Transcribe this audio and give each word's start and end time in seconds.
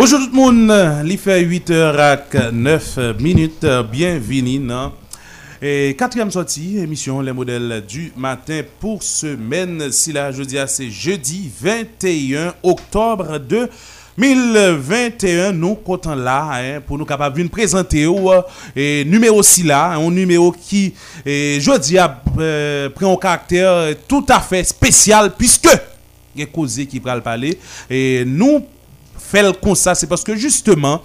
Bonjour 0.00 0.18
tout 0.18 0.28
le 0.28 0.32
monde, 0.32 0.72
il 1.04 1.18
fait 1.18 1.44
8h 1.44 2.52
9 2.52 3.20
minutes, 3.20 3.66
bienvenue 3.92 4.58
dans 4.60 4.92
et 5.60 5.94
quatrième 5.94 6.30
sortie, 6.30 6.78
émission 6.78 7.20
Les 7.20 7.34
modèles 7.34 7.84
du 7.86 8.10
matin 8.16 8.62
pour 8.80 9.02
semaine. 9.02 9.92
Si 9.92 10.10
là, 10.10 10.32
je 10.32 10.42
dis 10.42 10.56
c'est 10.68 10.88
jeudi 10.88 11.50
21 11.60 12.54
octobre 12.62 13.38
2021. 14.16 15.52
Nous 15.52 15.74
comptons 15.74 16.14
là 16.14 16.48
hein, 16.54 16.80
pour 16.80 16.96
nous 16.96 17.04
capables 17.04 17.42
de 17.42 17.48
présenter 17.48 18.06
euh, 18.06 18.40
et 18.74 19.04
numéro 19.04 19.42
6 19.42 19.64
là, 19.64 19.96
un 19.96 20.10
numéro 20.10 20.50
qui, 20.50 20.94
je 21.26 21.78
dis, 21.78 21.98
a 21.98 22.22
euh, 22.38 22.88
pris 22.88 23.04
un 23.04 23.16
caractère 23.16 23.94
tout 24.08 24.24
à 24.30 24.40
fait 24.40 24.64
spécial 24.64 25.34
puisque 25.36 25.68
il 26.34 26.40
y 26.40 26.44
a 26.44 26.46
causé 26.46 26.86
qui 26.86 26.98
va 27.00 27.20
ça, 29.74 29.94
c'est 29.94 30.06
parce 30.06 30.24
que 30.24 30.34
justement, 30.34 31.02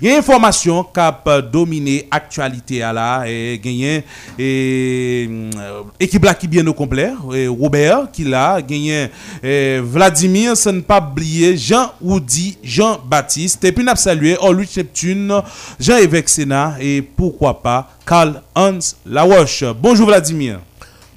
il 0.00 0.08
y 0.08 0.12
a 0.12 0.18
information 0.18 0.84
qui 0.84 1.00
a 1.00 1.42
dominé 1.42 2.08
l'actualité 2.10 2.78
là 2.78 3.24
et 3.26 3.60
gagné 3.62 4.04
et 4.38 5.28
euh, 5.56 5.82
qui 6.06 6.48
bien 6.48 6.66
au 6.66 6.72
complet 6.72 7.12
Robert 7.48 8.10
qui 8.12 8.24
l'a 8.24 8.62
gagné 8.62 9.10
Vladimir 9.42 10.56
sans 10.56 10.72
ne 10.72 10.80
pas 10.80 11.00
oublier 11.00 11.56
Jean 11.56 11.92
Oudi 12.00 12.56
Jean-Baptiste. 12.62 13.64
Et 13.64 13.72
puis 13.72 13.84
n'a 13.84 13.96
salué 13.96 14.36
Olu 14.40 14.66
Neptune 14.76 15.42
Jean-Évêque 15.78 16.28
Sénat 16.28 16.76
et 16.80 17.02
pourquoi 17.02 17.60
pas 17.60 17.90
Karl 18.06 18.42
Hans 18.54 18.78
Laroche. 19.06 19.64
Bonjour 19.80 20.06
Vladimir 20.06 20.60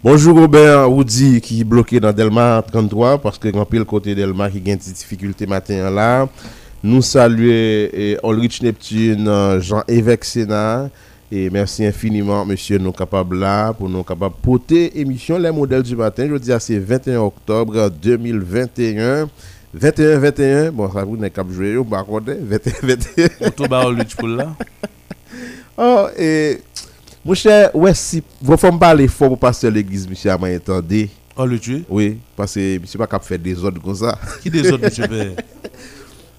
Bonjour 0.04 0.38
Robert 0.38 0.92
Oudi 0.92 1.42
qui 1.42 1.62
est 1.62 1.64
bloqué 1.64 2.00
dans 2.00 2.14
Delma 2.14 2.64
33 2.72 3.18
parce 3.18 3.40
que 3.40 3.48
grand 3.48 3.68
le 3.72 3.84
côté 3.84 4.14
Delma 4.14 4.48
qui 4.48 4.60
a 4.60 4.62
des 4.62 4.76
difficultés 4.76 5.48
matin 5.48 5.90
là 5.90 6.30
nous 6.84 7.02
saluons 7.02 7.90
Ulrich 8.24 8.62
Neptune, 8.62 9.60
Jean-Évêque 9.60 10.24
Sénat. 10.24 10.90
Et 11.32 11.50
merci 11.50 11.84
infiniment, 11.84 12.46
monsieur, 12.46 12.78
nous 12.78 12.92
capables 12.92 13.40
là, 13.40 13.74
pour 13.74 13.90
nous 13.90 14.04
capables 14.04 14.36
porter 14.42 14.98
émission 15.00 15.40
Les 15.40 15.52
modèles 15.52 15.82
du 15.82 15.96
matin. 15.96 16.28
Je 16.30 16.38
dis 16.38 16.52
c'est 16.60 16.78
21 16.78 17.20
octobre 17.20 17.90
2021. 17.90 19.28
21, 19.74 20.20
21, 20.20 20.72
bon, 20.72 20.90
ça 20.92 21.04
vous 21.04 21.18
n'est 21.18 21.32
qu'à 21.32 21.44
jouer, 21.50 21.76
vous 21.76 21.84
21, 21.84 22.36
21. 22.84 23.48
Octobre, 23.48 23.90
Ulrich 23.92 24.16
pour 24.16 24.28
là. 24.28 24.56
Oh, 25.80 26.08
et, 26.18 26.58
mon 27.28 27.34
cher, 27.34 27.76
ouais, 27.76 27.94
si, 27.94 28.24
vous 28.42 28.56
faites 28.56 28.80
parler 28.80 29.08
fort 29.10 29.28
pour 29.28 29.40
passer 29.40 29.70
l'église, 29.70 30.08
monsieur, 30.10 30.32
à 30.32 30.38
m'entendez. 30.38 31.10
Oh, 31.36 31.46
le 31.46 31.60
tuer? 31.60 31.84
Oui, 31.90 32.18
parce 32.36 32.54
que 32.54 32.80
monsieur 32.80 32.98
pas 32.98 33.06
capable 33.06 33.26
faire 33.26 33.38
des 33.38 33.64
ordres 33.64 33.82
comme 33.82 33.96
ça. 33.96 34.18
Qui 34.42 34.50
des 34.50 34.72
ordres, 34.72 34.86
monsieur, 34.86 35.06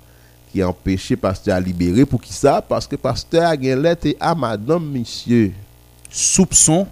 qui 0.55 0.61
a 0.61 0.69
empêché 0.69 1.17
pasteur 1.17 1.57
à 1.57 1.59
libérer 1.59 2.05
pour 2.05 2.21
qui 2.21 2.31
ça? 2.31 2.61
Parce 2.61 2.87
que 2.87 2.95
pasteur 2.95 3.43
a 3.43 3.55
lettre 3.57 4.07
à 4.21 4.33
madame 4.33 4.89
monsieur 4.89 5.51
soupçon 6.09 6.87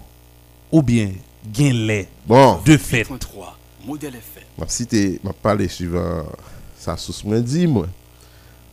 ou 0.70 0.82
bien 0.82 1.12
gain 1.50 2.04
bon. 2.28 2.60
de 2.66 2.76
fait. 2.76 3.08
modèle 3.86 4.16
effet. 4.16 4.46
Ma 4.58 4.68
cité, 4.68 5.18
m'a 5.24 5.32
parlé 5.32 5.70
suivant 5.70 6.26
ça 6.78 6.98
sous 6.98 7.26
moi 7.26 7.40
dit 7.40 7.66
moi. 7.66 7.88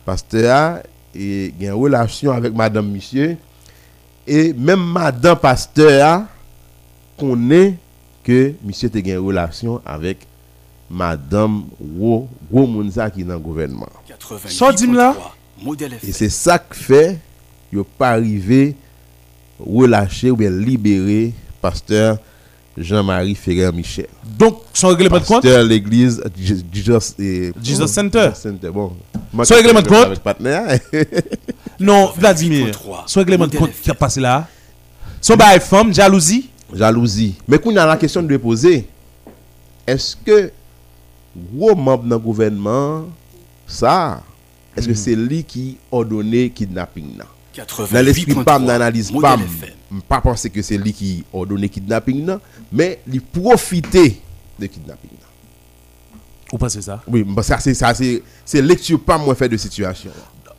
Pasteur 0.03 0.53
a 0.53 0.79
et 1.15 1.53
une 1.59 1.71
relation 1.71 2.31
avec 2.31 2.53
madame 2.53 2.89
monsieur. 2.91 3.37
Et 4.27 4.53
même 4.53 4.83
madame 4.83 5.37
pasteur 5.37 6.05
a 6.07 6.27
connaît 7.19 7.75
que 8.23 8.53
monsieur 8.63 8.89
a 8.93 8.97
une 8.97 9.17
relation 9.17 9.81
avec 9.85 10.27
madame 10.89 11.63
gros 11.81 12.27
gros 12.51 12.67
qui 13.13 13.23
dans 13.23 13.33
le 13.33 13.39
gouvernement. 13.39 13.87
Ça 14.45 14.71
dit 14.73 14.87
là. 14.87 15.15
et 16.03 16.11
c'est 16.11 16.29
ça 16.29 16.59
qui 16.59 16.79
fait 16.79 17.19
yo 17.71 17.83
pas 17.83 18.11
arrivé 18.11 18.75
relâcher 19.59 20.31
ou 20.31 20.35
bien 20.35 20.49
libérer 20.49 21.33
pasteur 21.61 22.17
Jean-Marie 22.81 23.35
Ferrer 23.35 23.71
Michel. 23.71 24.07
Donc, 24.37 24.61
son 24.73 24.89
règlement 24.89 25.19
de 25.19 25.25
compte 25.25 25.43
Pasteur 25.43 25.63
l'église 25.63 26.21
Jesus, 26.71 27.15
et, 27.19 27.51
Jesus 27.61 27.87
Center. 27.87 28.29
Center. 28.35 28.69
Bon. 28.69 28.93
Son 29.43 29.53
règlement 29.55 29.81
de 29.81 29.87
compte. 29.87 30.21
Non, 31.79 32.11
Vladimir. 32.17 32.79
Son 33.05 33.19
règlement 33.19 33.47
de 33.47 33.57
compte 33.57 33.71
qui 33.81 33.89
a 33.89 33.93
passé 33.93 34.19
là. 34.19 34.47
Son 35.19 35.35
bail 35.35 35.59
femme, 35.59 35.93
jalousie. 35.93 36.49
Jalousie. 36.73 37.35
Mais 37.47 37.59
qu'on 37.59 37.75
a 37.75 37.85
la 37.85 37.97
question 37.97 38.23
de 38.23 38.37
poser. 38.37 38.87
Est-ce 39.85 40.15
que 40.15 40.51
gros 41.35 41.75
membre 41.75 42.03
dans 42.03 42.15
le 42.15 42.21
gouvernement, 42.21 43.05
ça, 43.65 44.21
est-ce 44.75 44.87
que 44.87 44.93
hmm. 44.93 44.95
c'est 44.95 45.15
lui 45.15 45.43
qui 45.43 45.77
a 45.91 46.03
donné 46.03 46.49
kidnapping 46.49 47.17
là? 47.17 47.25
Dans 47.91 48.05
l'esprit 48.05 48.33
pas 48.45 48.57
d'analyse 48.57 49.11
pas 50.07 50.21
penser 50.21 50.49
que 50.49 50.61
c'est 50.61 50.77
lui 50.77 50.93
qui 50.93 51.23
a 51.33 51.45
donné 51.45 51.67
kidnapping 51.67 52.25
mais 52.71 52.99
il 53.11 53.21
profiter 53.21 54.21
de 54.59 54.65
kidnapping 54.67 55.09
Vous 56.51 56.57
pensez 56.57 56.81
ça? 56.81 57.01
Oui, 57.07 57.25
ça 57.43 57.59
c'est 57.59 57.73
ça 57.73 57.93
c'est 57.93 58.21
c'est 58.45 58.61
lecture 58.61 58.99
pas 59.01 59.17
moins 59.17 59.35
fait 59.35 59.49
de 59.49 59.57
situation. 59.57 60.11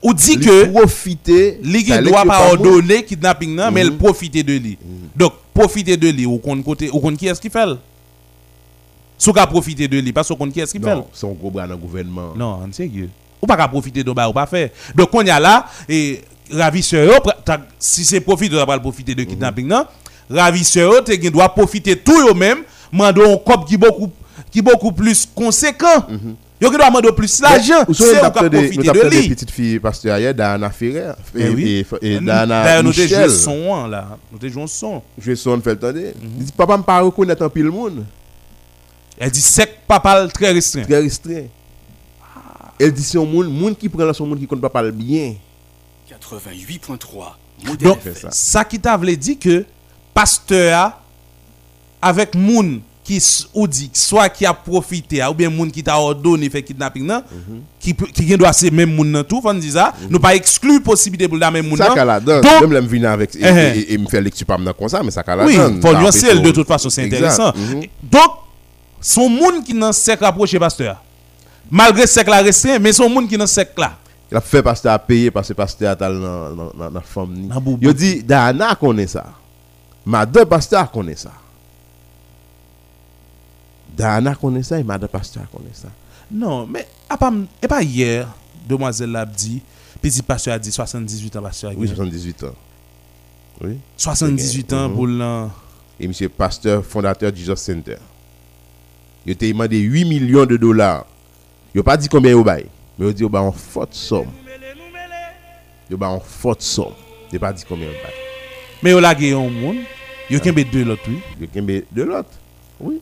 Ou 0.03 0.12
dit 0.12 0.39
que 0.39 0.67
profiter 0.71 1.61
qui 1.62 1.99
doit 2.03 2.25
pas 2.25 2.50
ordonner 2.50 3.05
kidnapping 3.05 3.55
non, 3.55 3.71
mais 3.71 3.83
il 3.83 3.93
mhm. 3.93 3.99
profiter 3.99 4.43
de 4.43 4.55
lui. 4.55 4.78
Mhm. 4.84 5.09
Donc 5.17 5.33
profiter 5.55 5.97
de 5.97 6.09
lui 6.09 6.27
ou 6.27 6.39
compte 6.39 6.65
côté 6.65 6.91
ou 6.91 6.99
compte 6.99 7.17
qui 7.17 7.28
est-ce 7.28 7.41
qui 7.41 7.50
fait? 7.50 7.69
Sou 9.17 9.33
ka 9.33 9.47
profiter 9.47 9.87
de 9.87 9.99
lui, 10.00 10.12
pas 10.12 10.25
sou 10.25 10.35
compte 10.35 10.53
qui 10.53 10.61
est-ce 10.61 10.73
qui 10.73 10.81
fait 10.81 10.94
Non, 10.94 11.06
son 11.12 11.32
gros 11.32 11.50
bras 11.50 11.67
dans 11.69 11.75
le 11.75 11.81
gouvernement. 11.81 12.32
Non, 12.35 12.61
en 12.65 12.73
sérieux. 12.73 13.08
Ou 13.41 13.47
pas 13.47 13.69
profiter 13.69 14.03
de 14.03 14.11
bah 14.12 14.29
ou 14.29 14.32
pas 14.32 14.47
faire. 14.47 14.70
Donc 14.97 15.08
on 15.12 15.23
y 15.23 15.31
a 15.31 15.38
là 15.38 15.67
et 15.88 16.23
ravisseur 16.50 17.20
si 17.79 18.05
c'est 18.05 18.20
profiter 18.20 18.56
de 18.56 18.79
profiter 18.79 19.15
de 19.15 19.23
kidnapping 19.23 19.67
non? 19.67 19.85
Ravisseur 20.32 21.05
te 21.05 21.29
doit 21.29 21.49
profiter 21.49 21.96
tout 21.96 22.29
eux 22.29 22.34
même 22.34 22.58
mando 22.90 23.23
un 23.23 23.37
cop 23.37 23.67
qui 23.67 23.76
beaucoup 23.76 24.11
qui 24.50 24.62
beaucoup 24.62 24.93
plus 24.93 25.26
conséquent 25.34 26.06
mm 26.08 26.34
Yo 26.62 26.70
doit 26.70 26.87
demander 26.87 27.11
plus 27.11 27.40
l'argent, 27.40 27.84
c'est 27.93 28.20
pour 28.20 28.32
profiter 28.32 28.87
de 28.87 29.11
lui. 29.11 29.29
petite 29.31 29.50
fille 29.50 29.81
pasteur 29.81 30.17
hier 30.17 30.32
Dana 30.32 30.70
Ferrer 30.70 31.11
et 31.37 31.84
et 32.00 32.20
Dana 32.20 32.81
Michel. 32.84 33.26
Nous 33.26 33.31
son 33.34 33.75
hein, 33.75 33.88
là, 33.88 34.17
nous 34.31 34.49
jouons 34.49 34.69
son. 34.69 35.02
Jouer 35.19 35.34
son 35.34 35.61
fait 35.61 35.73
entendre. 35.73 35.99
Mhm. 35.99 36.44
Dit 36.44 36.52
papa 36.56 36.76
me 36.76 36.84
pas 36.84 37.00
reconnaître 37.00 37.44
en 37.44 37.50
pile 37.50 37.64
monde. 37.64 38.05
Elle 39.19 39.32
dit 39.32 39.40
sec 39.40 39.79
papa 39.88 40.29
très 40.29 40.52
restreint. 40.52 40.82
Très 40.82 41.00
restreint. 41.00 41.46
Elle 42.79 42.93
dit 42.93 43.02
c'est 43.02 43.19
un 43.19 43.25
monde 43.25 43.52
monde 43.52 43.76
qui 43.76 43.88
prend 43.88 44.12
son 44.12 44.26
monde 44.26 44.38
qui 44.38 44.46
compte 44.46 44.61
pas 44.61 44.70
parler 44.70 44.93
bien. 44.93 45.34
88.3. 46.08 47.76
Donc, 47.81 47.99
ça 48.31 48.64
qui 48.64 48.79
t'a 48.79 48.96
dit 48.99 49.37
que 49.37 49.64
pasteur 50.14 50.99
avec 52.00 52.35
moun 52.35 52.81
qui 53.05 53.19
ou 53.53 53.67
dit 53.67 53.91
soit 53.93 54.29
qui 54.29 54.47
a 54.47 54.55
profité 54.55 55.25
ou 55.26 55.35
bien 55.35 55.50
moun 55.50 55.70
qui 55.73 55.82
t'a 55.82 55.99
ordonné 55.99 56.49
faire 56.49 56.62
kidnapping 56.64 57.05
nan 57.05 57.23
qui 57.81 57.94
qui 57.94 58.37
doit 58.37 58.53
c'est 58.53 58.70
même 58.70 58.94
moun 58.94 59.11
nan 59.11 59.25
tout 59.25 59.41
faut 59.43 59.53
dire 59.55 59.73
ça 59.73 59.93
nous 60.09 60.20
pas 60.20 60.35
exclure 60.37 60.81
possibilité 60.82 61.26
pour 61.26 61.37
la 61.37 61.50
même 61.50 61.67
moun 61.67 61.76
Ça 61.76 61.93
nan 61.94 62.06
la 62.06 62.20
donne. 62.20 62.41
Donc, 62.43 62.69
Même 62.70 62.87
venir 62.87 63.11
avec 63.11 63.35
et, 63.35 63.41
eh. 63.43 63.79
et, 63.81 63.94
et 63.94 63.99
me 63.99 64.06
faire 64.06 64.20
lecture 64.23 64.47
pas 64.47 64.56
comme 64.79 64.88
ça, 64.88 65.03
mais 65.03 65.11
ça 65.11 65.25
la 65.26 65.44
oui 65.44 65.56
donne. 65.56 65.81
faut 65.82 66.12
fait 66.12 66.35
de 66.38 66.41
tout. 66.47 66.53
toute 66.53 66.69
façon 66.69 66.91
c'est 66.91 67.05
intéressant 67.05 67.53
Mhm. 67.56 67.82
donc 68.03 68.31
son 69.00 69.29
moun 69.29 69.65
qui 69.65 69.75
nan 69.75 69.93
sec 69.93 70.20
rapproché 70.20 70.58
pasteur 70.61 71.03
malgré 71.70 72.06
sec 72.06 72.29
la 72.29 72.41
restreint 72.43 72.79
mais 72.79 72.93
son 72.93 73.08
moun 73.08 73.26
qui 73.26 73.37
nan 73.37 73.49
sec 73.49 73.70
là 73.76 73.97
Il 74.31 74.37
a 74.37 74.41
fait 74.41 74.62
pasteur 74.62 74.93
à 74.93 74.99
payer 75.00 75.31
parce 75.32 75.49
que 75.49 75.55
pasteur 75.55 75.91
a 75.91 75.94
dans 75.97 76.08
dans 76.08 76.73
dans 76.73 76.91
la 76.91 77.00
femme. 77.00 77.49
Dans. 77.49 77.62
Il 77.82 77.93
dit 77.94 78.23
Dana 78.23 78.75
connaît 78.76 79.06
ça. 79.08 79.25
Madame 80.04 80.46
pasteur 80.46 80.90
connaît 80.90 81.16
ça. 81.16 81.32
Dana 83.96 84.34
connaît 84.34 84.62
ça 84.62 84.78
et 84.81 84.84
madame 84.84 85.08
pasteur 85.08 85.44
connaît 85.50 85.72
ça. 85.75 85.88
Non, 86.31 86.66
mais 86.66 86.87
et 87.62 87.69
pas 87.69 87.82
hier, 87.82 88.26
demoiselle 88.66 89.10
l'a 89.12 89.26
dit, 89.26 89.60
petit 90.00 90.22
pasteur 90.22 90.54
a 90.54 90.58
dit 90.58 90.72
78 90.72 91.37
ans, 91.37 91.43
pasteur. 91.43 91.72
Oui, 91.76 91.87
78 91.88 92.44
ans. 92.44 92.54
Oui. 93.60 93.78
78 93.96 94.72
ans 94.72 94.88
Mhm. 94.88 94.94
pour 94.94 95.06
l'an. 95.06 95.50
Et 96.00 96.08
monsieur 96.08 96.28
pasteur 96.31 96.84
fondateur 96.84 97.31
du 97.31 97.40
Jesus 97.40 97.56
Center. 97.56 97.98
Il 99.26 99.32
a 99.32 99.34
demandé 99.34 99.78
8 99.78 100.05
millions 100.06 100.46
de 100.46 100.56
dollars. 100.56 101.05
Il 101.75 101.78
n'a 101.78 101.82
pas 101.84 101.96
dit 101.96 102.08
combien 102.08 102.37
il 102.37 102.43
bail, 102.43 102.66
mais 102.98 103.06
il 103.08 103.14
dit 103.14 103.25
qu'il 103.25 103.37
a 103.37 103.40
une 103.40 103.52
forte 103.52 103.94
somme. 103.94 104.26
Il 105.90 106.02
a 106.02 106.06
une 106.14 106.20
forte 106.20 106.62
somme. 106.62 106.94
Il 107.31 107.34
n'a 107.34 107.40
pas 107.40 107.52
dit 107.52 107.64
combien 107.69 107.87
il 107.87 107.93
bail. 107.93 108.21
Mais 108.82 108.93
il 108.93 109.05
a 109.05 109.14
gagné 109.14 109.32
un 109.32 109.49
monde. 109.49 109.76
Il 110.29 110.37
y 110.37 110.37
a 110.37 110.40
qu'un 110.40 110.52
deux 110.52 110.84
l'autre, 110.84 111.02
oui. 111.08 111.20
Il 111.38 111.49
y 111.55 111.79
a 111.79 111.82
de 111.93 112.02
l'autre. 112.02 112.31
Oui. 112.81 113.00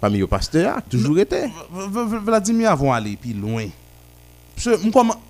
Parmi 0.00 0.18
les 0.18 0.26
pasteurs, 0.26 0.82
toujours 0.88 1.18
été. 1.18 1.44
Vladimir 1.70 2.70
avant 2.70 2.92
aller 2.92 3.16
plus 3.16 3.32
loin. 3.32 3.66
Parce 4.54 4.76
que, 4.78 4.90
comment. 4.90 5.20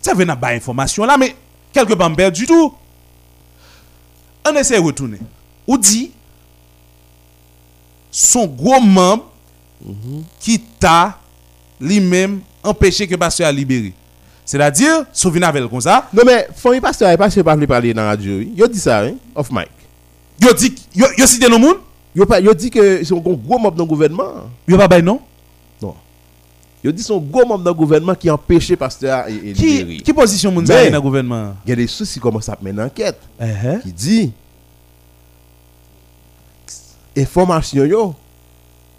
Ça 0.00 0.14
pas 0.14 0.48
information 0.48 1.04
là, 1.04 1.16
mais 1.18 1.34
quelque 1.72 1.94
part 1.94 2.14
perdu 2.14 2.42
du 2.42 2.46
tout. 2.46 2.74
On 4.48 4.54
essaie 4.56 4.76
de 4.76 4.84
retourner. 4.84 5.18
Ou 5.66 5.76
dit, 5.76 6.10
son 8.10 8.46
gros 8.46 8.80
membre 8.80 9.30
qui 10.40 10.58
t'a 10.60 11.18
lui-même 11.80 12.40
empêché 12.62 13.06
que 13.06 13.14
pasteur 13.14 13.48
a 13.48 13.52
libéré. 13.52 13.92
C'est-à-dire, 14.50 15.04
souvenez 15.12 15.46
avec 15.46 15.70
comme 15.70 15.80
ça, 15.80 16.08
Non, 16.12 16.24
mais 16.26 16.48
famille 16.56 16.80
pasteur, 16.80 17.16
pas 17.16 17.28
pas 17.30 17.56
parler 17.68 17.94
dans 17.94 18.02
la 18.02 18.08
radio. 18.08 18.40
a 18.64 18.66
dit 18.66 18.80
ça, 18.80 19.02
hein, 19.04 19.12
off 19.32 19.48
mic. 19.52 19.68
yo 20.42 20.52
dit, 20.54 20.74
yo, 20.92 21.06
yo 21.16 21.24
cité 21.24 21.48
nos 21.48 21.56
moun, 21.56 21.76
Il 22.16 22.22
a, 22.28 22.40
il 22.40 22.48
a 22.48 22.54
dit 22.54 22.68
que 22.68 23.04
c'est 23.04 23.14
un 23.14 23.18
gros 23.18 23.38
membre 23.60 23.70
dans 23.76 23.84
le 23.84 23.88
gouvernement. 23.88 24.50
yo 24.66 24.76
pas 24.76 24.88
bay 24.88 25.02
non? 25.02 25.20
Non. 25.80 25.94
Il 26.82 26.90
a 26.90 26.92
dit 26.92 27.00
que 27.00 27.06
c'est 27.06 27.14
un 27.14 27.18
gros 27.18 27.46
membre 27.46 27.62
dans 27.62 27.70
le 27.70 27.76
gouvernement 27.76 28.16
qui 28.16 28.28
empêché 28.28 28.74
pasteur 28.74 29.28
et, 29.28 29.50
et 29.50 29.52
Qui, 29.52 30.02
qui 30.02 30.12
position 30.12 30.50
moun 30.50 30.64
dans 30.64 30.74
le 30.94 31.00
gouvernement? 31.00 31.54
Il 31.64 31.70
y 31.70 31.72
a 31.72 31.76
des 31.76 31.86
soucis 31.86 32.14
qui 32.14 32.18
commencent 32.20 32.48
à 32.48 32.58
mener 32.60 32.72
une 32.72 32.86
enquête. 32.86 33.20
Eh, 33.40 33.78
qui 33.84 33.92
dit 33.92 34.32
information 37.16 37.84
yo 37.84 38.16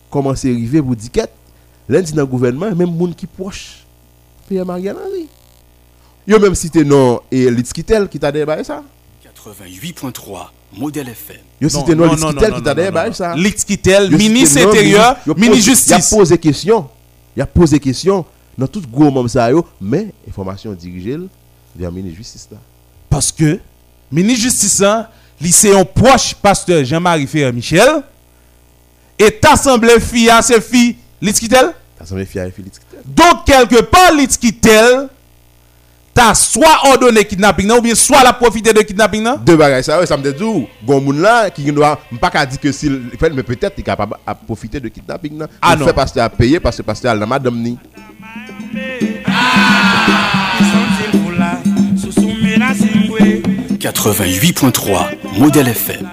commence 0.10 0.46
à 0.46 0.48
arriver 0.48 0.82
pour 0.82 0.96
dire 0.96 1.12
que 1.12 1.20
lundi 1.90 2.14
dans 2.14 2.22
le 2.22 2.26
gouvernement 2.26 2.74
même 2.74 2.96
monde 2.96 3.14
qui 3.18 3.28
proche 3.28 3.80
Pierre 4.48 4.66
Marianne 4.66 4.96
Henry 4.96 5.28
yo 6.28 6.40
même 6.40 6.56
cité 6.56 6.84
non 6.84 7.20
et 7.32 7.50
Litskitel 7.50 8.08
qui 8.08 8.20
t'a 8.20 8.32
débarqué 8.32 8.64
ça? 8.64 8.84
88.3 9.46 10.48
Modèle 10.78 11.10
FM. 11.10 11.38
yo 11.60 11.70
cité 11.70 11.96
non 11.96 12.12
Litskitel 12.12 12.54
qui 12.54 12.64
t'a 12.64 12.76
débarqué 12.76 13.14
ça? 13.14 13.36
Litskitel, 13.36 14.12
Yo 14.12 14.18
ministre 14.18 14.62
intérieur, 14.68 15.18
ministre 15.36 15.56
Il 15.56 15.94
a 15.94 15.98
justice. 15.98 16.10
posé 16.10 16.38
question. 16.38 16.90
Il 17.36 17.42
a 17.42 17.46
posé 17.46 17.80
question 17.80 18.26
dans 18.58 18.68
tout 18.68 18.82
gros 18.92 19.10
monde 19.12 19.30
ça 19.30 19.50
yo. 19.52 19.66
Mais 19.80 20.14
information 20.28 20.74
dirigée 20.74 21.18
vers 21.76 21.92
ministre 21.92 22.18
justice 22.18 22.48
là. 22.52 22.58
Parce 23.10 23.32
que, 23.32 23.60
ministre 24.12 24.44
justice, 24.44 24.82
hein, 24.82 25.08
c'est 25.44 25.76
un 25.76 25.84
proche 25.84 26.34
pasteur 26.36 26.84
Jean-Marie 26.86 27.28
Ferrer 27.28 27.52
Michel, 27.52 28.04
et 29.20 29.32
t'assemblée 29.32 30.00
fille 30.00 30.30
à 30.30 30.42
ses 30.42 30.62
filles 30.62 30.96
semblé 32.06 32.26
fier 32.26 32.44
avec 32.44 32.58
Litskitel 32.58 33.00
Donc, 33.06 33.46
quelque 33.46 33.82
part, 33.84 34.14
Litskitel, 34.14 35.08
t'as 36.14 36.34
soit 36.34 36.80
ordonné 36.90 37.24
kidnapping, 37.26 37.68
nan, 37.68 37.78
ou 37.78 37.82
bien 37.82 37.96
soit 37.96 38.24
la 38.24 38.34
profité 38.34 38.74
de 38.74 38.82
kidnapping. 38.82 39.24
nan. 39.24 39.38
deux 39.46 39.56
bagages 39.56 39.86
ça 39.86 40.06
ça 40.06 40.18
me 40.18 40.24
dit 40.24 40.38
tout 40.38 40.68
gon 40.86 41.00
moun 41.02 41.22
là 41.22 41.50
qui 41.50 41.72
doit 41.72 42.00
pas 42.20 42.30
qu'à 42.30 42.46
dire 42.46 42.60
que 42.60 42.72
s'il 42.72 43.02
fait 43.20 43.30
mais 43.30 43.44
peut-être 43.44 43.74
il 43.78 43.82
est 43.82 43.84
capable 43.84 44.16
à 44.26 44.36
profiter 44.36 44.80
de 44.80 44.88
kidnapping 44.90 45.44
Ah 45.62 45.74
Il 45.76 45.80
non. 45.80 45.86
fait 45.88 45.94
pasteur 45.94 46.24
à 46.26 46.30
payer 46.30 46.60
parce 46.60 46.78
que 46.78 46.82
pasteur 46.82 47.12
a 47.22 47.26
madame 47.26 47.58
ni 47.62 47.78
Sentir 50.72 51.12
fula, 51.26 51.60
susume 51.98 52.58
na 52.58 52.74
singwe, 52.74 53.42
88.3 53.80 55.40
Modèle 55.40 55.70
FM. 55.70 56.08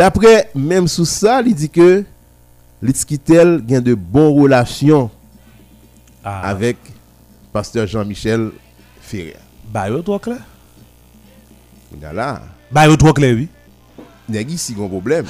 D'après 0.00 0.48
même 0.54 0.88
sous 0.88 1.04
ça 1.04 1.42
il 1.44 1.54
dit 1.54 1.68
que 1.68 2.02
Litskitel 2.80 3.62
a 3.70 3.80
de 3.82 3.92
bonnes 3.92 4.40
relations 4.40 5.10
Ah, 6.24 6.40
avec 6.48 6.78
pasteur 7.52 7.86
Jean-Michel 7.86 8.50
Ferrer 9.02 9.36
bah, 9.70 9.90
yo 9.90 10.00
trop 10.00 10.18
clair. 10.18 10.38
il 11.92 12.00
là 12.00 12.40
Bah, 12.72 12.86
yo 12.86 12.96
trop 12.96 13.12
clair, 13.12 13.34
oui. 13.36 13.48
nèg 14.26 14.50
ici 14.50 14.74
un 14.80 14.88
problème? 14.88 15.26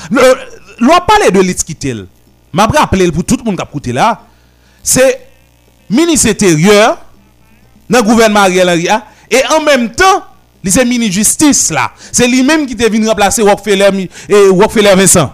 L'on 0.78 0.98
parle 1.04 1.32
de 1.32 1.40
Litskitel. 1.40 2.06
M'a 2.52 2.66
rappelé 2.66 3.10
pour 3.10 3.24
tout 3.24 3.36
le 3.38 3.42
monde 3.42 3.56
qui 3.56 3.62
a 3.62 3.66
écouté 3.68 3.92
là. 3.92 4.22
C'est 4.84 5.26
ministre 5.90 6.30
intérieur 6.30 6.96
dans 7.88 7.98
le 7.98 8.04
gouvernement 8.04 8.40
Ariel 8.44 8.68
Henry 8.68 8.88
et 9.32 9.42
en 9.52 9.62
même 9.64 9.90
temps, 9.90 10.24
il 10.62 10.70
c'est 10.70 10.84
ministre 10.84 11.14
justice 11.14 11.70
là. 11.70 11.92
C'est 12.12 12.28
lui-même 12.28 12.66
qui 12.66 12.74
est 12.74 12.88
venu 12.88 13.08
remplacer 13.08 13.42
Rockefeller 13.42 14.08
et 14.28 14.48
Rockefeller 14.48 14.94
Vincent. 14.94 15.32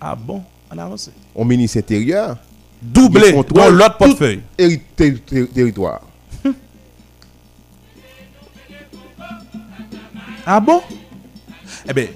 Ah 0.00 0.14
bon, 0.16 0.42
on 0.74 0.78
avance. 0.78 1.10
au 1.34 1.44
ministre 1.44 1.78
intérieur 1.78 2.36
Doublé 2.80 3.28
il 3.28 3.54
dans 3.54 3.70
l'autre 3.70 3.92
tout 3.92 3.98
portefeuille. 3.98 4.40
terri- 4.58 4.80
terri- 4.96 5.20
terri- 5.20 5.46
territoire 5.48 6.00
Ah 10.46 10.58
bon? 10.60 10.82
Eh 11.88 11.92
bien, 11.92 12.06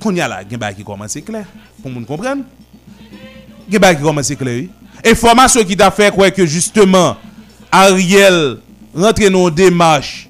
qu'on 0.00 0.14
y 0.14 0.20
a 0.20 0.28
là, 0.28 0.42
il 0.48 0.56
y 0.60 0.64
a 0.64 0.72
qui 0.72 0.84
commence 0.84 1.16
clair. 1.24 1.46
Pour 1.82 1.92
que 1.92 1.98
nous 1.98 2.06
comprenne. 2.06 2.44
Il 3.68 3.74
y 3.74 3.84
a 3.84 3.94
qui 3.94 4.02
commence 4.02 4.32
clair. 4.34 4.54
oui. 4.60 4.70
Information 5.04 5.64
qui 5.64 5.76
t'a 5.76 5.90
fait 5.90 6.14
quoi 6.14 6.30
que 6.30 6.46
justement, 6.46 7.16
Ariel 7.70 8.58
rentre 8.94 9.28
dans 9.30 9.48
une 9.48 9.54
démarche 9.54 10.28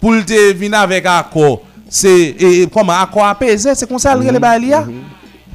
pour 0.00 0.12
le 0.12 0.24
te 0.24 0.52
venir 0.54 0.78
avec 0.78 1.04
accord. 1.06 1.62
C'est 1.88 2.36
comment 2.72 2.92
accord 2.92 3.26
apaisé, 3.26 3.74
c'est 3.74 3.88
comme 3.88 3.98
ça 3.98 4.14
le 4.14 4.30
mm 4.30 4.38
balia 4.38 4.86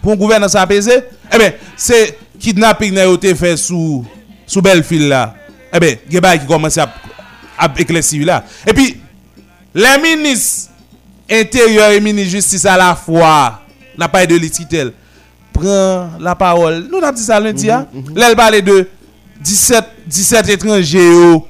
pour 0.02 0.14
un 0.14 0.16
gouvernance 0.16 0.56
apaisé. 0.56 1.04
Eh 1.34 1.38
bien, 1.38 1.54
c'est 1.78 2.18
kidnapping 2.40 2.94
n'a 2.94 3.06
été 3.06 3.34
fait 3.36 3.56
sous 3.56 4.04
sous 4.46 4.62
Belleville 4.62 5.08
là. 5.08 5.36
Eh 5.74 5.80
bien, 5.80 5.96
il 6.10 6.14
y 6.14 6.18
a 6.26 6.38
qui 6.38 6.46
commence 6.46 6.78
à 6.78 6.92
à 7.58 7.72
éclaircir 7.78 8.26
là. 8.26 8.44
Et 8.68 8.74
puis 8.74 8.98
les 9.74 9.98
ministres 10.02 10.72
intérieur 11.30 11.92
et 11.92 12.00
ministre 12.02 12.32
justice 12.32 12.66
à 12.66 12.78
la 12.78 12.96
fois, 12.96 13.62
n'a 13.98 14.08
pas 14.08 14.26
de 14.26 14.36
lititel, 14.36 14.92
prend 15.52 16.10
la 16.20 16.36
parole. 16.36 16.88
Nous 16.92 16.98
avons 16.98 17.12
dit 17.16 17.24
ça 17.24 17.40
lundi? 17.40 17.68
Là, 17.68 17.88
elle 18.30 18.36
parle 18.36 18.62
de 18.62 18.88
17, 19.42 19.84
17 20.08 20.50
étrangers 20.50 21.12
yo, 21.12 21.48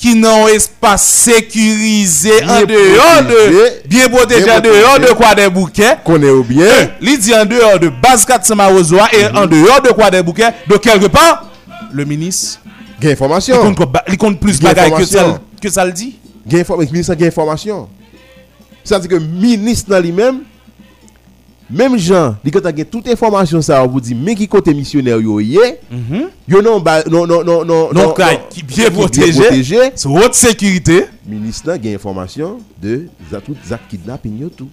qui 0.00 0.14
n'ont 0.14 0.48
espace 0.48 1.04
sécurisé 1.04 2.32
en 2.44 2.46
Bien 2.46 2.66
dehors 2.66 3.22
de, 3.22 3.34
protégé. 3.34 3.82
bien 3.86 4.08
protégé 4.08 4.44
Bien 4.44 4.56
en 4.56 4.60
dehors 4.60 4.98
de 4.98 5.12
quoi 5.12 5.34
des 5.34 5.50
bouquets? 5.50 5.96
connaît 6.02 6.30
ou 6.30 6.42
bien 6.42 6.66
Il 7.02 7.18
dit 7.18 7.34
en 7.34 7.44
dehors 7.44 7.78
de 7.78 7.90
base 7.90 8.24
4 8.24 8.54
Marozoa 8.54 9.08
et 9.12 9.26
en 9.36 9.46
dehors 9.46 9.82
de 9.82 9.90
quoi 9.90 10.10
des 10.10 10.22
bouquets? 10.22 10.52
De 10.66 10.78
quelque 10.78 11.06
part, 11.06 11.50
le 11.92 12.06
ministre, 12.06 12.60
gain 12.98 13.10
information 13.10 13.74
il 14.08 14.16
compte 14.16 14.40
plus 14.40 14.58
Bien 14.58 14.70
bagaille 14.70 14.92
que 14.94 15.04
ça, 15.04 15.38
que 15.60 15.68
ça 15.68 15.84
le 15.84 15.92
dit. 15.92 16.16
gain 16.48 16.60
information 16.60 16.92
ministre 16.92 17.14
gain 17.14 17.26
information 17.26 17.88
c'est 18.82 18.94
à 18.94 18.98
dire 19.00 19.10
que 19.10 19.16
ministre 19.16 19.90
dans 19.90 20.00
lui-même 20.00 20.40
Même 21.72 21.96
gens, 21.96 22.34
li 22.44 22.50
quand 22.50 22.64
gen 22.64 22.84
toute 22.84 23.06
information 23.08 23.62
ça 23.62 23.86
vous 23.86 24.00
dit 24.00 24.14
mais 24.14 24.34
qui 24.34 24.48
côté 24.48 24.74
missionnaire 24.74 25.20
yo 25.20 25.38
yé, 25.38 25.78
yo 26.48 26.60
non 26.60 26.82
non 27.08 27.26
non 27.26 27.44
non 27.44 27.64
non 27.64 27.92
non, 27.92 28.14
qui 28.50 28.64
bien 28.64 28.90
protégé. 28.90 29.92
C'est 29.94 30.08
haute 30.08 30.34
sécurité. 30.34 31.04
Ministre 31.24 31.78
gen 31.80 31.94
information 31.94 32.58
de 32.82 33.06
tout 33.46 33.56
za 33.64 33.78
kidnapping 33.88 34.40
yo 34.40 34.48
tout. 34.48 34.68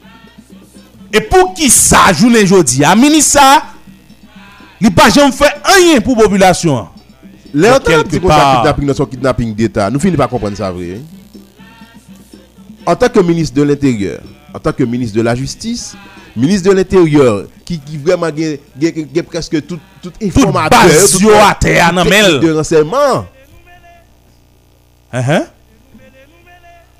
Et 1.14 1.22
pour 1.22 1.54
qui 1.54 1.70
ça, 1.70 2.12
journée 2.14 2.42
aujourd'hui, 2.42 2.84
à 2.84 2.96
ministre 2.96 3.40
ça, 3.40 3.64
il 4.82 4.92
pas 4.92 5.10
jamais 5.10 5.32
fait 5.32 5.54
rien 5.64 6.02
pour 6.02 6.18
la 6.18 6.24
population. 6.24 6.88
Les 7.54 7.70
quelque 7.86 8.18
petit 8.18 8.28
ça 8.28 8.56
kidnapping 8.58 8.88
dans 8.88 8.94
son 8.96 9.06
kidnapping 9.06 9.54
d'État. 9.54 9.90
Nous 9.92 10.00
finissons 10.00 10.18
pas 10.18 10.28
comprendre 10.28 10.58
ça 10.58 10.72
vrai. 10.72 10.96
hein? 10.96 11.02
En 12.86 12.96
tant 12.96 13.08
que 13.08 13.20
ministre 13.20 13.56
de 13.56 13.62
l'Intérieur, 13.62 14.22
en 14.58 14.60
tant 14.60 14.74
que 14.74 14.84
ministre 14.84 15.16
de 15.16 15.22
la 15.22 15.36
Justice, 15.36 15.96
ministre 16.36 16.70
de 16.70 16.76
l'Intérieur 16.76 17.46
qui, 17.64 17.80
qui 17.80 17.96
vraiment 17.98 18.30
gen 18.36 19.24
presque 19.24 19.66
tout, 19.68 19.80
tout 20.02 20.10
Tout 20.10 20.26
informateur, 20.26 20.82
base 20.82 21.12
tout- 21.12 21.22
yo 21.22 21.30
à 21.32 21.54
terre, 21.54 21.94
de 21.94 22.52
renseignement. 22.52 23.26
Hein? 25.14 25.46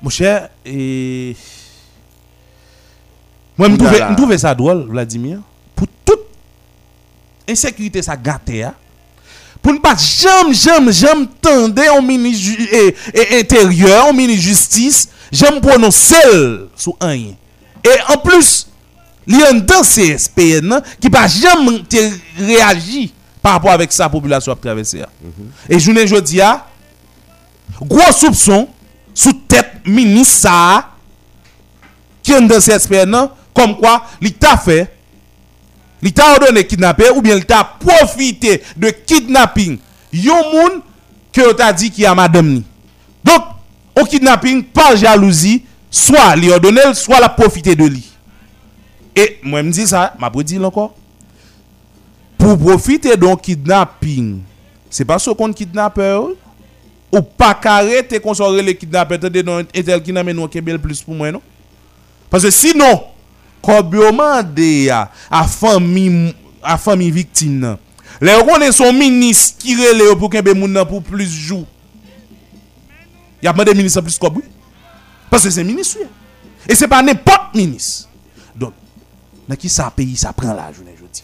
Mon 0.00 0.08
cher, 0.08 0.50
et... 0.64 1.34
Moi, 3.56 3.68
je 3.70 4.14
trouve, 4.14 4.36
ça 4.36 4.54
drôle, 4.54 4.86
Vladimir. 4.88 5.40
Pour 5.74 5.88
toute 6.04 6.20
insécurité, 7.48 8.00
ça 8.02 8.16
gâte, 8.16 8.50
hein. 8.50 8.72
Pour 9.60 9.72
ne 9.72 9.78
pas 9.78 9.96
jamais, 9.96 10.54
jamais, 10.54 10.92
jamais 10.92 11.26
tendre 11.42 11.82
au 11.98 12.02
ministre 12.02 12.52
intérieur, 13.32 14.08
au 14.08 14.12
ministre 14.12 14.44
justice, 14.44 15.08
j'aime 15.32 15.60
prononcer 15.60 16.14
sur 16.76 16.96
rien. 17.00 17.34
Et 17.88 18.12
en 18.12 18.18
plus, 18.18 18.66
il 19.26 19.38
y 19.38 19.42
a 19.42 19.50
un 19.50 19.54
dans 19.54 19.82
CSPN 19.82 20.80
qui 21.00 21.10
pas 21.10 21.26
jamais 21.26 21.82
réagi 22.38 23.12
par 23.42 23.52
rapport 23.52 23.70
avec 23.70 23.92
sa 23.92 24.08
population 24.08 24.52
à 24.52 24.56
traverser. 24.56 25.02
hein. 25.02 25.06
Et 25.68 25.78
je 25.78 25.90
ne 25.90 26.20
dis 26.20 26.40
gros 27.82 28.12
soupçon 28.12 28.68
sous 29.14 29.32
tête 29.32 29.72
ministre 29.86 30.48
qui 32.22 32.32
est 32.32 32.40
dans 32.40 32.58
CSPN 32.58 33.28
comme 33.54 33.76
quoi 33.76 34.04
il 34.20 34.32
t'a 34.34 34.56
fait 34.56 34.94
il 36.02 36.12
t'a 36.12 36.32
ordonné 36.32 36.64
kidnapper 36.66 37.10
ou 37.14 37.20
bien 37.20 37.36
il 37.36 37.44
t'a 37.44 37.64
profité 37.64 38.62
de 38.76 38.90
kidnapping 38.90 39.78
yon 40.12 40.52
moun 40.52 40.80
que 41.32 41.52
t'a 41.52 41.72
dit 41.72 41.90
qui 41.90 42.06
a 42.06 42.14
madame 42.14 42.48
ni. 42.48 42.64
Donc 43.24 43.42
au 44.00 44.04
kidnapping 44.04 44.62
par 44.64 44.96
jalousie 44.96 45.64
soit 45.98 46.36
lui 46.36 46.50
soit 46.94 47.20
la 47.20 47.28
profiter 47.28 47.74
de 47.74 47.84
lui. 47.84 48.04
Et 49.16 49.38
moi 49.42 49.62
me 49.62 49.70
dis 49.70 49.86
ça, 49.86 50.14
m'a 50.18 50.30
pas 50.30 50.42
dit 50.42 50.58
encore. 50.58 50.94
Pour 52.36 52.56
profiter 52.56 53.16
d'un 53.16 53.36
kidnapping, 53.36 54.40
c'est 54.88 55.04
pas 55.04 55.18
ce 55.18 55.30
qu'on 55.30 55.52
kidnappeur 55.52 56.28
ou 57.10 57.20
pas 57.20 57.54
carré 57.54 58.06
te 58.06 58.16
consoler 58.18 58.62
les 58.62 58.76
kidnappeurs 58.76 59.18
te 59.18 59.42
non 59.42 59.64
et 59.74 59.82
tel 59.82 60.02
qui 60.02 60.12
n'a 60.12 60.22
kebel 60.48 60.78
plus 60.78 61.02
pour 61.02 61.14
moi 61.14 61.32
non? 61.32 61.42
Parce 62.30 62.44
que 62.44 62.50
sinon 62.50 63.02
yo 63.66 64.12
mande 64.12 64.88
à 64.90 65.10
à 65.30 66.78
famille 66.78 67.10
victime 67.10 67.76
les 68.20 68.34
on 68.34 68.72
son 68.72 68.92
ministre 68.92 69.58
qui 69.58 69.74
relè 69.74 70.04
yo 70.04 70.16
pour 70.16 70.30
kembe 70.30 70.54
moun 70.54 70.84
pour 70.86 71.02
plus 71.02 71.30
jours 71.30 71.66
y 73.42 73.46
a 73.46 73.52
demandé 73.52 73.74
ministre 73.74 74.00
plus 74.00 74.18
comme 74.18 74.36
oui 74.36 74.44
parce 75.30 75.44
que 75.44 75.50
c'est 75.50 75.64
ministre 75.64 75.98
oui. 76.00 76.06
et 76.68 76.74
c'est 76.74 76.88
pas 76.88 77.02
n'importe 77.02 77.54
ministre 77.54 78.08
donc 78.54 78.74
dans 79.48 79.56
qui 79.56 79.68
ça 79.68 79.90
pays 79.94 80.16
ça 80.16 80.32
prend 80.32 80.52
la 80.54 80.72
journée 80.72 80.94
jodi 80.98 81.22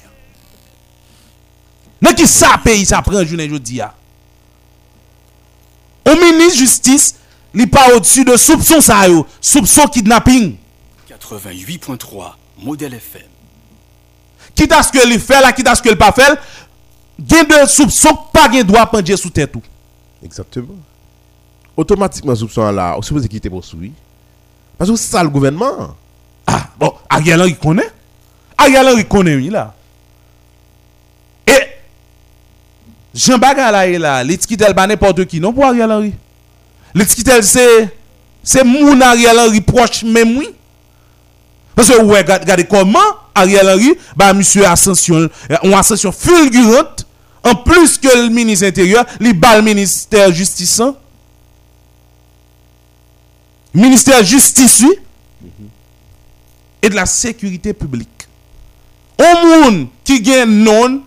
dans 2.01 2.13
qui 2.15 2.27
ça 2.27 2.59
pays 2.63 2.85
ça 2.87 3.03
prend 3.03 3.25
journée 3.25 3.49
jodi 3.49 3.81
a 3.81 3.95
au 6.07 6.15
ministre 6.17 6.59
justice, 6.59 7.15
il 7.55 7.69
pas 7.69 7.95
au-dessus 7.95 8.25
de 8.25 8.37
soupçon 8.37 8.81
ça 8.81 9.09
yo, 9.09 9.27
soupçon 9.41 9.87
kidnapping. 9.87 10.57
88.3 11.09 12.33
Modèle 12.59 12.95
FM. 12.95 13.23
Quitte 14.55 14.73
à 14.73 14.83
ce 14.83 14.93
que 14.93 14.99
il 15.07 15.19
fait 15.19 15.41
là, 15.41 15.53
quitte 15.53 15.67
à 15.67 15.75
ce 15.75 15.83
que 15.83 15.89
il 15.89 15.97
pas 15.97 16.13
fait, 16.13 16.39
gen 17.19 17.47
de 17.47 17.67
soupçon 17.67 18.15
pas 18.33 18.51
gen 18.53 18.63
droit 18.65 18.87
penjer 18.87 19.17
sous 19.17 19.31
tête. 19.31 19.55
Exactement. 20.23 20.77
Automatiquement, 21.77 22.35
soupçon 22.35 22.71
là, 22.71 22.95
on 22.97 23.03
suppose 23.03 23.27
qu'il 23.27 23.37
était 23.37 23.51
poursuivi. 23.51 23.91
Parce 24.79 24.91
que 24.91 24.97
c'est 24.97 25.11
ça 25.11 25.23
le 25.23 25.29
gouvernement. 25.29 25.95
Ah, 26.47 26.69
bon, 26.79 26.93
Ariel 27.09 27.41
Henry 27.41 27.57
connaît. 27.57 27.91
Ariel 28.57 28.87
Henry 28.87 29.05
connaît 29.05 29.35
oui 29.35 29.49
là. 29.51 29.75
Et 31.47 31.53
Jean 33.15 33.39
Bagala 33.39 33.89
est 33.89 33.99
là, 33.99 34.23
l'étiquetel 34.23 34.75
pas 34.75 34.87
n'importe 34.87 35.25
qui 35.27 35.41
non 35.41 35.53
pour 35.53 35.65
Ariel 35.65 35.91
Henry? 35.91 36.15
L'étiquetel 36.95 37.43
c'est 37.43 37.89
c'est 38.43 38.65
moun 38.65 39.03
Ariel 39.03 39.39
Henry 39.39 39.61
proche 39.61 40.05
même 40.05 40.37
oui. 40.37 40.49
Parce 41.75 41.89
que 41.89 42.01
ouais, 42.03 42.23
gade 42.25 42.69
comment 42.69 42.99
Ariel 43.35 43.69
Henry 43.69 43.95
bah 44.17 44.33
monsieur 44.33 44.65
ascension 44.67 45.17
euh, 45.17 45.29
une 45.65 45.75
ascension 45.75 46.13
fulgurante 46.13 47.05
en 47.45 47.55
plus 47.55 47.99
que 47.99 48.09
le 48.17 48.29
ministre 48.31 48.67
intérieur, 48.67 49.05
il 49.21 49.39
bat 49.39 49.57
le 49.57 49.63
ministère 49.63 50.33
justice. 50.33 50.81
Ministère 53.75 54.23
justice 54.23 54.85
oui, 54.87 54.99
et 56.83 56.89
de 56.89 56.95
la 56.95 57.07
sécurité 57.07 57.73
publique. 57.73 58.09
Un 59.19 59.63
monde 59.71 59.89
qui 60.05 60.21
gagne 60.21 60.51
non, 60.51 61.03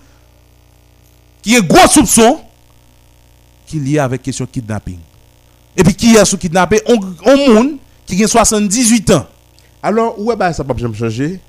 qui 1.42 1.56
est 1.56 1.66
gros 1.66 1.88
soupçon, 1.88 2.42
qui 3.66 3.78
est 3.78 3.82
lié 3.82 4.00
avec 4.00 4.22
question 4.22 4.46
kidnapping. 4.46 5.00
Et 5.76 5.84
puis 5.84 5.94
qui 5.94 6.16
est 6.16 6.26
sous 6.26 6.38
kidnappé, 6.38 6.82
un 6.88 7.36
monde 7.54 7.78
qui 8.06 8.22
a 8.24 8.28
78 8.28 9.12
ans. 9.12 9.26
Alors, 9.84 10.20
ouais, 10.20 10.36
bah, 10.36 10.52
ça 10.54 10.64
va 10.64 10.74
pas 10.74 10.80
jamais 10.80 10.96
changer? 10.96 11.40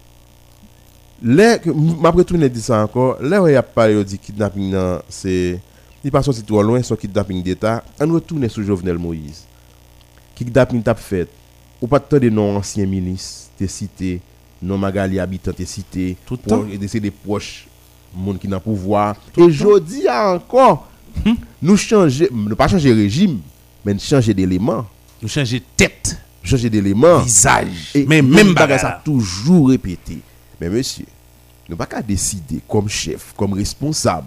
Là, 1.22 1.58
que- 1.58 1.70
m- 1.70 1.96
m'a 2.00 2.10
retourné 2.10 2.48
dit 2.48 2.60
ça 2.60 2.82
encore. 2.82 3.16
Là, 3.20 3.42
où 3.42 3.48
il 3.48 3.54
y 3.54 3.56
a 3.56 3.62
pas 3.62 3.90
yo 3.90 4.04
dit 4.04 4.18
kidnapping, 4.18 4.70
nan, 4.70 5.00
c'est. 5.08 5.58
Il 6.04 6.12
pas 6.12 6.22
sorti 6.22 6.42
trop 6.44 6.62
loin, 6.62 6.80
son 6.82 6.94
kidnapping 6.94 7.42
d'État. 7.42 7.82
On 8.00 8.12
retourne 8.12 8.48
sur 8.48 8.62
Jovenel 8.62 8.98
Moïse. 8.98 9.44
Kidnapping 10.38 10.82
t'a 10.82 10.94
fait. 10.94 11.28
Ou 11.82 11.86
pas 11.86 12.00
tant 12.00 12.18
de 12.18 12.28
non 12.28 12.56
anciens 12.56 12.86
ministres, 12.86 13.50
t'es 13.58 13.66
cité, 13.68 14.20
non 14.62 14.78
Magali 14.78 15.18
habitant, 15.20 15.52
t'es 15.52 15.64
cité. 15.66 16.16
Tout 16.26 16.38
le 16.44 16.48
temps. 16.50 16.64
Et 16.70 16.78
des 17.00 17.10
proches, 17.10 17.66
monde 18.14 18.38
qui 18.38 18.48
n'a 18.48 18.60
pouvoir. 18.60 19.16
Et 19.36 19.50
je 19.50 19.78
dis 19.80 20.08
encore, 20.08 20.88
nous 21.62 21.76
changer, 21.76 22.28
nous 22.32 22.56
pas 22.56 22.68
changer 22.68 22.92
régime, 22.92 23.40
mais 23.84 23.94
nous 23.94 24.00
changer 24.00 24.34
d'éléments. 24.34 24.86
Nous 25.22 25.28
changer 25.28 25.62
tête, 25.76 26.16
Changer 26.42 26.70
d'éléments. 26.70 27.18
visage, 27.18 27.90
Et 27.94 28.06
mais 28.06 28.22
même 28.22 28.54
bagage 28.54 28.80
ça 28.80 29.00
toujours 29.04 29.68
répété. 29.70 30.18
Mais 30.60 30.68
monsieur, 30.68 31.04
nous 31.68 31.76
pas 31.76 31.86
qu'à 31.86 32.00
décider 32.02 32.60
comme 32.68 32.88
chef, 32.88 33.32
comme 33.36 33.52
responsable. 33.52 34.26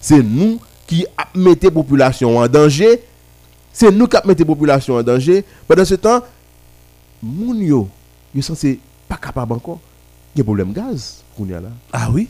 C'est 0.00 0.22
nous 0.22 0.60
qui 0.86 1.06
a- 1.16 1.28
mettez 1.36 1.70
population 1.70 2.36
en 2.38 2.46
danger. 2.48 3.00
C'est 3.72 3.90
nous 3.90 4.06
qui 4.06 4.16
mettez 4.24 4.44
population 4.44 4.96
en 4.96 5.02
danger. 5.02 5.44
Pendant 5.66 5.84
ce 5.84 5.94
temps, 5.94 6.20
moun 7.22 7.60
yo, 7.60 7.88
yo 8.34 8.42
censé 8.42 8.78
pas 9.08 9.16
capable 9.16 9.54
encore. 9.54 9.80
Il 10.34 10.38
y 10.38 10.40
a 10.42 10.44
problème 10.44 10.72
gaz 10.72 11.22
qu'on 11.36 11.46
y 11.46 11.54
a 11.54 11.60
là. 11.60 11.68
Ah 11.92 12.08
oui? 12.12 12.28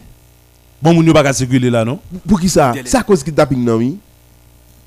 Bon, 0.80 0.94
moun 0.94 1.06
yo 1.06 1.12
pas 1.12 1.32
circuler 1.32 1.70
là, 1.70 1.84
non? 1.84 1.98
Pour 2.28 2.40
qui 2.40 2.48
ça? 2.48 2.72
C'est 2.84 2.96
à 2.96 3.02
cause 3.02 3.20
de 3.20 3.24
kidnapping 3.24 3.64
non 3.64 3.76
oui? 3.76 3.98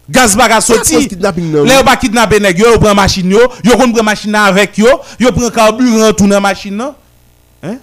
Gaz 0.09 0.35
baga 0.35 0.61
C'est 0.61 0.73
à 0.73 0.77
cause 0.77 0.89
de 0.89 1.01
sorti. 1.01 1.41
non 1.41 1.65
yo 1.65 1.83
pas 1.83 1.97
kidnapper 1.97 2.39
nèg 2.39 2.59
yo, 2.59 2.79
prend 2.79 2.95
machine 2.95 3.31
yo, 3.31 3.39
yo 3.63 3.77
kon 3.77 3.91
prend 3.91 4.03
machine 4.03 4.35
avec 4.35 4.77
yo, 4.77 4.87
yo 5.19 5.31
prend 5.31 5.49
carburant 5.49 6.13
tout 6.13 6.27
dans 6.27 6.39
machine 6.39 6.75
nan. 6.75 6.93
Hein? 7.63 7.77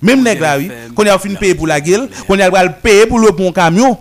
Même 0.00 0.22
nèg 0.22 0.40
là 0.40 0.58
oui, 0.58 0.70
qu'on 0.94 1.04
a 1.06 1.18
fin 1.18 1.34
payer 1.34 1.54
pour 1.54 1.66
la 1.66 1.80
gueule, 1.80 2.08
qu'on 2.26 2.38
a 2.38 2.64
le 2.64 2.72
payer 2.82 3.06
pour 3.06 3.18
le 3.18 3.30
bon 3.30 3.52
camion. 3.52 3.98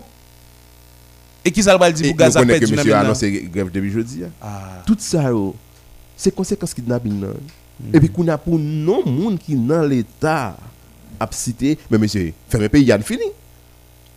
Et 1.45 1.51
qui 1.51 1.61
ça 1.61 1.77
va 1.77 1.87
le 1.89 1.93
dire 1.93 2.07
pour 2.09 2.17
gaz 2.17 2.35
nous 2.35 2.41
à 2.41 2.45
connaissons 2.45 2.59
pète 2.59 2.69
que 2.69 2.73
du 2.73 2.75
monsieur 2.77 2.93
a 2.95 2.99
annoncé 2.99 3.49
grève 3.53 3.69
depuis 3.71 3.91
jeudi. 3.91 4.21
hein. 4.23 4.29
Ah. 4.41 4.81
tout 4.85 4.95
ça 4.99 5.23
yo, 5.23 5.55
c'est 6.15 6.33
conséquence 6.33 6.73
kidnapping. 6.73 7.25
Et 7.93 7.99
puis 7.99 8.09
qu'on 8.09 8.27
a 8.29 8.37
pour 8.37 8.57
non 8.57 9.05
monde 9.05 9.37
qui 9.39 9.55
dans 9.55 9.81
l'état 9.83 10.55
a 11.19 11.27
cité 11.31 11.77
mais 11.91 11.97
monsieur, 11.97 12.31
ferme 12.49 12.69
pays 12.69 12.91
a 12.91 12.99
fini. 12.99 13.23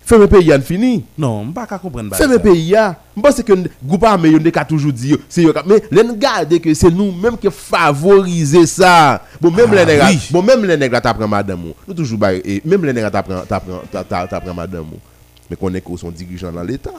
Ferme 0.05 0.29
pays 0.29 0.53
a 0.53 0.61
fini. 0.61 1.05
Non, 1.19 1.45
je 1.49 1.53
pas 1.53 1.67
comprendre 1.67 2.11
ça. 2.11 2.17
Ferme 2.19 2.39
pays 2.39 2.77
a. 2.77 2.97
Je 3.17 3.21
pense 3.21 3.43
que 3.43 3.53
groupe 3.85 4.05
armé 4.05 4.29
yo 4.31 4.39
ka 4.53 4.65
toujours 4.65 4.93
dit 4.93 5.17
c'est 5.29 5.45
mais 5.67 5.83
les 5.91 6.05
garder 6.17 6.61
que 6.61 6.73
c'est 6.75 6.91
nous 6.91 7.11
même 7.11 7.37
qui 7.37 7.49
favoriser 7.51 8.67
ça. 8.67 9.21
Bon 9.41 9.51
même 9.51 9.67
Ah, 9.73 9.75
les 9.75 9.87
nègres, 9.87 10.07
oui. 10.11 10.19
bon 10.31 10.43
même 10.43 10.65
les 10.65 10.77
nègres 10.77 11.01
t'apprend 11.03 11.27
madame 11.27 11.65
ou. 11.67 11.73
Nous 11.89 11.95
toujours 11.95 12.19
ba- 12.19 12.35
et 12.35 12.63
même 12.65 12.85
les 12.85 12.93
nègres 12.93 13.11
t'apprend 13.11 13.41
t'apprend 13.49 13.81
t'a- 13.91 14.05
t'a- 14.05 14.27
t'apprend 14.29 14.55
madame. 14.55 14.85
Mais 15.51 15.57
qu'on 15.57 15.73
est 15.75 15.81
que 15.81 15.97
sont 15.97 16.11
dirigeants 16.11 16.53
dans 16.53 16.63
l'état. 16.63 16.91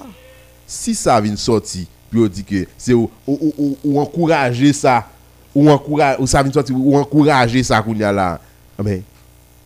Si 0.65 0.95
ça 0.95 1.19
vient 1.21 1.35
sortir, 1.35 1.85
puis 2.09 2.19
on 2.21 2.27
dit 2.27 2.43
que 2.43 2.65
c'est 2.77 2.93
ou, 2.93 3.09
ou, 3.25 3.33
ou, 3.41 3.53
ou- 3.57 3.77
ou 3.83 3.99
encourager 3.99 4.73
ça, 4.73 5.05
ou 5.55 5.69
encourager, 5.69 6.21
ou 6.21 6.27
ça 6.27 6.41
vient 6.43 6.51
sortir, 6.51 6.75
ou 6.77 6.97
encourager 6.97 7.63
ça 7.63 7.81
qu'on 7.81 7.95
y 7.95 8.03
a 8.03 8.11
là. 8.11 8.39
Ah, 8.77 8.83
Mais, 8.83 9.01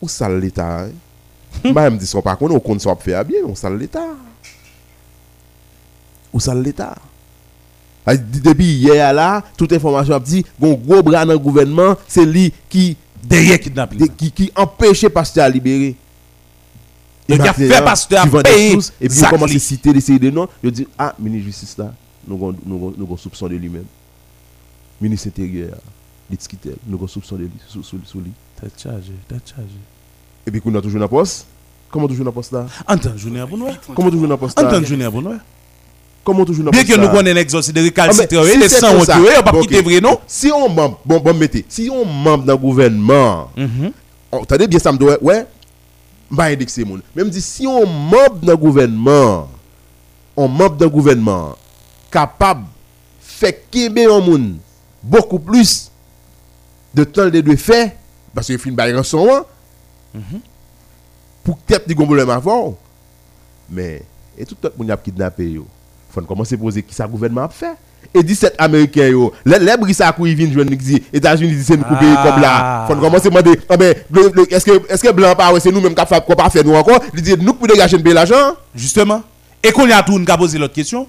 Ou 0.01 0.07
sale 0.07 0.39
l'État 0.39 0.81
hein? 0.85 0.89
Bah, 1.73 1.89
me 1.89 1.97
dit 1.97 2.09
pas 2.23 2.35
qu'on 2.35 2.49
on 2.49 2.59
compte 2.59 2.81
ça 2.81 2.95
faire 2.95 3.25
bien, 3.25 3.39
on 3.45 3.55
sale 3.55 3.77
l'État? 3.77 4.07
Ou 6.33 6.39
sale 6.39 6.61
l'État? 6.63 6.95
Ah, 8.05 8.15
Depuis 8.15 8.65
hier 8.73 9.13
là, 9.13 9.43
toute 9.57 9.73
information 9.73 10.15
a 10.15 10.19
dit 10.19 10.43
gon 10.59 10.73
gros 10.73 11.03
bras 11.03 11.25
dans 11.25 11.33
le 11.33 11.39
gouvernement, 11.39 11.95
c'est 12.07 12.25
lui 12.25 12.51
qui 12.69 12.97
Derrière 13.23 13.59
de- 13.59 14.07
qui, 14.07 14.31
qui 14.31 14.51
empêchait 14.55 15.09
pasteur 15.09 15.45
à 15.45 15.49
libérer. 15.49 15.95
Il 17.35 17.41
a 17.41 17.45
maintenant, 17.45 17.53
fait 17.67 17.83
pasteur 17.83 18.23
à 18.37 18.43
payer. 18.43 18.73
Et 18.73 18.77
puis 18.77 18.89
il 18.99 19.05
Exactly. 19.05 19.37
commence 19.39 19.55
à 19.55 19.59
citer 19.59 19.93
des 19.93 20.01
séries 20.01 20.19
de 20.19 20.29
noms. 20.29 20.47
Il 20.63 20.71
dit 20.71 20.87
Ah, 20.97 21.15
ministre 21.19 21.45
de 21.47 21.51
justice 21.51 21.77
là, 21.77 21.93
nous 22.27 22.35
avons 22.99 23.17
soupçon 23.17 23.47
de 23.47 23.55
lui-même. 23.55 23.85
Ministre 24.99 25.27
intérieur, 25.29 25.77
dit 26.29 26.37
nous 26.87 26.95
avons 26.97 27.07
soupçon 27.07 27.35
de 27.35 27.41
lui, 27.43 27.51
sous, 27.67 27.83
sous, 27.83 27.97
sous 28.05 28.19
lui. 28.19 28.31
Tête 28.59 28.73
chargée, 28.81 29.13
tête 29.27 29.41
chargée. 29.55 29.69
Et 30.45 30.51
puis 30.51 30.61
qu'on 30.61 30.73
a 30.75 30.81
toujours 30.81 30.99
la 30.99 31.07
poste. 31.07 31.45
Comment 31.89 32.07
toujours 32.07 32.25
la 32.25 32.31
poste 32.31 32.51
là? 32.53 32.65
Entends, 32.87 33.17
journée 33.17 33.43
pour 33.47 33.57
nous. 33.57 33.67
Comment 33.95 34.09
toujours 34.11 34.27
la 34.27 34.37
poste 34.37 34.59
là? 34.61 34.67
Entends, 34.67 34.85
journée 34.85 35.09
pour 35.09 35.21
nous. 35.21 35.33
Comment 36.23 36.45
toujours 36.45 36.69
Bien 36.71 36.83
que 36.83 36.95
nous 36.95 37.09
connaissons 37.09 37.35
l'exorcisme 37.35 37.73
de 37.73 37.81
si 37.89 38.57
les 38.57 38.69
sangs 38.69 38.95
ont 38.95 39.03
tué, 39.03 39.29
on 39.39 39.43
pas 39.43 39.59
quitter 39.61 39.81
vrai, 39.81 39.99
non? 39.99 40.19
Si 40.27 40.51
on 40.51 40.69
membre, 40.69 40.99
bon, 41.03 41.19
bon, 41.19 41.33
mettez, 41.33 41.65
si 41.67 41.89
on 41.91 42.05
membre 42.05 42.43
dans 42.45 42.53
le 42.53 42.59
gouvernement, 42.59 43.49
Mhm. 43.57 43.91
on- 44.31 44.43
attendez 44.43 44.67
bien 44.67 44.77
ça 44.77 44.91
me 44.91 44.99
doit, 44.99 45.17
ouais, 45.23 45.47
m'a 46.31 46.45
indexé 46.45 46.83
moun. 46.83 47.01
Même 47.15 47.29
dit, 47.29 47.41
si 47.41 47.67
on 47.67 47.85
membre 47.85 48.39
dans 48.41 48.53
le 48.53 48.57
gouvernement, 48.57 49.49
on 50.35 50.47
membre 50.47 50.77
dans 50.77 50.85
le 50.85 50.91
gouvernement, 50.91 51.55
capable, 52.09 52.65
fait 53.19 53.65
qu'il 53.69 53.99
un 53.99 54.21
moun, 54.21 54.57
beaucoup 55.03 55.39
plus 55.39 55.91
de 56.93 57.03
temps 57.03 57.29
de 57.29 57.41
deux 57.41 57.55
faire, 57.55 57.91
parce 58.33 58.47
qu'il 58.47 58.57
fait 58.57 58.69
une 58.69 58.75
baille 58.75 58.95
rançon, 58.95 59.27
hein, 59.29 60.19
pour 61.43 61.57
peut-être 61.57 61.87
des 61.87 61.95
problème 61.95 62.29
avant. 62.29 62.77
Mais, 63.69 64.03
et 64.37 64.45
tout 64.45 64.57
le 64.63 64.71
monde 64.77 64.91
a 64.91 64.97
kidnappé, 64.97 65.51
yo. 65.51 65.67
Faut 66.09 66.21
commencer 66.21 66.55
à 66.55 66.57
poser 66.57 66.83
qui 66.83 66.93
ça 66.93 67.07
gouvernement 67.07 67.43
a 67.43 67.49
fait. 67.49 67.77
Et 68.13 68.23
17 68.23 68.55
Américains, 68.57 69.07
yo, 69.07 69.31
les 69.45 69.57
les 69.59 69.77
brisas 69.77 70.11
qui 70.11 70.35
viennent 70.35 70.51
jouer, 70.51 70.65
les 70.65 71.01
États-Unis 71.13 71.51
disent 71.55 71.65
c'est 71.65 71.77
nous 71.77 71.83
couper 71.83 72.05
Ah. 72.17 72.23
comme 72.29 72.41
là. 72.41 72.85
Faut 72.87 72.95
commencer 72.95 73.27
à 73.27 73.29
demander, 73.29 73.59
ah 73.69 73.77
ben, 73.77 73.95
est-ce 74.49 74.65
que, 74.65 74.91
est-ce 74.91 75.01
que 75.01 75.11
blanc 75.13 75.33
pas, 75.33 75.53
ouais, 75.53 75.61
c'est 75.61 75.71
nous-mêmes 75.71 75.95
qui 75.95 76.01
avons 76.01 76.35
pas 76.35 76.49
fait 76.49 76.63
nous 76.63 76.73
encore? 76.73 76.99
Ils 77.13 77.21
disent, 77.21 77.37
nous 77.37 77.53
pour 77.53 77.67
dégager 77.67 77.95
un 77.95 78.01
peu 78.01 78.11
l'argent. 78.13 78.55
Justement. 78.75 79.23
Et 79.63 79.71
qu'on 79.71 79.87
y 79.87 79.93
a 79.93 80.03
tout, 80.03 80.13
on 80.19 80.25
a 80.29 80.37
posé 80.37 80.57
l'autre 80.57 80.73
question. 80.73 81.07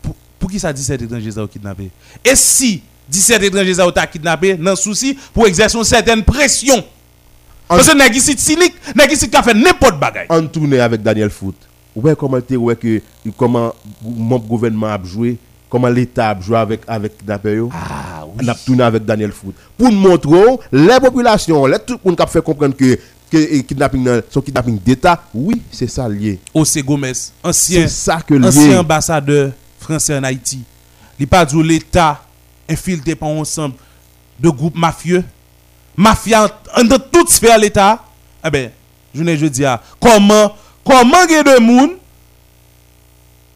Pour, 0.00 0.14
pour 0.38 0.50
qui 0.50 0.58
ça 0.58 0.72
17 0.72 1.02
étrangers 1.02 1.32
ça 1.32 1.46
kidnappé 1.50 1.90
Et 2.24 2.34
si 2.34 2.82
17 3.08 3.42
étrangers 3.42 3.74
ça 3.74 3.86
ont 3.86 3.92
kidnappé, 4.10 4.54
dans 4.54 4.76
souci 4.76 5.18
pour 5.34 5.46
exercer 5.46 5.76
une 5.76 5.84
certaine 5.84 6.22
pression? 6.22 6.82
Parce 7.68 7.88
que 7.88 7.96
nèg 7.96 8.16
ici 8.16 8.34
cynique, 8.36 8.74
nèg 8.96 9.12
ici 9.12 9.30
fait 9.30 9.54
n'importe 9.54 10.00
bagaille. 10.00 10.26
En 10.28 10.44
tournée 10.46 10.80
avec 10.80 11.02
Daniel 11.02 11.30
Foot. 11.30 11.54
Ouais, 11.94 12.16
comment 12.16 12.38
ouais 12.50 12.76
que, 12.76 13.00
comment 13.36 13.72
mon 14.02 14.38
gouvernement 14.38 14.88
a 14.88 15.00
joué, 15.04 15.36
comment 15.70 15.88
l'État 15.88 16.30
a 16.30 16.40
joué 16.40 16.58
avec, 16.58 16.80
avec 16.86 17.16
kidnappé 17.18 17.54
yo? 17.54 17.70
Ah 17.72 18.26
On 18.26 18.48
a 18.48 18.54
tourné 18.54 18.82
avec 18.82 19.04
Daniel 19.04 19.32
Foot. 19.32 19.54
Pour 19.78 19.90
nous 19.90 19.98
montrer, 19.98 20.58
les 20.72 21.00
populations, 21.00 21.64
les 21.66 21.78
tout 21.78 21.98
le 22.04 22.10
monde 22.10 22.20
fait 22.28 22.42
comprendre 22.42 22.76
que, 22.76 22.98
que 23.30 23.60
kidnapping, 23.60 24.22
son 24.28 24.42
kidnapping 24.42 24.78
d'État, 24.84 25.22
oui, 25.32 25.62
c'est 25.70 25.88
ça 25.88 26.08
lié. 26.08 26.40
José 26.54 26.82
Gomez, 26.82 27.12
ancien 27.42 27.86
ça 27.88 28.20
que 28.20 28.34
ancien 28.42 28.80
ambassadeur 28.80 29.52
français 29.78 30.18
en 30.18 30.24
Haïti. 30.24 30.60
Il 31.18 31.26
pas 31.28 31.44
dit 31.44 31.62
l'État 31.62 32.20
infiltré 32.68 33.14
par 33.14 33.28
un 33.28 33.38
ensemble 33.38 33.74
de 34.38 34.48
groupes 34.50 34.76
mafieux. 34.76 35.22
Mafia 35.96 36.48
dans 36.88 36.98
toute 37.12 37.30
sphère 37.30 37.58
l'État. 37.58 38.02
Eh 38.44 38.50
ben, 38.50 38.70
je 39.14 39.22
ne 39.22 39.36
je 39.36 39.46
dis 39.46 39.64
comment 40.00 40.54
comment 40.82 41.24
il 41.28 41.32
y 41.32 41.36
a 41.36 41.42
de 41.42 41.60
monde 41.60 41.90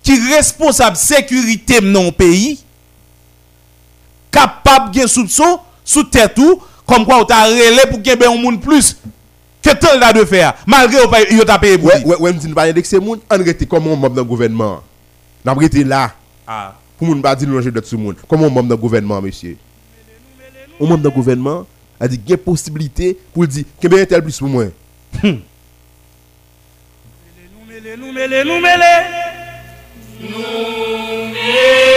qui 0.04 0.20
responsable 0.32 0.96
sécurité 0.96 1.80
dans 1.80 2.04
le 2.04 2.12
pays 2.12 2.62
capable 4.30 4.94
de 4.94 5.06
soupçon 5.06 5.58
sous 5.84 6.04
tête 6.04 6.34
tout 6.34 6.62
comme 6.86 7.04
quoi 7.04 7.20
on 7.20 7.24
t'a 7.24 7.46
relé 7.46 7.82
pour 7.90 8.00
qu'il 8.02 8.12
y 8.12 8.22
ait 8.22 8.26
un 8.26 8.36
monde 8.36 8.60
plus 8.60 8.96
que 9.62 9.70
tel 9.74 9.98
là 9.98 10.12
de 10.12 10.24
faire 10.24 10.54
malgré 10.66 10.98
qu'il 11.26 11.50
a 11.50 11.58
payé 11.58 11.78
pour 11.78 11.90
ouais, 12.20 12.32
m'dit 12.32 12.48
nous 12.48 12.54
pas 12.54 12.64
indexer 12.64 13.00
moun, 13.00 13.18
on 13.30 13.38
rete 13.38 13.66
comme 13.66 13.86
on 13.86 13.96
membre 13.96 14.16
dans 14.16 14.22
le 14.22 14.28
gouvernement. 14.28 14.82
Rete 15.44 15.76
là. 15.86 16.12
Ah. 16.46 16.74
Pour 16.98 17.08
moun 17.08 17.22
pas 17.22 17.34
dire 17.34 17.48
longer 17.48 17.70
de 17.70 17.80
tout 17.80 17.96
monde. 17.96 18.16
Comme 18.28 18.42
on 18.42 18.50
membre 18.50 18.68
dans 18.68 18.74
le 18.74 18.80
gouvernement, 18.80 19.22
monsieur. 19.22 19.56
On 20.78 20.86
membre 20.86 21.02
dans 21.02 21.08
le 21.08 21.14
gouvernement, 21.14 21.66
a 21.98 22.06
dit 22.06 22.18
qu'il 22.18 22.30
y 22.30 22.34
a 22.34 22.36
possibilité 22.36 23.18
pour 23.32 23.46
dire 23.46 23.64
combien 23.80 23.98
est 23.98 24.06
tel 24.06 24.22
plus 24.22 24.38
pour 24.38 24.48
moi. 24.48 24.66
Nous 25.22 25.40
mêlés, 30.30 31.93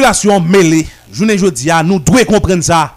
population 0.00 0.40
mêlée, 0.40 0.86
je 1.12 1.24
ne 1.24 1.50
dis 1.50 1.70
à 1.70 1.82
nous 1.82 1.98
devons 1.98 2.24
comprendre 2.24 2.62
ça. 2.62 2.94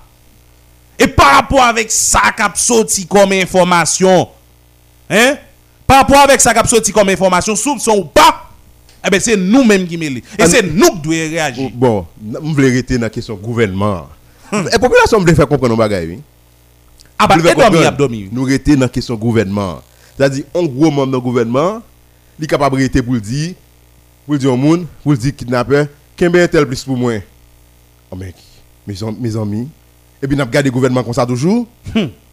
Et 0.97 1.07
par 1.07 1.35
rapport 1.35 1.63
avec 1.63 1.91
ça 1.91 2.21
qui 2.35 2.41
a 2.41 2.51
sorti 2.55 3.05
comme 3.05 3.31
information, 3.31 4.29
hein? 5.09 5.35
Par 5.85 5.97
rapport 5.97 6.19
avec 6.19 6.39
ça 6.39 6.53
qui 6.53 6.59
a 6.59 6.65
sorti 6.65 6.91
comme 6.91 7.09
information, 7.09 7.55
soupçon 7.55 7.97
ou 7.97 8.05
pas, 8.05 8.49
eh 9.05 9.09
ben 9.09 9.19
c'est 9.19 9.35
nous-mêmes 9.35 9.85
qui 9.85 9.97
mêlés. 9.97 10.23
Et 10.37 10.45
c'est 10.45 10.61
nous 10.61 10.91
qui 10.91 11.09
devons 11.09 11.31
réagir. 11.31 11.69
Bon, 11.73 12.05
je 12.21 12.37
voulais 12.39 12.71
rester 12.71 12.95
dans 12.97 13.01
la 13.03 13.09
question 13.09 13.35
gouvernement. 13.35 14.07
La 14.51 14.79
population 14.79 15.19
me 15.19 15.33
faire 15.33 15.47
comprendre 15.47 15.69
nos 15.69 15.77
bagages, 15.77 16.07
oui? 16.07 16.21
Ah 17.17 17.27
bah, 17.27 17.35
et. 17.37 18.29
Nous 18.31 18.43
rester 18.43 18.75
dans 18.75 18.81
la 18.81 18.89
question 18.89 19.15
gouvernement. 19.15 19.81
C'est-à-dire, 20.15 20.45
un 20.53 20.63
gros 20.63 20.91
membre 20.91 21.07
dans 21.07 21.17
le 21.17 21.21
gouvernement, 21.21 21.81
il 22.37 22.45
est 22.45 22.47
capable 22.47 22.77
de 22.77 23.01
pour 23.01 23.13
le 23.15 23.21
dire, 23.21 23.55
pour 24.25 24.35
le 24.35 24.39
dire 24.39 24.53
au 24.53 24.57
monde, 24.57 24.85
pour 25.01 25.11
le 25.11 25.17
dire 25.17 25.35
kidnappeur, 25.35 25.87
combien 26.17 26.47
tel 26.47 26.65
plus 26.65 26.83
pour 26.83 26.97
moi 26.97 27.13
Oh 28.11 28.15
mec, 28.15 28.35
mes, 28.87 28.95
mes 29.19 29.35
amis, 29.37 29.67
et 30.21 30.27
puis 30.27 30.35
nous 30.35 30.41
avons 30.41 30.51
gardé 30.51 30.69
le 30.69 30.73
gouvernement 30.73 31.03
comme 31.03 31.13
ça 31.13 31.25
toujours. 31.25 31.65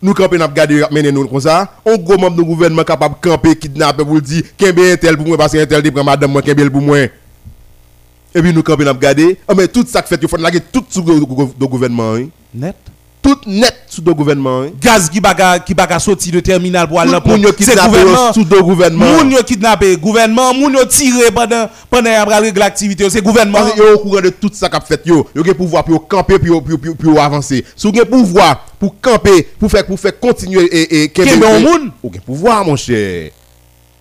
Nous 0.02 0.14
camper, 0.14 0.36
nous 0.36 0.44
avons 0.44 0.52
gardé 0.54 0.82
mener 0.90 1.10
nous 1.12 1.26
comme 1.26 1.40
ça. 1.40 1.74
Un 1.84 1.96
gros 1.96 2.16
membre 2.18 2.36
du 2.36 2.44
gouvernement 2.44 2.84
capable 2.84 3.16
de 3.16 3.20
camper, 3.28 3.56
kidnapper 3.56 4.04
pour 4.04 4.14
le 4.14 4.20
dire 4.20 4.42
combien 4.58 4.96
tel 4.96 5.16
pour 5.16 5.26
moi, 5.26 5.36
parce 5.36 5.52
qu'un 5.52 5.66
tel 5.66 5.90
prend 5.92 6.04
madame 6.04 6.30
moi, 6.30 6.42
combien 6.42 6.68
pour 6.70 6.80
moi. 6.82 6.98
Et 6.98 8.40
puis 8.40 8.52
nous 8.52 8.62
camper, 8.62 8.84
nous 8.84 8.90
avons 8.90 8.98
gardé. 9.00 9.38
Oh 9.48 9.54
mais 9.56 9.66
tout 9.68 9.84
ça 9.88 10.02
que 10.02 10.08
fait, 10.08 10.18
il 10.22 10.28
faut 10.28 10.36
laguer 10.36 10.60
tout 10.60 10.84
sous 10.88 11.02
le 11.04 11.66
gouvernement. 11.66 12.14
hein. 12.14 12.28
Net. 12.54 12.76
Tout 13.22 13.38
net 13.46 13.74
sous 13.86 14.02
le 14.04 14.14
gouvernement. 14.14 14.62
hein. 14.62 14.70
Gaz 14.80 15.08
qui 15.10 15.20
baga 15.20 15.58
qui 15.58 15.74
baga 15.74 15.98
sorti 15.98 16.30
de 16.30 16.40
terminal 16.40 16.88
pour 16.88 17.00
aller 17.00 17.12
yo 17.12 17.50
c'est 17.58 17.74
gouvernement. 17.76 18.32
sous 18.32 18.46
le 18.50 18.62
gouvernement. 18.62 19.04
Moun 19.04 19.30
yo 19.30 19.42
kidnappé 19.42 19.96
gouvernement, 19.96 20.54
moun 20.54 20.72
yo 20.72 20.84
tiré 20.84 21.30
pendant 21.30 21.68
pendant 21.90 22.10
y 22.10 22.14
a 22.14 22.24
régler 22.24 22.58
l'activité, 22.58 23.08
c'est 23.10 23.22
gouvernement. 23.22 23.58
Yo 23.76 23.94
au 23.94 23.98
courant 23.98 24.20
de 24.20 24.30
tout 24.30 24.50
ça 24.52 24.68
qu'a 24.68 24.80
fait 24.80 25.00
yo, 25.04 25.26
yo 25.34 25.44
gen 25.44 25.54
pouvoir 25.54 25.84
pour 25.84 26.06
camper 26.08 26.38
pour 26.38 26.62
pour 26.64 26.78
pour 26.78 26.96
pour 26.96 27.20
avancer. 27.20 27.64
Si 27.76 27.86
vous 27.86 27.94
gen 27.94 28.04
pouvoir 28.04 28.64
pour 28.78 28.94
camper, 29.00 29.48
pour 29.58 29.70
faire 29.70 29.84
pour 29.86 29.98
faire 30.00 30.18
continuer 30.18 30.64
et 30.64 31.02
et 31.04 31.08
Kembe 31.08 31.44
moun. 31.62 31.90
Ou 32.02 32.12
gen 32.12 32.20
pouvoir 32.22 32.64
mon 32.64 32.76
cher. 32.76 33.30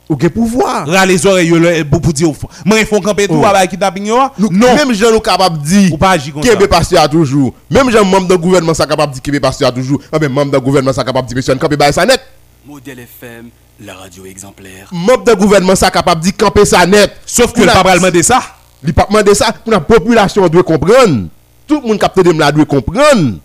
Ou 0.10 0.18
gen 0.20 0.30
pouvoir. 0.32 0.88
Ra 0.88 1.06
les 1.06 1.24
oreilles 1.28 1.50
le- 1.52 1.84
pour 1.84 2.02
pour 2.02 2.12
dire 2.14 2.28
moi 2.66 2.80
ils 2.80 2.86
font 2.88 3.00
camper 3.00 3.28
tout 3.28 3.40
Oh. 3.40 3.46
avec 3.46 3.70
kidnapping 3.70 4.08
yo. 4.08 4.18
Nous, 4.40 4.50
Non. 4.52 4.76
Même 4.76 4.92
gens 4.92 5.12
nous 5.12 5.20
capable 5.20 5.60
de 5.60 5.64
dire 5.64 5.94
Ou 5.94 5.98
pas 5.98 6.12
agir 6.12 6.34
comme 6.34 6.42
ça. 6.44 6.56
pasteur 6.68 7.04
a 7.04 7.08
toujours. 7.08 7.54
Même 7.70 7.92
gens 7.92 8.04
membre 8.04 8.28
du 8.28 8.38
gouvernement 8.38 8.74
ça 8.74 8.88
capable 8.88 9.14
de 9.14 9.20
dire 9.20 9.24
Kembe 9.24 9.40
pasteur 9.40 9.70
a 9.70 9.72
toujours. 9.72 10.02
Ah 10.12 10.18
ben 10.18 10.32
membre 10.32 10.52
du 10.58 10.66
gouvernement 10.66 10.94
ça 10.94 11.04
capable 11.04 11.28
de 11.28 11.34
dire 11.34 11.38
monsieur 11.38 11.56
camper 11.56 11.78
bail 11.78 11.94
ça 11.94 12.06
net. 12.08 12.20
Modèle 12.66 13.00
FM, 13.00 13.50
la 13.86 13.94
radio 13.94 14.26
exemplaire. 14.26 14.88
Membre 14.92 15.26
du 15.26 15.36
gouvernement 15.36 15.76
ça 15.76 15.92
capable 15.92 16.22
de 16.22 16.26
dire 16.26 16.38
camper 16.38 16.66
ça 16.66 16.88
net. 16.88 17.12
Sauf 17.28 17.54
que 17.54 17.60
le 17.60 17.68
la- 17.68 17.84
pas 17.84 17.96
demander 17.96 18.24
ça. 18.24 18.42
Li 18.84 18.92
pa 18.94 19.06
demandé 19.08 19.36
ça 19.36 19.52
pour 19.54 19.72
la 19.72 19.80
population 19.80 20.48
doit 20.48 20.64
comprendre. 20.64 21.28
Tout 21.68 21.82
le 21.84 21.88
monde 21.88 22.00
capte 22.00 22.20
de 22.20 22.32
là 22.32 22.52
doit 22.52 22.66
comprendre. 22.66 23.36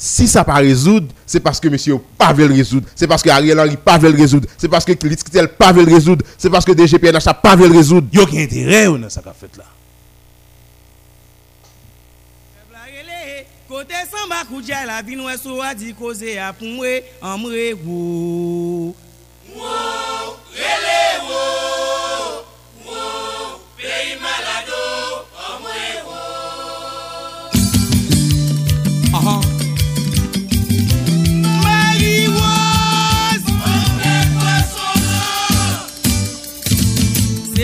Si 0.00 0.28
ça 0.28 0.44
pas 0.44 0.54
résoudre, 0.54 1.08
c'est 1.26 1.40
parce 1.40 1.58
que 1.58 1.68
monsieur 1.68 1.98
pas 2.16 2.32
veut 2.32 2.46
le 2.46 2.54
résoudre. 2.54 2.86
C'est 2.94 3.08
parce 3.08 3.20
que 3.20 3.30
Ariel 3.30 3.58
Henry 3.58 3.76
pas 3.76 3.98
veut 3.98 4.12
le 4.12 4.16
résoudre. 4.16 4.48
C'est 4.56 4.68
parce 4.68 4.84
que 4.84 4.92
Litskitel 5.06 5.48
pas 5.48 5.72
veut 5.72 5.84
le 5.84 5.92
résoudre. 5.92 6.24
C'est 6.38 6.50
parce 6.50 6.64
que 6.64 6.72
DGPNH 6.72 7.24
pas 7.42 7.56
veut 7.56 7.68
le 7.68 7.76
résoudre. 7.76 8.06
Yo 8.12 8.24
qui 8.24 8.40
intérêt 8.40 8.86
ou 8.86 8.96
dans 8.96 9.10
ça 9.10 9.20
qu'a 9.22 9.32
fait 9.32 9.56
là? 9.56 9.64
Kote 13.68 13.92
san 14.08 14.30
bakou 14.30 14.62
djay 14.64 14.86
la 14.88 15.02
vin 15.04 15.20
wè 15.26 15.34
sou 15.36 15.60
a 15.60 15.74
di 15.76 15.92
koze 15.92 16.38
a 16.40 16.54
pou 16.56 16.64
mwe 16.64 17.02
an 17.20 17.36
mre 17.42 17.66
wou. 17.82 18.94
Aha. 19.60 20.08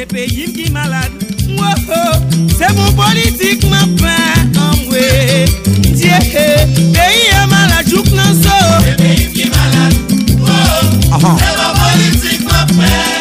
Se 0.04 0.08
peyi 0.08 0.44
m 0.46 0.52
ki 0.52 0.70
malade 0.70 1.16
Se 2.58 2.66
moun 2.76 2.92
politik 2.94 3.64
m 3.64 3.72
apan 3.72 4.52
Amwe. 4.60 5.00
Diye 5.96 6.18
Peyi 6.92 7.32
m 7.32 7.48
malade 7.48 7.88
Jouk 7.88 8.10
nan 8.12 8.36
so. 8.36 8.56
Se 8.84 8.92
peyi 9.00 9.24
m 9.24 9.32
ki 9.32 9.48
malade 9.48 9.96
Se 10.12 11.16
moun 11.16 11.40
politik 11.80 12.40
m 12.44 12.52
apan 12.52 13.14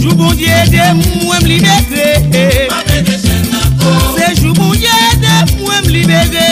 Joubondye 0.00 0.64
de 0.70 0.84
mwen 0.96 1.40
m 1.40 1.44
e 1.44 1.48
libere 1.48 2.08
oh, 3.84 4.16
Se 4.16 4.32
joubondye 4.40 4.96
de 5.20 5.34
mwen 5.60 5.84
m 5.84 5.92
libere 5.92 6.48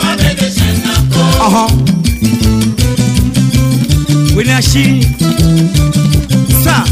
Mwen 0.00 0.16
m 0.16 0.24
libere 0.24 1.88
Malachi 4.58 5.00
Sa. 6.64 6.82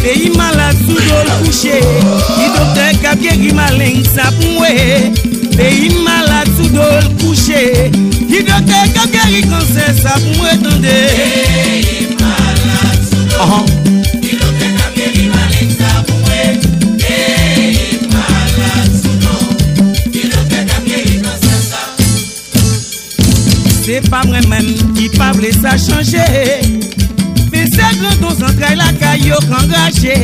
Peyi 0.00 0.26
e 0.26 0.36
malak 0.36 0.76
sou 0.86 0.94
do 0.94 1.18
l 1.18 1.30
kouche 1.42 1.80
Ki 2.38 2.46
dokte 2.54 2.86
kap 3.02 3.18
geri 3.18 3.50
malen 3.52 4.04
sa 4.06 4.30
pou 4.38 4.46
mwe 4.46 5.10
Peyi 5.56 5.90
malak 6.06 6.46
sou 6.54 6.70
do 6.70 6.86
l 6.86 7.10
kouche 7.18 7.90
Ki 8.30 8.46
dokte 8.46 8.78
kap 8.94 9.10
geri 9.10 9.42
konse 9.50 9.90
sa 9.98 10.14
pou 10.22 10.38
mwe 10.38 10.54
tende 10.62 10.96
Peyi 11.18 12.08
malak 12.22 13.02
sou 13.10 13.26
do 13.26 13.34
l 13.34 13.42
kouche 13.42 13.77
pa 24.18 24.26
mwen 24.26 24.46
men 24.50 24.66
ki 24.96 25.06
pa 25.14 25.30
vle 25.36 25.50
sa 25.54 25.76
chanje 25.78 26.24
Fe 27.52 27.60
se 27.70 27.90
grandon 28.00 28.34
sentray 28.34 28.74
la 28.78 28.88
kayo 28.98 29.38
kan 29.46 29.68
gache 29.70 30.16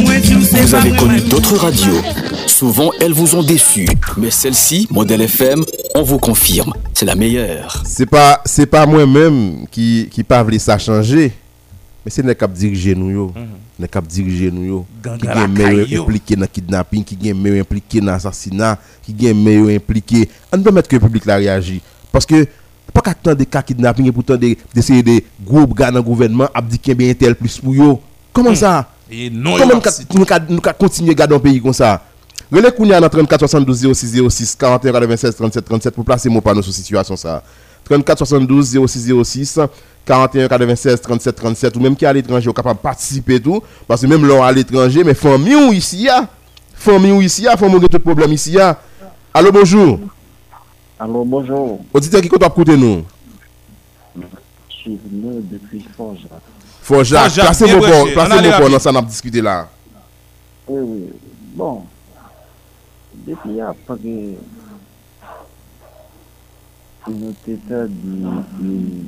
Mwen 0.00 0.22
di 0.24 0.36
ou 0.38 0.44
se 0.44 0.62
Vous 0.64 0.74
avez 0.74 0.96
connu 0.96 1.20
d'autres 1.20 1.56
radios. 1.56 2.00
Souvent, 2.46 2.90
elles 3.00 3.12
vous 3.12 3.34
ont 3.34 3.42
déçu. 3.42 3.88
Mais 4.16 4.30
celle-ci, 4.30 4.88
Modèle 4.90 5.22
FM, 5.22 5.64
on 5.94 6.02
vous 6.02 6.18
confirme, 6.18 6.72
c'est 6.94 7.06
la 7.06 7.14
meilleure. 7.14 7.82
C'est 7.84 8.06
pas 8.06 8.40
c'est 8.44 8.66
pas 8.66 8.86
moi-même 8.86 9.66
qui 9.70 10.08
qui 10.10 10.22
pas 10.24 10.42
voulu 10.42 10.58
ça 10.58 10.78
changer. 10.78 11.32
Mais 12.04 12.10
c'est 12.10 12.22
n'est 12.22 12.34
cap 12.34 12.52
diriger 12.52 12.94
nous 12.94 13.10
yo. 13.10 13.32
N'est 13.78 13.88
cap 13.88 14.06
diriger 14.06 14.50
nous 14.50 14.64
yo. 14.64 14.86
Qui 15.18 15.26
gen 15.26 15.52
meilleur 15.52 16.02
impliqué 16.02 16.36
dans 16.36 16.46
kidnapping, 16.46 17.04
qui 17.04 17.18
gen 17.22 17.38
meilleur 17.38 17.60
impliqué 17.60 18.00
dans 18.00 18.12
assassinat, 18.12 18.78
qui 19.02 19.14
gen 19.18 19.36
meilleur 19.42 19.68
impliqué. 19.76 20.28
On 20.52 20.56
doit 20.56 20.72
mettre 20.72 20.88
que 20.88 20.96
le 20.96 21.00
public 21.00 21.26
la 21.26 21.36
réagit 21.36 21.82
parce 22.10 22.24
que 22.26 22.46
pas 22.92 23.00
qu'à 23.02 23.14
tant 23.14 23.34
de 23.34 23.44
cas 23.44 23.62
kidnapping 23.62 24.06
et 24.06 24.12
pourtant 24.12 24.36
de- 24.36 24.56
d'essayer 24.74 25.02
de 25.02 25.22
groupes 25.44 25.74
gars 25.76 25.90
dans 25.90 25.98
le 25.98 26.02
gouvernement 26.02 26.48
abdiquer 26.54 26.94
bien 26.94 27.12
tel 27.14 27.34
plus 27.34 27.58
pour 27.58 27.74
yo. 27.74 28.00
Comment 28.32 28.54
ça? 28.54 28.88
Et 29.10 29.28
non, 29.28 29.56
Comment 29.58 29.82
nous 30.48 30.60
continuer 30.78 31.10
à 31.10 31.14
garder 31.14 31.34
un 31.34 31.38
pays 31.40 31.60
comme 31.60 31.72
ça? 31.72 32.02
Relais 32.50 32.72
Kounia 32.72 33.00
dans 33.00 33.08
34 33.08 33.40
72 33.40 33.92
06 33.92 34.22
06 34.28 34.56
41 34.56 34.92
96 34.92 35.34
37 35.36 35.64
37 35.64 35.94
pour 35.94 36.04
placer 36.04 36.28
mon 36.28 36.40
panneau 36.40 36.62
sur 36.62 36.72
situation 36.72 37.14
ça. 37.16 37.42
34 37.84 38.18
72 38.18 38.78
06 38.86 39.12
06 39.24 39.58
41 40.06 40.48
96 40.48 41.00
37 41.00 41.34
37 41.36 41.76
ou 41.76 41.80
même 41.80 41.96
qui 41.96 42.04
est 42.04 42.08
à 42.08 42.12
l'étranger 42.12 42.48
ou 42.48 42.52
capable 42.52 42.78
de 42.78 42.82
participer 42.82 43.40
tout 43.40 43.62
parce 43.86 44.00
que 44.00 44.06
même 44.06 44.26
là 44.26 44.46
à 44.46 44.52
l'étranger 44.52 45.04
mais 45.04 45.14
famille 45.14 45.54
ou 45.54 45.72
ici 45.72 46.04
ya 46.04 46.28
famille 46.74 47.12
ou 47.12 47.22
ici 47.22 47.42
ya 47.42 47.56
famille 47.56 47.76
ou 47.76 47.88
tout 47.88 47.98
problème 47.98 48.32
ici 48.32 48.52
ya. 48.52 48.78
Allô 49.32 49.52
bonjour. 49.52 50.00
Alors 50.98 51.24
bonjour, 51.24 51.80
Auditeur 51.94 52.20
qui 52.20 52.28
compte 52.28 52.46
côté 52.54 52.76
nous? 52.76 53.04
je 54.68 54.74
suis 54.74 54.98
venu 55.10 55.40
depuis 55.42 55.84
Forja. 55.96 57.28
Jacques, 57.28 57.34
placez 57.46 57.64
branché. 57.76 57.90
port, 57.90 58.06
placez 58.12 58.32
On 58.32 58.36
allait 58.36 58.48
mon 58.48 58.50
port 58.50 58.60
rapide. 58.60 58.72
dans 58.72 58.78
ça 58.78 58.92
n'a 58.92 59.02
discuté 59.02 59.40
là. 59.40 59.68
Oui, 60.66 60.80
oui. 60.82 61.08
Bon, 61.54 61.84
depuis 63.26 63.60
après 63.60 63.94
que 67.06 67.10
nous 67.10 67.34
étions 67.46 67.86
du 67.86 69.06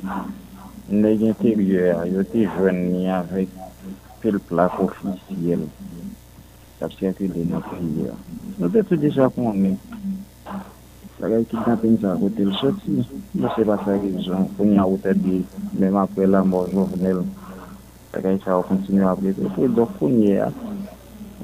neg 0.89 1.21
interyer 1.23 2.03
yo 2.11 2.23
te 2.27 2.43
jwen 2.43 2.79
ni 2.91 3.07
avèk 3.07 3.49
pil 4.19 4.39
plak 4.49 4.75
ofisyel 4.83 5.63
kap 6.79 6.91
sirkile 6.97 7.45
nan 7.47 7.63
priya. 7.63 8.15
Nou 8.57 8.67
te 8.71 8.83
tout 8.83 8.99
deja 8.99 9.29
konnen. 9.31 9.77
Sagay 11.19 11.45
ki 11.47 11.59
kapen 11.63 11.95
sa 12.01 12.17
kote 12.19 12.43
l 12.43 12.51
soti, 12.59 12.97
nou 13.37 13.51
se 13.55 13.63
pa 13.67 13.77
sa 13.85 13.95
ki 14.01 14.11
jan 14.25 14.49
konya 14.57 14.83
ou 14.83 14.99
te 14.99 15.13
di, 15.15 15.39
mèm 15.79 15.95
apre 16.01 16.27
la 16.27 16.41
mò 16.43 16.65
jovenel, 16.73 17.21
sagay 18.11 18.41
sa 18.43 18.57
ou 18.57 18.67
kontinu 18.67 19.05
apre 19.07 19.31
te. 19.37 19.47
Fè 19.55 19.69
do 19.71 19.87
konya, 19.99 20.49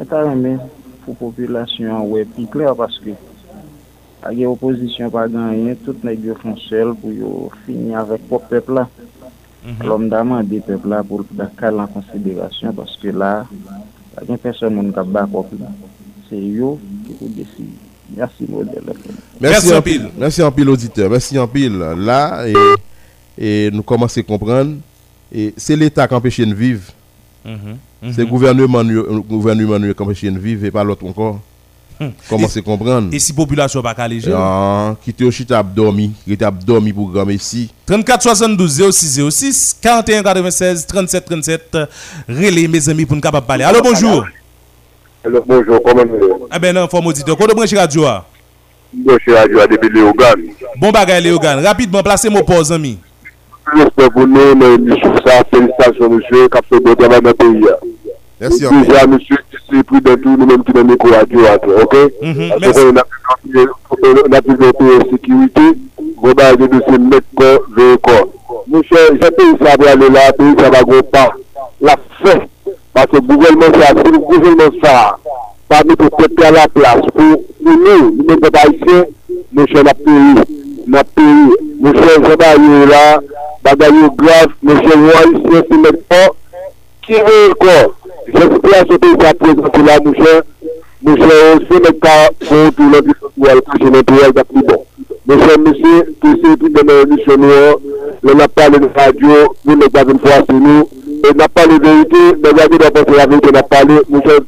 etan 0.02 0.28
remè 0.28 0.58
pou 1.06 1.16
populasyon 1.22 2.10
wè 2.12 2.26
pi 2.36 2.50
kler 2.52 2.76
paske 2.76 3.16
agè 4.28 4.44
oposisyon 4.50 5.14
pa 5.14 5.30
ganyen, 5.32 5.78
tout 5.86 6.04
neg 6.04 6.26
yo 6.28 6.36
fonsel 6.42 6.92
pou 7.00 7.16
yo 7.16 7.48
fini 7.64 7.96
avèk 7.96 8.28
pop 8.28 8.50
pepla. 8.52 8.90
L'homme 9.86 10.10
demande 10.10 10.48
des 10.48 10.60
peuples 10.62 10.88
là 10.90 11.04
pour 11.04 11.20
le 11.38 11.46
cas 11.60 11.72
en 11.72 11.88
considération? 11.88 12.72
Parce 12.74 12.96
que 12.98 13.10
là, 13.10 13.46
il 14.22 14.28
n'y 14.30 14.34
a 14.36 14.38
personne 14.38 14.92
qui 14.94 15.00
a 15.00 15.04
battu 15.04 15.56
C'est 16.30 16.36
eux 16.36 16.78
qui 17.06 17.14
vous 17.20 17.28
décident. 17.28 17.78
Merci, 18.16 18.46
modèle. 18.50 18.82
Merci 19.40 19.74
en 19.74 19.78
en 19.78 19.82
pile. 19.82 20.10
Merci 20.18 20.42
en 20.42 20.52
pile 20.52 20.70
auditeur. 20.70 21.10
Merci 21.10 21.38
en 21.38 21.48
pile. 21.48 21.78
Là, 21.78 22.48
et, 22.48 22.54
et 23.38 23.70
nous 23.72 23.84
commençons 23.84 24.20
à 24.22 24.24
comprendre. 24.24 24.78
Et 25.32 25.54
c'est 25.58 25.76
l'État 25.76 26.08
qui 26.08 26.14
empêche 26.16 26.40
de 26.40 26.54
vivre. 26.54 26.92
C'est 27.46 28.18
le 28.20 28.26
gouvernement, 28.26 28.84
nous- 28.84 29.04
le 29.04 29.22
gouvernement 29.22 29.80
qui 29.94 30.02
empêche 30.02 30.24
de 30.24 30.40
vivre 30.40 30.66
et 30.66 30.72
pas 30.72 30.84
l'autre 30.84 31.06
encore. 31.06 31.40
Commencez 32.30 32.60
à 32.60 32.62
comprendre? 32.62 33.10
Et 33.14 33.20
si 33.20 33.34
population 33.34 33.82
pas 33.82 33.94
caléger. 33.94 34.32
Ah, 34.36 34.96
qui 35.04 35.14
au 35.24 35.32
chita 35.32 35.60
abdormi, 35.60 36.12
qui 36.24 36.34
était 36.34 36.46
abdormi 36.46 36.94
pour 36.94 37.12
grammer 37.12 37.34
ici. 37.34 37.72
34 37.86 38.22
72 38.22 38.92
06 38.92 39.30
06 39.30 39.78
41 39.82 40.24
96 40.24 40.86
37 40.86 41.26
37 41.26 41.78
relais 42.28 42.68
mes 42.68 42.90
amis 42.90 43.06
pour 43.06 43.16
nous 43.16 43.22
capable 43.22 43.46
parler. 43.46 43.64
Allô 43.64 43.82
bonjour. 43.82 44.26
Alors, 45.26 45.44
bonjour, 45.46 45.82
comment 45.84 46.06
vous 46.06 46.48
Eh 46.56 46.60
ben 46.60 46.74
non, 46.74 46.88
forme 46.88 47.08
auditeur. 47.08 47.36
Kodo 47.38 47.54
branche 47.54 47.74
radio 47.74 48.06
a. 48.06 48.26
Monsieur 48.94 49.36
Radio 49.36 49.60
depuis 49.70 49.90
Léogan. 49.90 50.36
Bon 50.78 50.92
bagay 50.92 51.22
Léogan. 51.22 51.64
Rapidement, 51.64 52.02
placez 52.02 52.30
mon 52.30 52.44
pause, 52.44 52.72
ami. 52.72 52.98
J'espère 53.76 54.10
pour 54.12 54.26
nous, 54.26 54.56
mais 54.56 54.78
monsieur, 54.78 55.12
ça, 55.26 55.44
félicitations, 55.52 56.10
monsieur, 56.10 56.48
qui 56.48 56.58
a 56.58 56.62
fait 56.68 56.80
bon 56.80 56.96
travail 56.96 57.22
dans 57.22 57.30
le 57.30 57.36
pays. 57.36 57.66
Merci 58.40 58.64
Et 58.64 58.68
en 58.68 58.82
Déjà, 58.82 59.08
monsieur, 59.08 59.38
qui 59.52 59.76
s'est 59.76 59.84
pris 59.84 60.02
dans 60.02 60.16
tout, 60.16 60.38
nous-mêmes 60.38 60.64
qui 60.64 60.72
dans 60.72 60.82
le 60.82 60.88
micro 60.88 61.10
radio, 61.10 61.40
ok? 61.82 61.96
Mhm, 62.22 62.60
de 62.60 62.72
pas. 71.02 71.30
La 71.82 71.96
que 73.06 73.16
le 73.16 73.22
gouvernement, 73.22 73.66
c'est 73.74 73.84
assez, 73.84 74.12
le 74.12 74.18
gouvernement, 74.20 74.72
ça, 74.84 75.18
va 75.70 75.84
mettre 75.84 76.04
le 76.04 76.10
peuple 76.10 76.44
à 76.44 76.52
la 76.52 76.68
place 76.68 77.02
pour 77.14 77.14
pour 77.14 77.42
nous, 77.62 77.78
nous, 77.78 78.26
les 78.28 78.36
haïtiens, 78.60 79.06
monsieur, 79.52 79.82
on 79.84 79.88
a 79.88 79.94
payé, 79.94 80.34
on 80.88 80.94
a 80.94 81.04
payé. 81.04 81.56
Monsieur, 81.82 82.24
je 82.24 82.38
vais 82.38 82.46
aller 82.46 82.86
là, 82.86 83.20
bagaille 83.64 84.10
grave, 84.16 84.48
monsieur, 84.64 84.96
moi, 84.98 85.12
ici, 85.34 85.64
c'est 85.70 85.78
mettre 85.78 86.00
fort, 86.12 86.36
qui 87.06 87.14
veut 87.14 87.54
J'espère 88.34 88.88
que 88.88 88.96
c'est 89.02 89.22
ça 89.22 89.34
présenter 89.34 89.84
là, 89.84 90.00
mon 90.04 90.14
cher. 90.14 90.42
Mon 91.02 91.16
cher, 91.16 91.60
c'est 91.70 91.80
le 91.80 91.92
cas 91.94 92.30
pour 92.40 92.74
tout 92.76 92.84
le 92.84 93.90
monde 93.90 94.04
qui 94.06 94.14
est 94.14 94.64
bon. 94.64 94.86
Mon 95.28 95.40
cher 95.40 95.60
monsieur, 95.60 96.16
qui 96.22 96.42
tout 96.42 96.70
de 96.70 96.82
nos 96.84 97.04
émissions 97.04 97.38
noires, 97.38 97.76
on 98.24 98.34
n'a 98.36 98.48
pas 98.48 98.70
de 98.70 98.78
radio, 98.98 99.54
nous 99.66 99.76
n'avons 99.76 99.90
pas 99.90 100.04
une 100.04 100.20
fois 100.20 100.44
sur 100.44 100.54
nous, 100.54 100.90
et 101.24 101.34
n'a 101.36 101.48
pas 101.48 101.68
de 101.68 101.82
vérité, 101.82 102.18
mais 102.44 102.50
regardez 102.50 102.78
d'abord 102.78 103.16
la 103.16 103.28
vérité, 103.28 103.50
on 103.54 103.58
a 103.58 103.64
parlé, 103.64 103.96
mon 104.10 104.22
cher, 104.22 104.40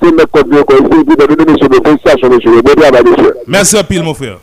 c'est 0.00 0.10
notre 0.12 0.30
code 0.30 0.48
de 0.48 0.62
quoi, 0.62 0.76
c'est 0.78 0.88
tout 0.88 1.04
de 1.04 1.44
nous, 1.44 1.52
monsieur, 1.52 1.68
de 1.68 1.74
félicitations, 1.84 2.30
monsieur, 2.30 2.62
bon 2.62 2.74
travail, 2.74 3.02
monsieur. 3.04 3.34
Merci 3.46 3.76
un 3.78 3.82
pile, 3.82 4.02
mon 4.02 4.14
frère. 4.14 4.38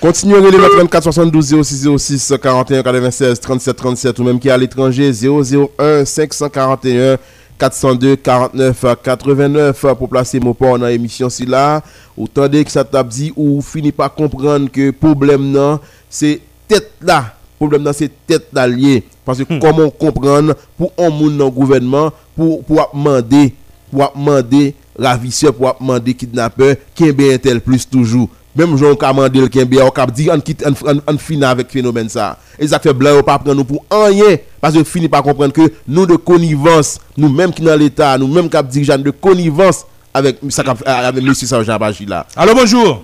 Continuez 0.00 0.36
à 0.36 0.40
le 0.40 0.76
34 0.76 1.02
72 1.04 1.62
06 1.62 1.88
06 1.96 2.34
41 2.42 2.82
96 2.82 3.38
37 3.38 3.76
37 3.76 4.18
ou 4.18 4.24
même 4.24 4.40
qui 4.40 4.48
est 4.48 4.50
à 4.50 4.58
l'étranger 4.58 5.12
001 5.12 6.04
541 6.04 7.18
402 7.58 8.16
49 8.16 8.84
89 9.02 9.86
pour 9.98 10.08
placer 10.08 10.40
mon 10.40 10.54
port 10.54 10.78
dans 10.78 10.86
l'émission 10.86 11.28
si 11.28 11.46
là. 11.46 11.82
Autant 12.16 12.48
que 12.48 12.70
ça 12.70 12.84
t'a 12.84 13.02
dit 13.02 13.32
ou 13.36 13.60
fini 13.62 13.92
par 13.92 14.14
comprendre 14.14 14.70
que 14.70 14.90
problème 14.90 15.50
non 15.50 15.80
c'est 16.08 16.40
tête 16.68 16.92
là. 17.00 17.34
Problème 17.58 17.82
non 17.82 17.92
c'est 17.92 18.10
tête 18.26 18.46
là 18.52 18.66
lié. 18.66 19.04
Parce 19.24 19.42
que 19.42 19.58
comment 19.58 19.90
comprendre 19.90 20.54
pour 20.76 20.92
un 20.98 21.10
monde 21.10 21.38
dans 21.38 21.46
le 21.46 21.50
gouvernement 21.50 22.10
pour 22.36 22.64
pour 22.64 22.90
demander 22.92 23.54
pour 23.90 24.12
demander 24.14 24.74
ravisseur 24.98 25.54
pour 25.54 25.74
demander 25.80 26.14
kidnappeur 26.14 26.76
qui 26.94 27.04
est 27.04 27.38
tel 27.38 27.60
plus 27.60 27.88
toujours 27.88 28.28
même 28.56 28.76
Jean 28.76 28.94
Kamandé 28.94 29.40
le 29.40 29.48
Kembe 29.48 29.74
on 29.80 30.06
dit 30.12 30.28
on 30.32 30.40
quitte 30.40 30.64
on, 31.06 31.18
finit 31.18 31.44
avec 31.44 31.70
phénomène 31.70 32.08
ça 32.08 32.38
et 32.58 32.68
ça 32.68 32.78
fait 32.78 32.92
blanc 32.92 33.22
pas 33.22 33.38
prendre 33.38 33.54
nous 33.54 33.64
pour 33.64 33.84
rien 33.90 34.36
parce 34.60 34.74
que 34.74 34.84
fini 34.84 35.08
par 35.08 35.22
comprendre 35.22 35.52
que 35.52 35.72
nous 35.88 36.06
de 36.06 36.16
connivence 36.16 36.98
nous 37.16 37.28
même 37.28 37.52
qui 37.52 37.62
dans 37.62 37.76
l'état 37.78 38.16
nous 38.18 38.28
même 38.28 38.48
cap 38.48 38.66
dirigeant 38.68 38.98
de 38.98 39.10
connivence 39.10 39.86
avec 40.12 40.38
avec 40.86 41.22
monsieur 41.22 41.62
Jean 41.62 41.76
Baji 41.78 42.06
là 42.06 42.26
Allô, 42.36 42.54
bonjour. 42.54 43.02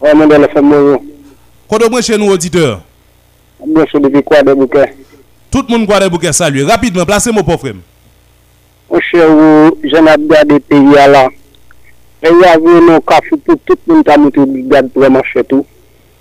Ouais, 0.00 0.14
mon 0.14 0.28
Kodo 1.72 1.88
branche 1.88 2.10
nous, 2.10 2.30
auditeur? 2.30 2.82
monsieur, 3.66 3.98
depuis 4.00 4.22
quoi, 4.22 4.42
de 4.42 4.52
bouquet? 4.52 4.94
Tout 5.50 5.64
le 5.68 5.72
monde 5.78 5.86
croit 5.86 6.00
des 6.00 6.10
bouquets 6.10 6.32
saluer. 6.32 6.64
Rapidement, 6.64 7.06
placez 7.06 7.32
mon 7.32 7.42
pauvre 7.42 7.60
frère. 7.60 7.74
Mon 8.90 9.00
cher, 9.00 9.26
vous, 9.28 9.78
j'en 9.84 10.04
ai 10.06 10.12
regardé 10.12 10.60
pays 10.60 10.98
à 10.98 11.08
là. 11.08 11.28
E 12.22 12.30
yavye 12.30 12.80
nou 12.86 13.02
kafou 13.02 13.34
pou 13.42 13.58
tout 13.66 13.80
moun 13.90 14.04
ta 14.06 14.14
mouti 14.14 14.44
brigade 14.46 14.92
pou 14.94 15.02
remanche 15.02 15.42
tou, 15.50 15.64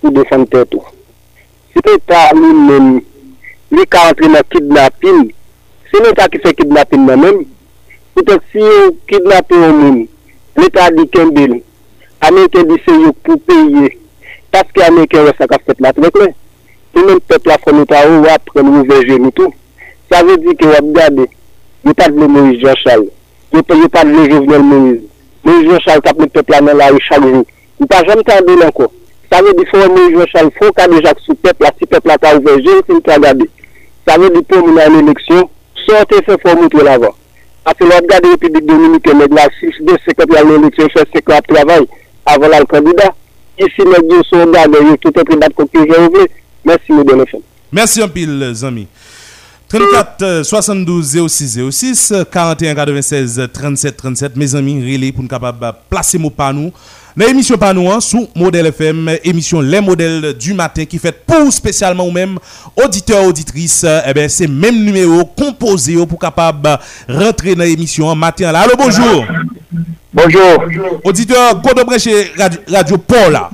pou 0.02 0.10
defante 0.16 0.64
tou. 0.72 0.82
Si 1.70 1.84
te 1.86 1.94
ta 2.10 2.24
li 2.34 2.48
men, 2.58 2.88
li 3.70 3.86
ka 3.86 4.08
antre 4.10 4.32
nan 4.34 4.48
kidnapin, 4.50 5.28
se 5.92 6.02
ne 6.02 6.14
ta 6.18 6.26
ki 6.34 6.42
fe 6.42 6.56
kidnapin 6.58 7.06
nan 7.06 7.22
men, 7.22 7.38
pou 8.16 8.26
te 8.26 8.40
si 8.50 8.64
yo 8.66 8.88
kidnapin 9.12 9.62
nan 9.62 9.78
men, 9.84 10.00
li 10.58 10.72
ta 10.74 10.88
di 10.96 11.06
kembe 11.14 11.46
li, 11.54 11.60
Ameriken 12.26 12.66
di 12.74 12.80
se 12.82 12.98
yo 12.98 13.14
pou 13.22 13.38
peye, 13.46 13.94
taske 14.50 14.82
Ameriken 14.88 15.30
wè 15.30 15.36
sa 15.38 15.50
ka 15.54 15.62
fet 15.68 15.86
la 15.86 15.94
trek 16.00 16.18
le, 16.18 16.32
pou 16.96 17.06
men 17.06 17.22
pepla 17.30 17.60
fon 17.62 17.78
nou 17.78 17.92
ta 17.94 18.02
ou 18.10 18.26
wap 18.26 18.50
pren 18.50 18.66
nou 18.66 18.90
veje 18.90 19.22
nou 19.22 19.38
tou. 19.38 19.54
Sa 20.10 20.26
ve 20.26 20.42
di 20.42 20.58
ki 20.58 20.74
wap 20.74 20.90
gade, 20.98 21.30
yo 21.86 21.94
pat 21.94 22.10
le 22.10 22.26
Moïse 22.26 22.58
Jean 22.66 22.82
Charles, 22.82 23.14
yo 23.54 23.62
pat 23.70 24.10
le 24.10 24.26
Jovenel 24.34 24.66
Moïse, 24.66 25.11
Moïse 25.44 25.70
Jean-Charles 25.70 26.02
qui 26.02 26.10
a 26.10 26.14
peuple 26.14 26.54
dans 26.66 26.78
la 26.78 26.88
rue 26.88 27.00
chaque 27.02 27.22
jour. 27.22 27.46
Pas 27.90 28.04
jamais. 28.06 28.24
Ça 29.32 29.42
veut 29.42 29.54
dire 29.54 29.66
faut 29.72 29.90
Moïse 29.90 30.18
Jean-Charles, 30.18 30.52
il 30.54 30.66
faut 30.66 30.74
qu'il 30.74 30.96
déjà 30.96 31.14
sous 31.26 31.36
peuple 31.36 31.66
si 31.80 31.86
peuple 31.86 32.12
a 32.12 32.38
ouvert 32.38 32.58
genou, 32.58 32.82
c'est 32.88 32.94
une 32.94 33.14
regarder. 33.16 33.50
Ça 34.08 34.18
veut 34.18 34.30
dire 34.30 34.44
pour 34.48 34.68
nous 34.68 34.76
dans 34.76 34.94
l'élection, 34.94 35.50
sortez 35.88 36.18
fait 36.26 36.38
faut 36.42 36.56
montrer 36.56 36.84
l'avant. 36.84 37.16
Parce 37.64 37.78
que 37.78 37.84
l'autre 37.84 38.30
République 38.30 38.66
Dominicaine, 38.66 39.18
mais 39.20 39.36
là, 39.36 39.48
si 39.60 39.68
deux 39.84 39.98
secrétaires 40.06 40.42
à 40.42 40.44
l'élection, 40.44 40.88
fait 40.90 41.08
secrétaire 41.16 41.42
de 41.48 41.54
travail 41.54 41.88
avant 42.26 42.48
le 42.48 42.66
candidat. 42.66 43.14
Ici, 43.60 43.78
deux 43.78 44.22
sont 44.24 44.50
gardés, 44.52 44.78
tout 45.00 45.10
est 45.10 45.24
pris 45.24 45.38
que 45.38 45.80
j'ai 45.80 46.00
ouvert. 46.00 46.26
Merci, 46.66 46.92
messieurs. 46.92 47.40
Merci 47.72 48.02
un 48.02 48.08
pile, 48.08 48.52
Zami. 48.54 48.88
34 49.72 50.22
euh, 50.24 50.44
72 50.44 51.18
06 51.30 51.60
06 51.72 52.14
41 52.30 52.76
96 52.76 53.50
37 53.54 53.96
37 53.96 54.36
mes 54.36 54.54
amis 54.54 54.82
relais 54.82 55.14
pour 55.14 55.24
nous 55.24 55.30
capable 55.30 55.66
de 55.66 55.72
placer 55.90 56.18
mon 56.18 56.30
panou 56.30 56.74
dans 57.16 57.26
l'émission 57.26 57.58
panou 57.58 57.90
hein, 57.90 58.02
sous 58.02 58.28
modèle 58.36 58.66
FM 58.66 59.10
émission 59.24 59.62
les 59.62 59.80
modèles 59.80 60.34
du 60.34 60.54
matin 60.54 60.84
qui 60.84 61.00
fait 61.00 61.14
pour 61.26 61.54
spécialement 61.54 62.06
ou 62.06 62.12
même 62.12 62.38
auditeurs 62.84 63.24
auditrices 63.24 63.86
euh, 63.86 64.02
eh 64.06 64.14
ben 64.14 64.28
c'est 64.28 64.48
même 64.48 64.84
numéro 64.84 65.24
composé 65.24 65.96
pour 66.06 66.20
capable 66.20 66.64
de 66.64 67.14
rentrer 67.24 67.56
dans 67.56 67.64
l'émission 67.64 68.14
matin. 68.14 68.52
Là 68.52 68.64
allô 68.64 68.74
bonjour. 68.78 69.26
Bonjour. 70.14 71.00
auditeur 71.06 71.62
Kodo 71.62 71.86
Breche 71.86 72.10
radio, 72.38 72.60
radio 72.70 72.98
Paul 72.98 73.32
là? 73.32 73.50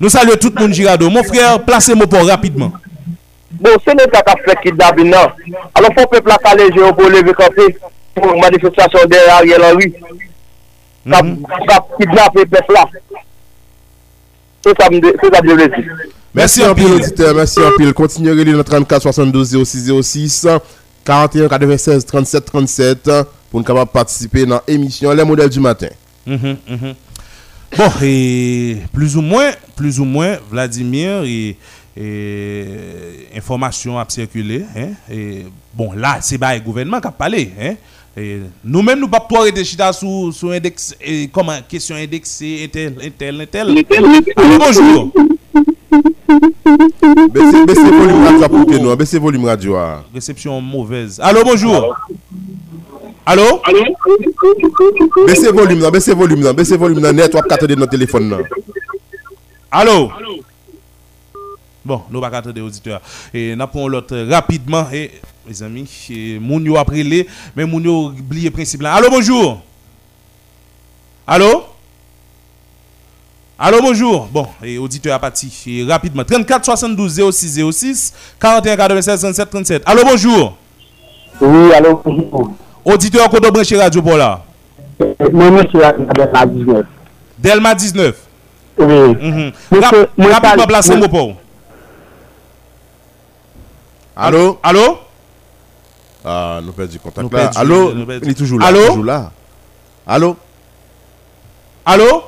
Nous 0.00 0.08
saluons 0.08 0.36
tout 0.40 0.50
le 0.56 0.62
monde 0.62 0.72
Girado. 0.72 1.10
Mon 1.10 1.22
frère 1.22 1.62
placez 1.62 1.94
mon 1.94 2.06
port 2.06 2.26
rapidement 2.26 2.72
Bon, 3.50 3.74
se 3.82 3.94
ne 3.96 4.06
ta 4.12 4.22
ka 4.26 4.36
fè 4.44 4.54
kidnapping 4.62 5.10
nan, 5.10 5.32
alon 5.74 5.94
fò 5.96 6.06
pepl 6.12 6.30
la 6.30 6.38
ka 6.42 6.54
leje 6.54 6.78
yo 6.78 6.92
pou 6.94 7.10
leve 7.10 7.34
kafe 7.38 7.66
pou 8.14 8.38
manifestasyon 8.38 9.10
de 9.10 9.22
Ariel 9.34 9.66
Henry. 9.66 9.90
Ka, 11.10 11.22
ka 11.66 11.80
kidnappe 11.96 12.46
pepl 12.52 12.76
la. 12.78 12.86
Se 14.62 14.74
sa 14.76 14.90
mde, 14.92 15.14
lezi. 15.56 15.84
Merci 16.32 16.62
en 16.62 16.74
pile 16.74 16.92
auditeur, 16.92 17.34
merci 17.34 17.58
en 17.58 17.76
pile. 17.76 17.92
Continuez 17.92 18.30
à 18.30 18.34
relire 18.34 18.56
le 18.56 18.62
34 18.62 19.02
72 19.02 19.64
06 19.64 19.90
06 20.00 20.46
41 21.04 21.48
96 21.48 22.06
37 22.06 22.44
37 22.44 23.10
pour 23.50 23.60
nous 23.60 23.64
capable 23.64 23.90
participer 23.90 24.46
dans 24.46 24.60
l'émission 24.68 25.10
Les 25.12 25.24
modèles 25.24 25.48
du 25.48 25.58
matin. 25.58 25.88
Mhm, 26.26 26.56
mhm. 26.68 26.94
Bon, 27.76 27.90
et 28.02 28.76
plus 28.92 29.16
ou 29.16 29.22
moins, 29.22 29.50
plus 29.76 29.98
ou 30.00 30.04
moins, 30.04 30.36
Vladimir, 30.50 31.22
et, 31.24 31.56
et 31.96 32.66
information 33.36 33.98
a 33.98 34.04
circulé. 34.08 34.64
Hein, 34.76 34.88
et, 35.10 35.44
bon, 35.74 35.92
là, 35.92 36.18
c'est 36.20 36.38
pas 36.38 36.54
le 36.54 36.60
gouvernement 36.60 37.00
qui 37.00 37.08
a 37.08 37.10
parlé. 37.10 37.50
Hein, 37.60 37.74
et 38.16 38.40
nous-mêmes, 38.64 38.98
nous 38.98 39.06
ne 39.06 39.10
pouvons 39.10 39.26
pas 39.28 39.40
arrêter 39.40 39.64
chita 39.64 39.92
sous, 39.92 40.32
sous 40.32 40.50
index, 40.50 40.94
et, 41.00 41.28
comment, 41.28 41.56
question 41.68 41.94
indexée, 41.96 42.64
intel, 42.64 43.40
intel. 43.40 43.84
Allô, 44.36 44.58
bonjour. 44.58 45.12
Baissez 47.32 47.66
baissez 47.66 47.90
volume 47.90 48.24
radio 48.24 48.48
pour 48.48 48.66
que 48.66 48.76
nous, 48.78 48.96
baissez 48.96 49.18
volume 49.18 49.44
radio. 49.44 49.76
ah. 49.76 50.04
Réception 50.14 50.60
mauvaise. 50.60 51.20
Allô, 51.22 51.42
bonjour. 51.44 51.94
Allô? 53.26 53.60
Baissez 55.26 55.52
volume, 55.52 55.78
non, 55.80 55.90
baissez 55.90 56.14
volume, 56.14 56.52
baissez 56.52 56.76
volume, 56.76 57.10
net, 57.12 57.34
ou 57.34 57.40
capter 57.42 57.66
dans 57.68 57.76
notre 57.80 57.92
téléphone. 57.92 58.28
non. 58.28 58.38
Allô? 59.70 60.10
Bon, 61.84 62.02
nous 62.10 62.20
pas 62.20 62.26
attendre 62.28 62.52
des 62.52 62.60
auditeurs. 62.60 63.00
Et 63.32 63.56
nous 63.56 63.66
prenons 63.66 63.88
l'autre 63.88 64.16
rapidement. 64.30 64.86
Et, 64.92 65.10
mes 65.46 65.62
amis, 65.62 65.88
et, 66.10 66.38
moun 66.38 66.64
yo 66.64 66.76
après 66.76 67.02
les, 67.02 67.26
mais 67.56 67.64
moun 67.64 67.82
yo 67.82 68.08
oublié 68.08 68.44
le 68.48 68.50
principe 68.50 68.82
là. 68.82 68.94
Allô, 68.94 69.08
bonjour. 69.10 69.60
Allô? 71.26 71.64
Allô, 73.58 73.80
bonjour. 73.82 74.26
Bon, 74.32 74.46
et 74.62 74.78
auditeur. 74.78 75.18
Et 75.66 75.84
rapidement. 75.84 76.24
34 76.24 76.64
72 76.64 77.20
06 77.32 77.60
06 77.72 78.14
41 78.40 78.76
96 78.76 79.20
37 79.20 79.50
37. 79.50 79.82
Allô, 79.86 80.02
bonjour. 80.04 80.56
Oui, 81.40 81.72
alo, 81.74 82.00
bonjour. 82.04 82.52
Auditeur 82.84 83.28
Kodo 83.30 83.50
Branché 83.50 83.76
Radio 83.76 84.02
pour 84.02 84.16
là. 84.16 84.42
Mwen 85.32 85.50
mwen 85.52 85.66
se 85.72 85.78
Adel 85.82 86.30
la 86.32 86.44
19. 86.46 86.86
Delma 87.38 87.74
19. 87.74 88.16
Oui. 88.78 88.86
Mhm. 88.86 89.52
Monsieur, 89.70 89.80
Rap- 89.80 90.10
rapidement 90.18 90.40
parle- 90.40 90.66
placé 90.66 90.90
moi- 90.96 91.00
mon 91.00 91.08
pour. 91.08 91.36
Allô? 94.20 94.58
Allô? 94.62 94.98
Ah, 96.24 96.60
nous 96.62 96.72
perdons 96.72 96.92
du 96.92 96.98
contact 96.98 97.22
Nous 97.30 97.36
là. 97.36 97.44
perdu- 97.48 97.58
Allô, 97.58 97.94
nous 97.94 98.06
perdu. 98.06 98.26
il 98.26 98.30
est 98.30 98.34
toujours 98.34 98.58
là. 98.58 98.66
Allô? 98.66 98.86
toujours 98.88 99.04
là. 99.04 99.30
Allô? 100.06 100.36
Allô? 101.84 102.22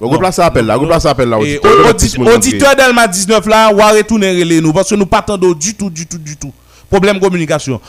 On 0.00 0.08
replace 0.08 0.38
l'appel 0.38 0.66
là, 0.66 0.76
on 0.78 0.80
replace 0.82 1.04
l'appel 1.04 1.28
là. 1.28 1.38
Auditeur. 1.38 1.72
audit- 1.90 2.18
auditeur 2.18 2.74
d'Elma 2.76 3.06
19 3.06 3.46
là, 3.46 3.70
on 3.72 3.76
va 3.76 3.90
retourner 3.92 4.30
relais 4.30 4.60
nous 4.60 4.72
parce 4.72 4.88
que 4.90 4.94
nous 4.96 5.06
pas 5.06 5.18
attendons 5.18 5.52
du 5.52 5.74
tout, 5.74 5.90
du 5.90 6.06
tout, 6.06 6.18
du 6.18 6.36
tout. 6.36 6.52
Problème 6.90 7.20
communication. 7.20 7.80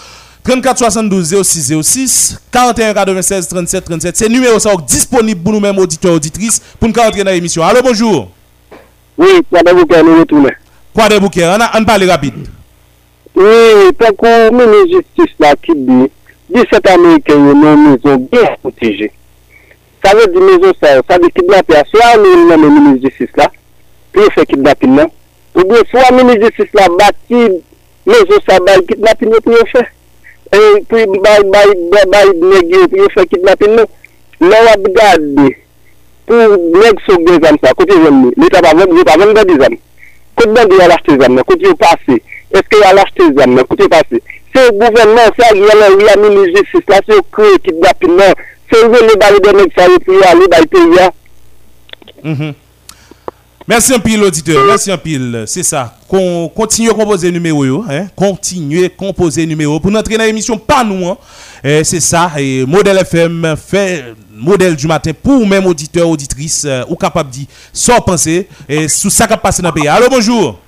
34 0.43 0.77
72 0.77 1.33
06 1.43 1.73
06 1.81 2.37
41 2.51 2.93
96 2.93 3.47
37 3.47 3.85
37. 3.85 4.17
C'est 4.17 4.29
numéro 4.29 4.59
ça 4.59 4.71
disponible 4.85 5.41
pour 5.41 5.53
nous-mêmes 5.53 5.77
auditeurs 5.79 6.13
auditrices 6.13 6.61
pour 6.79 6.89
nous 6.89 6.95
rentrer 7.01 7.23
dans 7.23 7.31
l'émission. 7.31 7.63
Allô, 7.63 7.79
bonjour. 7.81 8.29
Oui, 9.17 9.41
madame 9.51 9.77
vous 9.77 9.85
nous 10.03 10.19
retourner. 10.19 10.51
Quoi 10.93 11.09
de 11.09 11.17
bouquet? 11.17 11.45
On, 11.45 11.61
a- 11.61 11.71
on 11.79 11.85
parle 11.85 12.03
rapide. 12.09 12.47
E, 13.33 13.91
tak 13.97 14.21
ou 14.21 14.53
mene 14.53 14.83
justice 14.91 15.33
la 15.41 15.55
ki 15.57 15.73
bi, 15.73 16.05
17 16.53 16.89
Amerike 16.93 17.33
yo 17.33 17.55
nan 17.57 17.79
mezon 17.81 18.27
gen 18.29 18.51
potije. 18.61 19.07
Sa 20.03 20.13
ve 20.13 20.27
di 20.29 20.43
mezon 20.43 20.75
sa, 20.77 20.99
sa 21.07 21.17
de 21.17 21.31
kidnape 21.33 21.73
a, 21.79 21.81
swa 21.89 22.11
mene 22.21 22.45
nan 22.51 22.61
mene 22.67 22.91
justice 23.01 23.33
la, 23.41 23.47
pou 24.13 24.29
fe 24.35 24.45
kidnape 24.51 24.85
nan, 24.91 25.09
ou 25.57 25.65
de 25.65 25.81
swa 25.89 26.11
mene 26.13 26.35
justice 26.43 26.77
la 26.77 26.85
bati, 26.93 27.41
mezon 28.05 28.45
sa 28.45 28.59
bay 28.67 28.85
kidnape 28.91 29.31
nan 29.31 29.41
pou 29.41 29.57
yo 29.57 29.65
fe. 29.71 29.81
E, 30.53 30.61
pou 30.91 31.17
bay, 31.25 31.41
bay, 31.49 31.73
bay, 31.89 32.05
bay, 32.13 32.33
negye 32.37 32.85
pou 32.85 33.01
yo 33.01 33.09
fe 33.15 33.25
kidnape 33.33 33.71
nan. 33.73 33.89
Nan 34.43 34.65
wap 34.67 34.85
gade, 34.99 35.47
pou 36.29 36.61
neg 36.77 37.01
sok 37.07 37.25
de 37.31 37.39
zam 37.47 37.57
sa, 37.63 37.73
kote 37.81 37.97
zan 37.97 38.21
mi, 38.21 38.29
li 38.37 38.53
ta 38.53 38.61
pa 38.61 38.77
ven, 38.77 38.93
li 38.93 39.05
ta 39.07 39.17
ven 39.17 39.33
de 39.33 39.43
di 39.49 39.57
zam. 39.61 39.75
Kote 40.37 40.53
ben 40.53 40.69
di 40.69 40.79
wala 40.83 40.97
te 41.01 41.17
zam 41.17 41.37
nan, 41.37 41.45
kote 41.47 41.65
yo 41.65 41.75
pase. 41.81 42.17
Eske 42.53 42.79
yo 42.81 42.95
lachte 42.97 43.29
zam 43.37 43.55
nan, 43.57 43.67
kote 43.69 43.87
yo 43.87 43.91
pase. 43.93 44.21
Se 44.53 44.65
yo 44.65 44.73
gouvenman, 44.79 45.31
se 45.37 45.45
a 45.47 45.53
gyan 45.57 45.83
nan, 45.83 46.01
ya 46.07 46.17
mini 46.21 46.49
jesis 46.55 46.89
la, 46.91 46.99
se 47.05 47.17
yo 47.17 47.23
kre 47.33 47.53
kidnapping 47.65 48.17
nan, 48.19 48.35
se 48.71 48.81
yo 48.81 48.91
vele 48.93 49.15
bali 49.21 49.41
de 49.43 49.55
mek 49.61 49.77
sa 49.77 49.87
yo 49.91 50.01
pou 50.03 50.19
yo 50.19 50.27
ale 50.29 50.51
bay 50.51 50.69
pe 50.71 50.85
ya. 50.97 51.09
Mhm. 52.23 52.53
Merci 53.65 53.93
un 53.93 53.99
pile 53.99 54.23
auditeur, 54.25 54.65
merci 54.67 54.91
un 54.91 54.97
pile. 54.97 55.45
C'est 55.47 55.63
ça. 55.63 55.97
Qu'on 56.09 56.51
continue 56.53 56.89
à 56.89 56.93
composer 56.93 57.31
numéro, 57.31 57.63
yo, 57.63 57.85
hein? 57.89 58.07
Continuez 58.13 58.85
à 58.85 58.89
composer 58.89 59.45
numéro 59.45 59.79
pour 59.79 59.89
notre 59.89 60.11
dans 60.11 60.23
l'émission 60.25 60.57
pas 60.57 60.83
nous 60.83 61.07
hein. 61.07 61.17
Eh, 61.63 61.81
c'est 61.85 62.01
ça 62.01 62.29
et 62.37 62.65
modèle 62.65 62.97
FM 62.97 63.55
fait 63.55 64.13
modèle 64.35 64.75
du 64.75 64.85
matin 64.85 65.11
pour 65.13 65.47
même 65.47 65.65
auditeur 65.65 66.09
auditrice 66.09 66.65
euh, 66.65 66.83
ou 66.89 66.97
capable 66.97 67.29
de 67.29 67.35
dire 67.35 67.45
sans 67.71 68.01
penser 68.01 68.49
et 68.67 68.89
sous 68.89 69.09
ça 69.09 69.27
qui 69.27 69.37
passe 69.37 69.61
dans 69.61 69.69
le 69.69 69.73
pays. 69.73 69.87
Allô 69.87 70.07
bonjour. 70.09 70.59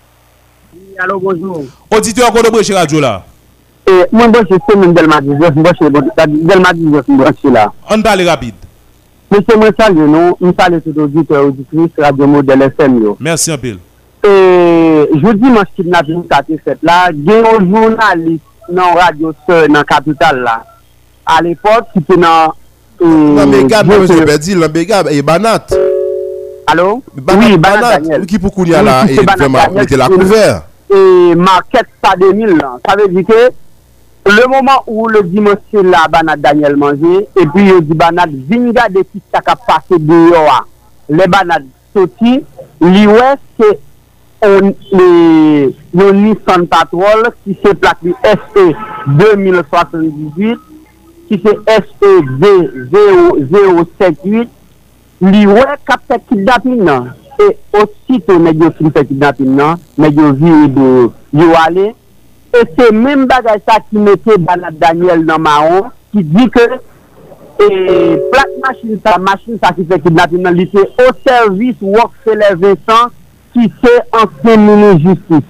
Allô, 0.98 1.20
bonjour. 1.20 1.64
Auditeur, 1.92 2.32
qu'on 2.32 2.52
branche 2.52 2.72
radio 2.72 3.00
là 3.00 3.24
Mwen 4.12 4.32
branche 4.32 4.60
semen 4.70 4.94
Delma 4.94 5.22
19, 5.22 5.54
branche 5.56 5.92
Delma 6.28 6.74
19, 6.74 7.06
branche 7.08 7.44
là. 7.44 7.72
On 7.90 8.02
parle 8.02 8.22
rapide. 8.28 8.56
Monsieur, 9.32 9.58
mwen 9.58 9.74
salye 9.78 10.06
nou, 10.08 10.36
mwen 10.40 10.54
salye 10.58 10.80
tout 10.82 11.00
auditeur, 11.02 11.46
auditrice, 11.50 12.02
radio 12.02 12.28
modèle 12.28 12.70
FM 12.72 13.00
yo. 13.04 13.16
Merci 13.20 13.52
un 13.52 13.58
pile. 13.58 13.80
Jodi 15.22 15.50
mwen 15.50 15.66
skidnapin 15.72 16.22
kate 16.30 16.60
set 16.64 16.82
la, 16.86 17.10
gen 17.12 17.44
yon 17.44 17.66
jounalist 17.72 18.70
nan 18.74 18.96
radio 18.98 19.34
se 19.46 19.66
nan 19.70 19.86
kapital 19.90 20.44
la. 20.46 20.60
A 21.26 21.42
l'epot, 21.46 21.90
ki 21.94 22.06
te 22.06 22.20
nan... 22.22 22.54
Euh, 23.02 23.34
Lambega, 23.36 23.84
mwen 23.86 24.08
se 24.10 24.22
bedi, 24.26 24.56
Lambega, 24.58 25.04
e 25.12 25.20
banat. 25.26 25.74
Alo? 26.72 27.02
Oui, 27.18 27.58
banat 27.58 28.00
Daniel. 28.00 28.30
Ki 28.30 28.40
pou 28.40 28.54
koun 28.54 28.72
ya 28.74 28.86
la, 28.86 29.04
e 29.10 29.20
mwen 29.20 29.90
te 29.90 30.00
la 30.00 30.10
kouver. 30.14 30.64
e 30.92 31.36
market 31.36 31.88
sa 32.02 32.16
2000 32.20 32.58
lan. 32.60 32.82
Sa 32.86 32.96
ve 33.00 33.08
di 33.14 33.24
ke, 33.26 33.42
le 34.26 34.44
moman 34.50 34.86
ou 34.88 35.08
le 35.12 35.22
dimensye 35.30 35.84
la 35.86 36.08
banat 36.12 36.42
Daniel 36.42 36.76
manje, 36.82 37.26
e 37.36 37.48
pi 37.54 37.68
yo 37.70 37.82
di 37.82 37.98
banat 37.98 38.30
vinga 38.50 38.90
de 38.94 39.06
ki 39.06 39.22
sa 39.32 39.42
ka 39.46 39.56
pase 39.68 40.00
de 40.02 40.22
yo 40.32 40.46
a. 40.50 40.62
Le 41.10 41.28
banat 41.30 41.64
soti, 41.94 42.40
li 42.86 43.04
we 43.08 43.28
se 43.58 43.70
yon 44.46 46.20
Nissan 46.22 46.68
Patrol 46.70 47.30
ki 47.44 47.56
se 47.64 47.74
plak 47.82 48.02
li 48.06 48.14
SE 48.22 48.66
2078, 49.18 50.60
ki 51.30 51.36
se 51.42 51.52
SE 51.76 52.12
0078, 52.94 54.50
li 55.26 55.46
we 55.50 55.66
kapte 55.88 56.20
ki 56.28 56.36
dati 56.46 56.74
nan. 56.78 57.14
E 57.36 57.58
osito 57.76 58.38
neg 58.40 58.62
yo 58.64 58.70
fin 58.78 58.92
fè 58.96 59.04
kidnapin 59.10 59.58
nan, 59.58 59.80
neg 60.00 60.20
yo 60.20 60.32
viri 60.40 60.68
e 60.68 60.72
de 60.72 60.90
yo 61.42 61.52
ale, 61.60 61.90
e 62.56 62.62
se 62.78 62.88
men 62.96 63.26
bagay 63.28 63.60
sa 63.66 63.82
ki 63.84 64.00
mette 64.00 64.38
Banat 64.46 64.78
Daniel 64.80 65.26
nan 65.28 65.44
maon, 65.44 65.90
ki 66.14 66.24
di 66.32 66.48
ke 66.54 66.64
e 67.66 67.68
plak 68.32 68.56
machin 68.64 69.02
sa, 69.04 69.18
machin 69.20 69.60
sa 69.60 69.74
ki 69.76 69.84
fè 69.90 70.00
kidnapin 70.06 70.48
nan, 70.48 70.56
li 70.56 70.70
se 70.72 70.86
o 71.04 71.10
servis 71.26 71.84
wak 71.84 72.16
se 72.24 72.40
le 72.40 72.54
Vincent 72.64 73.20
ki 73.56 73.68
se 73.84 73.94
ansen 74.22 74.64
mounen 74.64 75.04
justice. 75.04 75.44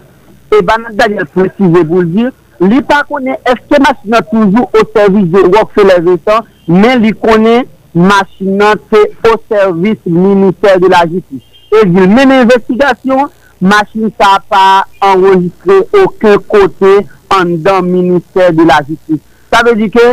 E 0.49 0.65
Banat 0.65 0.97
Daniel 0.97 1.29
precize 1.37 1.85
pou 1.85 2.01
l'dir, 2.01 2.33
li 2.65 2.81
pa 2.89 3.03
konen 3.05 3.37
eske 3.53 3.77
machin 3.83 4.15
nan 4.17 4.25
toujou 4.31 4.65
o 4.73 4.87
servis 4.95 5.29
de 5.37 5.49
wak 5.53 5.77
se 5.77 5.85
le 5.85 6.01
Vincent, 6.09 6.53
men 6.65 7.03
li 7.05 7.13
konen 7.13 7.69
machin 7.93 8.57
nan 8.57 8.81
se 8.89 9.05
o 9.29 9.37
servis 9.45 10.01
minister 10.09 10.81
de 10.81 10.89
la 10.89 11.05
justice. 11.05 11.54
e 11.75 11.83
zil 11.91 12.13
men 12.13 12.31
investigasyon, 12.41 13.31
machin 13.59 14.11
sa 14.19 14.37
pa 14.51 14.63
enregistre 15.03 15.81
aucun 16.01 16.39
kote 16.51 16.93
an 17.35 17.55
dan 17.65 17.89
minister 17.89 18.53
de 18.55 18.67
la 18.67 18.81
justice. 18.87 19.23
Sa 19.51 19.63
ve 19.65 19.75
di 19.79 19.89
ke, 19.91 20.05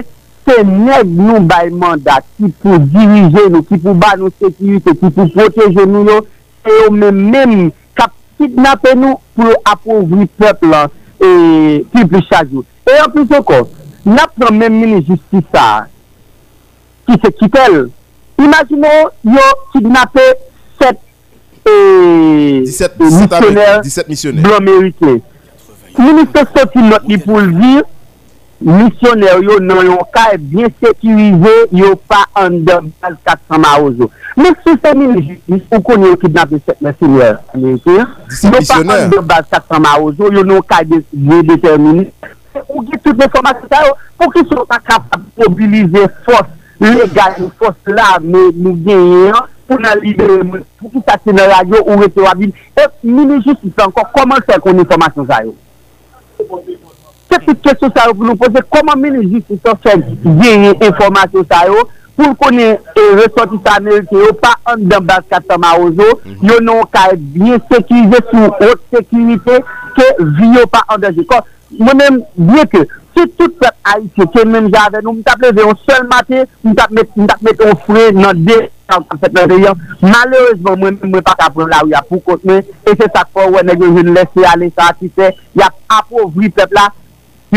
se 0.46 0.58
neg 0.66 1.10
nou 1.14 1.42
bay 1.46 1.70
mandat 1.70 2.26
ki 2.38 2.50
pou 2.62 2.80
dirije 2.94 3.46
nou, 3.48 3.62
ki 3.66 3.78
pou 3.78 3.94
ba 3.98 4.14
nou 4.18 4.32
sekirite, 4.40 4.96
ki 4.98 5.10
pou 5.10 5.30
proteje 5.34 5.86
nou 5.86 6.06
yo, 6.08 6.18
se 6.64 6.78
yo 6.80 6.90
men 6.94 7.22
men 7.30 7.56
kap 7.98 8.14
kitnape 8.40 8.94
nou 8.98 9.20
pou 9.38 9.54
apouvri 9.70 10.26
pepl 10.40 10.76
an, 10.78 10.92
e 11.22 11.32
pi 11.92 12.06
pli 12.10 12.22
chajou. 12.30 12.66
E 12.88 12.98
an 12.98 13.10
plus 13.14 13.30
se 13.30 13.42
kon, 13.46 13.68
nap 14.08 14.34
nan 14.42 14.58
men 14.58 14.78
mini 14.80 15.02
justisa 15.06 15.66
ki 17.06 17.18
se 17.22 17.30
kitel, 17.38 17.84
imagine 18.42 18.90
yo 19.26 19.46
kitnape 19.74 20.26
et 21.66 22.62
17, 22.64 22.98
17 23.82 24.08
missionnaires 24.08 24.42
blancs 24.42 24.56
américains. 24.58 25.18
Ministère 25.98 26.46
sorti 26.56 26.78
notre 26.78 27.06
li 27.06 27.18
pour 27.18 27.40
le 27.40 27.52
dire, 27.52 27.82
missionnaires 28.62 29.42
yo 29.42 29.58
nan 29.60 29.82
yon 29.86 30.04
kay 30.14 30.38
bien 30.38 30.68
sécurisé, 30.80 31.52
yo 31.74 31.94
pa 32.08 32.22
en 32.38 32.62
dan 32.64 32.90
base 33.02 33.18
400 33.26 33.58
maozo. 33.58 34.10
Mais 34.36 34.54
sous 34.66 34.78
ces 34.82 34.94
mini-justice, 34.94 35.66
on 35.70 35.80
connaît 35.80 36.08
yo 36.08 36.16
kidnappé 36.16 36.56
17 36.56 36.80
missionnaires 36.80 37.38
américains. 37.52 38.08
Yo 38.42 38.50
pa 38.68 38.80
en 38.80 39.08
dan 39.10 39.26
base 39.26 39.50
400 39.50 39.80
maozo, 39.80 40.32
yo 40.32 40.44
nan 40.44 40.62
kay 40.68 41.02
bien 41.12 41.42
déterminé. 41.42 42.12
Ou 42.68 42.82
ki 42.84 42.98
tout 43.00 43.16
l'informasyon 43.16 43.68
sa 43.70 43.84
yo, 43.86 43.94
pou 44.20 44.32
ki 44.32 44.42
sou 44.48 44.64
ta 44.68 44.78
kapab 44.84 45.22
mobilize 45.40 46.04
fos 46.26 46.48
legal, 46.82 47.38
fos 47.60 47.76
la, 47.88 48.18
nou 48.22 48.74
genyen, 48.84 49.38
pou 49.72 49.80
nan 49.82 50.00
libere 50.02 50.42
moun, 50.44 50.64
pou 50.80 50.92
ki 50.92 51.02
sa 51.06 51.16
se 51.22 51.32
nan 51.34 51.50
radyo 51.50 51.80
ou 51.86 51.98
rete 52.02 52.20
wabil, 52.20 52.52
e 52.76 52.86
mini 53.02 53.40
justice 53.46 53.84
ankon, 53.84 54.10
koman 54.12 54.42
se 54.46 54.58
kon 54.64 54.82
informasyon 54.84 55.28
sa 55.30 55.40
yo? 55.46 55.54
Se 57.32 57.40
tout 57.46 57.64
kesyon 57.64 57.94
sa 57.96 58.06
yo 58.10 58.16
pou 58.18 58.28
nou 58.28 58.38
pose, 58.40 58.64
koman 58.72 59.00
mini 59.00 59.24
justice 59.32 59.72
ankon 59.72 60.04
se 60.04 60.18
genye 60.42 60.74
informasyon 60.76 61.48
sa 61.48 61.64
yo, 61.70 61.86
pou 62.18 62.34
konen 62.40 62.76
e, 62.76 63.04
resotit 63.18 63.68
Amerike 63.74 64.18
yo 64.18 64.32
pa 64.40 64.54
an 64.72 64.86
dan 64.90 65.06
bas 65.08 65.24
katama 65.30 65.74
ozo, 65.80 66.08
mm 66.24 66.32
-hmm. 66.32 66.50
yo 66.50 66.60
nou 66.60 66.86
ka 66.92 67.08
e 67.12 67.16
bie 67.16 67.60
sekirize 67.70 68.20
sou 68.30 68.50
ot 68.70 68.80
sekirite 68.90 69.62
ke 69.96 70.08
vi 70.38 70.52
yo 70.56 70.66
pa 70.66 70.84
an 70.88 71.00
danje 71.00 71.24
Kon, 71.24 71.40
mwen 71.78 71.96
men 71.96 72.20
bien 72.36 72.66
ke, 72.68 72.84
si 73.16 73.26
tout 73.36 73.52
pep 73.60 73.74
Haitien 73.84 74.28
ke 74.34 74.44
men 74.44 74.68
jave 74.72 75.02
nou, 75.02 75.12
mwen 75.12 75.24
tap 75.24 75.42
leve 75.42 75.64
yon 75.64 75.78
sel 75.86 76.06
mate, 76.10 76.46
mwen 76.62 76.76
tap 76.76 76.90
met 77.42 77.60
yon 77.60 77.76
fre 77.86 78.10
nan 78.12 78.44
de, 78.44 78.60
malereusement 80.00 80.76
mwen 80.76 80.98
mwen 81.02 81.24
pa 81.24 81.34
ka 81.38 81.48
pren 81.52 81.70
la 81.70 81.82
ou 81.84 81.92
ya 81.92 82.02
pou 82.08 82.20
kote 82.24 82.48
men 82.48 82.62
e 82.62 82.96
se 82.96 83.08
sa 83.14 83.24
kwa 83.32 83.46
wè 83.54 83.62
negyo 83.66 83.92
jen 83.96 84.12
lese 84.16 84.46
ale 84.48 84.68
sa 84.76 84.92
ki 84.98 85.10
se, 85.16 85.30
ya 85.58 85.70
apovri 85.88 86.50
pep 86.52 86.74
la, 86.76 86.90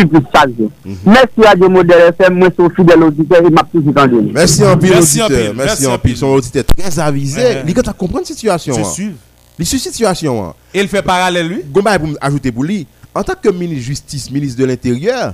plus 0.03 0.21
chaje. 0.33 0.69
Mèsi 1.05 1.45
Radio 1.45 1.69
Model 1.69 2.09
FM, 2.11 2.39
mwen 2.41 2.51
sou 2.55 2.71
fidèl 2.75 3.03
auditeur, 3.07 3.45
e 3.47 3.51
tout 3.71 3.85
jitan 3.85 4.09
jeni. 4.11 4.31
Merci 4.35 4.65
en 4.65 4.77
pile, 4.77 4.91
Merci 4.91 5.21
auditeur. 5.21 5.53
Merci 5.53 5.55
merci 5.55 5.87
en 5.87 5.97
pile. 5.97 6.17
Son 6.17 6.27
auditeur 6.27 6.63
très 6.65 6.99
avisé. 6.99 7.61
Il 7.65 7.73
quand 7.73 7.93
comprendre 7.93 8.25
la 8.27 8.35
situation. 8.35 8.73
C'est 8.73 8.81
hein. 8.81 8.83
sûr. 8.83 9.11
Il 9.57 9.65
suit 9.65 9.79
situation. 9.79 10.43
hein. 10.43 10.53
Et 10.73 10.81
il 10.81 10.87
fait 10.87 11.01
parallèle 11.01 11.47
lui? 11.47 11.61
Gomba 11.71 11.97
pour 11.97 12.09
ajouter 12.19 12.51
pour 12.51 12.63
lui, 12.63 12.85
en 13.13 13.23
tant 13.23 13.33
que 13.41 13.49
ministre 13.49 13.85
justice, 13.85 14.29
ministre 14.29 14.59
de 14.59 14.65
l'Intérieur, 14.65 15.33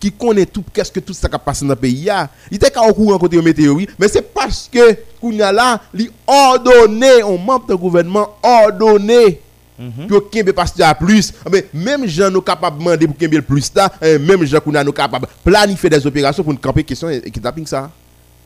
qui 0.00 0.10
connaît 0.10 0.46
tout, 0.46 0.64
qu'est-ce 0.72 0.92
que 0.92 1.00
tout 1.00 1.12
ça 1.12 1.28
qui 1.28 1.34
a 1.34 1.38
passé 1.38 1.64
dans 1.64 1.70
le 1.70 1.76
pays, 1.76 2.04
là, 2.04 2.30
il 2.50 2.56
était 2.56 2.70
qu'à 2.70 2.82
au 2.82 2.94
courant 2.94 3.18
côté 3.18 3.40
météo, 3.42 3.74
oui, 3.74 3.88
mais 3.98 4.08
c'est 4.08 4.22
parce 4.22 4.70
que 4.72 4.96
Kounia 5.20 5.52
là, 5.52 5.80
il 5.92 6.10
ordonné, 6.26 7.22
on 7.24 7.36
membre 7.36 7.66
de 7.66 7.74
gouvernement 7.74 8.28
ordonné 8.42 9.40
Pour 10.08 10.28
qu'il 10.28 10.44
pasteur 10.52 10.96
plus, 10.96 11.32
mais 11.50 11.66
même 11.72 12.06
gens 12.06 12.30
nous 12.30 12.40
capables 12.40 12.78
de 12.78 12.84
demander 12.84 13.06
pour 13.06 13.42
plus 13.44 13.72
là, 13.74 13.92
eh, 14.02 14.18
même 14.18 14.44
gens 14.44 14.58
qu'on 14.58 14.74
a 14.74 14.82
nous 14.82 14.92
capables 14.92 15.26
de 15.26 15.50
planifier 15.50 15.88
des 15.88 16.04
opérations 16.04 16.42
pour 16.42 16.52
nous 16.52 16.58
camper 16.58 16.82
question 16.82 17.08
et 17.08 17.30
kidnapping 17.30 17.64
ça. 17.64 17.88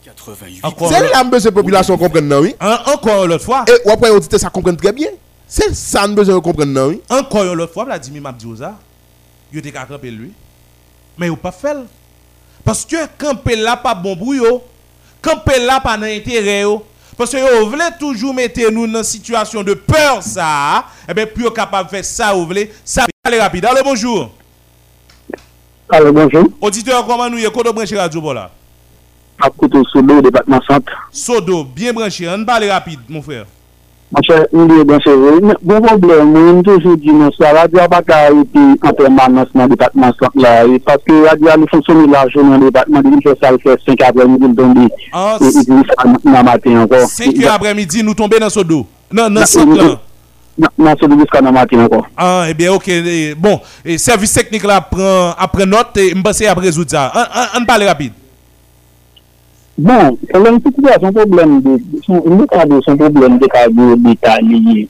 88. 0.05 0.62
C'est 0.89 1.01
là 1.01 1.24
que 1.24 1.49
population 1.49 1.97
comprenne 1.97 2.28
non 2.28 2.41
oui? 2.41 2.55
Encore 2.61 3.26
l'autre 3.26 3.45
fois. 3.45 3.64
Et 3.66 3.89
après 3.89 4.11
on 4.11 4.18
dit 4.18 4.39
ça 4.39 4.51
comprenne 4.51 4.76
très 4.76 4.93
bien. 4.93 5.09
C'est 5.47 5.74
ça 5.74 6.07
nous 6.07 6.14
besoin 6.14 6.35
de 6.35 6.41
comprendre 6.41 6.72
non 6.72 6.89
oui? 6.89 7.01
Encore 7.09 7.55
l'autre 7.55 7.72
fois, 7.72 7.85
Vladimir 7.85 8.20
Mabdioza, 8.20 8.74
il 9.53 9.59
était 9.59 9.72
camper 9.72 10.11
lui. 10.11 10.33
Mais 11.16 11.28
il 11.28 11.37
pas 11.37 11.53
fait. 11.53 11.76
Parce 12.64 12.85
que 12.85 12.97
camper 13.18 13.57
là 13.57 13.76
pas 13.76 13.95
bon 13.95 14.16
pour 14.16 14.35
yo. 14.35 14.62
Camper 15.22 15.64
là 15.64 15.80
pas 15.80 15.97
dans 15.97 16.05
intérêt 16.05 16.62
yo. 16.62 16.85
Parce 17.16 17.30
que 17.32 17.60
vous 17.62 17.70
voulez 17.70 17.84
toujours 17.98 18.34
mettre 18.34 18.60
nous 18.70 18.86
dans 18.86 18.98
une 18.98 19.04
situation 19.04 19.62
de 19.62 19.74
peur 19.74 20.22
ça. 20.22 20.84
Eh 21.08 21.14
bien, 21.14 21.26
plus 21.26 21.50
capable 21.50 21.90
de 21.90 21.96
faire 21.96 22.04
ça, 22.04 22.32
vous 22.32 22.46
voulez. 22.46 22.72
Ça, 22.84 23.04
allez 23.24 23.40
rapide. 23.40 23.64
Allô, 23.66 23.80
bonjour. 23.84 24.30
Alors 25.88 26.12
bonjour, 26.12 26.44
Auditeur, 26.60 27.04
comment 27.06 27.28
nous 27.28 27.36
y 27.38 27.44
est? 27.44 27.52
Kodo 27.52 27.70
branché 27.72 27.98
radio 27.98 28.32
là? 28.32 28.50
à 29.42 29.50
côté 29.50 29.78
le 29.94 30.22
département 30.22 30.60
centre. 30.62 30.92
Sodo, 31.10 31.64
bien 31.64 31.92
branché. 31.92 32.28
On 32.28 32.44
parle 32.44 32.64
rapide, 32.64 33.00
mon 33.08 33.20
frère. 33.20 33.46
Mon 34.14 34.20
cher, 34.22 34.46
il 34.52 34.60
est 34.80 34.84
dans 34.84 35.00
ce 35.00 35.08
rôle. 35.08 35.54
Bon 35.62 35.80
problème, 35.80 36.32
moi, 36.32 36.40
je 36.56 36.62
toujours 36.62 36.96
dit, 36.98 37.12
non, 37.12 37.30
ça, 37.38 37.52
radio 37.52 37.78
n'a 37.78 37.88
pas 37.88 38.00
été 38.00 38.58
en 38.82 38.92
permanence 38.92 39.48
dans 39.54 39.62
le 39.62 39.68
département 39.70 40.12
centre 40.20 40.30
là. 40.34 40.66
Et 40.66 40.78
Parce 40.80 40.98
que 41.06 41.26
radio 41.26 41.48
a 41.48 41.54
fonctionné 41.70 42.06
largement 42.06 42.50
dans 42.50 42.58
le 42.58 42.64
département, 42.66 43.00
il 43.04 43.22
fait 43.22 43.38
ça, 43.42 43.50
il 43.52 43.58
fait 43.62 43.78
5 43.86 44.02
après-midi, 44.02 44.44
il 44.48 44.54
tombe, 44.54 44.88
Ah, 45.12 45.38
et 45.40 45.44
il 45.44 45.50
dit 45.50 45.88
ça 45.88 46.04
dans 46.04 46.38
le 46.38 46.44
matin 46.44 46.82
encore. 46.82 47.08
5 47.08 47.42
heures 47.42 47.54
après-midi, 47.54 48.02
nous 48.02 48.14
tombons 48.14 48.38
dans 48.38 48.50
Sodo. 48.50 48.86
Non, 49.10 49.30
non, 49.30 49.40
Non, 49.40 49.46
centre 49.46 49.66
non, 49.66 49.74
là. 49.76 50.00
Non, 50.58 50.68
non, 50.78 50.94
Bon, 59.78 60.18
lèm 60.36 60.58
pou 60.60 60.68
kou 60.76 60.84
la 60.84 60.98
son 61.00 61.14
problem 61.16 61.54
de, 61.64 61.78
mou 62.12 62.44
kade 62.50 62.76
son 62.84 62.98
problem 63.00 63.38
de 63.40 63.48
kade 63.48 63.80
ou 63.80 63.96
de 63.96 64.12
taliye. 64.20 64.82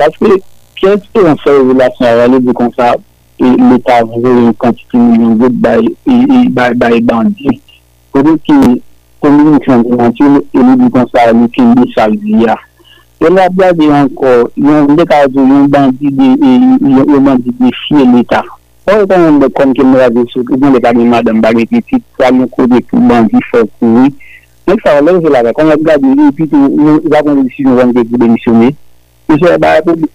Paske, 0.00 0.38
piè 0.78 0.94
se 1.02 1.24
yon 1.26 1.36
fè 1.42 1.56
relasyon 1.58 2.08
a 2.08 2.12
rale 2.22 2.40
de 2.40 2.54
kon 2.56 2.72
sa, 2.72 2.94
l'Etat 3.36 4.08
vre 4.14 4.32
yon 4.32 4.56
kantite 4.64 4.96
milyon 4.96 5.36
gout 5.42 5.60
bay 5.60 7.02
bandi. 7.04 7.58
Kote 8.16 8.34
ki, 8.48 8.58
komi 9.20 9.44
yon 9.50 9.60
kantite, 9.60 10.40
elè 10.56 10.78
di 10.80 10.90
kon 10.96 11.12
sa, 11.12 11.28
lè 11.28 11.52
ki 11.52 11.68
yon 11.68 11.92
salvi 11.92 12.40
ya. 12.46 12.56
Yon 13.20 13.36
la 13.36 13.50
blade 13.52 13.92
yon 13.92 14.08
ko, 14.16 14.36
yon 14.56 14.96
de 14.96 15.04
kade 15.12 15.36
yon 15.36 15.68
bandi 15.68 16.16
de, 16.16 16.32
yon 16.80 17.28
bandi 17.28 17.52
de 17.60 17.76
fie 17.84 18.08
l'Etat. 18.08 18.48
Ou 18.84 19.00
yon 19.08 19.22
yon 19.24 19.38
de 19.40 19.48
kon 19.56 19.70
ke 19.72 19.84
mwa 19.86 20.10
de 20.12 20.22
sou, 20.28 20.44
yon 20.44 20.74
de 20.74 20.80
kade 20.84 21.04
madame 21.08 21.40
bagay 21.40 21.64
ki 21.70 21.80
tit, 21.88 22.02
sa 22.20 22.28
yon 22.28 22.50
kode 22.52 22.82
pou 22.90 23.00
bandi 23.08 23.40
fok 23.48 23.70
pou 23.80 24.02
yi. 24.02 24.10
Mwen 24.68 24.80
sa 24.82 24.98
ou 24.98 25.06
lè 25.06 25.14
yon 25.14 25.32
la 25.32 25.40
la, 25.46 25.54
kon 25.56 25.70
yon 25.72 25.86
gade 25.86 26.10
yon, 26.10 26.32
pi 26.36 26.44
tou, 26.50 26.68
yon 26.76 26.98
zakon 27.08 27.40
de 27.40 27.48
si 27.54 27.64
yon 27.64 27.78
wan 27.78 27.94
de 27.96 28.04
pou 28.10 28.20
demisyone. 28.20 28.74
Mwen 29.30 29.40
se 29.40 29.54
bagay 29.62 29.80
pou, 29.86 30.10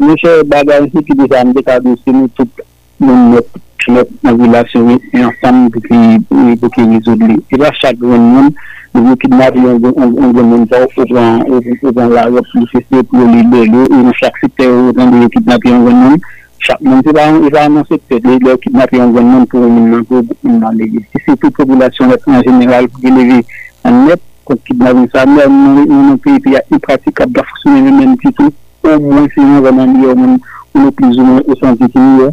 mwen 0.00 0.16
se 0.22 0.32
bagay 0.48 0.80
yon 0.86 1.04
ki 1.04 1.18
de 1.18 1.26
sa 1.28 1.42
mde 1.50 1.64
kade 1.66 1.94
se 2.00 2.14
nou 2.16 2.32
tout, 2.38 2.64
nou 3.04 3.18
mwen, 3.34 3.44
mwen 3.90 4.08
mwen 4.22 4.40
vilasyon 4.40 4.88
yon 5.12 5.36
sam 5.42 5.60
pou 5.76 5.84
ki, 5.84 6.00
pou 6.32 6.72
ki 6.78 6.88
yon 6.88 7.04
zon 7.10 7.28
li. 7.28 7.38
E 7.52 7.60
la 7.60 7.74
chak 7.76 8.00
yon 8.00 8.24
moun, 8.24 8.50
mwen 8.96 9.20
ki 9.20 9.32
mwa 9.34 9.50
de 9.52 9.66
yon 9.66 9.84
gen 9.84 10.48
moun 10.54 10.64
sa, 10.72 10.80
ou 10.88 11.12
zan, 11.12 11.44
ou 11.44 11.92
zan 11.92 12.16
la, 12.16 12.24
ou 12.32 12.40
zan 12.40 12.72
se 12.72 12.86
se 12.88 13.04
pou 13.04 13.20
yon 13.20 13.36
li 13.36 13.44
de 13.52 13.68
lè, 13.68 13.84
ou 13.84 14.02
yon 14.08 14.20
chak 14.24 14.40
se 14.40 14.48
te 14.56 14.72
ou 14.72 14.96
zan 14.96 15.12
de 15.12 15.26
yon 15.26 15.32
ki 15.36 15.44
mwa 15.44 15.60
de 15.60 15.74
yon 15.76 15.88
gen 15.90 16.04
moun. 16.06 16.28
Chak 16.60 16.80
moun 16.82 17.02
te 17.06 17.12
va 17.14 17.28
anonse 17.64 17.98
pe 18.10 18.18
de 18.24 18.38
lè 18.42 18.54
ki 18.62 18.72
napi 18.74 18.98
an 19.00 19.12
gwenman 19.14 19.46
pou 19.50 19.68
moun 19.70 20.58
nan 20.58 20.78
lege. 20.78 21.04
Si 21.12 21.22
se 21.24 21.36
tout 21.36 21.54
populasyon 21.54 22.10
lè 22.10 22.18
an 22.26 22.42
general 22.46 22.88
pou 22.90 23.04
geleve 23.04 23.42
an 23.86 24.00
net, 24.08 24.22
kon 24.48 24.58
ki 24.66 24.74
nan 24.80 24.98
vin 24.98 25.06
sa 25.14 25.26
mè, 25.26 25.46
moun 25.46 26.10
an 26.14 26.18
pe 26.24 26.34
pe 26.42 26.56
ya 26.56 26.64
i 26.74 26.80
pratik 26.82 27.22
ap 27.22 27.36
da 27.36 27.46
fousoune 27.50 27.84
vè 27.86 27.94
men 28.00 28.16
titou, 28.24 28.50
ou 28.88 28.98
moun 29.06 29.30
se 29.34 29.44
yon 29.44 29.62
gwenman 29.62 29.94
li 29.94 30.08
yo 30.08 30.16
moun 30.18 30.34
ou 30.74 30.82
nou 30.82 30.96
plizou 30.98 31.30
moun 31.30 31.46
ou 31.46 31.58
san 31.62 31.78
titi 31.78 32.10
yo, 32.18 32.32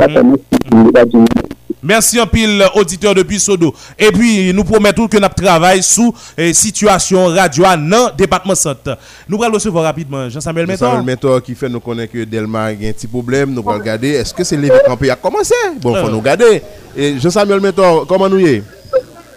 la 0.00 0.08
tanè 0.08 0.40
se 0.40 0.64
moun 0.72 0.88
de 0.88 0.96
la 0.96 1.04
jouni. 1.12 1.46
Merci 1.82 2.20
en 2.20 2.26
pile, 2.26 2.64
auditeur 2.74 3.14
depuis 3.14 3.38
Sodo. 3.38 3.74
Et 3.98 4.10
puis, 4.10 4.52
nous 4.52 4.64
promettons 4.64 5.06
que 5.06 5.18
nous 5.18 5.28
travaillons 5.28 5.82
sous 5.82 6.14
eh, 6.36 6.52
situation 6.52 7.26
radio 7.26 7.64
dans 7.64 8.10
le 8.10 8.16
département 8.16 8.54
centre. 8.54 8.98
Nous 9.28 9.42
allons 9.42 9.54
recevoir 9.54 9.84
rapidement 9.84 10.28
Jean-Samuel 10.28 10.66
ça 10.76 10.86
le 10.86 11.02
Mentor. 11.02 11.04
mentor 11.04 11.42
qui 11.42 11.54
fait 11.54 11.68
nous 11.68 11.80
connaître 11.80 12.12
que 12.12 12.24
Delma 12.24 12.64
a 12.64 12.68
un 12.68 12.74
petit 12.74 13.06
problème. 13.06 13.52
Nous 13.52 13.60
allons 13.60 13.78
regarder. 13.78 14.08
Est-ce 14.10 14.32
que 14.34 14.42
c'est 14.42 14.56
l'événement 14.56 14.84
campé 14.86 15.10
a 15.10 15.16
commencé? 15.16 15.54
Bon, 15.80 15.94
il 15.94 16.02
faut 16.02 16.10
nous 16.10 16.18
regarder. 16.18 16.62
Et 16.96 17.18
Jean-Samuel 17.18 17.60
Mentor, 17.60 18.06
comment 18.06 18.28
nous 18.28 18.38
y 18.38 18.46
est? 18.46 18.62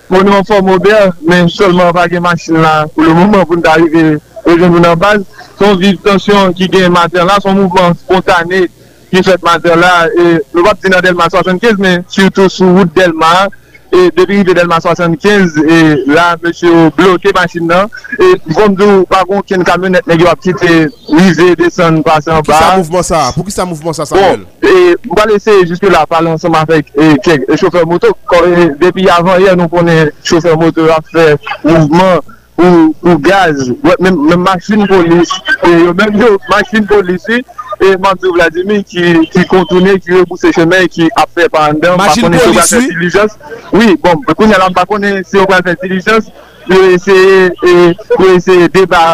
Bon, 0.10 0.24
nou 0.26 0.34
an 0.34 0.46
form 0.48 0.72
bien, 0.82 1.12
men 1.22 1.52
solman 1.54 1.92
pa 1.94 2.08
gen 2.10 2.24
machin 2.26 2.58
la 2.64 2.88
pou 2.90 3.06
le 3.06 3.14
mouman 3.14 3.44
pou 3.46 3.54
nou 3.54 3.62
t'arive 3.62 4.18
rejen 4.48 4.72
nou 4.74 4.82
nan 4.82 4.98
baz. 4.98 5.22
Son 5.60 5.78
vive 5.78 6.02
tensyon 6.02 6.56
ki 6.58 6.66
gen 6.74 6.90
mater 6.96 7.28
la, 7.30 7.36
son 7.44 7.54
mouvment 7.54 7.94
spontané 7.94 8.64
ki 9.10 9.24
fet 9.26 9.45
mater 9.45 9.80
la, 9.80 9.93
e, 10.10 10.36
nou 10.53 10.66
wap 10.68 10.82
di 10.84 10.91
nan 10.91 11.03
Delma 11.05 11.30
75, 11.32 11.82
men 11.82 12.05
surtout 12.12 12.51
sou 12.53 12.78
wout 12.78 12.93
Delma, 12.95 13.47
e 13.89 14.05
depi 14.14 14.43
de 14.45 14.53
Delma 14.53 14.78
75, 14.82 15.57
e 15.66 15.80
la, 16.14 16.36
mèche 16.43 16.70
ou 16.70 16.91
bloke 16.97 17.34
masin 17.36 17.66
nan, 17.70 17.89
e 18.22 18.32
vondou 18.53 19.05
bagon 19.10 19.45
ken 19.49 19.66
kamyonet 19.66 20.07
neg 20.10 20.24
yo 20.24 20.30
ap 20.30 20.41
kite 20.45 20.74
wize, 21.10 21.51
desen, 21.60 22.01
pasan, 22.05 22.43
ba. 22.45 22.45
Pou 22.45 22.53
ki 22.53 22.60
sa 22.62 22.74
mouvman 22.78 23.07
sa? 23.07 23.22
Pou 23.36 23.49
ki 23.49 23.55
sa 23.55 23.68
mouvman 23.70 23.97
sa, 23.97 24.10
Samuel? 24.10 24.45
Bon, 24.45 24.70
e, 24.70 24.97
mwa 25.10 25.30
lese 25.34 25.60
jiske 25.66 25.89
la 25.91 26.05
palan 26.10 26.38
seman 26.41 26.70
fek 26.70 26.93
e, 26.93 27.14
e 27.18 27.60
chofer 27.60 27.88
moto, 27.89 28.14
e, 28.45 28.70
depi 28.82 29.10
avan 29.14 29.41
ye 29.41 29.55
nou 29.57 29.72
konen 29.72 30.14
chofer 30.22 30.57
moto 30.60 30.86
ap 30.93 31.10
fe 31.14 31.32
mouvman 31.66 32.22
ou 32.60 33.16
gaz, 33.24 33.70
mèm 34.03 34.41
masin 34.43 34.86
polis, 34.88 35.32
mèm 35.64 36.18
yo 36.20 36.34
masin 36.49 36.86
polisi, 36.89 37.39
E 37.80 37.95
Mandri 37.97 38.30
Vladimir 38.34 38.84
ki 38.84 39.45
kontoune, 39.47 39.99
ki 40.03 40.17
rebouse 40.17 40.51
chemen, 40.51 40.88
ki 40.91 41.07
apre 41.15 41.47
pa 41.49 41.69
andan, 41.71 41.95
pa 41.97 42.09
konen 42.11 42.39
se 42.39 42.49
obrase 42.49 42.82
dilijans. 42.89 43.38
Oui, 43.71 43.95
bon, 44.03 44.19
koun 44.34 44.51
yalan 44.51 44.75
pa 44.75 44.84
konen 44.89 45.23
se 45.23 45.39
obrase 45.39 45.77
dilijans, 45.84 46.27
koun 46.67 48.43
se 48.43 48.57
deba, 48.75 49.05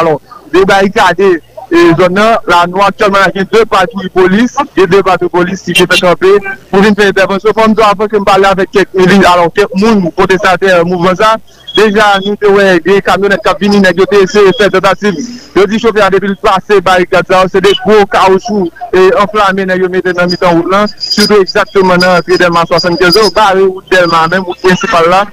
alon, 0.00 0.18
deba 0.50 0.80
ikade, 0.88 1.30
zon 1.70 2.18
nan, 2.18 2.34
la 2.50 2.64
nou 2.66 2.82
aktyonman 2.82 3.28
akye 3.28 3.46
de 3.52 3.62
patou 3.70 4.10
polis, 4.14 4.58
e 4.74 4.86
de 4.90 5.02
patou 5.06 5.30
polis 5.30 5.62
ki 5.68 5.86
pe 5.86 6.00
kampe, 6.02 6.34
pou 6.72 6.82
vin 6.82 6.98
fè 6.98 7.12
intervensyon. 7.12 7.54
Fon 7.54 7.78
do 7.78 7.86
avan 7.86 8.10
ke 8.10 8.18
m 8.18 8.26
pale 8.26 8.50
avèk 8.50 8.74
kek 8.74 8.98
moun, 8.98 10.10
protestante, 10.18 10.66
mouvansan, 10.82 11.38
Deja 11.74 12.06
nou 12.24 12.34
te 12.40 12.50
wè, 12.50 12.64
de 12.82 12.96
kamyonet 13.04 13.42
kap 13.44 13.60
vini 13.62 13.78
nek 13.82 13.98
yo 14.00 14.06
te 14.10 14.20
se 14.30 14.42
fè 14.58 14.66
tentative 14.72 15.22
Yo 15.54 15.66
di 15.70 15.78
chofè 15.78 16.02
an 16.02 16.14
depil 16.14 16.34
pase 16.42 16.80
barikat 16.84 17.30
sa 17.30 17.44
se 17.50 17.62
de 17.62 17.72
gwo 17.84 18.02
kaoutchou 18.10 18.66
E 18.90 19.06
enflamme 19.22 19.66
nek 19.68 19.82
yo 19.84 19.90
mette 19.92 20.14
nan 20.16 20.30
mitan 20.32 20.56
wout 20.58 20.70
lan 20.72 20.90
Soutou 20.96 21.38
exactement 21.44 22.00
nan 22.02 22.24
tri 22.26 22.38
delman 22.40 22.66
75 22.66 23.20
ou 23.22 23.34
bari 23.36 23.62
wout 23.62 23.86
delman 23.92 24.32
men, 24.32 24.46
wout 24.46 24.58
principal 24.64 25.06
la 25.12 25.24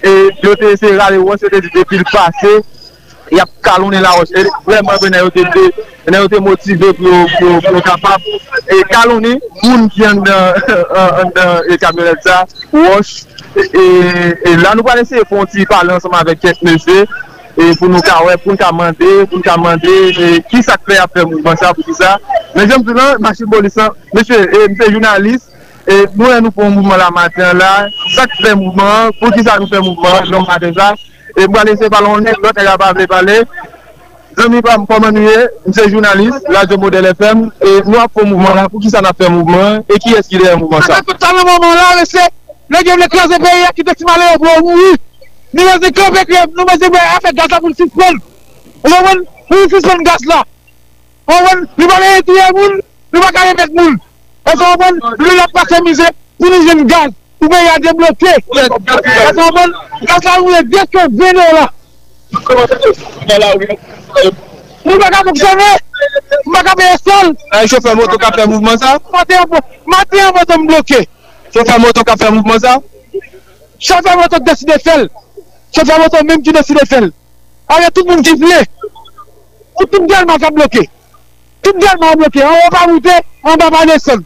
E 0.00 0.14
yo 0.42 0.54
te 0.58 0.72
se 0.80 0.94
rale 0.96 1.20
wè, 1.20 1.38
se 1.40 1.52
de 1.52 1.60
depil 1.68 2.06
pase 2.08 2.60
Yap 3.32 3.52
kalon 3.64 3.92
la 3.96 4.14
wè, 4.16 4.28
e 4.32 4.46
vreman 4.68 5.02
vè 5.02 5.12
neg 5.12 5.28
yo 5.28 5.34
te 5.34 5.44
de 5.58 5.66
Nè 6.08 6.18
yo 6.18 6.30
te 6.32 6.40
motive 6.42 6.94
pou 6.96 7.84
kapap 7.84 8.24
E 8.72 8.80
kalon 8.90 9.28
moun 9.60 9.86
ki 9.92 10.08
an 10.08 10.24
dan 10.24 11.76
kamyonet 11.84 12.24
sa 12.24 12.42
Wòch 12.72 13.12
E, 13.54 14.38
e 14.44 14.56
la 14.56 14.72
nou 14.74 14.84
pa 14.84 14.94
lese 14.96 15.20
fon 15.28 15.48
ti 15.50 15.66
pale 15.68 15.92
anseman 15.92 16.22
avek 16.22 16.40
kes 16.40 16.60
mese, 16.64 17.02
e 17.52 17.66
pou 17.76 17.90
nou 17.92 18.00
ka 18.04 18.22
wè, 18.24 18.38
pou 18.40 18.54
nou 18.54 18.60
ka 18.60 18.70
mande, 18.72 19.10
pou 19.28 19.36
nou 19.36 19.44
ka 19.44 19.58
mande, 19.60 19.92
e 20.08 20.40
ki 20.48 20.62
sa 20.64 20.78
kre 20.80 20.96
apre 21.02 21.26
mouvman 21.28 21.58
sa 21.60 21.74
pou 21.76 21.84
ki 21.84 21.96
sa. 21.98 22.14
Men 22.56 22.70
jèm 22.70 22.86
pou 22.86 22.96
nan, 22.96 23.20
machin 23.24 23.50
bolisan, 23.52 23.92
mese, 24.16 24.38
e, 24.40 24.62
mse 24.72 24.88
jounalist, 24.94 25.52
e 25.84 26.00
nou 26.14 26.30
lè 26.30 26.40
nou 26.40 26.54
pou 26.54 26.72
mouvman 26.72 27.00
la 27.02 27.10
matin 27.12 27.60
la, 27.60 27.72
sa 28.16 28.26
kre 28.38 28.56
mouvman, 28.56 29.12
pou 29.20 29.34
ki 29.36 29.44
sa 29.44 29.58
nou 29.60 29.68
fe 29.68 29.82
mouvman, 29.84 30.32
jom 30.32 30.48
pa 30.48 30.56
sa, 30.72 30.94
e 31.36 31.46
mwa 31.48 31.68
lese 31.68 31.92
balon 31.92 32.24
net 32.24 32.40
lò 32.40 32.56
e 32.56 32.64
la 32.64 32.80
pa 32.80 32.92
vle 32.96 33.08
pale, 33.10 33.42
jèm 34.38 34.52
mi 34.56 34.64
pa 34.64 34.78
mkomanuye, 34.80 35.48
mse 35.68 35.90
jounalist, 35.92 36.48
la 36.48 36.64
jèm 36.64 36.80
model 36.80 37.12
FM, 37.12 37.50
e 37.60 37.80
nou 37.84 38.00
ap 38.00 38.16
pou 38.16 38.24
mouvman 38.24 38.56
la, 38.56 38.70
pou 38.72 38.80
ki 38.80 38.88
sa 38.92 39.04
na 39.04 39.12
fe 39.12 39.28
mouvman, 39.28 39.84
e 39.92 40.00
ki 40.00 40.16
eski 40.16 40.40
de 40.40 40.56
mouvman 40.56 40.88
sa. 40.88 41.02
Le 42.72 42.78
gen 42.84 42.96
vle 42.96 43.06
klaze 43.12 43.36
beye 43.38 43.68
ki 43.76 43.84
te 43.84 43.92
simale 43.98 44.30
yo 44.30 44.36
e 44.36 44.38
pou 44.40 44.52
ou 44.56 44.62
mou. 44.70 44.92
Ni 45.52 45.64
wese 45.66 45.90
kope 45.92 46.22
kwe, 46.28 46.44
nou 46.56 46.64
wese 46.70 46.88
beye 46.94 47.10
a 47.16 47.18
fe 47.20 47.32
gaz 47.36 47.50
la 47.52 47.60
pou 47.60 47.68
l'sispon. 47.68 48.20
Ou 48.86 49.00
wen, 49.08 49.20
pou 49.50 49.58
l'sispon 49.66 50.04
gaz 50.06 50.24
la. 50.30 50.38
Ou 51.28 51.42
wen, 51.48 51.66
li 51.76 51.90
wale 51.90 52.08
etiye 52.22 52.46
moun, 52.56 52.80
li 53.12 53.24
waka 53.26 53.44
remet 53.50 53.76
moun. 53.76 54.00
Ou 54.48 54.72
wen, 54.84 55.02
li 55.20 55.36
la 55.36 55.46
pase 55.52 55.82
mize, 55.84 56.08
pou 56.40 56.48
li 56.48 56.62
jen 56.70 56.82
gaz. 56.88 57.12
Ou 57.42 57.52
beye 57.52 57.74
a 57.74 57.78
debloke. 57.84 58.34
Ou 58.48 58.56
wen, 58.56 59.78
gaz 60.08 60.24
la 60.24 60.40
ou 60.40 60.56
le 60.56 60.64
deske 60.72 61.06
vene 61.20 61.48
la. 61.58 61.68
Mou 64.82 64.98
baka 64.98 65.26
foksone, 65.28 65.72
mou 66.46 66.56
baka 66.56 66.78
beye 66.80 66.96
sol. 67.04 67.34
A 67.52 67.66
yon 67.66 67.74
chofer 67.76 68.00
moto 68.00 68.16
ka 68.16 68.32
fe 68.38 68.48
mouvman 68.48 68.80
sa? 68.80 68.96
Mate 69.12 70.22
yon 70.24 70.38
moto 70.40 70.64
mbloke. 70.64 71.08
Chofè 71.52 71.78
moton 71.78 72.04
ka 72.08 72.16
fè 72.16 72.30
mouvman 72.32 72.60
sa. 72.60 72.78
Chofè 73.78 74.16
moton 74.16 74.44
deside 74.46 74.78
fèl. 74.84 75.08
Chofè 75.74 75.98
moton 76.00 76.26
mèm 76.28 76.42
ki 76.44 76.54
deside 76.56 76.84
fèl. 76.88 77.10
Awe 77.68 77.90
tout 77.92 78.08
moun 78.08 78.24
ki 78.24 78.34
vle. 78.40 78.60
Ou 79.80 79.86
tout 79.86 80.06
delman 80.08 80.40
ka 80.40 80.50
bloke. 80.50 80.86
Tout 81.62 81.80
delman 81.80 82.16
bloke. 82.16 82.40
An 82.40 82.56
wap 82.64 82.78
amoute, 82.82 83.16
an 83.44 83.60
wap 83.60 83.80
aneson. 83.82 84.24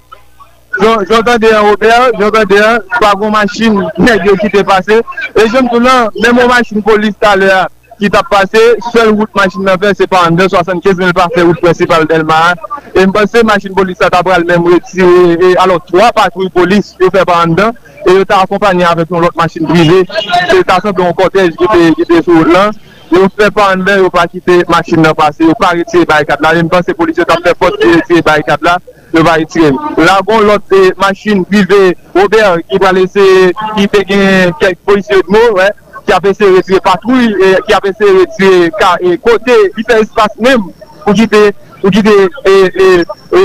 Jontande 0.76 1.50
an 1.56 1.70
Robert, 1.70 2.18
jontande 2.20 2.58
an, 2.62 2.82
pa 3.00 3.14
goun 3.16 3.32
manchin, 3.32 3.78
nek 3.98 4.26
yo 4.28 4.36
ki 4.42 4.50
te 4.52 4.62
pase. 4.66 5.00
E 5.34 5.46
jom 5.50 5.70
tou 5.72 5.82
lan, 5.82 6.12
mèm 6.22 6.42
ou 6.42 6.50
manchin 6.52 6.84
polis 6.84 7.16
talè 7.20 7.50
an. 7.62 7.75
ki 7.98 8.10
tap 8.12 8.28
pase, 8.30 8.60
sel 8.92 9.12
wout 9.14 9.30
machin 9.34 9.64
nan 9.64 9.78
fe, 9.80 9.92
se 9.96 10.06
pa 10.10 10.24
an 10.28 10.36
2,75 10.36 11.00
men 11.00 11.12
pa 11.16 11.28
fe 11.34 11.44
wout 11.46 11.60
prinsipal 11.62 12.06
delman. 12.08 12.58
E 12.92 13.04
mpense 13.08 13.42
machin 13.48 13.74
polis 13.76 13.98
sa 14.00 14.10
tabral 14.12 14.44
men 14.48 14.60
mwetire, 14.64 15.54
alo 15.62 15.78
3 15.90 16.10
patrou 16.16 16.50
polis 16.52 16.92
yo 17.00 17.10
fe 17.14 17.24
pa 17.28 17.40
an 17.44 17.54
dan, 17.56 17.78
e 18.04 18.18
yo 18.18 18.24
ta 18.24 18.42
akompanyan 18.44 18.92
avek 18.92 19.14
yon 19.14 19.24
lot 19.24 19.38
machin 19.40 19.64
brive, 19.70 20.02
se 20.50 20.58
ta 20.68 20.80
sep 20.84 21.00
yon 21.00 21.16
kotej 21.16 21.54
ki 21.56 22.04
te 22.04 22.20
sou 22.26 22.44
lan, 22.50 22.76
yo 23.12 23.30
fe 23.38 23.48
pa 23.54 23.70
an 23.72 23.86
dan, 23.86 24.04
yo 24.04 24.12
pa 24.12 24.26
kite 24.28 24.60
machin 24.68 25.00
nan 25.04 25.16
pase, 25.16 25.46
yo 25.48 25.56
pa 25.60 25.72
retire 25.78 26.08
barikat 26.08 26.44
la, 26.44 26.52
e 26.52 26.66
mpense 26.68 26.96
polis 27.00 27.16
yo 27.16 27.24
tap 27.24 27.40
fe 27.46 27.56
pot 27.56 27.80
ki 27.80 27.94
retire 27.96 28.26
barikat 28.28 28.68
la, 28.68 28.76
yo 29.14 29.24
va 29.24 29.38
retire. 29.40 29.72
La 30.04 30.20
bon 30.20 30.44
lot 30.44 30.76
machin 31.00 31.46
brive, 31.48 31.96
Robert, 32.12 32.60
ki 32.68 32.80
pa 32.82 32.92
lese, 32.92 33.26
ki 33.72 33.88
te 33.88 34.04
gen 34.12 34.54
kek 34.60 34.84
polis 34.84 35.08
yo 35.14 35.22
dmo, 35.24 35.46
wè, 35.56 35.72
ki 36.06 36.12
apese 36.12 36.48
retire 36.56 36.80
patrouille, 36.80 37.54
ki 37.66 37.74
apese 37.74 38.10
retire 38.18 39.18
kote, 39.24 39.56
hiper 39.76 40.02
espace 40.04 40.38
mèm, 40.42 40.68
pou 41.04 41.14
ki 41.16 41.26
te, 41.30 41.42
pou 41.82 41.92
ki 41.94 42.02
te, 42.06 42.16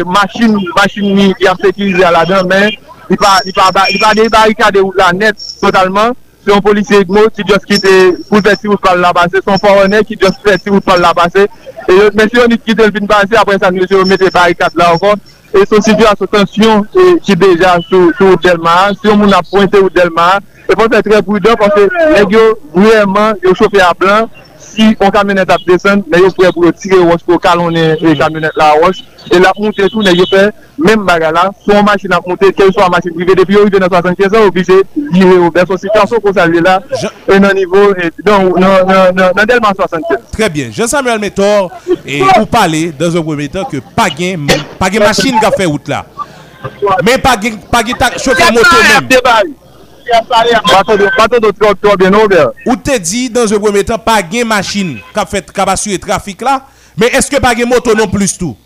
machin, 0.06 0.58
machin 0.78 1.16
ni 1.18 1.32
ki 1.40 1.50
apese 1.50 1.74
kilize 1.78 2.06
ala 2.08 2.24
dan 2.30 2.50
men, 2.50 2.70
li 3.10 3.18
pa, 3.20 3.40
li 3.46 3.56
pa, 3.56 3.72
li 3.90 4.02
pa 4.02 4.14
de 4.18 4.28
barikade 4.32 4.84
ou 4.84 4.94
la 4.98 5.12
net 5.18 5.42
totalman, 5.62 6.14
se 6.42 6.50
yon 6.50 6.64
polise 6.66 7.02
igmo 7.04 7.28
ki 7.34 7.46
jos 7.50 7.66
ki 7.70 7.82
te, 7.82 7.98
pou 8.30 8.42
fè 8.46 8.56
si 8.58 8.70
ou 8.70 8.80
pal 8.82 9.02
la 9.02 9.12
base, 9.14 9.42
son 9.46 9.62
foronè 9.62 10.02
ki 10.08 10.18
jos 10.22 10.40
fè 10.46 10.58
si 10.62 10.74
ou 10.74 10.82
pal 10.86 11.02
la 11.02 11.14
base, 11.18 11.48
e 11.88 11.98
yon 11.98 12.18
mèsyon 12.18 12.50
ni 12.54 12.62
ki 12.62 12.78
te 12.78 12.88
l 12.88 12.96
fin 12.96 13.10
base, 13.10 13.38
apre 13.38 13.58
sa 13.62 13.74
nou 13.74 13.90
se 13.90 13.98
yon 13.98 14.10
mette 14.10 14.30
barikade 14.34 14.78
la 14.80 14.94
ankon, 14.96 15.22
e 15.52 15.66
son 15.68 15.84
situasyon 15.84 16.88
ki 17.26 17.36
deja 17.36 17.76
sou, 17.90 18.14
sou 18.18 18.38
Delmar, 18.42 18.96
si 18.96 19.10
yon 19.10 19.22
moun 19.22 19.36
apointe 19.38 19.82
ou 19.82 19.92
Delmar, 19.94 20.40
E 20.70 20.76
pou 20.76 20.88
fè 20.92 21.02
trè 21.06 21.22
prudent, 21.26 21.58
pou 21.60 21.74
fè 21.74 22.14
neg 22.16 22.34
yo 22.36 22.46
vwèman 22.76 23.42
yo 23.44 23.54
chofè 23.58 23.82
a 23.84 23.92
blan, 23.98 24.30
si 24.62 24.92
yon 24.94 25.12
kamyonet 25.12 25.50
ap 25.52 25.64
desen, 25.68 26.04
neg 26.12 26.26
yo 26.26 26.32
prè 26.38 26.52
pou 26.54 26.68
yo 26.68 26.72
tire 26.78 27.00
wos 27.04 27.24
pou 27.28 27.42
kalonè 27.42 27.98
yon 28.00 28.18
kamyonet 28.20 28.58
la 28.60 28.72
wos, 28.80 29.02
e 29.28 29.40
la 29.42 29.52
montè 29.58 29.90
tou 29.92 30.06
neg 30.06 30.22
yo 30.22 30.28
fè, 30.32 30.46
mèm 30.82 31.04
baga 31.08 31.32
la, 31.36 31.48
son 31.66 31.84
machin 31.88 32.14
ap 32.16 32.28
montè, 32.30 32.52
kel 32.56 32.72
so 32.72 32.84
a 32.86 32.90
machin 32.94 33.16
privé, 33.18 33.36
depi 33.40 33.58
yo 33.58 33.66
yon 33.66 33.74
275 33.74 34.38
an, 34.38 34.48
oblige 34.48 34.78
dire 34.96 35.38
yo, 35.42 35.52
ben 35.54 35.68
so 35.70 35.80
si 35.82 35.92
kanson 35.96 36.24
kon 36.24 36.36
salve 36.38 36.64
la, 36.64 36.78
e 37.28 37.40
nan 37.42 37.58
nivou, 37.58 37.96
nan 38.24 39.44
delman 39.44 39.76
75. 39.76 40.30
Trè 40.36 40.50
bien, 40.54 40.72
Jean-Samuel 40.72 41.20
Métor, 41.24 41.72
e 42.06 42.22
ou 42.38 42.46
pale, 42.50 42.90
dan 43.00 43.12
zon 43.18 43.26
premier 43.28 43.52
tan, 43.52 43.68
ke 43.68 43.84
pa 43.98 44.08
gen 44.14 44.48
machin 44.48 45.42
ka 45.42 45.52
fè 45.58 45.68
out 45.68 45.92
la, 45.92 46.06
men 47.04 47.20
pa 47.20 47.36
gen 47.42 47.60
chofè 48.22 48.54
motè 48.56 48.86
mèm. 49.10 49.58
Ou 52.66 52.76
te 52.76 52.98
di, 52.98 53.30
dans 53.30 53.46
le 53.46 53.60
premier 53.60 53.84
temps, 53.84 54.00
pa 54.00 54.20
gen 54.22 54.48
machine 54.48 55.00
kap 55.16 55.70
asure 55.70 56.00
trafik 56.02 56.42
la, 56.46 56.62
men 57.00 57.16
eske 57.18 57.40
pa 57.44 57.56
gen 57.58 57.70
moto 57.72 57.96
non 57.96 58.10
plus 58.12 58.38
tout? 58.38 58.58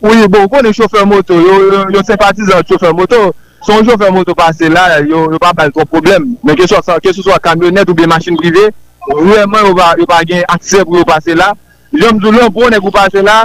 Oui, 0.00 0.26
bon, 0.28 0.48
konen 0.48 0.72
choufer 0.72 1.04
moto, 1.04 1.36
yo 1.36 2.02
sempatizan 2.06 2.64
choufer 2.64 2.92
moto, 2.96 3.34
son 3.66 3.84
choufer 3.84 4.10
moto 4.10 4.34
pase 4.34 4.70
la, 4.72 5.00
yo 5.04 5.26
pa 5.40 5.52
pal 5.54 5.72
ton 5.76 5.84
problem. 5.84 6.30
Men 6.42 6.56
ke 6.56 6.66
sou 6.66 6.80
sa 6.80 7.38
kamyonet 7.42 7.88
ou 7.88 7.94
be 7.94 8.08
machine 8.08 8.38
prive, 8.40 8.70
vwèman 9.10 9.68
yo 9.70 10.06
pa 10.08 10.22
gen 10.24 10.46
akse 10.48 10.80
pou 10.86 10.96
yo 10.96 11.04
pase 11.04 11.36
la. 11.36 11.52
Jom 11.92 12.20
zou 12.22 12.32
lò, 12.32 12.48
pou 12.48 12.64
yo 12.64 12.70
ne 12.72 12.80
pou 12.80 12.94
pase 12.94 13.20
la, 13.22 13.42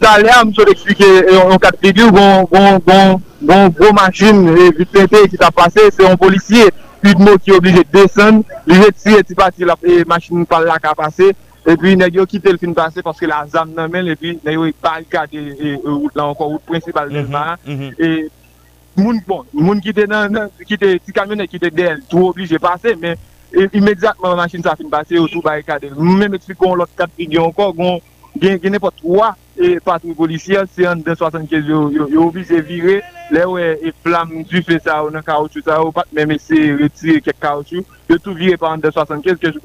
Dalè 0.00 0.30
a 0.32 0.44
msou 0.48 0.64
l'eksplike 0.64 1.06
yon 1.28 1.58
kat 1.60 1.76
pegi 1.80 2.06
ou 2.06 2.12
gon 2.48 3.72
gro 3.76 3.90
machin 3.92 4.46
vit 4.56 4.88
pente 4.88 5.26
ki 5.28 5.40
ta 5.40 5.50
pase, 5.52 5.90
se 5.92 6.00
yon 6.00 6.16
polisye 6.20 6.70
pidmo 7.02 7.34
ki 7.40 7.52
oblije 7.58 7.84
desen, 7.92 8.40
li 8.68 8.78
jet 8.80 8.96
si 9.00 9.16
eti 9.18 9.36
pati 9.36 9.68
la 9.68 9.76
machin 10.08 10.46
pal 10.48 10.64
la 10.68 10.78
ka 10.80 10.94
pase, 10.96 11.34
epi 11.68 11.92
neg 12.00 12.16
yo 12.16 12.24
kite 12.28 12.48
l 12.48 12.58
fin 12.60 12.72
pase 12.76 13.04
paske 13.04 13.28
la 13.28 13.42
zam 13.52 13.74
nan 13.76 13.92
men, 13.92 14.08
epi 14.14 14.38
neg 14.40 14.56
yo 14.56 14.70
barikade 14.80 15.42
wout 15.84 16.16
la 16.16 16.30
ankon, 16.30 16.54
wout 16.54 16.64
prinsipal 16.68 17.12
denman, 17.12 17.58
mhm, 17.66 17.74
mhm. 17.74 17.92
e 18.00 19.02
moun 19.02 19.20
bon, 19.26 19.44
moun 19.52 19.82
kite 19.84 20.06
nan, 20.08 20.48
kite 20.64 20.94
ti 21.04 21.12
kamyon 21.12 21.44
e 21.44 21.48
kite 21.48 21.68
del, 21.76 22.00
tou 22.08 22.30
oblije 22.30 22.56
pase, 22.60 22.96
men 22.96 23.20
imediatman 23.52 24.38
machin 24.40 24.64
sa 24.64 24.78
fin 24.80 24.88
pase, 24.88 25.18
yo 25.18 25.28
tou 25.28 25.44
barikade, 25.44 25.92
mwen 25.92 26.24
mèm 26.24 26.40
eksplikon 26.40 26.80
lot 26.80 26.96
kat 26.96 27.12
pegi 27.20 27.36
ankon, 27.36 28.00
gen 28.40 28.60
genepot 28.62 28.94
wak, 29.04 29.36
E 29.60 29.78
patrouille 29.78 30.14
policière, 30.14 30.64
c'est 30.74 30.88
en 30.88 30.96
275 30.96 31.64
ils 31.66 31.98
sont 31.98 32.16
obligés 32.16 32.56
de 32.56 32.62
virer. 32.62 33.02
Là 33.30 33.48
où 33.48 33.58
les 33.58 33.92
flammes 34.02 34.42
du 34.42 34.62
fait 34.62 34.82
ça, 34.82 35.04
on 35.04 35.14
a 35.14 35.22
caoutchouc, 35.22 35.62
ça, 35.62 35.84
on 35.84 35.92
pas 35.92 36.04
même 36.12 36.30
essayer 36.30 36.72
de 36.72 36.82
retirer 36.82 37.20
quelques 37.20 37.40
caoutchoucs. 37.40 37.84
Ils 38.08 38.18
tout 38.18 38.34
viré 38.34 38.56
par 38.56 38.72
en 38.72 38.78
275 38.78 39.36
que 39.38 39.52
je 39.52 39.58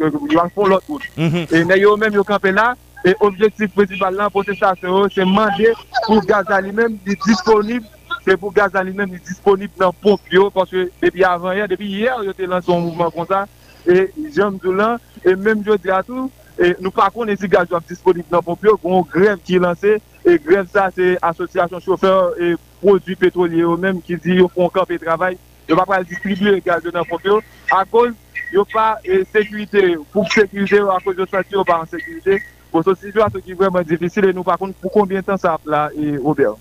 font 0.53 0.65
l'autre 0.65 0.85
route. 0.87 1.01
Mm-hmm. 1.17 1.55
Et 1.55 1.79
ils 1.79 1.97
même 1.97 2.23
campé 2.23 2.51
là. 2.51 2.75
Et 3.05 3.15
l'objectif 3.21 3.71
principal 3.71 4.15
là, 4.15 4.29
pour 4.29 4.43
ça, 4.43 4.73
c'est 4.79 4.87
demander 4.87 5.71
pour 6.05 6.25
Gaza 6.25 6.59
lui-même 6.59 6.97
disponible 7.25 7.85
c'est 8.25 8.37
pour 8.37 8.51
Gaza 8.51 8.83
lui-même 8.83 9.11
disponible 9.23 9.73
dans 9.77 9.93
Pompio, 9.93 10.49
parce 10.49 10.71
que 10.71 10.89
depuis 11.01 11.23
avant 11.23 11.51
hier, 11.51 11.67
depuis 11.67 11.87
hier, 11.87 12.17
il 12.23 12.31
était 12.31 12.47
lancé 12.47 12.71
un 12.73 12.79
mouvement 12.79 13.11
comme 13.11 13.27
ça, 13.27 13.45
et 13.87 14.11
Jean 14.35 14.51
Doulan, 14.51 14.97
et 15.23 15.35
même 15.35 15.63
je 15.63 15.73
dis 15.75 15.91
à 15.91 16.01
tout, 16.01 16.31
et 16.57 16.75
nous 16.79 16.91
par 16.91 17.11
contre 17.11 17.33
si 17.39 17.47
gaz 17.47 17.67
disponible 17.87 18.25
dans 18.31 18.41
pompe 18.41 18.63
yo 18.63 18.79
une 18.83 19.01
grève 19.03 19.39
qui 19.43 19.55
est 19.55 19.59
lancée 19.59 20.01
et 20.25 20.39
grève 20.39 20.67
ça 20.71 20.89
c'est 20.95 21.17
association 21.21 21.79
chauffeur 21.79 22.31
et 22.39 22.55
produits 22.81 23.15
pétroliers 23.15 23.61
eux 23.61 23.77
même 23.77 24.01
qui 24.01 24.15
dit 24.15 24.35
yo 24.35 24.49
font 24.53 24.69
camp 24.69 24.89
et 24.89 24.99
travail. 24.99 25.37
Yo 25.67 25.75
pas 25.75 25.85
pas 25.85 26.03
distribuer 26.03 26.51
le 26.51 26.59
gaz 26.59 26.81
dans 26.83 27.03
pompe 27.03 27.25
yo 27.25 27.41
à 27.71 27.83
cause 27.85 28.13
yo 28.53 28.65
pas 28.71 28.99
eh, 29.03 29.25
sécurité 29.33 29.97
pour 30.13 30.31
sécurité 30.31 30.79
à 30.79 30.97
cause 31.03 31.15
de 31.15 31.27
ça 31.29 31.41
yo 31.51 31.63
pas 31.63 31.81
en 31.81 31.85
sécurité. 31.85 32.41
Pour 32.71 32.83
cette 32.83 32.97
situation 32.97 33.39
qui 33.39 33.51
est 33.51 33.55
vraiment 33.55 33.81
difficile. 33.81 34.25
Et 34.25 34.33
nous 34.33 34.43
par 34.43 34.57
contre 34.57 34.73
pour 34.75 34.91
combien 34.91 35.19
de 35.19 35.25
temps 35.25 35.37
ça 35.37 35.57
là 35.65 35.89
et 35.97 36.17
Robert 36.17 36.55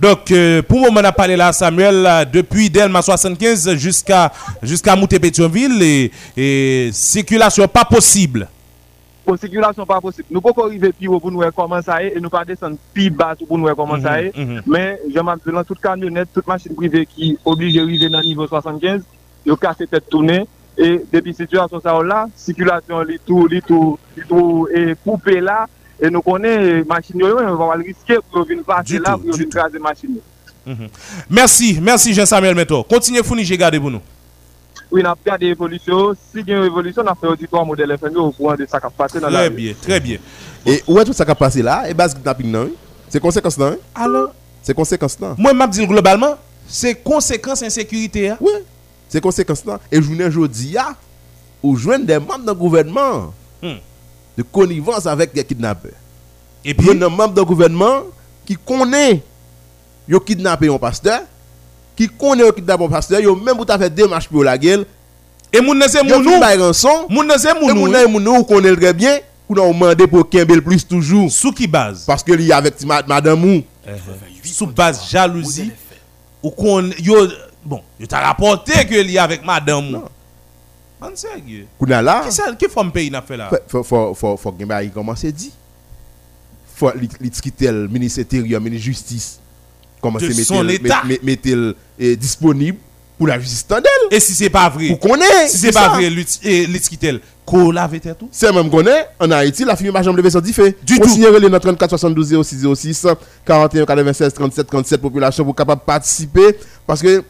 Donc, 0.00 0.32
euh, 0.32 0.62
pour 0.62 0.78
le 0.80 0.86
moment, 0.86 1.00
on 1.00 1.04
a 1.04 1.12
parlé 1.12 1.36
là, 1.36 1.52
Samuel, 1.52 2.26
depuis 2.32 2.68
Delma 2.68 3.02
75 3.02 3.76
jusqu'à 3.76 4.32
jusqu'à 4.60 4.96
Mouté-Pétionville, 4.96 5.80
et, 5.80 6.10
et 6.36 6.90
circulation 6.92 7.68
pas 7.68 7.84
possible. 7.84 8.48
Posikulasyon 9.22 9.86
pa 9.86 10.00
posib. 10.02 10.26
Nou 10.34 10.42
pou 10.42 10.56
korive 10.56 10.90
pi 10.98 11.06
ou 11.06 11.20
pou 11.22 11.30
nou 11.30 11.44
rekoman 11.46 11.84
sa 11.86 12.00
e, 12.02 12.10
e 12.16 12.22
nou 12.22 12.32
pa 12.32 12.42
desen 12.46 12.74
pi 12.94 13.06
bat 13.14 13.38
ou 13.38 13.46
pou 13.46 13.60
nou 13.60 13.70
rekoman 13.70 14.02
sa 14.02 14.16
e, 14.18 14.32
men 14.66 14.98
jaman 15.14 15.38
pelan 15.44 15.66
tout 15.68 15.78
kamyonet, 15.82 16.30
tout 16.34 16.48
machin 16.50 16.74
prive 16.78 17.04
ki 17.12 17.36
oblige 17.46 17.84
rive 17.86 18.10
nan 18.10 18.26
nivou 18.26 18.50
75, 18.50 19.04
yo 19.46 19.54
kase 19.60 19.86
tet 19.86 20.08
tourne, 20.10 20.40
e 20.74 20.90
depi 21.12 21.36
situasyon 21.38 21.84
sa 21.84 21.94
ou 22.00 22.06
la, 22.06 22.24
sikulasyon 22.42 23.06
li 23.12 23.20
tou, 23.22 23.46
li 23.50 23.62
tou, 23.62 23.94
li 24.16 24.26
tou, 24.26 24.66
e 24.74 24.96
poupe 25.04 25.38
la, 25.38 25.62
e 26.02 26.10
nou 26.10 26.26
konen 26.26 26.82
machin 26.90 27.22
yo 27.22 27.30
yo, 27.30 27.44
yo 27.46 27.54
va 27.60 27.70
wal 27.70 27.86
riske 27.86 28.18
pou 28.26 28.42
vin 28.48 28.64
pase 28.66 28.98
la, 28.98 29.14
pou 29.14 29.30
yo 29.30 29.38
vin 29.38 29.54
traze 29.54 29.82
machin 29.82 30.18
yo. 30.18 30.26
Mersi, 31.28 31.80
mersi 31.80 32.14
Jean 32.14 32.26
Samuel 32.26 32.54
Meto. 32.54 32.82
Kontinye 32.90 33.22
founi 33.22 33.46
je 33.46 33.58
gade 33.58 33.78
pou 33.82 33.90
nou. 33.90 34.02
Oui, 34.92 35.00
on 35.02 35.08
a 35.08 35.14
regardé 35.14 35.46
l'évolution. 35.46 36.12
Si 36.14 36.40
il 36.40 36.48
y 36.48 36.52
a 36.52 36.58
une 36.58 36.64
évolution, 36.64 37.02
on 37.04 37.10
a 37.10 37.14
fait 37.14 37.26
auditoire 37.26 37.64
modèle 37.64 37.96
FMI 37.98 38.16
au 38.16 38.30
courant 38.30 38.54
de 38.54 38.66
ça 38.66 38.78
qui 38.78 38.86
a 38.86 38.90
passé 38.90 39.18
dans 39.20 39.30
la 39.30 39.40
Très 39.40 39.50
bien, 39.50 39.74
très 39.80 40.00
bien. 40.00 40.18
Et 40.66 40.82
où 40.86 40.98
est 41.00 41.04
tout 41.04 41.12
ça 41.14 41.24
a 41.26 41.34
passé 41.34 41.62
là? 41.62 41.88
Et 41.88 41.94
base 41.94 42.14
kidnapping 42.14 42.50
non? 42.50 42.70
C'est 43.08 43.18
conséquence 43.20 43.56
non? 43.58 43.76
Alors, 43.94 44.32
C'est 44.62 44.74
conséquence 44.74 45.18
non? 45.18 45.34
Moi, 45.38 45.52
je 45.66 45.80
dis 45.80 45.86
globalement, 45.86 46.36
c'est 46.68 46.94
conséquence 46.96 47.62
insécurité. 47.62 48.30
hein? 48.30 48.36
Oui. 48.40 48.52
C'est 49.08 49.20
conséquence 49.20 49.64
non? 49.64 49.78
Et 49.90 50.00
journée 50.02 50.26
aujourd'hui, 50.26 50.76
ou 51.62 51.74
joindre 51.76 52.04
des 52.06 52.18
membres 52.18 52.52
du 52.52 52.58
gouvernement 52.58 53.32
Hmm. 53.62 53.76
de 54.36 54.42
connivence 54.42 55.06
avec 55.06 55.32
des 55.32 55.44
kidnappeurs. 55.44 55.92
Et 56.64 56.74
puis, 56.74 56.88
Puis, 56.88 57.04
un 57.04 57.08
membre 57.08 57.32
du 57.34 57.44
gouvernement 57.44 58.02
qui 58.44 58.56
connaît 58.56 59.22
yo 60.08 60.18
kidnappé 60.18 60.68
un 60.68 60.78
pasteur, 60.78 61.20
qui 62.08 62.14
connaît 62.16 62.50
kidnappé 62.52 62.84
un 62.84 62.88
pasteur, 62.88 63.20
yo 63.20 63.36
même 63.36 63.56
pour 63.56 63.66
ta 63.66 63.78
fait 63.78 63.90
démarche 63.90 64.28
pour 64.28 64.44
la 64.44 64.58
gueule, 64.58 64.84
et 65.52 65.60
moun 65.60 65.78
nan 65.78 65.88
c'est 65.88 66.02
moun 66.02 66.22
nou. 66.22 66.30
Moun 67.08 67.26
nan 67.26 67.38
c'est 67.38 67.54
moun 67.54 67.74
moun 67.74 67.90
nou. 67.90 67.92
nan 67.92 68.10
moun 68.10 68.24
nou 68.24 68.44
connaît 68.44 68.74
très 68.74 68.92
bien, 68.92 69.18
ou 69.48 69.54
nan 69.54 69.72
demandé 69.72 70.06
pour 70.06 70.28
Kembel 70.28 70.62
plus 70.62 70.86
toujours 70.86 71.30
Sous 71.30 71.52
qui 71.52 71.66
base? 71.66 72.04
Parce 72.06 72.22
que 72.22 72.32
li 72.32 72.52
avec 72.52 72.84
madame 72.84 73.44
ou 73.44 73.62
Sous 74.44 74.66
base 74.66 75.08
jalousie. 75.10 75.72
Ou 76.42 76.50
qu'on 76.50 76.90
yo 76.98 77.28
bon, 77.64 77.82
yo 78.00 78.06
t'a 78.06 78.20
rapporté 78.20 78.84
que 78.84 78.94
li 78.94 79.18
avec 79.18 79.44
madame. 79.44 79.90
Non. 79.90 80.04
En 81.00 81.14
sérieux. 81.14 81.66
Kouna 81.78 82.00
là, 82.00 82.24
Qui 82.28 82.56
qui 82.56 82.72
forme 82.72 82.92
pays 82.92 83.10
n'a 83.10 83.22
fait 83.22 83.36
là? 83.36 83.50
Faut 83.68 83.82
faut 83.82 84.14
faut 84.14 84.36
faut 84.36 84.52
bay 84.52 84.90
commencer 84.94 85.32
dit. 85.32 85.52
faut 86.74 86.90
li 86.96 87.08
li 87.20 87.30
skitel 87.32 87.88
ministre 87.88 88.20
intérieur, 88.20 88.60
ministre 88.60 88.86
justice. 88.86 89.41
C'est 90.18 90.44
son 90.44 90.64
mettre 90.64 90.84
état. 90.84 91.02
mettre 91.22 91.74
eh, 91.98 92.16
disponible 92.16 92.78
pour 93.18 93.28
la 93.28 93.38
justice 93.38 93.66
tandelle. 93.66 93.90
Et 94.10 94.20
si 94.20 94.34
c'est 94.34 94.50
pas 94.50 94.68
vrai, 94.68 94.88
Pour 94.88 94.98
connaître. 94.98 95.48
si 95.48 95.58
c'est 95.58 95.72
pas 95.72 95.90
vrai, 95.90 96.10
Litskitel, 96.10 97.20
qu'on 97.44 97.70
lave 97.70 97.98
tout. 98.18 98.28
C'est 98.32 98.52
même 98.52 98.68
qu'on 98.68 98.84
est 98.86 99.06
en 99.20 99.30
Haïti, 99.30 99.64
la 99.64 99.76
famille 99.76 99.92
Majam 99.92 100.16
levé 100.16 100.30
son 100.30 100.42
fait. 100.42 100.76
Du 100.84 100.98
tout. 100.98 101.02
Continuez 101.02 101.38
le 101.38 101.58
34 101.58 101.90
72 101.90 102.42
06 102.44 102.66
06 102.74 103.06
41 103.46 103.84
96 103.86 104.34
37 104.34 104.66
37 104.66 105.00
population 105.00 105.44
pour 105.44 105.54
capable 105.54 105.82
participer 105.84 106.56
parce 106.86 107.00
que 107.00 107.22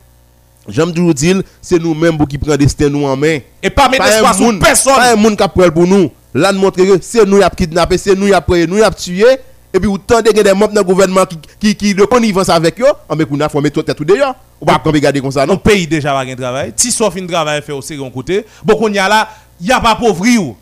j'aime 0.69 0.93
toujours 0.95 1.15
dire 1.15 1.43
c'est 1.61 1.79
nous-mêmes 1.79 2.19
qui 2.27 2.39
prend 2.39 2.57
destin 2.57 2.89
nous 2.89 3.05
en 3.05 3.17
main. 3.17 3.41
Et 3.63 3.71
pas 3.71 3.89
mettre 3.89 4.07
espoir 4.07 4.35
sur 4.35 4.59
personne. 4.59 4.95
Pas 4.95 5.13
un 5.13 5.17
monde 5.17 5.37
qui 5.37 5.49
prend 5.49 5.71
pour 5.71 5.87
nous. 5.87 6.11
Là 6.35 6.53
nous 6.53 6.61
montrer 6.61 6.87
que 6.87 6.99
c'est 7.03 7.27
nous 7.27 7.37
qui 7.37 7.43
avons 7.43 7.55
kidnappé, 7.55 7.99
c'est 7.99 8.15
nous 8.15 8.27
qui 8.29 8.33
avons 8.33 8.47
pris, 8.47 8.67
nous 8.67 8.77
qui 8.77 8.83
avons 8.83 8.97
tué 8.97 9.27
et 9.75 9.81
puis 9.81 9.89
autant 9.89 10.21
de 10.21 10.31
des 10.31 10.53
membres 10.53 10.73
dans 10.73 10.81
le 10.81 10.87
gouvernement 10.87 11.25
qui 11.27 11.39
qui 11.59 11.77
qui 11.77 11.95
de 11.95 12.05
connivence 12.05 12.49
avec 12.49 12.81
eux, 12.81 12.87
on 13.09 13.17
met 13.17 13.25
qu'on 13.25 13.41
a 13.41 13.49
faut 13.49 13.61
mettre 13.61 13.83
tête 13.83 13.97
tout 13.97 14.05
d'ailleurs. 14.05 14.35
On 14.61 14.67
va 14.67 14.79
pas 14.79 14.91
regarder 14.91 15.21
comme 15.21 15.31
ça 15.33 15.47
Non? 15.47 15.55
Non. 15.55 15.59
pays 15.59 15.87
déjà 15.87 16.13
pas 16.13 16.25
de 16.25 16.35
travail. 16.35 16.73
Si 16.77 16.93
sauf 16.93 17.17
un 17.17 17.27
travail 17.27 17.63
fait 17.63 17.73
au 17.73 17.83
second 17.83 18.11
côté, 18.11 18.45
bon 18.65 18.77
qu'on 18.77 18.93
y 18.93 18.99
a 18.99 19.09
là, 19.09 19.29
y 19.61 19.73
a 19.73 19.81
pas 19.81 19.95
pauvri 19.97 20.39
ou. 20.39 20.57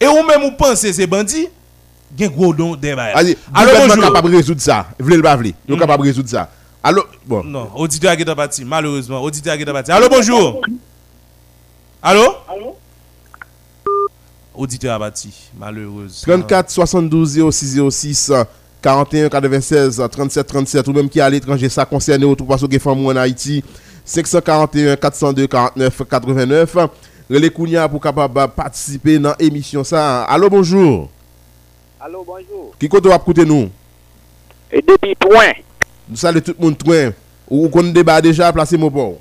Et 0.00 0.06
ou 0.06 0.22
même 0.26 0.44
ou 0.44 0.52
pensez 0.52 0.92
c'est 0.92 1.06
bandit, 1.06 1.48
gen 2.18 2.28
gros 2.30 2.54
don 2.54 2.76
des 2.76 2.94
bails. 2.94 3.12
Allez, 3.14 3.36
Allô 3.52 3.70
gouvernement 3.70 3.94
bonjour. 3.96 4.12
capable 4.12 4.30
de 4.30 4.36
résoudre 4.36 4.60
ça. 4.60 4.86
Vle 4.98 5.16
le 5.16 5.22
pas 5.22 5.36
vle. 5.36 5.52
Nous 5.68 5.76
capable 5.76 6.02
de 6.04 6.08
résoudre 6.08 6.28
ça. 6.28 6.48
Alors 6.82 7.06
bon. 7.26 7.42
Non, 7.44 7.70
auditeur 7.76 8.14
qui 8.16 8.22
est 8.22 8.34
parti, 8.34 8.64
malheureusement, 8.64 9.20
auditeur 9.22 9.56
qui 9.56 9.62
est 9.62 9.66
parti. 9.72 9.90
Allô 9.90 10.08
bonjour. 10.08 10.60
Allô? 12.02 12.34
Auditeur 14.54 14.94
a 14.94 14.98
parti, 14.98 15.50
malheureusement. 15.58 16.22
34 16.22 16.70
72 16.70 17.50
06 17.50 17.80
06 17.90 18.32
41 18.82 19.28
96 19.28 20.02
37 20.10 20.46
37 20.46 20.88
ou 20.88 20.92
même 20.92 21.08
qui 21.08 21.18
est 21.18 21.22
à 21.22 21.30
l'étranger 21.30 21.68
ça 21.68 21.84
concerne 21.84 22.36
tout 22.36 22.44
parce 22.44 22.66
que 22.66 22.78
femmes 22.78 23.06
en 23.06 23.16
Haïti. 23.16 23.64
541 24.04 24.96
402 24.96 25.46
49 25.46 26.02
89 26.08 26.76
les 27.30 27.50
Kounia 27.50 27.88
pour 27.88 28.00
capable 28.00 28.48
participer 28.48 29.18
dans 29.18 29.34
l'émission 29.40 29.82
ça. 29.82 30.24
Allô 30.24 30.50
bonjour. 30.50 31.08
Allô, 32.00 32.22
bonjour. 32.26 32.74
qui 32.78 32.86
côté 32.86 33.08
va 33.08 33.16
écouter 33.16 33.46
nous? 33.46 33.70
Et 34.70 34.82
depuis 34.82 35.14
point, 35.14 35.52
nous 36.08 36.16
saluons 36.16 36.40
tout 36.42 36.54
le 36.58 36.64
monde 36.64 36.76
train 36.76 37.12
ou 37.48 37.68
qu'on 37.70 37.84
débat 37.84 38.20
déjà 38.20 38.52
placé 38.52 38.76
mon 38.76 38.90
port 38.90 39.14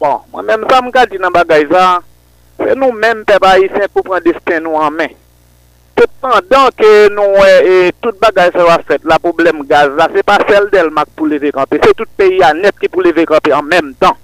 bon, 0.00 0.20
moi-même, 0.32 0.64
ça 0.70 0.80
me 0.82 1.10
dit 1.10 1.18
dans 1.18 1.30
bagay 1.30 1.66
ça, 1.70 2.00
Se 2.58 2.74
nou 2.74 2.90
men 2.92 3.24
pe 3.26 3.38
ba 3.42 3.54
yi 3.60 3.70
sen 3.70 3.86
pou 3.92 4.02
pran 4.06 4.24
desten 4.24 4.64
nou 4.66 4.80
an 4.82 4.96
men. 4.98 5.14
Sependan 5.98 6.70
ke 6.78 6.90
nou 7.10 7.42
e, 7.42 7.54
e 7.58 7.92
tout 8.02 8.14
bagay 8.22 8.50
se 8.54 8.62
va 8.62 8.76
fet, 8.86 9.02
la 9.06 9.18
problem 9.22 9.64
gaz 9.66 9.90
la, 9.98 10.08
se 10.14 10.22
pa 10.26 10.36
sel 10.46 10.68
del 10.70 10.90
mak 10.94 11.10
pou 11.18 11.26
leve 11.30 11.50
kampe. 11.54 11.80
Se 11.82 11.94
tout 11.98 12.10
peyi 12.18 12.42
an 12.46 12.60
net 12.62 12.78
ki 12.78 12.90
pou 12.90 13.02
leve 13.02 13.24
kampe 13.26 13.54
an 13.54 13.66
menm 13.66 13.94
tan. 13.98 14.18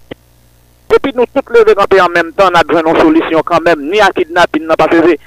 Se 0.91 1.01
pi 1.03 1.15
nou 1.15 1.27
tout 1.35 1.55
leve 1.55 1.75
kampe 1.79 1.99
an 2.03 2.15
menm 2.15 2.31
tan, 2.39 2.55
nan 2.55 2.67
dwen 2.71 2.87
nou 2.87 2.99
solisyon 2.99 3.43
kan 3.47 3.63
menm, 3.67 3.87
ni 3.91 4.03
an 4.03 4.15
kidnapin 4.15 4.67
nan 4.71 4.79
pasese. 4.79 5.19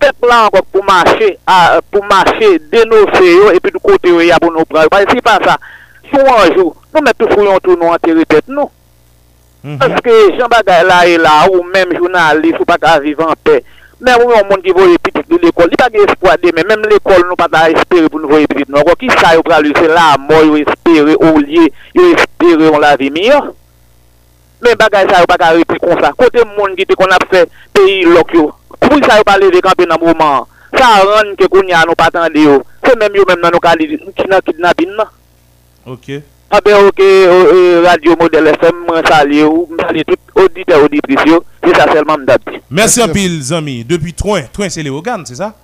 Pep 0.00 0.24
la 0.28 0.42
ankon 0.46 0.64
pou 0.72 0.84
mache, 0.84 1.30
a, 1.48 1.80
pou 1.92 2.04
mache 2.08 2.54
denose 2.72 3.24
yo, 3.24 3.50
epi 3.56 3.72
nou 3.72 3.84
kote 3.84 4.12
yo 4.12 4.24
ya 4.24 4.40
pou 4.40 4.52
nou 4.52 4.68
pran. 4.68 4.88
Si 5.12 5.24
pa 5.24 5.36
sa, 5.44 5.56
sou 6.08 6.24
anjou, 6.24 6.74
nou 6.92 7.04
met 7.04 7.16
tout 7.16 7.32
fouyon 7.32 7.60
tou 7.64 7.76
nou 7.76 7.92
an 7.92 8.00
teri 8.04 8.24
pet 8.28 8.48
nou. 8.52 8.68
Mhm. 9.66 9.78
Paske 9.82 10.12
jan 10.38 10.46
bagay 10.46 10.84
la 10.86 11.00
e 11.10 11.16
la 11.18 11.32
ou 11.50 11.64
menm 11.66 11.90
jounalist 11.98 12.60
ou 12.60 12.68
pa 12.68 12.76
ka 12.78 13.00
vivan 13.02 13.34
pe. 13.42 13.58
Men 13.98 14.20
ou 14.22 14.30
yon 14.30 14.44
moun 14.46 14.62
ki 14.62 14.70
voye 14.76 14.94
pitik 15.02 15.26
di 15.26 15.40
l'ekol, 15.42 15.66
li 15.72 15.78
pa 15.80 15.88
ge 15.90 16.04
eskwade 16.04 16.52
men, 16.54 16.68
menm 16.68 16.84
l'ekol 16.86 17.24
nou 17.26 17.34
pa 17.40 17.48
ta 17.50 17.64
espere 17.72 18.06
pou 18.06 18.22
nou 18.22 18.30
voye 18.30 18.46
pitik 18.46 18.70
nou. 18.70 18.84
Kwa 18.86 18.94
ki 19.00 19.10
sa 19.16 19.32
yo 19.34 19.42
pralou 19.42 19.74
se 19.74 19.88
la 19.90 20.12
mou 20.22 20.52
yo 20.52 20.60
espere 20.60 21.16
ou 21.16 21.42
liye, 21.42 21.72
yo 21.96 22.12
espere 22.12 22.68
yon 22.68 22.78
la 22.84 22.92
vi 23.00 23.10
miyo. 23.10 23.40
Men 24.62 24.78
bagay 24.78 25.08
sa 25.10 25.24
yo 25.24 25.30
pa 25.32 25.40
ka 25.40 25.50
repri 25.56 25.82
kon 25.82 25.98
sa. 25.98 26.12
Kote 26.14 26.46
moun 26.52 26.78
ki 26.78 26.86
te 26.86 26.94
kon 26.94 27.16
ap 27.16 27.26
fe 27.32 27.42
peyi 27.74 28.06
lok 28.06 28.36
yo. 28.38 28.46
Kou 28.76 29.02
sa 29.02 29.18
yo 29.18 29.26
pa 29.26 29.34
leve 29.40 29.64
kampe 29.64 29.88
nan 29.88 29.98
mouman. 29.98 30.46
Sa 30.76 30.94
ran 31.10 31.34
ke 31.34 31.50
koun 31.50 31.74
ya 31.74 31.82
nou 31.88 31.98
patande 31.98 32.46
yo. 32.46 32.60
Se 32.86 32.94
menm 32.94 33.18
yo 33.18 33.26
menm 33.26 33.42
nan 33.42 33.56
nou 33.56 33.64
ka 33.64 33.74
li 33.74 33.90
kidnapin 34.14 34.94
nan. 34.94 35.10
Ok. 35.90 36.35
Ah 36.48 36.60
ben 36.64 36.76
ok, 36.86 37.00
euh, 37.00 37.82
euh, 37.82 37.82
Radio 37.84 38.14
Modèle 38.18 38.46
FM, 38.46 38.84
moi 38.86 39.02
salue 39.06 39.42
tout 40.06 40.40
auditeur, 40.40 40.84
auditrice. 40.84 41.18
C'est 41.64 41.74
ça 41.76 41.92
seulement 41.92 42.16
m'dap 42.16 42.40
dit. 42.50 42.58
Merci 42.70 43.00
Merci. 43.00 43.02
un 43.02 43.08
pile, 43.08 43.42
zami. 43.42 43.84
Depuis 43.84 44.14
Troin, 44.14 44.42
Troin 44.52 44.68
c'est 44.68 44.82
Léogane, 44.82 45.26
c'est 45.26 45.34
ça? 45.34 45.54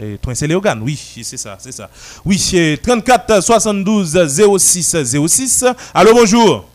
Eh, 0.00 0.18
Troin 0.18 0.34
c'est 0.34 0.46
Léogane, 0.46 0.82
oui, 0.82 0.96
c'est 1.22 1.36
ça, 1.38 1.56
c'est 1.58 1.72
ça. 1.72 1.88
Oui, 2.26 2.38
c'est 2.38 2.78
34 2.82 3.42
72 3.42 4.18
06 4.58 4.96
06. 5.26 5.64
Allô, 5.94 6.12
bonjour. 6.12 6.66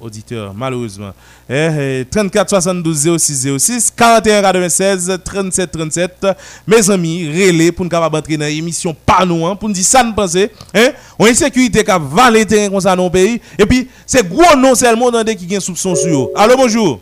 Auditeur, 0.00 0.52
malheureusement. 0.54 1.12
Eh, 1.48 2.00
eh, 2.00 2.04
34 2.10 2.50
72 2.50 3.18
06 3.18 3.48
06 3.58 3.90
41 3.96 4.42
96 4.42 5.18
37 5.24 5.70
37. 5.70 6.26
Mes 6.66 6.90
amis, 6.90 7.26
relais 7.28 7.72
pour 7.72 7.84
nous 7.84 7.88
capable 7.90 8.16
entrer 8.16 8.36
dans 8.36 8.44
l'émission 8.44 8.94
pas 9.06 9.24
nous 9.24 9.46
hein, 9.46 9.56
pour 9.56 9.68
nous 9.68 9.74
dire 9.74 9.84
ça 9.84 10.02
nous 10.04 10.12
penser, 10.12 10.50
hein? 10.74 10.90
On 11.18 11.24
insécurité 11.24 11.82
qui 11.82 11.90
va 11.90 12.44
terrain 12.44 12.68
comme 12.68 12.80
ça 12.80 12.94
dans 12.94 13.04
le 13.04 13.10
pays 13.10 13.40
et 13.58 13.64
puis 13.64 13.88
c'est 14.04 14.28
gros 14.28 14.54
non 14.56 14.74
seulement 14.74 15.10
dans 15.10 15.24
des 15.24 15.34
qui 15.34 15.46
gagne 15.46 15.60
soupçon 15.60 15.94
sur 15.94 16.24
eux. 16.24 16.32
Allô, 16.36 16.56
bonjour. 16.56 17.00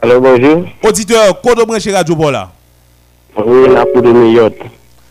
Alors 0.00 0.20
bonjour, 0.20 0.64
Auditeur, 0.82 1.40
Kodo 1.42 1.66
Branché 1.66 1.92
Radio 1.92 2.16
Bola? 2.16 2.50
oui, 3.44 3.68
la 3.72 3.84
pour 3.84 4.00
de. 4.00 4.52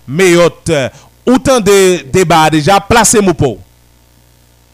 Mayotte, 0.08 0.70
euh, 0.70 0.90
autant 1.26 1.60
de 1.60 2.04
débats 2.12 2.50
déjà, 2.50 2.80
placez 2.80 3.22
mon 3.22 3.34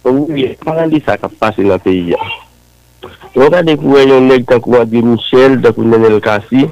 Ou 0.04 0.26
ye, 0.34 0.56
parande 0.66 0.98
sa 1.06 1.18
ka 1.22 1.30
pase 1.30 1.62
nan 1.62 1.82
peyi 1.82 2.16
ya. 2.16 2.22
Ou 3.36 3.50
ka 3.54 3.62
dekouwe 3.66 4.02
yon 4.08 4.30
neg 4.32 4.48
takou 4.50 4.80
Adil 4.80 5.06
Michel, 5.14 5.60
takou 5.62 5.86
Nenel 5.86 6.18
Kassi. 6.24 6.66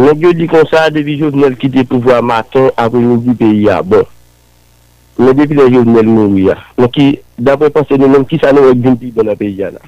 Neg 0.00 0.22
yo 0.22 0.32
di 0.34 0.48
konsa 0.50 0.88
debi 0.90 1.16
jounel 1.20 1.54
ki 1.58 1.70
te 1.70 1.84
pouvo 1.86 2.14
a 2.14 2.20
maton 2.22 2.70
apre 2.74 2.98
nou 3.02 3.20
di 3.22 3.34
peyi 3.38 3.68
ya. 3.68 3.80
Bon, 3.86 4.02
men 5.20 5.36
depi 5.38 5.58
le 5.58 5.68
jounel 5.70 6.10
nou 6.10 6.38
ya. 6.42 6.56
Men 6.78 6.90
ki, 6.94 7.06
dapre 7.38 7.70
panse 7.74 7.98
nou 7.98 8.10
men 8.10 8.26
ki 8.26 8.38
sa 8.42 8.50
nou 8.54 8.70
ek 8.72 8.82
vinti 8.82 9.10
bon 9.14 9.30
nan 9.30 9.38
peyi 9.38 9.62
ya 9.62 9.70
la. 9.74 9.82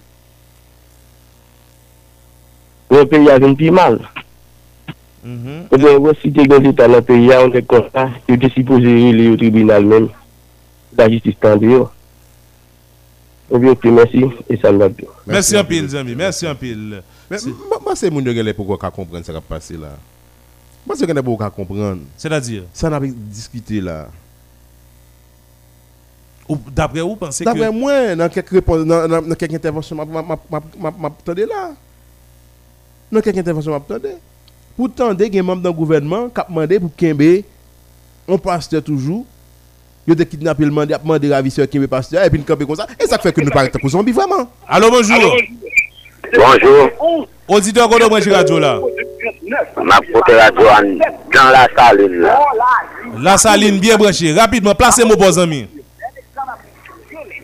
Nan 2.93 3.09
peyi 3.11 3.27
ya 3.27 3.41
vinti 3.43 3.71
mal. 3.75 3.99
Ou 5.23 5.79
de 5.83 5.97
wosite 6.03 6.47
gen 6.47 6.69
zita 6.69 6.87
nan 6.91 7.03
peyi 7.07 7.31
ya, 7.31 7.41
ou 7.43 7.51
de 7.51 7.63
konsa, 7.67 8.07
yo 8.31 8.39
te 8.39 8.51
sipoze 8.55 8.87
yon 8.87 9.19
le 9.19 9.33
yo 9.33 9.41
tribunal 9.41 9.87
men. 9.87 10.07
La 10.99 11.11
jistis 11.11 11.39
tan 11.43 11.59
de 11.59 11.75
yo. 11.75 11.91
Ok, 13.53 13.85
merci, 13.85 14.25
et 14.49 14.57
ça 14.57 14.73
va 14.73 14.89
bien. 14.89 15.07
Merci 15.27 15.57
un 15.57 15.65
pile, 15.65 15.97
amis. 15.97 16.15
Merci 16.15 16.47
un 16.47 16.55
pile. 16.55 17.03
Moi 17.31 17.95
c'est 17.97 18.11
mon 18.11 18.21
gars 18.21 18.55
pourquoi 18.55 18.79
qu'à 18.79 18.91
comprendre 18.91 19.25
ça 19.25 19.33
qui 19.33 19.39
a 19.39 19.41
passé 19.41 19.75
là? 19.77 19.97
Moi 20.87 20.97
c'est 20.99 21.07
gars 21.07 21.23
pourquoi 21.23 21.47
qu'à 21.47 21.55
comprendre. 21.55 22.03
C'est-à-dire, 22.17 22.65
Ça 22.73 22.91
n'a 22.91 23.01
pas 23.01 23.07
discuté 23.07 23.81
là. 23.81 24.09
d'après 26.71 27.01
vous, 27.01 27.17
pensez 27.17 27.45
D'après 27.45 27.69
que. 27.69 27.73
moi, 27.73 28.15
dans 28.17 28.29
quelques 28.29 28.51
réponses, 28.51 28.85
dans, 28.85 29.09
dans, 29.09 29.23
dans 29.23 29.35
quelques 29.35 29.55
interventions, 29.55 29.97
m'a- 29.97 30.05
m'a- 30.05 30.23
m'a- 30.23 30.39
m'a- 30.51 30.63
m'a- 30.79 30.91
m'a 30.99 31.09
attendé 31.09 31.47
là. 31.47 31.73
Dans 33.11 33.21
quelques 33.21 33.39
interventions, 33.39 33.71
m'a 33.71 33.77
attendé. 33.79 34.11
Pourtant, 34.77 35.15
des 35.15 35.43
membres 35.43 35.63
dans 35.63 35.71
le 35.71 35.75
gouvernement 35.77 36.29
qui 36.29 36.41
ont 36.41 36.45
demandé 36.49 36.81
pour 36.81 36.91
Kembe, 36.97 37.43
on 38.29 38.39
pasteur 38.39 38.83
toujours. 38.83 39.25
Ils 40.07 40.13
ont 40.15 40.17
kidnappé 40.25 40.65
le 40.65 40.71
mandé, 40.71 40.95
demandé 41.01 41.29
la 41.29 41.37
ravisseur 41.37 41.67
Kembe 41.69 41.87
pasteur, 41.87 42.25
et 42.25 42.31
puis 42.31 42.39
nous 42.39 42.45
camper 42.45 42.67
comme 42.67 42.75
ça. 42.77 42.87
Et 42.99 43.07
ça 43.07 43.19
fait 43.19 43.33
que 43.33 43.41
nous 43.41 43.51
paraissons 43.51 43.79
comme 43.81 43.91
zombies 43.91 44.13
vraiment. 44.13 44.51
Allô, 44.69 44.91
bonjour. 44.91 45.37
Bonjour, 46.35 46.89
Auditeur 47.49 47.89
Kodo 47.89 48.09
Branché 48.09 48.31
Radio 48.33 48.59
là? 48.59 48.81
ma 49.85 49.99
pote 50.13 50.31
radio 50.35 50.67
an- 50.69 50.99
dans 51.35 51.51
la 51.51 51.69
saline 51.77 52.21
là. 52.21 52.39
La 53.21 53.37
saline 53.37 53.79
bien 53.79 53.97
branchée. 53.97 54.33
Rapidement, 54.33 54.75
placez 54.75 55.05
mon 55.05 55.15
bon 55.15 55.39
ami. 55.39 55.69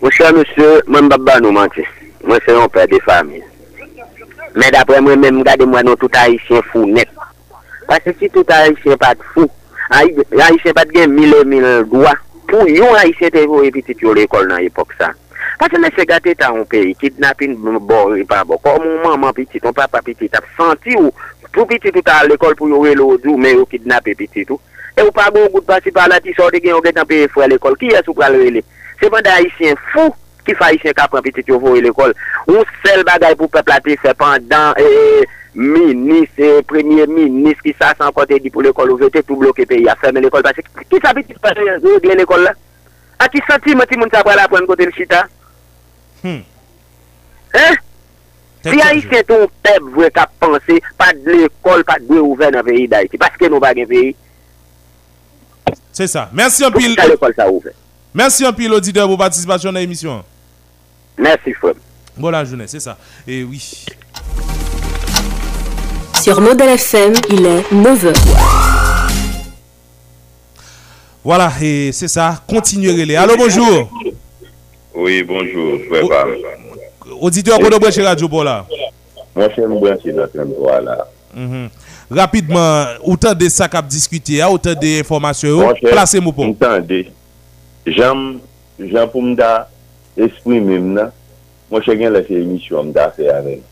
Mon 0.00 0.11
cher 0.11 0.32
monsieur, 0.32 0.80
moi 0.86 1.00
je 1.02 1.06
ne 1.34 1.40
nous 1.40 1.52
mentir. 1.52 1.84
Moi 2.24 2.38
c'est 2.46 2.54
un 2.54 2.68
père 2.68 2.88
de 2.88 2.98
famille. 3.04 3.42
Mais 4.54 4.70
d'après 4.70 5.00
moi 5.00 5.16
même 5.16 5.38
regardez 5.38 5.66
moi 5.66 5.82
non 5.82 5.94
tout 5.96 6.09
haïtien 6.14 6.61
fou 6.72 6.86
net. 6.86 7.09
Parce 7.86 8.00
que 8.00 8.11
si 8.18 8.30
tout 8.30 8.44
haïtien 8.48 8.96
pas 8.96 9.14
de 9.14 9.20
fou, 9.34 9.46
Haï- 9.90 10.14
haïtien 10.40 10.72
pas 10.72 10.84
de 10.84 10.92
gen 10.94 11.12
mille 11.12 11.34
et 11.40 11.44
mille 11.44 11.84
droits. 11.90 12.14
pou 12.49 12.68
yon 12.70 12.96
haisyen 12.96 13.32
te 13.34 13.44
vou 13.46 13.66
epitit 13.66 14.01
yo 14.03 14.14
l'ekol 14.16 14.49
nan 14.51 14.64
epok 14.64 14.94
sa. 14.99 15.12
Pase 15.59 15.78
mè 15.82 15.90
se 15.94 16.05
gate 16.07 16.34
ta 16.38 16.53
an 16.55 16.66
peyi, 16.70 16.94
kidnapin 17.01 17.57
bon, 17.59 18.14
e 18.14 18.24
pa 18.28 18.44
bon, 18.46 18.61
kon 18.62 18.78
moun 18.82 19.03
maman 19.03 19.34
pitit, 19.34 19.62
moun 19.64 19.74
papa 19.74 20.01
pitit, 20.07 20.34
ap 20.38 20.46
santi 20.57 20.94
ou, 20.99 21.11
pou 21.51 21.66
pitit 21.66 21.94
ou 21.96 22.05
ta 22.07 22.20
l'ekol 22.26 22.55
pou 22.59 22.70
yo 22.70 22.84
relo 22.84 23.09
ou, 23.16 23.36
mè 23.40 23.57
yo 23.57 23.66
kidnap 23.66 24.07
epitit 24.11 24.53
ou, 24.55 24.61
e 24.94 25.03
ou 25.03 25.14
pa 25.14 25.26
goun 25.34 25.51
gout 25.51 25.66
pasi 25.66 25.90
pa 25.94 26.07
la 26.11 26.20
ti 26.22 26.34
sorti 26.36 26.62
gen 26.62 26.76
yo 26.76 26.82
gen 26.84 26.94
tan 27.01 27.09
peyi 27.11 27.26
fwe 27.32 27.49
l'ekol, 27.51 27.74
ki 27.80 27.90
yas 27.94 28.07
ou 28.07 28.14
pral 28.18 28.38
rele? 28.38 28.62
Se 29.03 29.11
pande 29.11 29.34
haisyen 29.34 29.78
fou, 29.90 30.14
ki 30.46 30.55
fa 30.59 30.70
haisyen 30.70 30.94
ka 30.94 31.09
pran 31.11 31.26
pitit 31.26 31.51
yo 31.51 31.59
vou 31.62 31.74
e 31.74 31.82
l'ekol, 31.82 32.14
ou 32.46 32.62
sel 32.84 33.03
bagay 33.09 33.34
pou 33.38 33.51
peplate 33.51 33.99
se 34.05 34.14
pandan, 34.20 34.78
e, 34.78 34.86
e, 34.86 35.26
minis, 35.59 36.30
premier 36.70 37.09
minis, 37.11 37.59
ki 37.64 37.74
sa 37.74 37.90
san 37.98 38.14
kote 38.14 38.38
di 38.38 38.50
pou 38.54 38.62
l'ekol 38.62 38.92
ou 38.94 39.00
vete 39.00 39.24
pou 39.26 39.40
bloke 39.40 39.66
peyi 39.66 39.88
a 39.90 39.96
ferme 39.98 40.22
l'ekol. 40.22 40.44
pase 40.46 40.62
Ki 40.62 41.00
sa 41.02 41.11
biti 41.16 41.34
pa 41.42 41.50
regle 41.59 42.14
l'ekol 42.14 42.46
la? 42.46 42.54
A 43.18 43.26
ki 43.32 43.42
santi 43.48 43.74
mati 43.74 43.98
moun 43.98 44.12
sa 44.14 44.22
pral 44.26 44.38
apren 44.44 44.68
kote 44.70 44.86
l'chita? 44.86 45.24
Hmm. 46.22 46.46
Hein? 47.56 47.82
Si 48.68 48.78
a 48.84 48.92
yi 48.94 49.02
se 49.02 49.24
ton 49.26 49.50
pep 49.66 49.90
vwe 49.96 50.12
ka 50.14 50.28
panse, 50.38 50.78
pa 51.00 51.11
l'ekol, 51.26 51.82
pa 51.88 51.98
dwe 52.06 52.22
ouve 52.22 52.54
nan 52.54 52.66
peyi 52.66 52.86
da 52.90 53.02
iti. 53.02 53.18
Paske 53.18 53.50
nou 53.50 53.62
bagen 53.62 53.90
peyi. 53.90 54.14
Se 55.90 56.06
sa. 56.06 56.28
Mersi 56.30 56.66
an 56.68 56.74
pil. 56.74 56.94
Pou 56.94 57.16
l'ekol 57.16 57.34
sa 57.34 57.50
ouve. 57.50 57.74
Mersi 58.14 58.46
an 58.46 58.54
pil 58.54 58.78
auditeur 58.78 59.11
pou 59.11 59.18
patisipasyon 59.18 59.74
nan 59.74 59.90
emisyon. 59.90 60.22
Mersi 61.18 61.59
fwem. 61.59 61.82
Bon 62.18 62.30
la 62.34 62.46
jounen, 62.46 62.70
se 62.70 62.78
sa. 62.82 62.94
E 63.26 63.40
eh 63.40 63.42
wii. 63.42 63.59
Oui. 63.59 63.97
Sur 66.29 66.43
Modèle 66.43 66.68
FM, 66.74 67.14
il 67.31 67.47
est 67.47 67.62
9h. 67.72 68.14
Voilà, 71.24 71.51
et 71.62 71.91
c'est 71.91 72.07
ça. 72.07 72.43
Continuez 72.47 73.07
les. 73.07 73.16
Allô, 73.16 73.35
bonjour. 73.39 73.91
Oui, 74.95 75.22
bonjour, 75.22 75.79
Pam. 75.91 76.29
Auditeur 77.18 77.59
pour 77.59 77.81
de 77.81 77.91
chez 77.91 78.03
Radio 78.03 78.29
Bola. 78.29 78.66
Moi, 79.35 79.49
je 79.49 79.55
suis 79.55 79.62
branché 79.62 80.12
dans 80.12 80.26
ce 80.31 80.39
endroit 80.39 80.83
là. 80.83 81.09
Mhm. 81.35 81.70
Rapidement, 82.11 82.85
autant 83.05 83.33
de 83.33 83.49
ça 83.49 83.66
qu'a 83.66 83.81
discuté, 83.81 84.43
hein, 84.43 84.49
autant 84.49 84.74
d'informations, 84.74 85.72
placez-moi 85.81 86.35
pour. 86.35 86.45
Entendez, 86.45 87.11
j'aime, 87.87 88.41
j'aime 88.79 89.09
pour 89.09 89.22
m'da 89.22 89.70
esprit 90.14 90.61
même 90.61 90.95
là. 90.95 91.11
Moi, 91.70 91.81
je 91.87 91.93
viens 91.93 92.11
laisser 92.11 92.35
émission 92.35 92.85
m'da 92.85 93.12
faire 93.12 93.37
avec. 93.37 93.62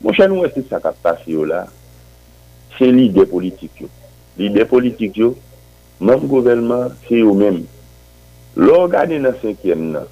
Mon 0.00 0.12
cher, 0.12 0.28
nous, 0.28 0.44
c'est 0.54 0.68
ça 0.68 0.80
qui 0.80 0.86
a 0.86 0.92
passé 0.92 1.32
là. 1.48 1.66
se 2.80 2.88
lider 2.88 3.28
politik 3.28 3.82
yo. 3.84 3.90
Lider 4.40 4.64
politik 4.68 5.18
yo, 5.20 5.34
mam 6.00 6.24
gouvernement 6.24 6.96
se 7.04 7.20
yo 7.20 7.34
men. 7.36 7.60
Lò 8.56 8.86
gade 8.90 9.20
nan 9.20 9.36
senkyen 9.42 9.90
nan, 9.92 10.08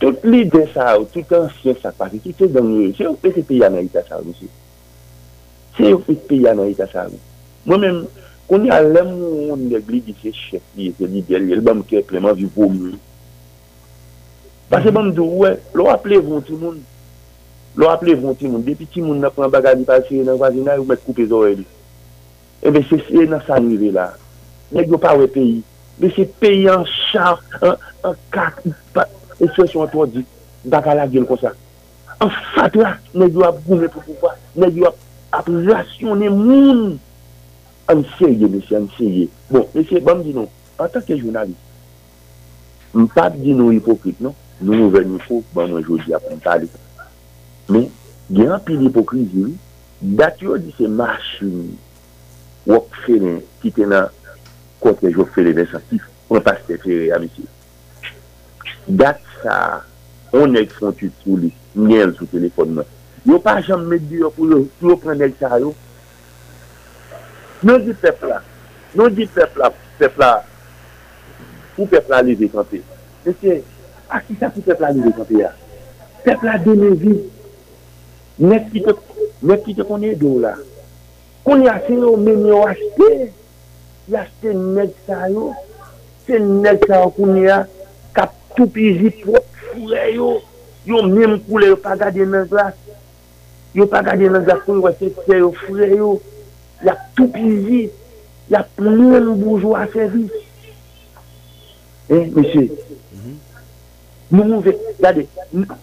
tout 0.00 0.22
lider 0.24 0.70
sa 0.72 0.94
ou, 0.96 1.08
tout 1.10 1.34
ansyen 1.36 1.76
sa 1.82 1.90
pati, 1.96 2.22
tout 2.22 2.38
se 2.38 2.48
dan 2.54 2.70
yo, 2.70 2.92
se 2.94 3.04
yo 3.04 3.16
pe 3.20 3.34
se 3.34 3.42
pe 3.44 3.58
ya 3.58 3.72
nan 3.72 3.84
ita 3.84 4.04
sa 4.06 4.20
ou, 4.22 4.30
misi. 4.30 4.48
Se 5.76 5.90
yo 5.90 5.98
pe 6.06 6.14
se 6.14 6.24
pe 6.30 6.38
ya 6.46 6.54
nan 6.56 6.70
ita 6.70 6.86
sa 6.92 7.08
ou. 7.10 7.20
Mwen 7.66 7.82
men, 7.82 8.00
konye 8.46 8.70
alem 8.70 9.10
moun 9.18 9.66
de 9.72 9.82
gli 9.82 10.00
di 10.06 10.14
se 10.22 10.30
chef 10.30 10.64
li, 10.78 10.92
se 10.94 11.10
lider 11.10 11.42
li, 11.42 11.56
el 11.58 11.64
bam 11.66 11.82
ke 11.84 12.04
pleman 12.06 12.38
vi 12.38 12.46
pou 12.54 12.70
moun. 12.70 12.94
Pase 14.70 14.94
bam 14.94 15.10
dou, 15.14 15.42
wè, 15.42 15.56
lò 15.74 15.90
aple 15.92 16.22
voun 16.22 16.46
ti 16.46 16.54
moun, 16.54 16.78
Lo 17.76 17.90
ap 17.92 18.02
levon 18.08 18.36
ti 18.36 18.48
moun, 18.48 18.64
depi 18.64 18.86
ti 18.88 19.02
moun 19.04 19.20
nan 19.20 19.32
pran 19.36 19.52
bagali 19.52 19.84
pasi 19.84 20.22
nan 20.24 20.38
vazina, 20.40 20.78
yo 20.78 20.84
met 20.88 21.02
koupe 21.04 21.26
zore 21.28 21.58
li. 21.58 21.66
Eh 22.62 22.68
Ebe 22.68 22.80
se 22.88 22.96
se 23.04 23.26
nan 23.28 23.42
sa 23.44 23.58
nive 23.60 23.90
la. 23.92 24.14
Nèk 24.72 24.88
yo 24.88 24.96
pa 24.98 25.12
we 25.18 25.28
peyi. 25.28 25.58
Be 26.00 26.08
se 26.16 26.24
peyi 26.40 26.70
an 26.72 26.86
char, 26.88 27.42
an 27.60 28.16
kak, 28.32 28.62
e 28.64 29.48
se 29.52 29.66
son 29.68 29.90
to 29.92 30.06
di, 30.08 30.24
baka 30.64 30.94
la 30.96 31.04
gen 31.12 31.28
kon 31.28 31.36
sa. 31.42 31.52
An 32.24 32.32
fat 32.54 32.78
la, 32.80 32.94
nèk 33.12 33.36
yo 33.36 33.44
ap 33.44 33.60
goume 33.66 33.90
pou 33.92 34.00
pou 34.08 34.16
pa, 34.24 34.32
nèk 34.56 34.80
yo 34.80 34.88
ap 35.36 35.52
rasyone 35.68 36.32
moun. 36.32 36.96
An 37.92 38.02
seye, 38.16 38.48
mesye, 38.48 38.80
an 38.80 38.88
seye. 38.96 39.28
Bon, 39.52 39.68
mesye, 39.76 40.00
bon 40.00 40.24
di 40.24 40.32
nou, 40.32 40.48
an 40.80 40.88
tanke 40.96 41.20
jounalist, 41.20 41.60
m 42.96 43.04
pap 43.12 43.36
di 43.36 43.52
nou 43.52 43.76
hipokrit, 43.76 44.16
non? 44.24 44.32
Nou 44.64 44.72
nou 44.72 44.96
ven 44.96 45.12
nou 45.12 45.20
fok, 45.28 45.44
bon 45.52 45.68
nou 45.68 45.84
jodi 45.84 46.16
ap 46.16 46.24
an 46.32 46.40
talik. 46.40 46.72
Men, 47.72 47.88
gen 48.30 48.52
anpil 48.54 48.84
hipokrizi, 48.84 49.50
dat 50.16 50.42
yo 50.44 50.58
di 50.60 50.74
se 50.76 50.88
machin 50.88 51.76
wak 52.66 52.92
fene 53.04 53.40
ki 53.62 53.72
tenan 53.74 54.10
kote 54.82 55.10
jo 55.14 55.26
fene 55.34 55.54
vensantif, 55.56 56.04
on 56.30 56.42
pas 56.44 56.60
te 56.66 56.76
fere 56.82 57.10
amisi. 57.16 57.46
Dat 58.86 59.22
sa, 59.40 59.82
on 60.36 60.54
ek 60.58 60.74
son 60.78 60.94
tu 60.98 61.10
sou 61.22 61.40
li, 61.40 61.50
mnen 61.74 62.14
sou 62.18 62.28
telefon 62.30 62.76
nan. 62.78 62.94
Yo 63.26 63.40
pa 63.42 63.56
jam 63.64 63.86
me 63.90 63.98
di 63.98 64.20
yo 64.22 64.30
pou 64.34 64.46
yo, 64.50 64.62
pou 64.78 64.92
yo 64.92 64.98
prende 65.02 65.26
ek 65.26 65.38
sa 65.40 65.58
yo. 65.62 65.72
Non 67.66 67.82
di 67.82 67.94
pepla, 67.96 68.42
non 68.94 69.14
di 69.14 69.26
pepla, 69.26 69.72
pepla, 69.98 70.28
pou 71.74 71.88
pepla 71.90 72.20
li 72.22 72.36
ve 72.38 72.50
kante. 72.52 72.82
Mese, 73.24 73.62
a 74.06 74.20
ki 74.22 74.36
sa 74.38 74.52
pou 74.52 74.62
pepla 74.66 74.92
li 74.94 75.02
ve 75.06 75.14
kante 75.16 75.40
ya? 75.40 75.50
Pepla 76.26 76.58
de 76.62 76.76
me 76.78 76.92
vi, 77.00 77.16
Nek 78.38 78.70
ki 78.70 79.74
te 79.74 79.84
konen 79.86 80.16
do 80.20 80.38
la. 80.40 80.54
Kon 81.44 81.62
yase 81.64 81.94
yo 81.94 82.16
men 82.16 82.46
yo 82.46 82.62
achte. 82.68 83.30
Yaste 84.12 84.54
nek 84.54 84.92
sa 85.06 85.28
yo. 85.32 85.52
Se 86.26 86.38
nek 86.38 86.86
sa 86.88 87.02
yo 87.04 87.10
kon 87.16 87.36
ya 87.40 87.64
kap 88.16 88.34
toupi 88.56 88.92
zipot 89.00 89.44
fure 89.62 90.08
yo. 90.14 90.30
Yo 90.86 91.02
men 91.08 91.38
koule 91.46 91.72
yo 91.72 91.76
pa 91.76 91.96
gade 91.96 92.26
men 92.26 92.48
glas. 92.50 92.74
Yo 93.74 93.86
pa 93.86 94.02
gade 94.02 94.30
men 94.30 94.44
glas 94.44 94.64
kon 94.66 94.80
yo 94.80 94.88
wese 94.88 95.12
fure 95.22 95.38
yo 95.38 95.52
fure 95.64 95.88
yo. 95.94 96.10
Ya 96.84 96.96
toupi 97.16 97.46
zip. 97.64 97.92
Ya 98.50 98.62
plen 98.76 99.32
boujwa 99.40 99.88
servis. 99.92 100.30
Eh, 102.08 102.30
mesye. 102.30 102.70
Mm 103.10 103.18
-hmm. 103.18 103.36
Nou 104.28 104.42
mouve, 104.42 104.72
gade, 104.98 105.22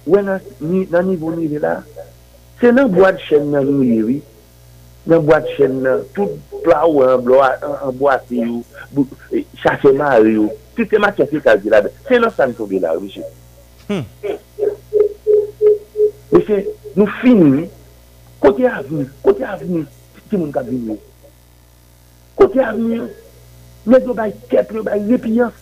wè 0.05 0.21
nan 0.21 1.05
nivou 1.07 1.31
nivou 1.31 1.61
la, 1.63 1.77
Se 2.61 2.71
nan 2.71 2.91
boad 2.93 3.17
chen 3.27 3.49
nan 3.51 3.65
nou 3.67 3.83
yewi, 3.85 4.19
nan 5.09 5.23
boad 5.27 5.47
chen 5.55 5.79
nan, 5.83 6.03
tout 6.15 6.35
pla 6.63 6.83
ou 6.87 7.03
an 7.05 7.23
boad 7.99 8.27
se 8.29 8.39
yo, 8.39 9.05
chase 9.61 9.91
ma 9.97 10.15
yo, 10.23 10.49
tout 10.77 10.93
e 10.93 11.01
ma 11.01 11.11
chase 11.15 11.41
kazi 11.43 11.71
la 11.73 11.81
be. 11.85 11.91
Se 12.07 12.19
lan 12.21 12.33
san 12.35 12.53
koube 12.57 12.79
la, 12.83 12.93
wè 12.99 13.09
chè. 13.13 13.23
Wè 16.33 16.43
chè, 16.47 16.61
nou 16.95 17.09
fini, 17.21 17.65
kote 18.43 18.69
avni, 18.69 19.07
kote 19.25 19.43
avni, 19.47 19.83
ti 20.29 20.37
moun 20.37 20.53
ka 20.53 20.63
vini. 20.67 20.99
Kote 22.39 22.63
avni, 22.63 23.01
mè 23.89 23.99
do 24.05 24.15
bay 24.17 24.31
kep, 24.51 24.71
mè 24.71 24.79
do 24.79 24.85
bay 24.87 25.03
repiyans, 25.11 25.57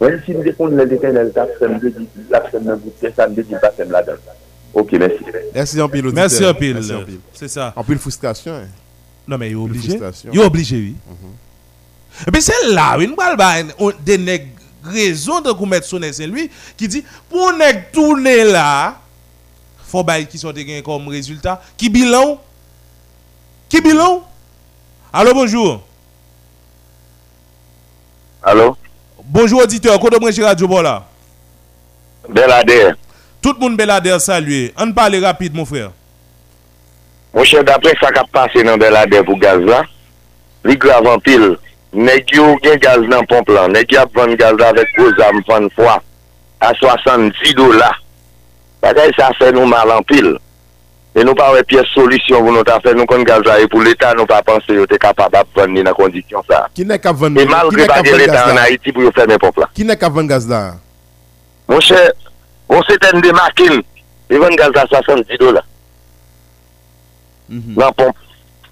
Ouais, 0.00 0.20
si 0.24 0.32
nous 0.32 0.42
défendons 0.44 0.76
l'éternel, 0.76 1.32
ça 1.34 1.46
fait 1.58 1.68
me 1.68 1.78
dit, 1.90 2.08
la 2.30 2.40
fait 2.42 2.60
me 2.60 2.76
dit, 2.76 2.92
ça 3.16 3.26
me 3.28 3.34
dit 3.42 3.54
pas 3.60 3.70
faire 3.72 3.88
là-dedans. 3.88 4.16
Ok, 4.74 4.92
merci. 4.92 5.16
Merci 5.54 5.80
en 5.80 5.88
pile, 5.88 6.06
auditeur. 6.06 6.22
Merci 6.22 6.46
en 6.46 6.54
pile. 6.54 6.80
C'est 7.32 7.48
ça. 7.48 7.72
En 7.74 7.82
pile 7.82 7.98
frustration. 7.98 8.54
hein. 8.54 8.68
Non, 9.26 9.36
mais 9.36 9.48
il 9.50 9.52
est 9.52 9.56
obligé. 9.56 9.98
Il 10.32 10.40
est 10.40 10.44
obligé, 10.44 10.76
oui. 10.76 10.96
Et 12.26 12.30
puis 12.30 12.42
c'est 12.42 12.68
là, 12.68 12.96
oui, 12.98 13.06
nous 13.06 13.16
parlons 13.16 13.92
des 14.04 14.18
nègres 14.18 14.46
raison 14.84 15.40
de 15.40 15.52
mettre 15.66 15.86
son 15.86 15.98
nez, 15.98 16.12
c'est 16.12 16.26
lui 16.26 16.50
qui 16.76 16.88
dit 16.88 17.04
pour 17.28 17.52
nèg 17.52 17.90
tourner 17.92 18.44
là, 18.44 18.96
faut 19.84 20.02
bail 20.04 20.26
qui 20.26 20.38
sont 20.38 20.52
gagné 20.52 20.82
comme 20.82 21.08
résultat. 21.08 21.60
Qui 21.76 21.90
bilan? 21.90 22.40
Qui 23.68 23.80
bilan? 23.80 24.22
Allô, 25.12 25.34
bonjour. 25.34 25.82
Allô? 28.42 28.76
Bonjour 29.30 29.60
auditeur, 29.60 29.98
kote 30.00 30.16
mwen 30.22 30.32
Gérard 30.32 30.56
Jobo 30.56 30.78
la? 30.80 31.02
Belader. 32.32 32.94
Tout 33.42 33.58
moun 33.60 33.74
Belader 33.76 34.16
salue. 34.24 34.70
An 34.74 34.94
pale 34.96 35.20
rapide 35.20 35.52
moun 35.52 35.68
frère. 35.68 35.90
Mwen 37.34 37.44
chè 37.44 37.60
d'apre 37.60 37.92
sa 38.00 38.08
ka 38.16 38.22
pase 38.32 38.64
nan 38.64 38.80
Belader 38.80 39.26
pou 39.28 39.36
gaz 39.36 39.60
la. 39.68 39.82
Li 40.64 40.78
grav 40.80 41.04
an 41.12 41.20
pil. 41.20 41.44
Nèk 41.92 42.32
yo 42.38 42.54
gen 42.64 42.80
gaz 42.80 43.04
nan 43.12 43.28
pomp 43.28 43.52
lan. 43.52 43.76
Nèk 43.76 43.92
yo 43.92 44.00
ap 44.06 44.16
van 44.16 44.32
gaz 44.40 44.56
la 44.62 44.72
vek 44.78 44.96
koza 44.96 45.28
mwen 45.34 45.44
fan 45.50 45.68
fwa. 45.76 45.98
A 46.64 46.72
70 46.80 47.52
dola. 47.60 47.92
Bagay 48.80 49.12
sa 49.18 49.28
fè 49.36 49.52
nou 49.52 49.68
mal 49.68 49.92
an 49.92 50.08
pil. 50.08 50.38
E 51.18 51.24
nou 51.26 51.34
pa 51.34 51.48
wè 51.50 51.64
piye 51.66 51.82
solisyon 51.90 52.44
pou 52.44 52.54
nou 52.54 52.66
ta 52.66 52.76
fè, 52.78 52.92
nou 52.94 53.08
kon 53.10 53.24
gaz 53.26 53.42
la, 53.46 53.56
e 53.58 53.66
pou 53.70 53.82
l'Etat 53.82 54.14
nou 54.14 54.28
pa 54.28 54.38
panse 54.46 54.70
yo 54.70 54.84
te 54.86 55.00
kapab 55.02 55.34
ap 55.34 55.48
vèn 55.56 55.72
ni 55.74 55.82
nan 55.82 55.96
kondisyon 55.98 56.44
sa. 56.46 56.60
Ki 56.78 56.84
ne 56.86 56.94
kap 57.02 57.18
vèn 57.18 57.34
gaz 57.34 57.42
la? 57.42 57.48
E 57.48 57.50
mal 57.50 57.72
repage 57.74 58.12
l'Etat 58.20 58.52
an 58.52 58.60
Haiti 58.62 58.94
pou 58.94 59.02
yo 59.02 59.10
fè 59.16 59.26
men 59.26 59.40
pop 59.42 59.58
la. 59.58 59.66
Ki 59.74 59.86
ne 59.88 59.96
kap 59.98 60.14
vèn 60.14 60.30
gaz 60.30 60.46
la? 60.46 60.60
Mon 61.66 61.82
chè, 61.82 61.98
on 62.70 62.86
se 62.86 62.94
ten 63.02 63.18
de 63.24 63.34
makin, 63.34 63.82
e 64.30 64.42
vèn 64.44 64.60
gaz 64.60 64.78
la 64.78 64.86
70 64.94 65.42
dola. 65.42 65.64
Mm 67.48 67.64
-hmm. 67.64 67.82
Nan 67.82 67.98
pomp, 67.98 68.22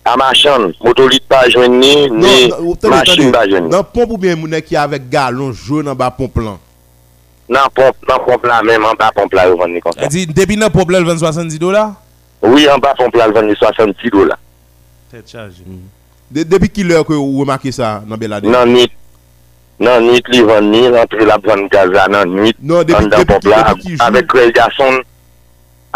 a 0.04 0.16
machan, 0.16 0.70
motolit 0.84 1.26
pa 1.26 1.42
jwen 1.50 1.80
ni, 1.80 2.06
non, 2.06 2.22
ni 2.22 2.48
non, 2.48 2.90
machin 2.94 3.32
pa 3.32 3.42
jwen 3.48 3.66
ni. 3.66 3.74
Nan 3.74 3.82
pomp 3.92 4.10
ou 4.10 4.22
bien 4.22 4.38
mounè 4.38 4.62
ki 4.62 4.76
avèk 4.76 5.10
galon 5.10 5.50
jwè 5.50 5.82
nan 5.82 5.98
ba 5.98 6.12
pomp 6.14 6.36
lan? 6.38 6.62
Nan 7.48 7.70
pomp, 7.74 7.96
nan 8.06 8.22
pomp 8.22 8.44
la 8.44 8.62
men, 8.62 8.80
nan 8.80 8.94
ba 8.94 9.10
pomp 9.10 9.34
la 9.34 9.50
yo 9.50 9.58
vèn 9.58 9.72
ni 9.72 9.80
konta. 9.80 10.04
E 10.04 10.08
di, 10.08 10.26
debi 10.26 10.56
nan 10.56 10.70
pomp 10.70 10.90
la 10.90 11.00
l 11.00 11.10
vèn 11.10 11.18
70 11.18 11.58
dola? 11.58 12.05
Oui, 12.46 12.66
an 12.70 12.82
ba 12.82 12.94
fon 12.98 13.10
pral 13.14 13.34
vane 13.34 13.54
60 13.58 14.10
dola. 14.14 14.36
Tèt 15.10 15.32
chaje. 15.32 15.64
Depi 16.30 16.70
ki 16.72 16.86
lè 16.86 17.02
kwe 17.06 17.18
ou 17.18 17.42
remake 17.42 17.72
sa 17.74 17.98
nan 18.06 18.20
belade? 18.20 18.50
Nan 18.50 18.72
nit. 18.74 18.94
Nan 19.82 20.06
nit 20.08 20.28
li 20.32 20.42
vane 20.46 20.70
ni, 20.72 20.82
nan 20.92 21.08
tri 21.10 21.26
la 21.28 21.38
vane 21.42 21.68
gaza 21.72 22.06
nan 22.12 22.34
nit. 22.38 22.58
Non, 22.62 22.86
depi 22.86 23.10
ki 23.10 23.50
lè 23.50 23.62
kwe? 23.70 23.96
Avèk 24.06 24.30
kwe 24.32 24.48
gason, 24.56 25.00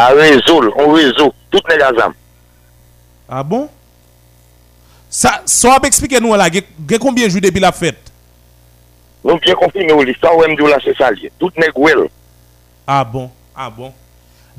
a 0.00 0.10
rezol, 0.16 0.70
on 0.76 0.94
rezol, 0.96 1.32
tout 1.52 1.70
ne 1.70 1.78
gazam. 1.80 2.16
A 3.30 3.42
bon? 3.46 3.68
Sa, 5.10 5.40
sa 5.50 5.76
ap 5.78 5.86
eksplike 5.88 6.20
nou 6.22 6.38
la, 6.38 6.50
gen 6.50 7.02
konbyen 7.02 7.30
jou 7.30 7.42
depi 7.42 7.62
la 7.62 7.72
fèt? 7.74 8.10
Nou 9.26 9.40
gen 9.44 9.58
konfime 9.60 9.92
ou 9.94 10.06
li, 10.06 10.14
sa 10.18 10.32
ou 10.32 10.46
mdou 10.48 10.70
la 10.70 10.78
se 10.82 10.94
salye. 10.98 11.30
Tout 11.38 11.54
ne 11.60 11.68
gwel. 11.74 12.06
A 12.88 13.02
bon, 13.04 13.28
a 13.54 13.68
bon. 13.70 13.92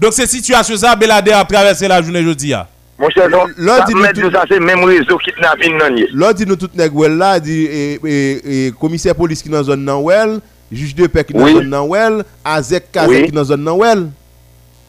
Donc 0.01 0.13
c'est 0.13 0.25
situation 0.25 0.75
ça 0.75 0.95
Belader 0.95 1.31
a 1.31 1.45
traversé 1.45 1.87
la 1.87 2.01
journée 2.01 2.23
jeudi 2.23 2.53
a. 2.53 2.61
Ah. 2.61 2.67
Mon 2.97 3.09
cher 3.11 3.29
Jean, 3.29 3.45
ça 3.77 3.85
tout... 3.85 4.31
ça 4.31 4.43
c'est 4.49 4.59
même 4.59 4.83
réseau 4.83 5.17
kidnapping 5.17 5.77
nan 5.77 5.95
ye. 5.97 6.07
Là 6.11 6.33
dit 6.33 6.45
nous 6.45 6.55
tout 6.55 6.69
nèg 6.73 6.91
wel 6.93 7.17
là 7.17 7.39
dit 7.39 7.65
et, 7.65 7.99
et, 8.03 8.67
et, 8.67 8.71
commissaire 8.71 9.15
police 9.15 9.43
qui 9.43 9.49
dans 9.49 9.63
zone 9.63 9.85
nan 9.85 10.03
wel, 10.03 10.39
juge 10.71 10.95
de 10.95 11.05
paix 11.05 11.23
qui 11.23 11.33
dans 11.33 11.43
oui. 11.43 11.53
zone 11.53 11.69
nan 11.69 11.87
wel, 11.87 12.23
Azek 12.43 12.91
Kazek 12.91 13.09
oui. 13.09 13.25
qui 13.25 13.31
dans 13.31 13.43
zone 13.43 13.63
nan 13.63 13.77
wel. 13.77 14.09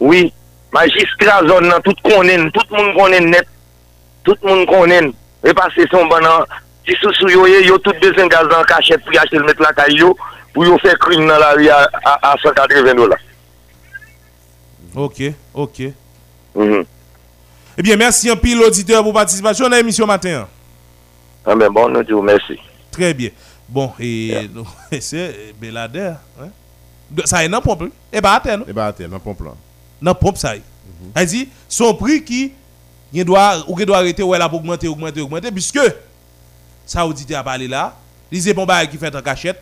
Oui, 0.00 0.32
magistrat 0.72 1.46
zone 1.46 1.68
nan 1.68 1.80
tout 1.84 1.96
konnen, 2.04 2.50
tout 2.52 2.72
moun 2.72 2.92
konnen 2.96 3.30
net. 3.30 3.48
Tout 4.24 4.36
moun 4.44 4.64
konnen. 4.66 5.12
Repasser 5.44 5.88
son 5.90 6.06
banan 6.06 6.44
Si 6.86 6.96
sou 6.98 7.14
sou 7.14 7.30
yo 7.30 7.44
ye, 7.46 7.60
yo 7.68 7.76
tout 7.78 7.94
bezen 8.02 8.30
gaz 8.30 8.48
nan 8.50 8.64
kachet 8.66 9.04
pou 9.04 9.14
yache 9.14 9.38
l 9.38 9.44
met 9.46 9.60
la 9.62 9.70
kay 9.76 10.00
yo, 10.00 10.16
pou 10.54 10.66
yo 10.66 10.74
fe 10.82 10.96
krim 11.04 11.28
nan 11.28 11.38
la 11.38 11.52
ri 11.54 11.68
a 11.70 11.78
180 12.42 12.96
dola. 12.98 13.18
Ok, 14.94 15.22
ok. 15.54 15.80
Mhm. 16.54 16.84
Eh 17.78 17.82
bien, 17.82 17.96
merci 17.96 18.28
un 18.28 18.36
pile 18.36 18.60
auditeur 18.60 19.02
pour 19.02 19.12
participation 19.14 19.66
à 19.66 19.68
l'émission 19.76 20.06
matin. 20.06 20.46
Ah 21.46 21.54
ben 21.56 21.70
bon, 21.72 21.88
nou 21.88 22.02
di 22.04 22.12
ou 22.12 22.22
mersi. 22.22 22.58
Très 22.90 23.14
bien. 23.14 23.30
Bon, 23.68 23.90
et 23.98 24.48
nous, 24.52 24.66
c'est 25.00 25.54
Belader. 25.58 26.12
Hein? 26.40 26.48
De- 27.10 27.26
Ça 27.26 27.42
est 27.44 27.48
dans 27.48 27.60
pompe. 27.62 27.84
Et 28.12 28.20
pas 28.20 28.34
à 28.34 28.40
terre, 28.40 28.58
non? 28.58 28.64
Et 28.68 28.72
bah, 28.72 28.86
attends, 28.86 29.08
dans 29.08 29.18
pompe 29.18 29.40
là. 29.40 29.52
Dans 30.00 30.14
pompe, 30.14 30.36
ça 30.36 30.54
y 30.54 30.58
est. 30.58 30.62
Elle 31.14 31.26
dit, 31.26 31.48
son 31.68 31.94
prix 31.94 32.22
qui, 32.22 32.52
il 33.12 33.24
doit, 33.24 33.64
ou 33.66 33.74
qui 33.74 33.84
doit 33.86 33.98
arrêter, 33.98 34.22
ou 34.22 34.34
elle 34.34 34.42
a 34.42 34.52
augmenté, 34.52 34.86
augmenté, 34.88 35.20
augmenté, 35.20 35.50
puisque, 35.50 35.80
ça 36.86 37.06
auditeur 37.06 37.40
a 37.40 37.44
parlé 37.44 37.66
là, 37.66 37.94
lisez 38.30 38.52
bon 38.54 38.66
bail 38.66 38.88
qui 38.88 38.98
fait 38.98 39.14
en 39.14 39.20
cachette, 39.22 39.60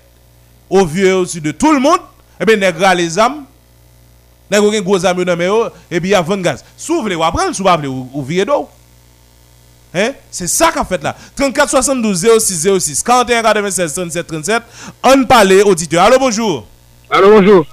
au 0.69 0.85
vieux 0.85 1.15
aussi 1.17 1.41
de 1.41 1.51
tout 1.53 1.73
le 1.73 1.79
monde, 1.81 2.01
et 2.41 2.45
bien, 2.45 2.57
nègre 2.57 2.93
les 2.95 3.19
âmes, 3.19 3.45
nègre 4.51 4.73
gen 4.73 4.83
gros 4.83 5.05
âmes 5.07 5.25
dans 5.25 5.37
mais 5.37 5.49
et 5.91 6.01
puis 6.01 6.11
il 6.11 6.13
y 6.13 6.15
a 6.15 6.23
20 6.23 6.43
gaz. 6.43 6.65
Voulez, 6.89 7.15
vous 7.15 7.23
apprendre, 7.23 7.53
vous 7.53 7.65
voulez, 7.65 7.89
ou, 7.89 8.09
ou 8.13 8.45
d'eau. 8.45 8.69
Hein? 9.95 10.13
C'est 10.31 10.47
ça 10.47 10.71
qu'a 10.73 10.85
fait 10.85 11.03
là. 11.03 11.17
34 11.37 11.71
72 11.71 12.27
06 12.39 12.69
06 12.79 13.03
41 13.03 13.43
96 13.43 13.95
37 13.95 14.27
37. 14.27 14.63
On 15.03 15.25
parle 15.25 15.63
auditeur. 15.65 16.05
Allô 16.05 16.19
bonjour. 16.19 16.67
Allô, 17.11 17.31
bonjour. 17.31 17.67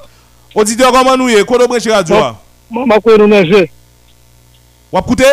Auditeur 0.55 0.91
comment 0.91 1.15
nous 1.15 1.29
est? 1.29 1.45
Kodo 1.45 1.67
branché 1.67 1.91
radio. 1.91 2.15
Bon. 2.15 2.23
a? 2.23 2.35
Mwen 2.69 3.01
kwe 3.01 3.17
nou 3.19 3.29
merje. 3.31 3.67
Ou 4.91 5.01
koute? 5.05 5.27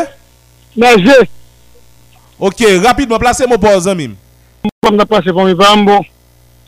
Merje. 0.77 1.17
OK, 2.39 2.63
rapidement 2.85 3.19
placez 3.19 3.47
mon 3.47 3.59
pause 3.59 3.89
amim. 3.91 4.15
Mwen 4.85 4.99
nan 5.01 5.09
pase 5.09 5.33
pou 5.33 5.49
mi 5.49 5.57
pa 5.59 5.73
mbon. 5.81 6.05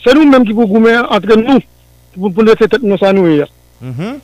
Se 0.03 0.15
nou 0.15 0.27
menm 0.27 0.47
ki 0.47 0.57
pou 0.57 0.67
goumen 0.71 1.05
entre 1.13 1.37
nou. 1.39 1.61
Pou 2.17 2.33
pou 2.33 2.47
nou 2.47 2.59
se 2.59 2.69
tet 2.71 2.83
nou 2.83 2.99
sa 2.99 3.13
nou 3.15 3.29
ya. 3.31 3.47
Mhm. 3.85 4.17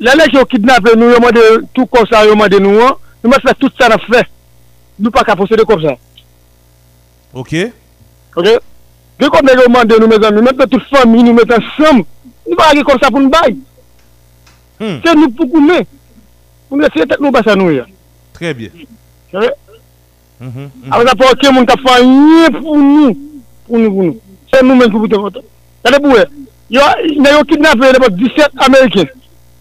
Lè 0.00 0.14
lè 0.16 0.26
ki 0.32 0.38
yo 0.38 0.46
kidnap 0.48 0.86
nou, 0.96 1.12
yo 1.12 1.20
mande 1.20 1.42
tout 1.76 1.88
kon 1.92 2.06
sa, 2.08 2.24
yo 2.24 2.36
mande 2.38 2.56
nou 2.62 2.80
an, 2.86 2.96
nou 3.20 3.30
mwen 3.30 3.42
fè 3.44 3.52
tout 3.60 3.74
sa 3.76 3.90
nan 3.92 4.00
fè. 4.06 4.22
Nou 4.96 5.12
pa 5.12 5.26
ka 5.28 5.36
posede 5.36 5.66
kon 5.68 5.82
sa. 5.82 5.92
Ok. 7.36 7.52
Ok. 8.32 8.48
Gè 9.20 9.28
kon 9.28 9.44
mè 9.44 9.56
yo 9.58 9.66
mande 9.72 9.98
nou, 10.00 10.08
mè 10.08 10.20
zan, 10.22 10.38
nou 10.38 10.46
mè 10.46 10.54
fè 10.56 10.68
tout 10.72 10.88
fami, 10.88 11.20
nou 11.26 11.36
mè 11.36 11.44
fè 11.50 11.60
sam, 11.76 12.00
nou 12.46 12.56
pa 12.56 12.70
agè 12.72 12.86
kon 12.88 13.02
sa 13.02 13.12
pou 13.12 13.20
nou 13.20 13.32
bay. 13.34 13.58
Hmm. 14.80 15.02
Se 15.04 15.14
nou 15.18 15.28
pou 15.36 15.52
kou 15.52 15.60
mè. 15.68 15.82
Nou 16.70 16.80
mè 16.80 16.88
fè 16.96 17.04
tek 17.04 17.20
nou 17.20 17.36
basa 17.36 17.58
nou 17.60 17.74
ya. 17.74 17.84
Trè 18.38 18.56
bie. 18.56 18.72
Chè? 19.34 19.52
Awe 20.40 21.04
sa 21.04 21.12
pou 21.12 21.28
ok 21.28 21.44
mm-hmm, 21.44 21.44
mm-hmm. 21.44 21.54
moun 21.58 21.68
ka 21.68 21.76
fè 21.84 22.00
yè 22.00 22.52
pou 22.56 22.80
nou. 22.80 23.12
Pou 23.68 23.84
nou 23.84 23.98
pou 23.98 24.08
nou. 24.08 24.20
Se 24.48 24.64
nou 24.64 24.80
men 24.80 24.88
pou 24.88 25.04
pou 25.04 25.12
te 25.12 25.20
fote. 25.20 25.44
Tade 25.84 26.00
pou 26.00 26.16
wè. 26.16 26.24
Yo, 26.70 26.80
ne 27.18 27.30
yo 27.30 27.44
kidnape 27.44 27.92
de 27.92 28.08
17 28.16 28.50
Ameriken. 28.66 29.08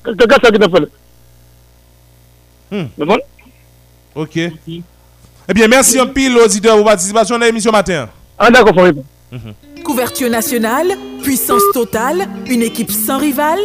Kaka 0.06 0.38
sa 0.44 0.52
ki 0.54 0.60
te 0.62 0.70
fele. 0.70 0.88
Hmm. 2.70 2.88
Bon? 2.98 3.18
OK. 4.16 4.38
Eh 4.38 5.54
bien, 5.54 5.68
merci 5.68 6.00
un 6.00 6.06
pile 6.06 6.38
auditeur 6.38 6.76
pour 6.76 6.86
participation 6.86 7.36
à 7.36 7.40
l'émission 7.40 7.72
matin. 7.72 8.10
Ah 8.38 8.52
d'accord, 8.52 8.76
faut 8.76 9.04
Couverture 9.84 10.30
nationale, 10.30 10.94
puissance 11.24 11.64
totale, 11.74 12.28
une 12.48 12.62
équipe 12.62 12.92
sans 12.92 13.18
rival. 13.18 13.58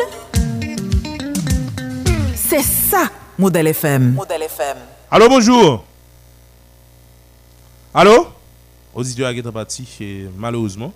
C'est 2.34 2.62
ça, 2.62 3.10
Modèle 3.38 3.66
FM. 3.68 4.12
Modèle 4.14 4.42
FM. 4.42 4.76
Allô, 5.10 5.28
bonjour. 5.28 5.84
Allô? 7.92 8.28
Auditeur 8.94 9.32
qui 9.32 9.40
est 9.40 9.52
parti, 9.52 9.84
malheureusement. 10.36 10.92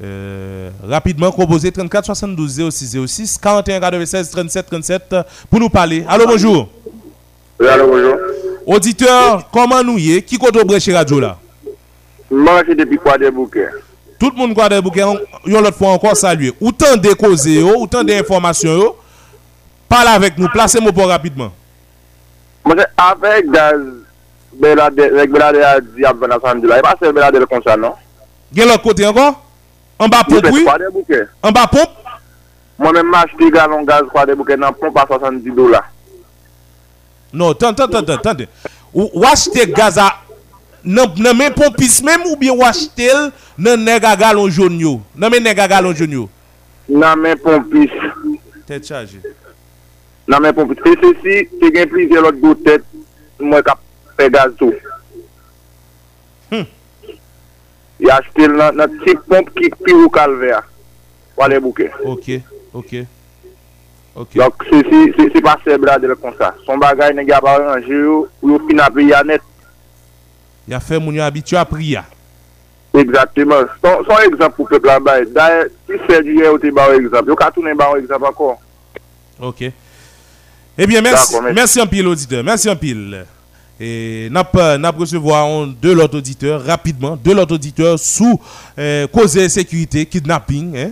Euh, 0.00 0.70
rapidement, 0.88 1.30
composé 1.30 1.70
34 1.70 2.06
72 2.06 2.70
06 2.70 2.96
06 3.06 3.38
41 3.38 3.80
96 3.80 4.30
37 4.30 4.66
37 4.66 5.16
pour 5.50 5.60
nous 5.60 5.68
parler. 5.68 6.04
Allô, 6.08 6.26
bonjour. 6.26 6.68
Oui, 7.60 7.68
allô, 7.68 7.86
bonjour. 7.88 8.16
Auditeur, 8.66 9.48
comment 9.52 9.82
nous 9.82 9.98
y 9.98 10.16
est? 10.16 10.22
Qui 10.22 10.38
compte 10.38 10.56
au 10.56 10.78
chez 10.80 10.94
radio 10.94 11.20
là? 11.20 11.36
Mwen 12.32 12.64
se 12.64 12.74
depi 12.74 12.96
kwa 12.96 13.18
de 13.18 13.30
bouke. 13.30 13.60
Tout 14.18 14.30
le 14.30 14.36
monde 14.36 14.54
qui 14.54 14.60
a 14.60 14.68
des 14.68 14.80
bouquets, 14.80 15.00
yon 15.00 15.60
l'autre 15.60 15.76
fois 15.76 15.90
encore 15.90 16.16
saluer. 16.16 16.52
Autant 16.60 16.96
de 16.96 17.12
causes, 17.12 17.46
autant 17.76 18.02
d'informations, 18.02 18.94
parle 19.88 20.08
avec 20.08 20.38
nous, 20.38 20.48
placez-moi 20.48 20.92
pour 20.92 21.08
rapidement. 21.08 21.52
Avek 22.96 23.50
gaz 23.50 23.80
belade, 24.54 25.00
vek 25.12 25.30
belade 25.30 25.56
a 25.62 25.80
di 25.80 26.04
ap 26.06 26.16
vena 26.20 26.38
samdi 26.40 26.66
la. 26.66 26.78
E 26.78 26.82
pa 26.82 26.94
se 27.00 27.12
belade 27.12 27.40
le 27.42 27.46
konsa, 27.46 27.76
non? 27.76 27.92
Gen 28.54 28.68
l'autre 28.68 28.82
côté 28.82 29.06
encore? 29.06 29.41
An 30.02 30.10
ba 30.10 30.24
pomp 30.26 30.48
wè? 30.50 31.20
An 31.46 31.54
ba 31.54 31.66
pomp? 31.70 31.98
Mwen 32.82 32.96
men 32.96 33.10
mach 33.12 33.30
di 33.38 33.50
galon 33.54 33.84
gaz 33.86 34.08
kwa 34.10 34.24
de 34.26 34.34
bouke 34.34 34.56
nan 34.58 34.74
pomp 34.74 34.96
a 34.98 35.06
70 35.06 35.54
dola. 35.54 35.82
Non, 37.32 37.54
tan, 37.54 37.74
tan, 37.74 37.88
tan, 37.88 38.04
tan, 38.04 38.18
tan. 38.18 38.46
Ou 38.92 39.24
achete 39.24 39.68
gaz 39.72 39.98
a 40.02 40.08
nan, 40.82 41.14
nan 41.22 41.36
men 41.38 41.54
pompis 41.54 42.00
men 42.04 42.26
ou 42.26 42.36
bien 42.40 42.50
ou 42.52 42.66
achete 42.66 43.06
el 43.12 43.28
nan 43.56 43.84
nega 43.86 44.16
galon 44.18 44.50
joun 44.50 44.80
yo? 44.80 44.96
Nan 45.14 45.30
men 45.32 45.46
nega 45.46 45.68
galon 45.70 45.94
joun 45.94 46.18
yo? 46.18 46.26
Nan 46.88 47.22
men 47.22 47.38
pompis. 47.40 47.94
Tèt 48.66 48.90
chaje. 48.90 49.22
Nan 50.26 50.42
men 50.42 50.56
pompis. 50.56 50.82
Fè 50.82 50.96
se 50.98 51.12
si, 51.22 51.38
te 51.62 51.70
gen 51.76 51.88
plizye 51.92 52.24
lot 52.24 52.42
go 52.42 52.56
tèt 52.66 52.82
mwen 53.38 53.62
kap 53.68 53.80
pe 54.18 54.26
gaz 54.34 54.50
tou. 54.58 54.74
Hmm. 56.50 56.66
Yache 58.02 58.32
tel 58.36 58.54
nan, 58.58 58.76
nan 58.80 59.00
tip 59.04 59.20
pomp 59.30 59.50
ki 59.56 59.70
pi 59.78 59.96
ou 59.96 60.10
kalve 60.12 60.52
a. 60.56 60.62
Wale 61.38 61.60
bouke. 61.62 61.88
Ok, 62.04 62.40
ok. 62.74 62.94
Ok. 64.14 64.34
Dok 64.36 64.64
se, 64.68 64.82
se, 64.88 65.04
se, 65.16 65.28
se 65.32 65.40
pa 65.44 65.56
se 65.64 65.76
brade 65.80 66.10
le 66.10 66.16
kon 66.20 66.34
sa. 66.36 66.52
Son 66.66 66.80
bagay 66.82 67.14
negi 67.16 67.32
apare 67.32 67.64
nan 67.64 67.84
je 67.84 68.02
yo, 68.02 68.18
ou 68.42 68.52
yo 68.52 68.58
fin 68.66 68.82
apri 68.84 69.08
ya 69.08 69.22
net. 69.24 69.44
Ya 70.68 70.80
fe 70.80 70.98
moun 71.00 71.16
yo 71.16 71.24
abityo 71.24 71.60
apri 71.60 71.94
ya. 71.94 72.04
Exactement. 72.92 73.70
Son, 73.80 74.02
son 74.04 74.26
ekzamp 74.26 74.58
pou 74.58 74.68
pepla 74.68 74.98
bay. 75.00 75.24
Daye, 75.32 75.70
ti 75.88 76.00
se 76.04 76.20
diye 76.26 76.50
ou 76.50 76.60
te 76.60 76.72
ba 76.74 76.90
ou 76.90 76.98
ekzamp. 76.98 77.30
Yo 77.30 77.38
katounen 77.40 77.78
ba 77.78 77.88
ou 77.94 78.02
ekzamp 78.02 78.26
akon. 78.28 78.58
Ok. 79.40 79.70
Ebyen, 80.76 81.04
eh 81.06 81.52
mersi 81.52 81.80
anpil 81.80 82.10
auditeur. 82.10 82.44
Mersi 82.44 82.68
anpil. 82.72 83.22
Et 83.84 84.28
n'a 84.30 84.44
pas 84.44 84.76
recevoir 84.96 85.66
deux 85.66 85.98
autres 86.00 86.18
auditeurs 86.18 86.64
rapidement, 86.64 87.16
deux 87.16 87.36
autres 87.36 87.54
auditeurs 87.54 87.98
sous 87.98 88.38
euh, 88.78 89.08
cause 89.08 89.34
de 89.34 89.48
sécurité, 89.48 90.06
kidnapping, 90.06 90.76
hein, 90.76 90.90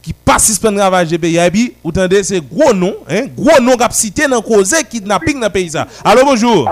qui 0.00 0.14
participent 0.14 0.64
à 0.64 0.70
ravage 0.70 1.08
de 1.08 1.18
pays. 1.18 1.36
Et 1.36 1.50
puis, 1.50 1.74
vous 1.84 1.90
entendez, 1.90 2.22
c'est 2.22 2.40
gros 2.40 2.72
nom, 2.72 2.94
hein, 3.06 3.26
gros 3.36 3.60
nom 3.60 3.76
qui 3.76 3.82
a 3.82 3.90
cité 3.90 4.26
dans 4.26 4.40
cause 4.40 4.74
kidnapping 4.90 5.40
dans 5.40 5.46
le 5.46 5.52
pays. 5.52 5.68
ça. 5.68 5.86
Allô, 6.02 6.22
bonjour. 6.24 6.70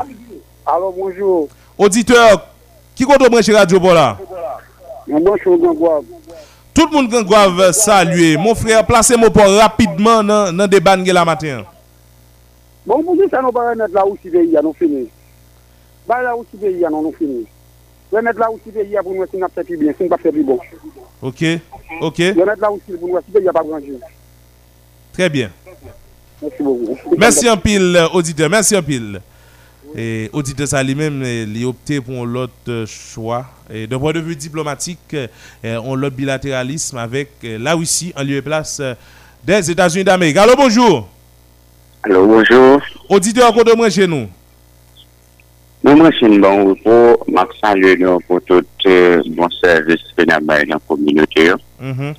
Alo, 0.64 0.94
bonjour. 0.96 1.48
Auditeur, 1.76 2.46
qui 2.94 3.04
compte 3.04 3.30
brancher 3.30 3.52
radio 3.54 3.78
pour 3.78 3.92
là? 3.92 4.16
Tout 6.72 6.86
le 6.86 6.90
monde 6.90 7.26
doit 7.26 7.72
saluer. 7.74 8.36
Mon 8.38 8.54
frère, 8.54 8.86
placez-moi 8.86 9.28
pour 9.28 9.44
rapidement 9.44 10.22
dans 10.24 10.56
dans 10.56 10.66
des 10.66 10.80
bannes 10.80 11.04
la 11.04 11.24
matin. 11.24 11.64
Bon, 12.86 13.02
pou 13.04 13.14
di 13.14 13.26
sa 13.28 13.42
nou 13.44 13.52
ba 13.52 13.68
remet 13.68 13.92
la 13.92 14.02
ou 14.08 14.16
si 14.22 14.30
veyi 14.32 14.54
ya 14.54 14.62
nou 14.64 14.72
fini. 14.74 15.04
Ba 16.10 16.22
la 16.24 16.34
ou 16.34 16.42
si 16.50 16.58
veyi 16.58 16.82
ya 16.82 16.90
nou 16.90 17.12
fini. 17.14 17.44
Remet 18.10 18.38
la 18.40 18.48
ou 18.50 18.58
si 18.64 18.72
veyi 18.74 18.96
ya 18.96 19.02
pou 19.06 19.14
nou 19.14 19.22
esi 19.22 19.38
nap 19.38 19.54
se 19.54 19.62
pi 19.62 19.76
bien, 19.78 19.94
si 19.94 20.02
nou 20.08 20.10
pa 20.10 20.18
se 20.18 20.32
pi 20.34 20.42
bon. 20.42 20.58
OK? 21.22 21.42
OK? 22.02 22.18
Remet 22.34 22.58
la 22.58 22.70
ou 22.74 22.80
si 22.82 22.96
pou 22.96 23.12
nou 23.12 23.20
esi 23.20 23.30
veyi 23.36 23.46
ya 23.46 23.54
pa 23.54 23.62
granje. 23.62 23.94
Très 25.14 25.28
bien. 25.30 25.52
Merci 26.42 26.62
beaucoup. 26.64 26.98
Merci 27.16 27.48
en 27.48 27.56
pile, 27.56 27.94
euh, 27.94 28.08
auditeur. 28.08 28.50
Merci 28.50 28.76
en 28.76 28.82
pile. 28.82 29.20
Et 29.94 30.30
auditeur 30.32 30.66
ça 30.66 30.82
lui-même, 30.82 31.22
euh, 31.22 31.44
il 31.46 31.64
a 31.64 31.68
opté 31.68 32.00
pour 32.00 32.26
l'autre 32.26 32.52
euh, 32.68 32.86
choix. 32.86 33.46
Et 33.72 33.86
d'un 33.86 34.00
point 34.00 34.12
de 34.12 34.20
vue 34.20 34.34
diplomatique, 34.34 35.16
on 35.62 35.94
l'autre 35.94 36.16
bilatéralisme 36.16 36.98
avec 36.98 37.30
la 37.42 37.74
Russie 37.74 38.12
en 38.16 38.24
lieu 38.24 38.36
et 38.36 38.42
place 38.42 38.82
des 39.44 39.70
États-Unis 39.70 40.02
d'Amérique. 40.02 40.38
Allô, 40.38 40.56
bonjour. 40.56 41.08
Allô, 42.02 42.26
bonjour. 42.26 42.80
Auditeur 43.08 43.52
côté 43.54 43.76
moi 43.76 43.90
chez 43.90 44.08
nous. 44.08 44.26
Mwen 45.80 45.96
mwen 45.96 46.12
chen 46.12 46.42
bon 46.44 46.66
repos, 46.68 47.22
mak 47.32 47.54
san 47.56 47.78
lè 47.80 47.94
nou 47.96 48.20
pou 48.28 48.42
tout 48.44 48.84
eh, 48.84 49.22
bon 49.32 49.48
servis 49.54 50.02
pe 50.12 50.26
nan 50.28 50.44
bay 50.44 50.66
nan 50.68 50.82
kominote 50.84 51.46
yo. 51.46 51.54
Mm-hmm. 51.80 52.18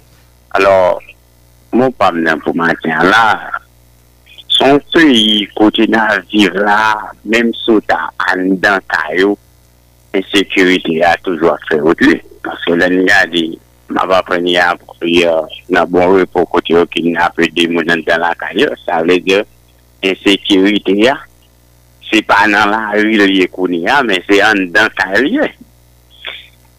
Alors, 0.57 0.97
mwen 1.70 1.93
pam 1.99 2.18
nan 2.26 2.41
pou 2.41 2.57
matin 2.57 3.05
la, 3.05 3.22
son 4.49 4.82
peyi 4.95 5.45
kote 5.53 5.86
nan 5.93 6.26
vive 6.34 6.66
la, 6.66 7.14
menm 7.22 7.53
sou 7.62 7.86
ta 7.86 8.07
an 8.34 8.57
dan 8.66 8.82
kayo, 8.89 9.38
ensekurite 10.18 10.97
a 11.05 11.14
toujwa 11.22 11.53
fè 11.70 11.84
wot 11.86 12.01
lè. 12.09 12.18
Paske 12.41 12.74
lè 12.82 12.89
ni 12.97 13.05
a 13.14 13.24
di, 13.30 13.45
mwen 13.93 14.09
va 14.09 14.26
preni 14.26 14.57
a 14.57 14.72
nan 14.74 15.86
bon 15.86 16.18
repos 16.18 16.49
kote 16.49 16.74
yo 16.74 16.88
ki 16.89 17.12
nan 17.12 17.28
apè 17.30 17.53
di 17.53 17.70
moun 17.70 17.86
nan 17.86 18.01
dan 18.09 18.26
la 18.26 18.34
kayo, 18.41 18.74
sa 18.88 19.03
vle 19.05 19.22
de 19.22 19.43
ensekurite 20.01 21.03
a. 21.14 21.22
se 22.12 22.22
pa 22.28 22.43
nan 22.51 22.70
la 22.74 22.91
ril 22.99 23.24
liye 23.26 23.47
kouni 23.51 23.86
ya, 23.88 24.01
men 24.05 24.22
se 24.28 24.41
an 24.45 24.68
dan 24.76 24.91
ka 24.97 25.14
liye. 25.18 25.49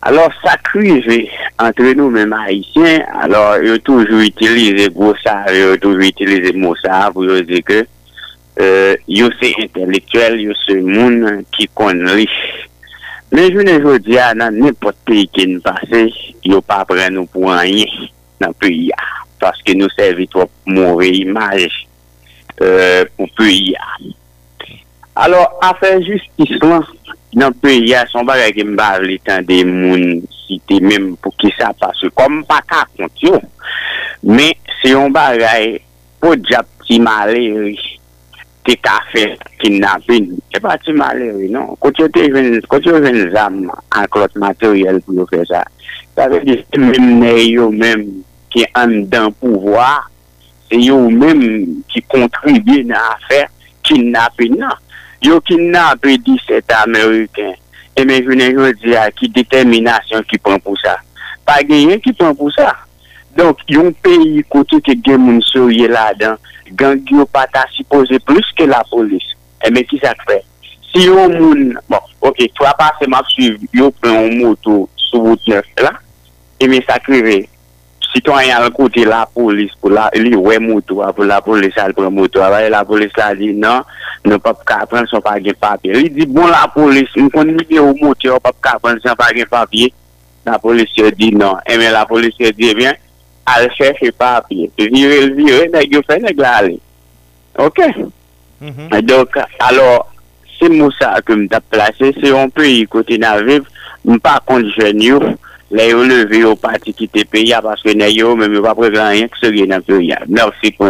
Alors, 0.05 0.33
sa 0.43 0.57
krive 0.59 1.29
entre 1.63 1.93
nou 1.95 2.11
men 2.11 2.27
maïsyen, 2.33 3.05
alors, 3.23 3.63
yo 3.63 3.77
toujou 3.87 4.25
itilize 4.27 4.89
gwo 4.91 5.13
sa, 5.23 5.45
yo 5.55 5.77
toujou 5.79 6.03
itilize 6.09 6.51
mou 6.59 6.75
sa, 6.81 7.05
pou 7.15 7.23
yo 7.23 7.37
ze 7.47 7.61
ke, 7.63 7.85
euh, 8.59 8.97
yo 9.07 9.29
se 9.39 9.53
intelektuel, 9.63 10.41
yo 10.43 10.57
se 10.65 10.75
moun 10.83 11.45
ki 11.55 11.69
kon 11.79 12.03
li. 12.19 12.27
Men 13.31 13.47
jounen 13.55 13.79
jodi 13.81 14.19
ya 14.19 14.33
nan 14.35 14.59
nepot 14.59 14.99
peyi 15.07 15.29
ki 15.33 15.47
nou 15.53 15.63
pase, 15.65 16.03
yo 16.51 16.59
pa 16.67 16.83
pren 16.89 17.15
nou 17.15 17.31
pou 17.31 17.55
anye 17.55 17.87
nan 18.43 18.53
peyi 18.59 18.91
ya. 18.91 19.07
Paske 19.39 19.79
nou 19.79 19.89
servi 19.95 20.27
to 20.35 20.43
pou 20.43 20.75
moun 20.75 20.99
reimaj 20.99 21.63
euh, 22.59 23.07
pou 23.15 23.31
peyi 23.39 23.71
ya. 23.77 23.87
Alors, 25.15 25.59
afer 25.61 26.01
justice 26.01 26.57
lan, 26.65 26.87
nan 27.37 27.53
pe 27.61 27.75
ya 27.85 28.07
son 28.09 28.25
bagay 28.25 28.55
ke 28.57 28.65
mba 28.65 28.95
avle 28.97 29.19
tan 29.21 29.45
de 29.45 29.59
moun 29.69 30.23
site 30.33 30.79
menm 30.81 31.11
pou 31.21 31.37
ki 31.37 31.51
sa 31.53 31.69
pase. 31.77 32.09
Kom 32.17 32.39
pa 32.49 32.63
ka 32.65 32.87
kont 32.97 33.25
yo, 33.25 33.37
men 34.25 34.57
se 34.79 34.95
yon 34.95 35.13
bagay 35.13 35.75
pou 36.23 36.39
diap 36.41 36.69
ti 36.87 36.97
maleri 37.05 37.77
te 38.65 38.79
ka 38.81 38.95
fe 39.11 39.27
kinapin. 39.61 40.31
Se 40.49 40.63
pa 40.65 40.79
ti 40.81 40.95
maleri, 40.97 41.51
non. 41.53 41.75
Kote 41.83 42.09
yo 42.89 43.01
ven 43.05 43.21
zam 43.35 43.67
an 43.69 44.09
klot 44.13 44.39
materyel 44.41 45.03
pou 45.05 45.19
yo 45.19 45.27
fe 45.29 45.43
sa. 45.51 45.61
Sa 46.17 46.31
ve 46.33 46.41
di 46.47 46.57
se 46.57 46.81
menm 46.81 47.19
ne 47.21 47.35
yo 47.51 47.69
menm 47.69 48.23
ki 48.53 48.65
an 48.81 49.03
dan 49.13 49.29
pouvoar, 49.43 50.09
se 50.71 50.81
yo 50.81 51.03
menm 51.13 51.45
ki 51.93 52.01
kontribye 52.09 52.87
nan 52.89 53.13
afer 53.13 53.53
kinapin 53.85 54.57
nan. 54.65 54.81
yo 55.25 55.41
kinnape 55.47 56.17
17 56.27 56.75
Ameriken, 56.83 57.55
e 57.97 58.05
men 58.09 58.23
jounen 58.25 58.57
yo 58.57 58.71
diya 58.81 59.09
ki 59.17 59.31
determinasyon 59.37 60.25
ki 60.31 60.41
pon 60.43 60.63
pou 60.65 60.79
sa. 60.81 60.97
Pa 61.47 61.61
genyen 61.67 62.01
ki 62.03 62.15
pon 62.19 62.37
pou 62.39 62.53
sa. 62.55 62.73
Donk, 63.37 63.63
yon 63.73 63.93
peyi 64.05 64.43
kote 64.53 64.81
ke 64.85 64.97
gen 65.05 65.23
moun 65.23 65.41
souye 65.47 65.89
la 65.89 66.11
dan, 66.19 66.41
gang 66.77 67.01
yo 67.09 67.25
pata 67.31 67.65
suppose 67.73 68.19
plus 68.27 68.49
ke 68.59 68.67
la 68.69 68.83
polis. 68.91 69.25
E 69.65 69.71
men 69.73 69.87
ki 69.89 70.01
sa 70.03 70.13
kwe? 70.25 70.41
Si 70.91 71.07
yo 71.07 71.29
moun, 71.33 71.71
bon, 71.89 72.11
ok, 72.21 72.45
twa 72.59 72.75
pa 72.77 72.91
se 72.99 73.09
map 73.09 73.29
suiv, 73.33 73.63
yo 73.73 73.89
pren 74.03 74.19
yon 74.19 74.39
moto 74.43 74.83
sou 75.09 75.25
bout 75.31 75.49
nef 75.49 75.69
e 75.79 75.87
la, 75.87 75.95
e 76.61 76.69
men 76.69 76.85
sa 76.89 76.99
krive. 77.05 77.45
sitwanyan 78.13 78.67
l 78.67 78.73
koute 78.77 79.05
la 79.09 79.25
polis 79.27 79.73
pou 79.81 79.93
la, 79.93 80.09
li 80.15 80.37
we 80.37 80.59
moutwa 80.63 81.11
pou 81.17 81.27
la 81.29 81.41
polis 81.45 81.77
al 81.81 81.95
pren 81.97 82.13
moutwa, 82.13 82.51
wè 82.53 82.69
la 82.73 82.85
polis 82.89 83.15
la 83.19 83.33
di 83.39 83.53
nan, 83.57 83.87
nou 84.29 84.43
pap 84.43 84.63
ka 84.69 84.83
pren 84.91 85.09
son 85.11 85.25
pa 85.25 85.39
gen 85.43 85.57
papye. 85.61 85.97
Li 85.97 86.13
di 86.13 86.27
bon 86.29 86.51
la 86.53 86.67
polis, 86.75 87.11
nou 87.17 87.33
kon 87.33 87.49
mi 87.49 87.65
de 87.69 87.81
ou 87.83 87.97
moutwa, 88.01 88.39
pap 88.45 88.61
ka 88.65 88.77
pren 88.83 89.01
son 89.05 89.19
pa 89.19 89.31
gen 89.37 89.49
papye, 89.51 89.91
la 90.47 90.59
polis 90.63 90.91
se 90.95 91.11
di 91.17 91.31
eh 91.33 91.39
nan. 91.39 91.61
E 91.65 91.79
men 91.81 91.95
la 91.95 92.05
polis 92.09 92.37
se 92.37 92.53
di, 92.53 92.71
eh 92.71 92.79
bien, 92.79 92.99
al 93.49 93.69
chèche 93.79 94.13
papye. 94.13 94.71
Vire 94.79 95.21
l 95.27 95.35
vire, 95.39 95.69
neg 95.73 95.95
yo 95.97 96.03
fè 96.07 96.21
neg 96.23 96.41
la 96.41 96.61
li. 96.67 96.79
Ok? 97.59 97.81
Mm 98.61 98.71
-hmm. 98.71 99.01
Donk, 99.07 99.37
alor, 99.59 100.07
se 100.59 100.69
mousa 100.69 101.21
ke 101.27 101.35
m 101.35 101.49
da 101.49 101.61
plase, 101.61 102.13
se 102.21 102.29
yon 102.29 102.51
pe 102.51 102.67
yi 102.69 102.87
kote 102.87 103.19
nan 103.19 103.45
viv, 103.47 103.67
m 104.05 104.19
pa 104.21 104.39
kondisyen 104.47 105.03
yo, 105.03 105.19
ont 105.73 106.03
levé 106.05 106.45
au 106.45 106.57
parti 106.57 106.93
qui 106.93 107.05
était 107.05 107.25
payé 107.25 107.55
parce 107.63 107.83
que 107.83 107.93
n'a 107.95 108.07
même 108.37 108.63
pas 108.63 108.75
prévoir 108.75 109.09
rien 109.11 109.27
que 109.29 109.37
ce 109.43 109.51
qui 109.51 109.61
est 109.61 109.67
dans 109.67 109.77
le 109.77 109.83
pays. 109.99 110.15
Merci 110.29 110.71
pour 110.73 110.89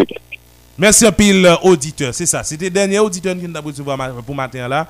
Merci 0.78 1.06
un 1.06 1.12
pile 1.12 1.44
euh, 1.46 1.54
auditeur, 1.62 2.14
c'est 2.14 2.26
ça. 2.26 2.42
C'était 2.42 2.64
le 2.64 2.70
dernier 2.70 2.98
auditeur 2.98 3.36
qui 3.36 3.46
nous 3.46 3.56
a 3.56 3.60
recevoir 3.60 3.98
pour 4.26 4.34
matin 4.34 4.66
là. 4.68 4.86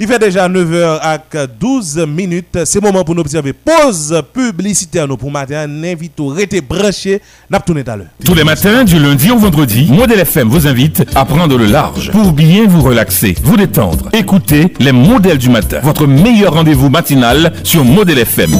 Il 0.00 0.08
fait 0.08 0.18
déjà 0.18 0.48
9h 0.48 0.98
avec 1.00 1.58
12 1.60 2.04
minutes. 2.08 2.58
C'est 2.64 2.80
le 2.80 2.86
moment 2.88 3.04
pour 3.04 3.14
nous 3.14 3.20
observer 3.20 3.52
pause 3.52 4.20
publicitaire 4.32 5.06
nous 5.06 5.16
pour 5.16 5.30
matin. 5.30 5.68
N'invite 5.68 6.18
au 6.18 6.28
rester 6.28 6.60
branché. 6.60 7.20
N'a 7.48 7.60
tout 7.60 7.74
à 7.86 7.96
l'heure. 7.96 8.06
Tous 8.24 8.34
les 8.34 8.42
matins, 8.42 8.82
du 8.82 8.98
lundi 8.98 9.30
au 9.30 9.38
vendredi, 9.38 9.88
Modèle 9.92 10.18
FM 10.20 10.48
vous 10.48 10.66
invite 10.66 11.04
à 11.14 11.24
prendre 11.24 11.56
le 11.56 11.66
large 11.66 12.10
pour 12.10 12.32
bien 12.32 12.66
vous 12.66 12.82
relaxer, 12.82 13.36
vous 13.44 13.56
détendre. 13.56 14.08
Écoutez 14.12 14.72
les 14.80 14.92
modèles 14.92 15.38
du 15.38 15.48
matin, 15.48 15.78
votre 15.84 16.06
meilleur 16.08 16.54
rendez-vous 16.54 16.90
matinal 16.90 17.52
sur 17.62 17.84
Modèle 17.84 18.18
FM. 18.18 18.50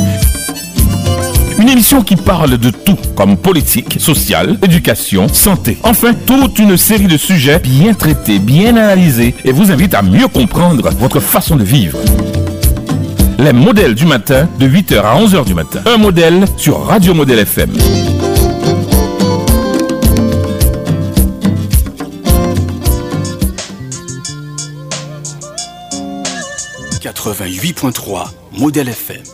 Une 1.64 1.70
émission 1.70 2.02
qui 2.02 2.16
parle 2.16 2.58
de 2.58 2.68
tout, 2.68 2.98
comme 3.16 3.38
politique, 3.38 3.98
sociale, 3.98 4.58
éducation, 4.62 5.28
santé. 5.28 5.78
Enfin, 5.82 6.12
toute 6.12 6.58
une 6.58 6.76
série 6.76 7.06
de 7.06 7.16
sujets 7.16 7.58
bien 7.58 7.94
traités, 7.94 8.38
bien 8.38 8.76
analysés 8.76 9.34
et 9.46 9.50
vous 9.50 9.72
invite 9.72 9.94
à 9.94 10.02
mieux 10.02 10.28
comprendre 10.28 10.90
votre 10.90 11.20
façon 11.20 11.56
de 11.56 11.64
vivre. 11.64 11.98
Les 13.38 13.54
modèles 13.54 13.94
du 13.94 14.04
matin, 14.04 14.46
de 14.60 14.68
8h 14.68 14.98
à 14.98 15.18
11h 15.18 15.46
du 15.46 15.54
matin. 15.54 15.80
Un 15.86 15.96
modèle 15.96 16.44
sur 16.58 16.84
Radio 16.84 17.14
Modèle 17.14 17.38
FM. 17.38 17.70
88.3 27.00 28.26
Modèle 28.58 28.90
FM.« 28.90 29.22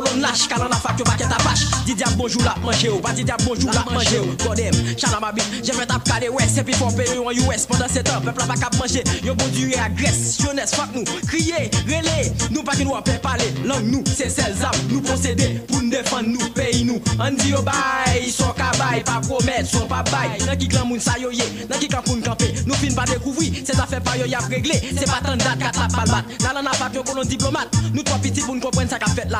colonne 0.00 0.20
lâche 0.20 0.48
car 0.48 0.58
on 0.60 0.72
a 0.72 0.76
fait 0.76 0.96
que 0.96 1.02
paquet 1.02 1.24
ta 1.24 1.36
pâche 1.36 1.66
bonjour 2.16 2.42
la 2.42 2.54
manger 2.62 2.88
ou 2.90 2.98
pas 2.98 3.12
dis 3.12 3.24
diable 3.24 3.44
bonjour 3.46 3.70
la 3.72 3.84
manger 3.92 4.18
ou 4.18 4.44
godem 4.44 4.72
chala 4.96 5.20
ma 5.20 5.32
bite 5.32 5.46
j'ai 5.62 5.72
fait 5.72 5.86
tap 5.86 6.02
calé 6.04 6.28
ouais 6.28 6.46
c'est 6.48 6.64
faut 6.74 6.90
payer 6.90 7.18
en 7.18 7.30
US 7.30 7.66
pendant 7.66 7.88
7 7.88 8.08
ans 8.10 8.20
peuple 8.20 8.42
a 8.42 8.46
pas 8.46 8.76
manger. 8.78 9.04
Yon 9.24 9.34
bon 9.34 9.46
dieu 9.48 9.70
agresse 9.78 10.38
jeunesse 10.40 10.74
fuck 10.74 10.88
nous. 10.94 11.04
Crier 11.26 11.70
relais 11.86 12.32
nous 12.50 12.62
pas 12.62 12.72
que 12.72 12.82
nous 12.82 12.92
peut 13.04 13.12
parler. 13.22 13.52
Langue 13.64 13.84
nous 13.84 14.04
c'est 14.06 14.30
celles 14.30 14.62
âmes 14.62 14.70
nous 14.88 15.00
procéder 15.00 15.60
pour 15.68 15.82
nous 15.82 15.90
défendre 15.90 16.28
nous 16.28 16.48
pays 16.50 16.84
nous. 16.84 17.00
On 17.18 17.32
dit 17.32 17.52
bail 17.52 18.30
son 18.30 18.50
kabay 18.50 19.02
pas 19.04 19.20
promettre 19.20 19.68
son 19.70 19.86
pas 19.86 20.02
bail. 20.04 20.38
Dans 20.46 20.56
qui 20.56 20.68
grand 20.68 20.86
moun 20.86 21.00
sa 21.00 21.18
yo 21.18 21.30
ye 21.30 21.44
dans 21.68 21.78
qui 21.78 21.88
grand 21.88 22.06
moun 22.06 22.22
camper 22.22 22.54
nous 22.66 22.74
fin 22.74 22.94
pas 22.94 23.04
découvrir. 23.04 23.52
C'est 23.64 23.78
affaire 23.78 24.00
pas 24.00 24.16
yo 24.16 24.26
y 24.26 24.34
a 24.34 24.38
réglé. 24.38 24.80
C'est 24.96 25.06
pas 25.06 25.20
tant 25.24 25.36
date 25.36 25.58
qu'à 25.58 25.72
la 25.78 25.88
palmat. 25.88 26.24
Dans 26.38 26.52
la 26.54 26.62
nappe 26.62 26.94
yo 26.94 27.02
qu'on 27.02 27.22
diplomate. 27.22 27.68
Nous 27.92 28.02
trois 28.02 28.18
petits 28.18 28.40
pour 28.40 28.54
nous 28.54 28.60
comprendre 28.60 28.88
ça 28.88 28.98
qu'a 28.98 29.10
fait 29.10 29.28
là. 29.28 29.38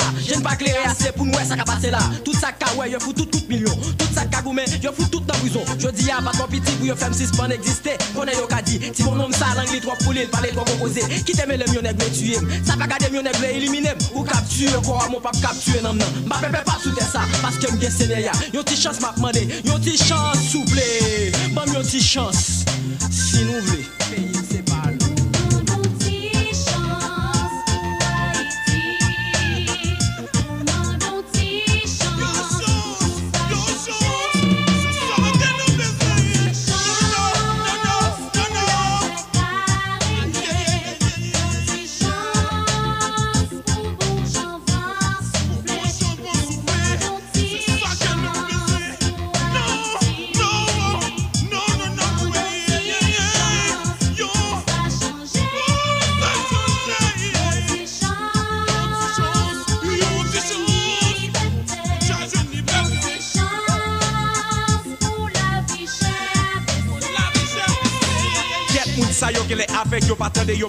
Ne 0.50 0.56
pas 0.56 0.56
clairer 0.56 0.84
assez 0.84 1.12
pour 1.12 1.26
nous 1.26 1.32
ouais 1.32 1.44
ça 1.44 1.56
qu'a 1.56 1.64
passé 1.64 1.90
là. 1.90 1.98
Tout 2.24 2.32
qu'a 2.32 2.74
ouais 2.74 2.90
yo 2.90 3.00
fout 3.00 3.16
tout 3.16 3.26
tout 3.26 3.42
million. 3.48 3.74
Tout 3.98 4.06
ça 4.14 4.24
qu'a 4.24 4.42
goumé 4.42 4.64
yo 4.82 4.92
fout 4.92 5.10
tout 5.10 5.20
dans 5.20 5.34
prison. 5.34 5.60
Je 5.78 5.88
dis 5.88 6.10
à 6.10 6.20
pas 6.22 6.32
ton 6.32 6.46
petit 6.46 6.72
pour 6.72 6.86
yo 6.86 6.96
faire 6.96 7.14
six 7.14 7.30
pas 7.36 7.48
exister. 7.48 7.96
Connais 8.14 8.34
yo 8.34 8.46
qu'a 8.46 8.62
dit. 8.62 8.80
Si 8.94 9.02
mon 9.02 9.14
nom 9.14 9.30
ça 9.32 9.54
langue 9.56 9.72
les 9.72 9.80
trois 9.80 9.96
poulets, 9.96 10.26
parler 10.26 10.50
trois 10.50 10.64
composés. 10.64 11.02
Qui 11.24 11.32
t'aime 11.32 11.50
le 11.50 11.72
mieux 11.72 11.80
nègre 11.80 12.10
tuer. 12.12 12.38
Ça 12.66 12.76
va 12.76 12.86
garder 12.86 13.10
mieux 13.10 13.22
nègre 13.22 13.44
éliminer 13.44 13.92
ou 14.14 14.22
capturer 14.22 14.80
quoi 14.84 15.08
mon 15.10 15.20
pas 15.20 15.30
capturer 15.40 15.80
non 15.82 15.94
non. 15.94 16.06
M'a 16.26 16.38
pépé 16.38 16.58
pas 16.64 16.78
sous 16.82 16.94
ça 16.96 17.20
parce 17.42 17.56
que 17.56 17.70
m'gen 17.72 17.90
sénéya. 17.90 18.32
Yo 18.52 18.62
ti 18.62 18.76
chance 18.76 19.00
m'a 19.00 19.12
demandé. 19.12 19.48
Yo 19.64 19.78
ti 19.78 19.96
chance 19.96 20.38
souple. 20.50 20.80
Bon 21.52 21.72
yo 21.72 21.82
ti 21.82 22.00
chance. 22.00 22.64
Si 23.10 23.44
nous 23.44 23.60
voulons. 23.64 23.99
Sa 69.60 69.66
yo 69.66 69.66
le 69.66 69.66
avek 69.80 70.08
yo 70.08 70.16
pa 70.16 70.30
tende 70.30 70.56
yo 70.56 70.66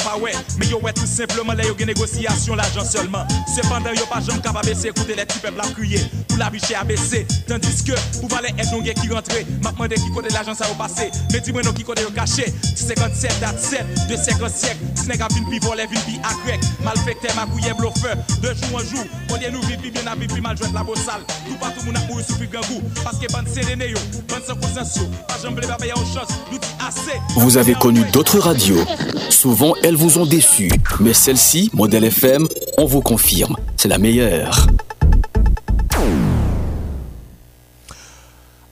we 0.82 0.94
tout 0.94 1.06
simplement 1.06 1.54
le 1.54 1.64
yo 1.64 1.76
gen 1.78 1.88
négociation 1.88 2.56
l'argent 2.56 2.84
seulement. 2.84 3.26
Cependant 3.56 3.94
yo 3.94 4.06
pa 4.06 4.20
jom 4.22 4.40
kapab 4.42 4.68
ese 4.68 4.86
écouter 4.86 5.16
les 5.16 5.26
petits 5.26 5.40
peuples 5.40 5.62
crier. 5.76 6.00
Pour 6.28 6.38
la 6.38 6.50
biche 6.50 6.72
a 6.80 6.84
baissé 6.84 7.26
Tandis 7.48 7.84
que 7.84 7.94
pour 8.20 8.30
valer 8.30 8.50
aide 8.58 8.72
nou 8.72 8.84
gen 8.84 8.94
qui 8.94 9.10
rentre. 9.10 9.32
M'a 9.64 9.72
demandé 9.72 9.96
qui 9.96 10.12
côté 10.12 10.30
l'argent 10.30 10.56
ça 10.56 10.68
yo 10.68 10.76
passé 10.76 11.12
Me 11.34 11.40
di 11.40 11.52
moi 11.52 11.62
non 11.62 11.74
qui 11.74 11.84
côté 11.84 12.02
yo 12.02 12.10
caché 12.12 12.46
57 12.76 13.40
date 13.40 13.60
7 13.60 13.86
de 14.10 14.16
50 14.16 14.50
siècle 14.50 14.80
Si 14.96 15.08
nèg 15.08 15.22
a 15.22 15.28
vin 15.28 15.44
pi 15.50 15.60
volé 15.60 15.86
vin 15.86 16.00
pi 16.06 16.20
a 16.24 16.34
grec 16.46 16.60
Malfecté 16.84 17.28
ma 17.36 17.46
couille 17.46 17.74
bluffeur 17.78 18.16
De 18.42 18.48
jour 18.48 18.76
en 18.76 18.80
jour 18.80 19.06
On 19.30 19.38
dit 19.38 19.46
nous 19.52 19.62
vivre 19.62 19.82
bien 19.92 20.12
a 20.12 20.16
vivre 20.16 20.42
mal 20.42 20.58
jouer 20.58 20.68
la 20.74 20.84
beau 20.84 20.96
sale. 20.96 21.22
Tout 21.48 21.56
partout 21.60 21.84
moun 21.86 21.96
a 21.96 22.00
mouru 22.08 22.24
sous 22.24 22.36
grand 22.52 22.62
goût. 22.62 22.82
Parce 23.04 23.18
que 23.18 23.32
bande 23.32 23.48
séréné 23.48 23.90
yo. 23.90 23.98
Bande 24.28 24.44
sans 24.46 24.56
conscience 24.56 24.96
yo. 24.98 25.04
Pas 25.28 25.38
jom 25.42 25.54
blé 25.54 25.68
pas 25.68 25.76
en 25.76 26.06
chance 26.06 26.30
Nous 26.52 26.58
dit 26.58 26.68
assez. 26.80 27.20
Vous 27.36 27.58
avez 27.58 27.74
connu 27.74 28.04
d'autres 28.12 28.40
radios. 28.40 28.81
Souvent, 29.30 29.74
elles 29.84 29.96
vous 29.96 30.18
ont 30.18 30.26
déçu. 30.26 30.72
Mais 31.00 31.14
celle-ci, 31.14 31.70
Modèle 31.74 32.06
FM, 32.06 32.48
on 32.78 32.86
vous 32.86 33.02
confirme, 33.02 33.56
c'est 33.78 33.88
la 33.88 33.98
meilleure. 33.98 34.68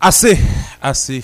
Assez, 0.02 0.40
assez. 0.82 1.22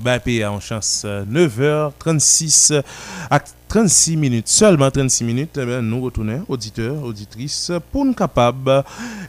Bah, 0.00 0.20
pays 0.20 0.44
en 0.44 0.60
chance 0.60 1.02
euh, 1.04 1.24
9h36 1.24 2.80
à 3.28 3.40
36 3.68 4.16
minutes, 4.16 4.46
seulement 4.46 4.88
36 4.88 5.24
minutes. 5.24 5.58
Eh 5.60 5.80
nous 5.82 6.00
retournons, 6.00 6.44
auditeurs, 6.48 7.02
auditrices, 7.02 7.72
pour 7.90 8.04
nous 8.04 8.14
capables 8.14 8.84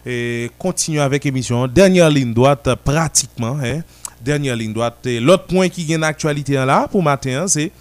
et 0.05 0.51
continuer 0.59 1.01
avec 1.01 1.23
l'émission. 1.23 1.67
Dernière 1.67 2.11
ligne 2.11 2.31
droite, 2.31 2.69
pratiquement. 2.83 3.57
Hein, 3.63 3.81
dernière 4.21 4.55
ligne 4.55 4.73
droite. 4.73 4.99
L'autre 5.05 5.45
point 5.45 5.67
qui 5.69 5.83
gagne 5.85 6.03
actualité 6.03 6.53
là 6.53 6.87
pour 6.87 7.01
matin, 7.01 7.45
c'est 7.47 7.71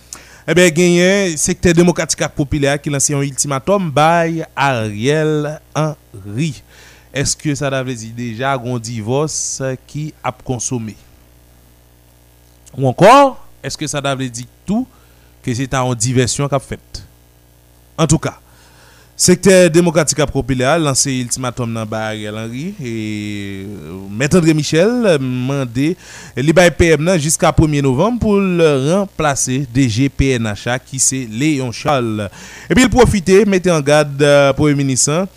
eh 0.46 0.54
bien, 0.54 0.68
gagné 0.68 1.36
secteur 1.36 1.72
démocratique 1.72 2.26
populaire 2.28 2.80
qui 2.80 2.90
lance 2.90 3.10
un 3.10 3.20
ultimatum 3.22 3.90
by 3.90 4.42
Ariel 4.54 5.60
Henry. 5.74 6.62
Est-ce 7.12 7.36
que 7.36 7.54
ça 7.54 7.82
veut 7.82 7.94
dire 7.94 8.12
déjà 8.14 8.54
un 8.54 8.78
divorce 8.78 9.62
qui 9.86 10.12
a 10.22 10.30
consommé? 10.32 10.96
Ou 12.76 12.86
encore, 12.86 13.46
est-ce 13.62 13.78
que 13.78 13.86
ça 13.86 14.00
veut 14.00 14.28
dire 14.28 14.46
tout 14.66 14.86
que 15.42 15.54
c'est 15.54 15.72
en 15.74 15.94
diversion 15.94 16.48
qu'a 16.48 16.58
fait? 16.58 17.02
En 17.96 18.06
tout 18.06 18.18
cas, 18.18 18.38
démocratique 19.72 20.18
et 20.18 20.26
populaire 20.26 20.78
lancé 20.78 21.12
ultimatum 21.20 21.72
dans 21.72 21.86
by 21.86 21.94
Ariel 21.94 22.34
Henry 22.36 22.74
et 22.82 23.64
euh, 23.64 23.92
Maître 24.10 24.38
André 24.38 24.52
Michel 24.52 24.88
euh, 24.88 25.18
demandé 25.18 25.96
li 26.36 26.52
bay 26.52 26.70
PM 26.72 27.04
nan 27.04 27.18
jusqu'à 27.18 27.50
1er 27.52 27.80
novembre 27.82 28.18
pour 28.18 28.40
le 28.40 28.92
remplacer 28.92 29.66
DG 29.72 30.08
PNHA 30.08 30.80
qui 30.80 30.98
c'est 30.98 31.28
Léon 31.30 31.70
Charles. 31.70 32.28
Et 32.68 32.74
puis 32.74 32.84
il 32.84 32.90
profite 32.90 33.46
mettre 33.46 33.70
en 33.70 33.80
garde 33.80 34.20
euh, 34.20 34.52
Premier 34.52 34.74
ministre 34.74 35.28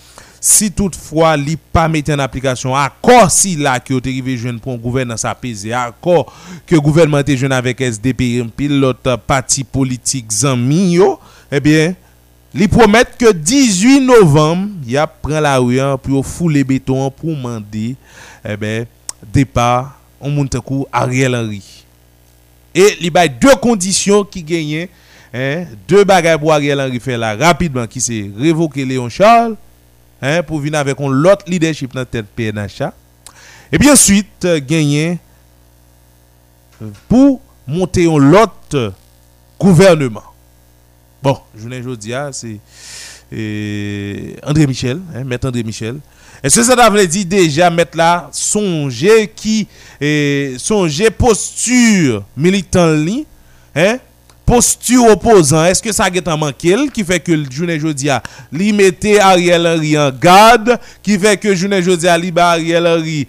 si 0.42 0.72
toutefois 0.72 1.38
li 1.38 1.56
pas 1.56 1.88
mettre 1.88 2.12
en 2.14 2.20
application 2.20 2.76
accord 2.76 3.30
si 3.30 3.58
là 3.58 3.80
que 3.80 4.00
te 4.00 4.10
rivé 4.10 4.38
jeune 4.38 4.60
pour 4.60 4.74
un 4.74 4.78
gouvernement 4.78 5.18
ça 5.18 5.36
pesé 5.36 5.72
accord 5.72 6.34
que 6.66 6.76
gouvernement 6.78 7.20
était 7.20 7.38
jeune 7.38 7.52
avec 7.52 7.80
SDP 7.80 8.44
pile 8.56 8.80
l'autre 8.80 9.18
parti 9.28 9.64
politique 9.64 10.32
zanmi 10.32 10.94
yo. 10.94 11.20
Eh 11.52 11.60
bien 11.60 11.96
li 12.54 12.68
promettent 12.68 13.18
que 13.18 13.32
18 13.32 14.02
novembre 14.02 14.70
il 14.86 14.98
a 14.98 15.08
prend 15.08 15.40
la 15.40 15.58
rue 15.58 15.80
hein, 15.80 15.98
pour 15.98 16.26
fouler 16.26 16.64
béton 16.64 17.10
pour 17.12 17.36
demander 17.36 17.96
eh 18.48 18.58
ben 18.58 18.86
départ 19.34 20.00
on 20.20 20.30
monte 20.30 20.60
coup 20.62 20.86
Ariel 20.92 21.36
Henry. 21.36 21.84
Et 22.74 22.96
li 23.02 23.10
bay 23.10 23.30
deux 23.30 23.56
conditions 23.56 24.24
qui 24.24 24.44
gagnent 24.44 24.88
hein, 25.34 25.66
deux 25.88 26.04
bagages 26.04 26.40
pour 26.40 26.54
Ariel 26.54 26.80
Henry 26.80 27.00
faire 27.00 27.18
là 27.18 27.36
rapidement 27.36 27.86
qui 27.86 28.00
c'est 28.00 28.32
révoquer 28.38 28.86
Léon 28.86 29.10
Charles 29.10 29.56
hein, 30.22 30.42
pour 30.44 30.60
venir 30.60 30.80
avec 30.80 31.00
un 31.00 31.10
l'autre 31.10 31.46
leadership 31.48 31.94
dans 31.94 32.06
tête 32.06 32.28
PNHA 32.36 32.94
et 33.72 33.78
puis 33.78 33.92
ensuite 33.92 34.46
euh, 34.46 34.60
gagner 34.66 35.20
pour 37.10 37.42
monter 37.68 38.06
un 38.08 38.18
l'autre 38.18 38.94
gouvernement 39.60 40.24
bon 41.28 41.38
ne 41.68 41.96
dis 41.96 42.14
c'est 42.32 42.60
André 44.46 44.68
Michel 44.68 45.00
hein, 45.14 45.24
maître 45.26 45.48
André 45.48 45.64
Michel 45.64 45.98
est-ce 46.42 46.58
que 46.58 46.64
ça 46.64 46.90
veut 46.90 47.08
dire 47.08 47.26
déjà 47.26 47.70
mettre 47.70 47.98
là 47.98 48.30
songer 48.32 49.30
qui 49.36 49.68
eh, 50.00 50.56
songer 50.58 51.10
posture 51.10 52.24
militant 52.38 52.94
li 52.94 53.26
hein 53.76 53.98
posture 54.46 55.04
opposant 55.12 55.66
est-ce 55.66 55.82
que 55.82 55.92
ça 55.92 56.06
a 56.06 56.38
manqué 56.38 56.76
qui 56.94 57.04
fait 57.04 57.20
que 57.20 57.34
le 57.34 57.52
journée 57.52 57.80
jodi 57.80 58.10
a 58.10 58.24
li 58.54 58.72
mette 58.72 59.06
Ariel 59.20 59.68
Henry 59.68 59.98
en 59.98 60.12
garde 60.12 60.80
qui 61.04 61.20
fait 61.20 61.36
que 61.36 61.54
journée 61.54 61.84
jodi 61.84 62.08
a 62.08 62.18
li 62.18 62.32
ba 62.32 62.52
Ariel 62.52 62.88
Henry 62.88 63.28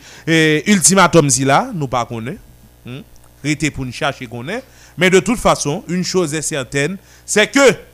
ultimatum 0.67 1.29
si 1.29 1.45
là 1.45 1.71
nous 1.75 1.89
pas 1.89 2.05
connaît 2.05 2.39
hmm? 2.87 3.01
rete 3.45 3.77
nous 3.77 3.91
chercher 3.91 4.29
connaît 4.29 4.63
mais 4.97 5.11
de 5.11 5.19
toute 5.19 5.39
façon 5.39 5.83
une 5.89 6.05
chose 6.05 6.33
est 6.35 6.43
certaine 6.43 6.97
c'est 7.27 7.49
que 7.49 7.88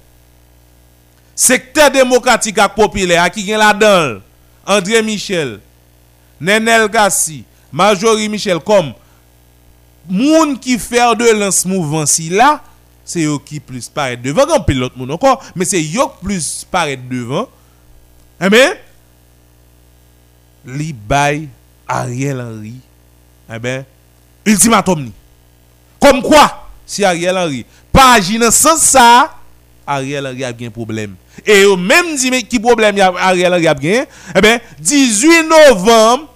secteur 1.34 1.90
démocratique 1.90 2.58
et 2.58 2.68
populaire 2.74 3.30
qui 3.30 3.50
est 3.50 3.56
là-dedans 3.56 4.20
André 4.66 5.02
Michel, 5.02 5.60
Nenel 6.40 6.88
Gassi, 6.88 7.44
Marjorie 7.72 8.28
Michel, 8.28 8.60
comme 8.60 8.92
moun 10.08 10.58
qui 10.58 10.78
fait 10.78 11.14
de 11.16 11.38
lance 11.38 11.64
mouvement 11.64 12.06
si 12.06 12.30
là, 12.30 12.62
c'est 13.04 13.24
eux 13.24 13.38
qui 13.44 13.60
plus 13.60 13.88
paraît 13.88 14.16
devant, 14.16 14.46
comme 14.46 14.76
l'autre 14.76 14.96
moun 14.96 15.10
encore, 15.10 15.42
mais 15.54 15.64
c'est 15.64 15.80
eux 15.80 15.82
qui 15.82 16.24
plus 16.24 16.66
paraît 16.70 16.96
devant. 16.96 17.48
Eh 18.40 18.48
bien, 18.48 18.72
li 20.66 20.92
bay 20.92 21.48
Ariel 21.86 22.40
Henry, 22.40 22.74
eh 23.52 23.58
bien, 23.58 23.84
ultimatum 24.46 25.04
ni. 25.04 25.12
Comme 26.00 26.22
quoi, 26.22 26.68
si 26.86 27.04
Ariel 27.04 27.36
Henry 27.36 27.66
pas 27.92 28.14
agir 28.14 28.40
dans 28.40 28.50
sens 28.50 28.80
ça, 28.80 29.34
Ariel 29.86 30.26
Henry 30.26 30.44
a 30.44 30.52
bien 30.52 30.70
problème. 30.70 31.14
Et 31.44 31.64
au 31.64 31.76
même 31.76 32.16
dit 32.16 32.30
mais 32.30 32.42
qui 32.42 32.58
problème 32.58 32.96
Ariel 32.98 33.66
a 33.66 33.74
bien, 33.74 34.06
eh 34.34 34.40
ben 34.40 34.60
18 34.80 35.48
novembre 35.48 36.28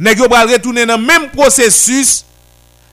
nèg 0.00 0.18
yo 0.18 0.28
pral 0.32 0.48
retourner 0.48 0.86
dans 0.86 0.98
même 0.98 1.28
processus 1.30 2.24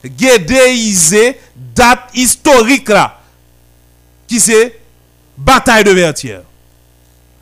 guédéiser 0.04 1.40
date 1.74 2.10
historique 2.14 2.88
là 2.88 3.18
qui 4.26 4.38
c'est 4.40 4.78
bataille 5.36 5.84
de 5.84 5.90
Vertière. 5.90 6.42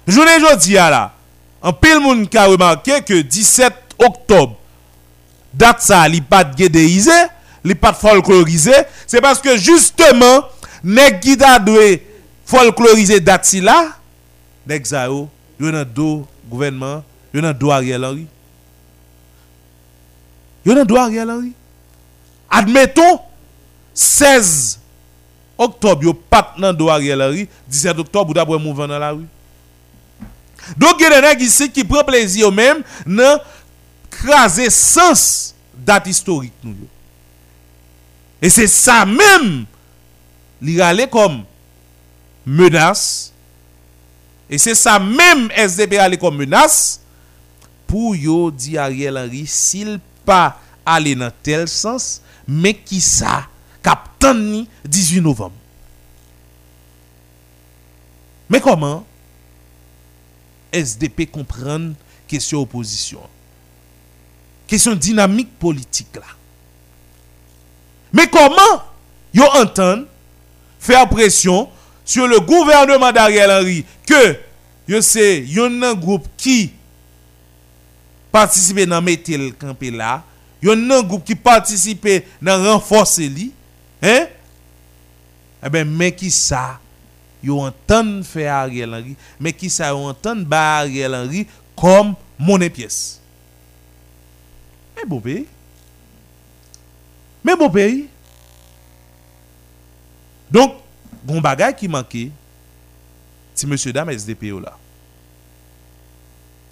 Journée 0.06 0.38
jodi 0.38 0.74
là, 0.74 1.12
en 1.60 1.72
pile 1.72 1.98
moun 1.98 2.28
ka 2.28 2.46
remarqué 2.46 3.00
que 3.02 3.20
17 3.22 3.72
octobre 3.98 4.54
date 5.52 5.82
ça 5.82 6.06
li 6.08 6.20
pas 6.20 6.44
guédéisé, 6.44 7.10
li 7.64 7.74
pas 7.74 7.92
folklorisé, 7.92 8.72
c'est 9.06 9.20
parce 9.20 9.40
que 9.40 9.56
justement 9.56 10.44
nèg 10.84 11.18
qui 11.18 11.36
folkloriser 12.46 13.20
date 13.20 13.48
si 13.48 13.60
là, 13.60 13.96
nèg 14.66 14.86
yo, 14.86 15.28
yo 15.58 15.72
nan 15.72 15.84
do 15.84 16.26
gouvernement, 16.48 17.02
yo 17.34 17.42
nan 17.42 17.56
do 17.56 17.70
Ariel 17.70 18.04
Henry. 18.04 18.26
Yo 20.64 20.74
nan 20.74 20.86
do 20.86 20.96
Ariel 20.96 21.30
Henry. 21.30 21.52
Admettons 22.50 23.20
16 23.94 24.78
octobre 25.58 26.04
yo 26.04 26.14
pat 26.14 26.56
nan 26.58 26.76
do 26.76 26.88
Ariel 26.88 27.22
Henry, 27.22 27.48
17 27.68 27.98
octobre 27.98 28.30
ou 28.30 28.34
d'après 28.34 28.58
mouvement 28.58 28.88
dans 28.88 28.98
la 28.98 29.10
rue. 29.10 29.26
Donc 30.76 30.96
il 30.98 31.02
y 31.02 31.06
a 31.06 31.34
des 31.34 31.44
ici 31.44 31.70
qui 31.70 31.84
prend 31.84 32.02
plaisir 32.04 32.50
même 32.50 32.82
nan 33.06 33.38
craser 34.10 34.70
sens 34.70 35.54
date 35.74 36.06
historique 36.06 36.52
nous. 36.62 36.74
Et 38.42 38.50
c'est 38.50 38.66
ça 38.66 39.06
même 39.06 39.64
li 40.60 40.80
rale 40.80 41.08
comme 41.10 41.44
menace. 42.46 43.32
Et 44.48 44.58
c'est 44.58 44.76
ça 44.76 44.98
même 44.98 45.50
SDP 45.50 45.94
aller 45.94 46.16
comme 46.16 46.36
menace. 46.36 47.00
Pour 47.86 48.16
yo 48.16 48.50
di 48.50 48.78
Ariel 48.78 49.16
Henry 49.18 49.46
s'il 49.46 50.00
pas 50.24 50.58
aller 50.84 51.14
dans 51.14 51.30
tel 51.42 51.68
sens 51.68 52.20
mais 52.48 52.74
qui 52.74 53.00
ça? 53.00 53.46
Captain 53.82 54.34
ni 54.34 54.68
18 54.84 55.20
novembre. 55.20 55.54
Mais 58.48 58.60
comment? 58.60 59.04
SDP 60.72 61.30
comprendre 61.30 61.94
question 62.26 62.60
opposition. 62.60 63.20
Question 64.66 64.94
dynamique 64.94 65.56
politique 65.58 66.14
là. 66.16 66.22
Mais 68.12 68.28
comment? 68.28 68.82
Yo 69.32 69.44
entendent 69.54 70.06
faire 70.78 71.08
pression 71.08 71.68
sur 72.06 72.26
le 72.26 72.40
gouvernement 72.40 73.12
d'Ariel 73.12 73.50
Henry 73.50 73.84
que 74.06 74.38
yo 74.88 75.02
c'est 75.02 75.44
un 75.58 75.94
groupe 75.94 76.26
qui 76.36 76.72
participe 78.32 78.80
dans 78.80 79.00
le 79.00 79.50
campé 79.50 79.90
là, 79.90 80.22
yon 80.62 80.90
un 80.90 81.02
groupe 81.02 81.24
qui 81.24 81.34
participe 81.34 82.08
dans 82.40 82.72
renforcer 82.72 83.28
li, 83.28 83.52
hein? 84.02 84.26
Eh 85.64 85.68
ben 85.68 85.86
mais 85.86 86.12
qui 86.12 86.30
ça? 86.30 86.78
Yo 87.42 87.60
entend 87.60 88.22
faire 88.22 88.54
Ariel 88.54 88.94
Henry, 88.94 89.16
mais 89.38 89.52
qui 89.52 89.68
ça 89.68 89.88
yo 89.88 89.98
entend 89.98 90.36
ba 90.36 90.78
Ariel 90.78 91.14
Henry 91.14 91.46
comme 91.74 92.14
monnaie 92.38 92.70
pièce? 92.70 93.20
Mais 94.96 95.04
bon 95.04 95.20
pays. 95.20 95.46
Mais 97.44 97.56
bon 97.56 97.68
pays. 97.68 98.06
Donc, 100.50 100.74
bon 101.26 101.40
bagay 101.40 101.74
qui 101.74 101.88
manquait, 101.88 102.30
c'est 103.54 103.66
monsieur 103.66 103.92
dame 103.92 104.10
SDP 104.10 104.44
yo. 104.44 104.60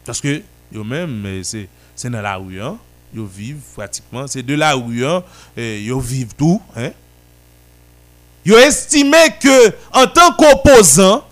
Parce 0.04 0.20
que 0.20 0.42
yo 0.72 0.84
même 0.84 1.26
eh, 1.26 1.42
c'est 1.44 1.68
c'est 1.96 2.10
dans 2.10 2.22
la 2.22 2.36
rue 2.36 2.60
hein. 2.60 2.78
Yo 3.14 3.26
vivent 3.26 3.62
pratiquement, 3.74 4.26
c'est 4.26 4.42
de 4.42 4.54
la 4.54 4.74
rue 4.74 5.04
hein, 5.04 5.22
eh, 5.56 5.82
yo 5.82 5.98
vivent 5.98 6.34
tout 6.36 6.62
hein. 6.76 6.90
Yo 8.44 8.56
estimé 8.58 9.36
que 9.40 9.74
en 9.92 10.06
tant 10.06 10.32
qu'opposant 10.32 11.24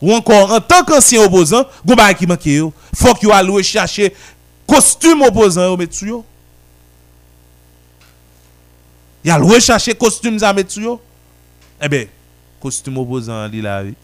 ou 0.00 0.12
encore 0.12 0.52
en 0.52 0.60
tant 0.60 0.84
qu'ancien 0.84 1.22
opposant, 1.22 1.64
gon 1.84 1.94
bagay 1.94 2.14
qui 2.18 2.26
manque 2.26 2.46
yo, 2.46 2.72
que 2.92 3.26
yo 3.26 3.32
alloué 3.32 3.62
chercher 3.62 4.14
costume 4.66 5.22
opposant 5.22 5.76
yo 5.76 5.88
yo. 6.02 6.24
Y 9.24 9.30
a 9.30 9.38
loué 9.38 9.60
chercher 9.60 9.94
costume 9.94 10.38
ça 10.38 10.52
mettre 10.52 10.70
sur. 10.72 11.00
Eh 11.80 11.88
ben, 11.88 12.06
costume 12.60 12.98
opposant 12.98 13.46
li 13.46 13.62
la 13.62 13.82
oui. 13.82 13.94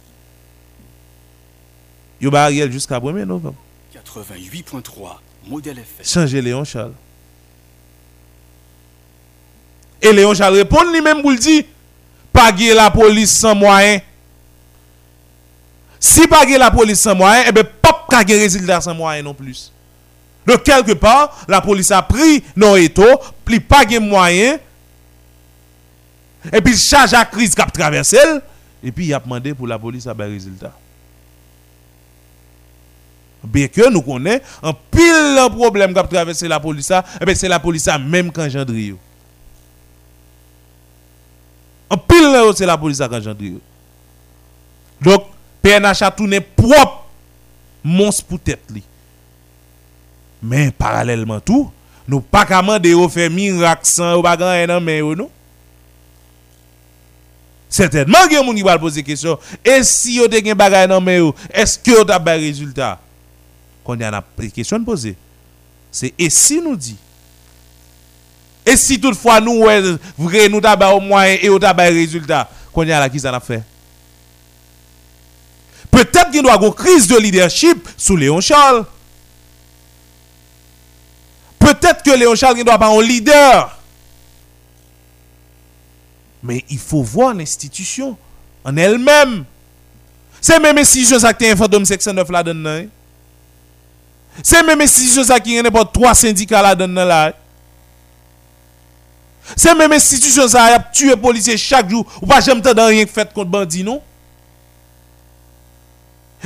Yo 2.21 2.31
ba 2.31 2.45
Ariel 2.45 2.73
jusqu'à 2.73 2.99
1er 2.99 3.25
novembre. 3.25 3.57
88.3, 3.95 5.19
modèle 5.47 5.79
FM. 5.79 6.07
Changer 6.07 6.43
Léon 6.43 6.65
Charles. 6.65 6.95
Et 10.01 10.13
Léon 10.13 10.35
Charles 10.35 10.55
répond 10.55 10.83
lui-même 10.91 11.21
pour 11.21 11.31
le 11.31 11.37
dire, 11.37 11.65
pas 12.33 12.53
la 12.53 12.91
police 12.91 13.37
sans 13.37 13.55
moyen. 13.55 14.01
Si 15.99 16.27
pas 16.27 16.47
la 16.47 16.71
police 16.71 17.01
sans 17.01 17.15
moyen, 17.15 17.45
eh 17.47 17.53
ben 17.53 17.65
pas 17.65 18.25
gen 18.27 18.39
résultat 18.39 18.81
sans 18.81 18.95
moyen 18.95 19.23
non 19.23 19.35
plus. 19.35 19.71
Donc 20.47 20.63
quelque 20.63 20.93
part, 20.93 21.45
la 21.47 21.61
police 21.61 21.91
a 21.91 22.01
pris 22.03 22.43
non 22.57 22.77
eto, 22.77 23.05
pli 23.45 23.61
pas 23.61 23.87
gen 23.87 24.09
moyen. 24.09 24.59
Et 26.53 26.61
puis 26.61 26.77
charge 26.77 27.13
à 27.15 27.25
crise 27.25 27.55
qui 27.55 27.61
a 27.61 27.67
traversé 27.67 28.17
et 28.83 28.91
puis 28.91 29.07
il 29.07 29.15
a 29.15 29.21
demandé 29.21 29.53
pour 29.55 29.67
la 29.67 29.79
police 29.79 30.07
à 30.07 30.15
ben 30.15 30.31
résultat. 30.31 30.73
Bien 33.43 33.69
que 33.69 33.91
nous 33.91 34.03
connaissons 34.03 34.43
un 34.63 34.73
pile 34.73 35.01
de 35.01 35.55
problème 35.55 35.93
qui 35.93 35.99
a 35.99 36.05
traversé 36.05 36.49
la 36.49 36.61
police, 36.61 36.93
eh 37.27 37.35
c'est 37.35 37.49
la 37.49 37.59
police 37.61 37.89
même 38.09 38.33
qu'engendre. 38.33 38.75
yo. 38.75 38.99
En 41.89 41.97
pile 41.99 42.53
c'est 42.57 42.67
la 42.67 42.79
police 42.79 43.01
engendre. 43.01 43.43
yo. 43.43 43.61
Donc 45.01 45.25
PNH 45.63 46.03
a 46.03 46.11
tourné 46.11 46.41
propre 46.41 47.07
monstre 47.85 48.25
pour 48.25 48.41
tête. 48.41 48.63
Mais 50.43 50.71
parallèlement 50.71 51.41
tout, 51.41 51.71
nous 52.09 52.21
pas 52.21 52.47
qu'à 52.47 52.63
demander 52.63 52.95
au 52.95 53.09
faire 53.11 53.31
miracle 53.31 53.85
sans 53.85 54.21
grand 54.21 54.37
nan 54.39 54.83
mais 54.83 54.99
yo 54.99 55.15
non. 55.15 55.31
Certainement, 57.71 58.19
il 58.29 58.33
y 58.33 58.37
a 58.37 58.41
des 58.41 58.47
gens 58.47 58.53
qui 58.53 58.63
vont 58.63 58.79
poser 58.79 59.05
question. 59.05 59.39
Et 59.65 59.85
si 59.85 60.19
vous 60.19 60.25
avez 60.25 60.43
des 60.43 60.55
bagages 60.55 60.89
dans 60.89 61.01
mais 61.01 61.21
est-ce 61.55 61.79
que 61.79 62.05
vous 62.05 62.11
avez 62.11 62.41
des 62.41 62.47
résultats 62.49 62.99
Quand 63.85 63.95
il 63.95 64.01
y 64.01 64.05
a 64.05 64.25
une 64.41 64.51
question 64.51 64.83
posée, 64.83 65.15
c'est 65.93 66.13
et 66.19 66.29
si 66.31 66.61
nous 66.61 66.75
dit 66.77 66.97
Et 68.67 68.77
si 68.77 69.01
toutefois 69.01 69.41
nous, 69.41 69.63
vrai, 70.19 70.49
nous 70.49 70.61
avons 70.65 70.97
au 70.97 71.01
moins 71.01 71.27
et 71.27 71.49
avez 71.49 71.93
des 71.93 72.01
résultats 72.01 72.51
Quand 72.75 72.83
il 72.83 72.89
y 72.89 72.93
a 72.93 72.99
la 72.99 73.09
qui 73.09 73.21
ça 73.21 73.35
a 73.35 73.39
fait 73.41 73.63
Peut-être 75.93 76.31
qu'il 76.33 76.45
y 76.45 76.49
avoir 76.49 76.65
une 76.65 76.75
crise 76.75 77.07
de 77.07 77.19
leadership 77.19 77.89
sous 77.97 78.17
Léon 78.17 78.41
Charles. 78.41 78.85
Peut-être 81.59 82.03
que 82.03 82.17
Léon 82.17 82.35
Charles 82.35 82.63
doit 82.65 82.79
pas 82.79 82.89
un 82.89 83.03
leader. 83.03 83.80
Mais 86.43 86.65
il 86.71 86.79
faut 86.79 87.03
voir 87.03 87.35
l'institution 87.35 88.17
en 88.65 88.77
elle-même. 88.77 89.45
C'est 90.41 90.59
même 90.59 90.79
institution 90.79 91.19
ça 91.19 91.35
qui 91.35 91.45
est 91.45 91.57
fantôme 91.57 91.85
609 91.85 92.31
là-dedans. 92.31 92.87
C'est 94.43 94.63
même 94.63 94.81
institution 94.81 95.23
ça 95.25 95.39
qui 95.39 95.57
est 95.57 95.63
n'importe 95.63 95.93
trois 95.93 96.15
syndicats 96.15 96.63
là-dedans 96.63 97.05
là. 97.05 97.35
C'est 99.57 99.75
même 99.75 99.93
institution 99.93 100.49
ça 100.49 100.65
a 100.65 100.79
tué 100.79 101.17
policiers 101.17 101.57
chaque 101.57 101.91
jour. 101.91 102.07
Ou 102.23 102.27
pas 102.27 102.41
jamais 102.41 102.61
dans 102.61 102.87
rien 102.87 103.05
fait 103.07 103.33
contre 103.33 103.51
bandit 103.51 103.85
non? 103.85 104.01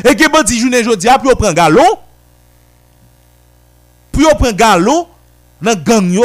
Et 0.05 0.17
que 0.17 0.29
bandit 0.29 0.59
journée 0.59 0.83
jodi 0.83 1.09
a 1.09 1.19
puis 1.19 1.29
on 1.33 1.37
prend 1.37 1.53
galon. 1.53 1.99
Puis 4.11 4.25
on 4.31 4.35
prend 4.37 4.53
galon 4.53 5.07
dans 5.63 5.75
gang 5.77 6.19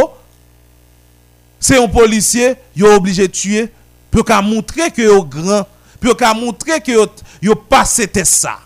c'est 1.60 1.78
un 1.78 1.88
policier, 1.88 2.56
il 2.76 2.86
est 2.86 2.96
obligé 2.96 3.28
de 3.28 3.34
tuer 3.34 3.70
pour 4.10 4.24
qu'à 4.24 4.42
montrer 4.42 4.92
que 4.92 5.02
est 5.02 5.28
grand, 5.28 5.68
pour 6.00 6.16
qu'à 6.16 6.34
montrer 6.34 6.80
que 6.80 6.92
yo 7.42 7.56
passé 7.56 8.08
test 8.08 8.34
ça. 8.34 8.60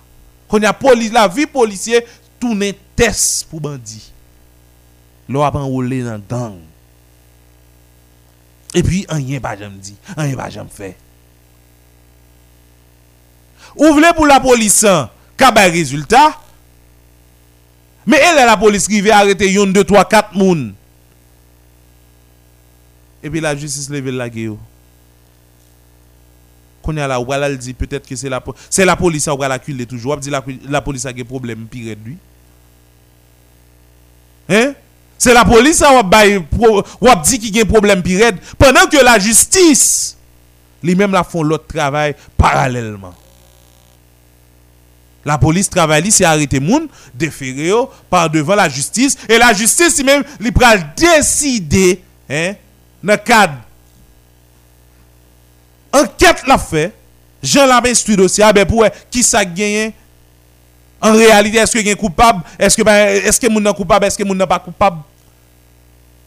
Quand 0.48 0.60
y 0.60 0.66
a 0.66 0.74
police 0.74 1.12
la 1.12 1.28
vie 1.28 1.48
policier 1.48 2.06
tourne 2.40 2.72
test 2.96 3.48
pour 3.50 3.60
bandit. 3.60 4.12
L'on 5.28 5.42
a 5.42 5.52
enrôlé 5.56 6.04
dans 6.04 6.20
gang. 6.30 6.60
Et 8.76 8.84
puis 8.84 9.06
rien 9.10 9.40
pas 9.40 9.58
jamais 9.58 9.78
dit, 9.78 9.96
rien 10.16 10.36
pas 10.36 10.50
jamais 10.50 10.70
fait. 10.70 10.96
Ouvrez 13.76 14.14
pour 14.14 14.28
la 14.28 14.40
police 14.40 14.86
qu'a 15.36 15.50
résultat. 15.50 16.40
Mais 18.06 18.18
elle 18.18 18.46
la 18.46 18.58
police 18.58 18.88
qui 18.88 19.02
vient 19.02 19.18
arrêter 19.18 19.52
yon 19.52 19.68
2 19.68 19.84
3 19.84 20.06
4 20.06 20.36
moun 20.36 20.76
et 23.24 23.30
puis 23.30 23.40
la 23.40 23.56
justice 23.56 23.90
lève 23.90 24.10
la 24.10 24.30
gueule. 24.30 24.58
Quand 26.84 26.94
y 26.94 27.00
a 27.00 27.08
la 27.08 27.20
ouala 27.20 27.48
elle 27.48 27.58
dit 27.58 27.74
peut-être 27.74 28.06
que 28.06 28.16
c'est 28.16 28.28
la 28.28 28.44
c'est 28.70 28.84
la 28.84 28.98
police 28.98 29.24
qui 29.24 29.38
va 29.38 29.48
l'acculer 29.48 29.86
toujours, 29.86 30.18
dit 30.18 30.30
la, 30.30 30.44
la 30.68 30.82
police 30.82 31.06
a 31.06 31.14
des 31.14 31.24
problèmes 31.24 31.66
pire 31.66 31.96
de 31.96 32.04
lui. 32.04 32.18
Hein? 34.50 34.74
C'est 35.18 35.34
la 35.34 35.46
police 35.46 35.78
qui 35.78 35.84
va 37.02 37.16
dit 37.24 37.40
qu'il 37.40 37.56
y 37.56 37.60
a 37.60 37.64
un 37.64 37.66
problème 37.66 38.04
pire 38.04 38.34
pendant 38.58 38.86
que 38.88 39.02
la 39.02 39.18
justice 39.18 40.18
lui 40.84 40.96
même 40.96 41.14
la 41.14 41.24
font 41.24 41.44
l'autre 41.44 41.68
travail 41.68 42.16
parallèlement. 42.38 43.14
La 45.26 45.38
police 45.38 45.70
travaille, 45.70 46.12
c'est 46.12 46.26
arrêter 46.26 46.60
moun, 46.60 46.90
déférer 47.14 47.72
par 48.10 48.30
devant 48.30 48.56
la 48.56 48.68
justice 48.68 49.16
et 49.30 49.38
la 49.38 49.54
justice 49.54 50.04
même 50.04 50.22
lui 50.42 50.52
pral 50.52 50.94
décider 50.98 52.04
hein 52.30 52.56
dans 53.04 53.14
le 53.14 53.18
cadre 53.18 53.54
enquête 55.92 56.48
l'a 56.48 56.58
fait, 56.58 56.94
Jean 57.42 57.66
l'a 57.66 57.82
dossier, 57.82 58.44
ah 58.44 58.54
ben 58.54 58.66
pour 58.66 58.86
qui 59.12 59.22
ça 59.22 59.44
gagne 59.46 59.92
en 61.02 61.12
réalité, 61.12 61.58
est-ce 61.58 61.74
que 61.74 61.86
est 61.86 61.96
coupable? 61.96 62.42
Est-ce 62.58 62.82
que 62.82 62.90
est-ce 62.90 63.38
que 63.38 63.48
moun 63.50 63.74
coupable? 63.74 64.06
Est-ce 64.06 64.18
que 64.18 64.24
moun 64.24 64.46
pas 64.48 64.60
coupable? 64.60 65.02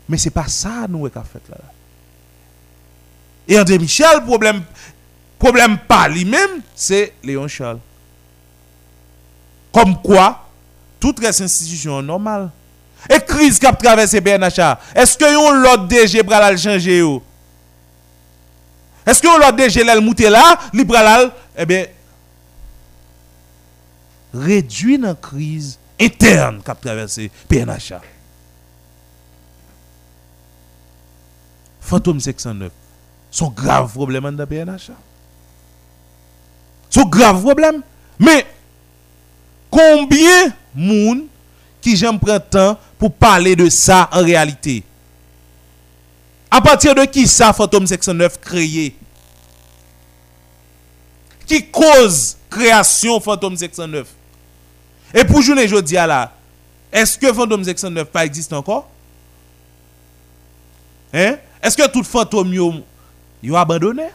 Mais 0.06 0.18
c'est 0.18 0.30
pas 0.30 0.46
ça 0.46 0.86
nous 0.86 1.08
qu'a 1.08 1.24
fait 1.24 1.40
là. 1.48 1.56
Et 3.48 3.58
André 3.58 3.78
Michel, 3.78 4.22
problème 4.24 4.62
problème 5.38 5.78
pas 5.78 6.08
lui-même, 6.08 6.60
c'est 6.74 7.14
Léon 7.24 7.48
Charles. 7.48 7.78
Comme 9.72 10.00
quoi, 10.02 10.46
toute 11.00 11.20
reste 11.20 11.40
institution 11.40 12.02
normale. 12.02 12.50
Et 13.08 13.20
crise 13.20 13.58
qui 13.58 13.66
a 13.66 13.72
traversé 13.72 14.20
BNHA, 14.20 14.78
est-ce 14.94 15.16
que 15.16 15.32
yon 15.32 15.52
l'autre 15.52 15.86
DG 15.86 16.22
pral 16.24 16.58
changer 16.58 16.98
yo 16.98 17.22
Est-ce 19.06 19.20
que 19.22 19.28
l'autre 19.28 19.52
DG 19.52 19.84
l'al 19.84 20.00
mouté 20.00 20.28
là, 20.28 20.58
eh 21.56 21.66
bien 21.66 21.86
réduit 24.36 24.98
la 24.98 25.14
crise 25.14 25.78
interne 26.00 26.60
qui 26.62 26.70
a 26.70 26.74
traversé 26.74 27.30
PNHA. 27.48 28.00
Fantôme 31.80 32.20
609, 32.20 32.72
son 33.30 33.48
grave 33.50 33.92
problème 33.92 34.34
dans 34.34 34.46
PNHA. 34.46 34.94
Son 36.90 37.04
grave 37.04 37.40
problème. 37.40 37.82
Mais 38.18 38.46
combien 39.70 40.46
de 40.46 40.52
monde 40.74 41.24
qui 41.80 41.96
j'aime 41.96 42.18
prendre 42.18 42.40
temps 42.40 42.78
pour 42.98 43.12
parler 43.12 43.56
de 43.56 43.68
ça 43.68 44.09
en 44.12 44.23
réalité? 44.23 44.82
À 46.51 46.60
partir 46.60 46.94
de 46.94 47.05
qui 47.05 47.27
ça, 47.27 47.52
Fantôme 47.52 47.86
609 47.86 48.40
créé? 48.40 48.97
Qui 51.47 51.66
cause 51.70 52.36
création 52.48 53.20
Fantôme 53.20 53.56
609? 53.56 54.06
Et 55.14 55.24
pour 55.24 55.43
journée 55.43 55.68
je 55.68 55.77
dis 55.77 55.94
là, 55.94 56.32
est-ce 56.93 57.18
que 57.18 57.32
Fantôme 57.32 57.64
609 57.64 58.09
pas 58.09 58.24
existe 58.24 58.52
encore? 58.52 58.89
Hein? 61.12 61.36
Est-ce 61.62 61.77
que 61.77 61.89
tout 61.89 62.05
fantôme 62.05 62.52
yo, 62.52 62.74
yo 63.43 63.56
abandonné? 63.56 64.09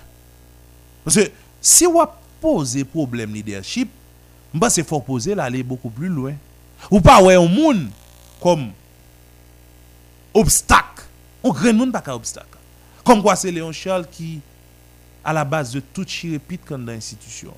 Parce 1.03 1.17
que 1.17 1.31
si 1.61 1.85
on 1.87 2.07
pose 2.39 2.83
problème 2.91 3.33
leadership, 3.33 3.89
je 4.53 4.69
c'est 4.69 4.87
faut 4.87 4.99
poser 4.99 5.35
là 5.35 5.45
aller 5.45 5.63
beaucoup 5.63 5.89
plus 5.89 6.07
loin. 6.07 6.33
Ou 6.89 6.99
pas 6.99 7.21
ouais 7.21 7.35
un 7.35 7.47
monde 7.47 7.87
comme 8.41 8.71
obstacle. 10.33 11.03
On 11.43 11.51
grand 11.51 11.73
monde 11.73 11.91
pas 11.91 12.03
obstacle. 12.13 12.57
Comme 13.03 13.21
quoi 13.21 13.35
c'est 13.35 13.51
Léon 13.51 13.71
Charles 13.71 14.07
qui 14.11 14.41
à 15.23 15.31
la 15.31 15.45
base 15.45 15.71
de 15.71 15.79
tout 15.79 16.05
chirépite 16.05 16.67
dans 16.69 16.77
l'institution. 16.77 17.53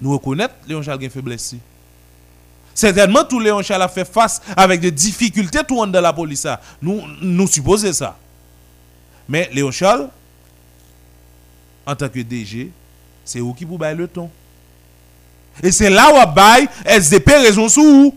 Nous 0.00 0.12
reconnaissons 0.12 0.52
Léon 0.68 0.82
Charles 0.82 1.02
une 1.02 1.10
faiblesse. 1.10 1.56
Certainement, 2.72 3.24
tout 3.24 3.40
Léon 3.40 3.62
Charles 3.62 3.82
a 3.82 3.88
fait 3.88 4.04
face 4.04 4.40
avec 4.56 4.80
des 4.80 4.92
difficultés 4.92 5.64
tout 5.66 5.84
dans 5.84 6.00
la 6.00 6.12
police. 6.12 6.46
Nous, 6.80 7.02
nous 7.20 7.48
supposons 7.48 7.92
ça. 7.92 8.16
Mais 9.28 9.50
Léon 9.52 9.72
Charles, 9.72 10.08
en 11.84 11.96
tant 11.96 12.08
que 12.08 12.20
DG, 12.20 12.70
c'est 13.24 13.40
où 13.40 13.52
qui 13.52 13.64
vous 13.64 13.76
bailler 13.76 13.96
le 13.96 14.06
ton? 14.06 14.30
Et 15.62 15.72
c'est 15.72 15.90
là 15.90 16.12
où 16.12 16.32
baille 16.32 16.68
SDP 16.84 17.30
raison 17.30 17.68
sous. 17.68 18.14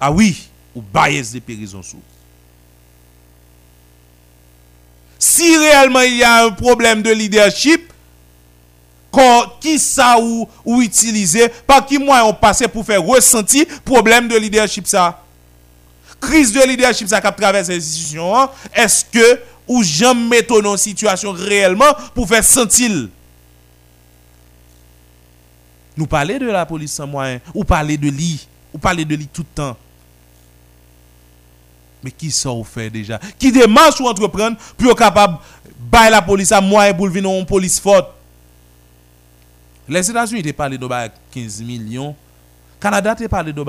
Ah 0.00 0.10
oui, 0.10 0.48
ou 0.74 0.82
baille 0.82 1.16
SDP 1.16 1.58
raison 1.58 1.82
sous. 1.82 2.00
Si 5.18 5.56
réellement 5.56 6.02
il 6.02 6.16
y 6.16 6.22
a 6.22 6.44
un 6.44 6.50
problème 6.50 7.02
de 7.02 7.10
leadership, 7.10 7.92
qui 9.60 9.78
ça 9.78 10.18
ou, 10.20 10.48
ou 10.64 10.82
utiliser, 10.82 11.48
par 11.66 11.84
qui 11.84 11.98
moyen 11.98 12.24
on 12.24 12.34
passé 12.34 12.68
pour 12.68 12.84
faire 12.84 13.02
ressentir 13.02 13.66
problème 13.84 14.28
de 14.28 14.36
leadership 14.36 14.86
ça? 14.86 15.22
Crise 16.20 16.52
de 16.52 16.60
leadership 16.60 17.08
ça 17.08 17.20
qui 17.20 17.32
traverse 17.40 17.68
l'institution, 17.68 18.36
hein? 18.36 18.50
est-ce 18.74 19.04
que 19.04 19.40
ou 19.66 19.82
jamais 19.82 20.38
mettons 20.38 20.60
dans 20.60 20.76
situation 20.76 21.32
réellement 21.32 21.94
pour 22.14 22.26
faire 22.28 22.44
sentir? 22.44 23.08
Nous 25.96 26.06
parler 26.06 26.38
de 26.38 26.46
la 26.46 26.64
police 26.64 26.92
sans 26.92 27.06
moyen, 27.06 27.40
ou 27.54 27.64
parler 27.64 27.96
de 27.96 28.08
lui, 28.08 28.46
ou 28.72 28.78
parler 28.78 29.04
de 29.04 29.14
lui 29.16 29.26
tout 29.26 29.42
le 29.42 29.54
temps. 29.54 29.76
Mais 32.02 32.10
qui 32.10 32.30
ça 32.30 32.52
ou 32.52 32.64
fait 32.64 32.90
déjà? 32.90 33.18
Qui 33.38 33.50
démarche 33.50 34.00
ou 34.00 34.06
entreprendre 34.06 34.56
pour 34.76 34.94
capable 34.94 35.38
de 35.78 36.10
la 36.10 36.22
police 36.22 36.52
à 36.52 36.60
moyen 36.60 36.94
pour 36.94 37.08
venir 37.08 37.30
en 37.30 37.44
police 37.44 37.80
forte? 37.80 38.10
Les 39.88 40.08
États-Unis 40.10 40.50
ont 40.50 40.52
parlé 40.52 40.78
de 40.78 40.88
15 41.32 41.62
millions. 41.62 42.14
Canada 42.80 43.16
a 43.18 43.28
parlé 43.28 43.52
de 43.52 43.64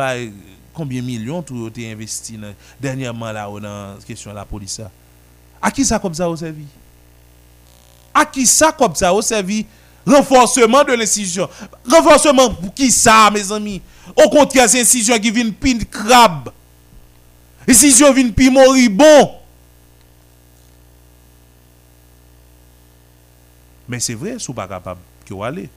combien 0.74 1.02
de 1.02 1.06
millions 1.06 1.42
tu 1.42 1.54
as 1.54 1.92
investi 1.92 2.40
dernièrement 2.80 3.32
là 3.32 3.46
dans 3.46 3.60
la 3.60 3.96
question 4.06 4.30
de 4.32 4.36
la 4.36 4.46
police. 4.46 4.82
À 5.62 5.72
qui 5.72 5.84
ça 5.84 5.98
comme 5.98 6.14
ça 6.14 6.30
au 6.30 6.36
servi? 6.36 6.66
À 8.14 8.26
qui 8.26 8.46
ça 8.46 8.72
comme 8.72 8.96
ça 8.96 9.14
au 9.14 9.22
servi? 9.22 9.66
Renforcement 10.06 10.84
de 10.84 10.94
l'institution. 10.94 11.50
Renforcement 11.90 12.54
pour 12.54 12.74
qui 12.74 12.92
ça, 12.92 13.30
mes 13.32 13.52
amis? 13.52 13.82
Au 14.16 14.30
contraire, 14.30 14.70
c'est 14.70 14.78
une 14.78 14.84
institution 14.84 15.18
qui 15.20 15.32
vient 15.32 15.50
pin 15.52 15.78
crabe. 15.90 16.50
Institution 17.70 18.12
vient 18.14 18.32
pin 18.32 18.50
moribond? 18.50 19.32
Mais 23.88 24.00
c'est 24.00 24.16
vrai, 24.16 24.38
sous 24.40 24.54
pas 24.54 24.68
capable 24.68 25.02
que 25.26 25.34
aller. 25.44 25.70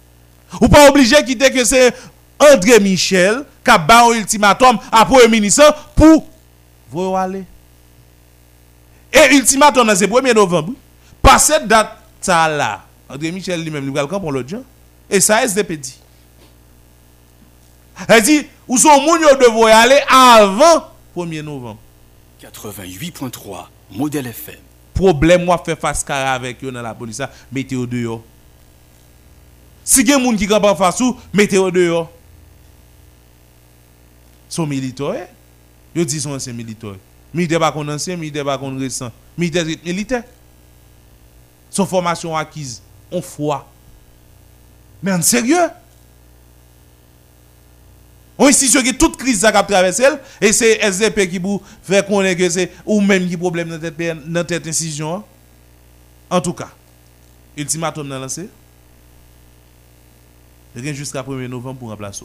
Ou 0.60 0.69
pas 0.69 0.89
obligé 0.89 1.20
de 1.20 1.27
quitter 1.27 1.51
que 1.51 1.64
c'est 1.64 1.94
André 2.39 2.81
Michel 2.81 3.44
qui 3.64 3.70
a 3.70 4.05
un 4.05 4.12
ultimatum 4.12 4.78
à 4.90 5.05
Premier 5.05 5.28
ministre 5.28 5.90
pour 5.94 6.27
vous 6.90 7.14
aller. 7.16 7.44
Et 9.12 9.35
ultimatum, 9.35 9.94
c'est 9.94 10.06
1er 10.06 10.35
novembre. 10.35 10.73
Pas 11.20 11.39
cette 11.39 11.69
date 11.69 11.98
là, 12.27 12.82
André 13.09 13.31
Michel 13.31 13.62
lui-même, 13.62 13.85
il 13.85 13.93
va 13.93 14.06
pour 14.06 14.32
l'autre 14.32 14.48
gens. 14.48 14.62
Et 15.10 15.20
ça, 15.20 15.43
SDP 15.43 15.73
dit. 15.78 15.98
Elle 18.09 18.23
dit, 18.23 18.47
où 18.66 18.78
sont 18.78 18.89
les 18.89 19.36
de 19.36 19.69
y 19.69 19.70
aller 19.70 20.01
avant 20.09 20.86
1er 21.14 21.43
novembre. 21.43 21.78
88.3, 22.43 23.66
modèle 23.93 24.27
FM. 24.27 24.56
Problème, 24.94 25.44
moi, 25.44 25.62
fait 25.64 25.78
face 25.78 26.05
avec 26.09 26.62
eux 26.64 26.73
dans 26.73 26.82
la 26.82 26.94
police, 26.94 27.23
mettez 27.51 27.77
au 27.77 27.86
dehors. 27.86 28.23
Si 29.85 30.06
gen 30.06 30.23
moun 30.23 30.36
qui 30.36 30.47
camp 30.47 30.62
en 30.62 30.77
face 30.77 31.01
ou, 31.01 31.16
mettez 31.32 31.59
au 31.59 31.70
dehors. 31.70 32.10
Son 34.48 34.66
militaire, 34.66 35.28
yo 35.94 36.05
dit 36.05 36.20
son 36.20 36.32
ancien 36.32 36.52
militaire. 36.52 36.97
Militaire 37.35 37.59
pas 37.59 37.73
kon 37.73 37.89
ancien, 37.89 38.16
militaire 38.16 38.44
pas 38.44 38.59
kon 38.59 38.77
récent. 38.78 39.10
Militaire 39.36 39.64
militaire. 39.85 40.24
Son 41.70 41.86
formation 41.86 42.36
acquise, 42.36 42.82
on 43.10 43.23
foi. 43.23 43.66
Mais 45.02 45.12
en 45.12 45.23
sérieux? 45.23 45.69
On 48.39 48.47
institution 48.47 48.83
qui 48.83 48.97
toute 48.97 49.17
crise 49.17 49.41
ça 49.41 49.49
a 49.49 49.63
traversé 49.63 50.05
et 50.41 50.53
c'est 50.53 50.79
SDP 50.81 51.29
qui 51.31 51.39
vous 51.39 51.61
fait 51.83 52.07
connaître 52.07 52.39
que 52.39 52.49
c'est 52.49 52.73
ou 52.87 53.01
même 53.01 53.29
qui 53.29 53.37
problème 53.37 53.69
dans 53.69 53.81
cette 53.81 53.97
cette 54.49 54.67
institution. 54.67 55.23
En 56.31 56.41
tout 56.41 56.55
cas, 56.55 56.71
ultimatum 57.57 58.09
dans 58.09 58.19
lancé 58.19 58.49
rien 60.75 60.95
jusqu'à 60.95 61.23
1er 61.23 61.49
novembre 61.49 61.79
pour 61.79 61.91
remplacer. 61.91 62.25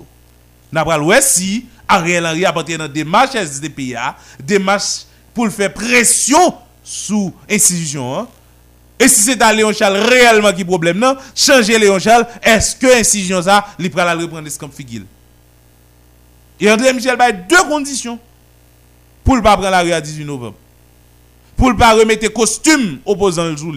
N'a 0.71 0.85
pas 0.85 0.99
ouais 0.99 1.21
si 1.21 1.65
Ariel 1.87 2.25
Henry 2.25 2.45
a 2.45 2.53
partir 2.53 2.77
dans 2.77 2.87
démarche 2.87 3.35
SDPA, 3.35 4.17
démarche 4.39 5.05
pour 5.33 5.49
faire 5.49 5.73
pression 5.73 6.55
sous 6.83 7.33
institution 7.49 8.17
hein. 8.17 8.27
Et 8.99 9.07
si 9.07 9.21
c'est 9.21 9.53
Léon 9.53 9.73
Charles 9.73 9.97
réellement 9.97 10.51
qui 10.51 10.65
problème 10.65 10.97
non, 10.97 11.15
changer 11.35 11.77
Léon 11.77 11.99
Charles, 11.99 12.25
est-ce 12.41 12.75
que 12.75 12.99
institution 12.99 13.41
ça 13.43 13.67
li 13.77 13.91
la 13.95 14.15
reprendre 14.15 14.49
comme 14.57 14.71
figure 14.71 15.03
Et 16.59 16.71
André 16.71 16.93
Michel 16.93 17.19
a 17.19 17.31
deux 17.31 17.63
conditions 17.69 18.19
pour 19.23 19.35
ne 19.35 19.41
pas 19.41 19.53
prendre 19.57 19.69
la 19.69 19.81
rue 19.81 19.91
à 19.91 20.01
18 20.01 20.25
novembre. 20.25 20.55
Pour 21.55 21.69
ne 21.69 21.77
pas 21.77 21.93
remettre 21.93 22.27
costume 22.31 22.99
opposant 23.05 23.45
le 23.45 23.55
jour 23.55 23.73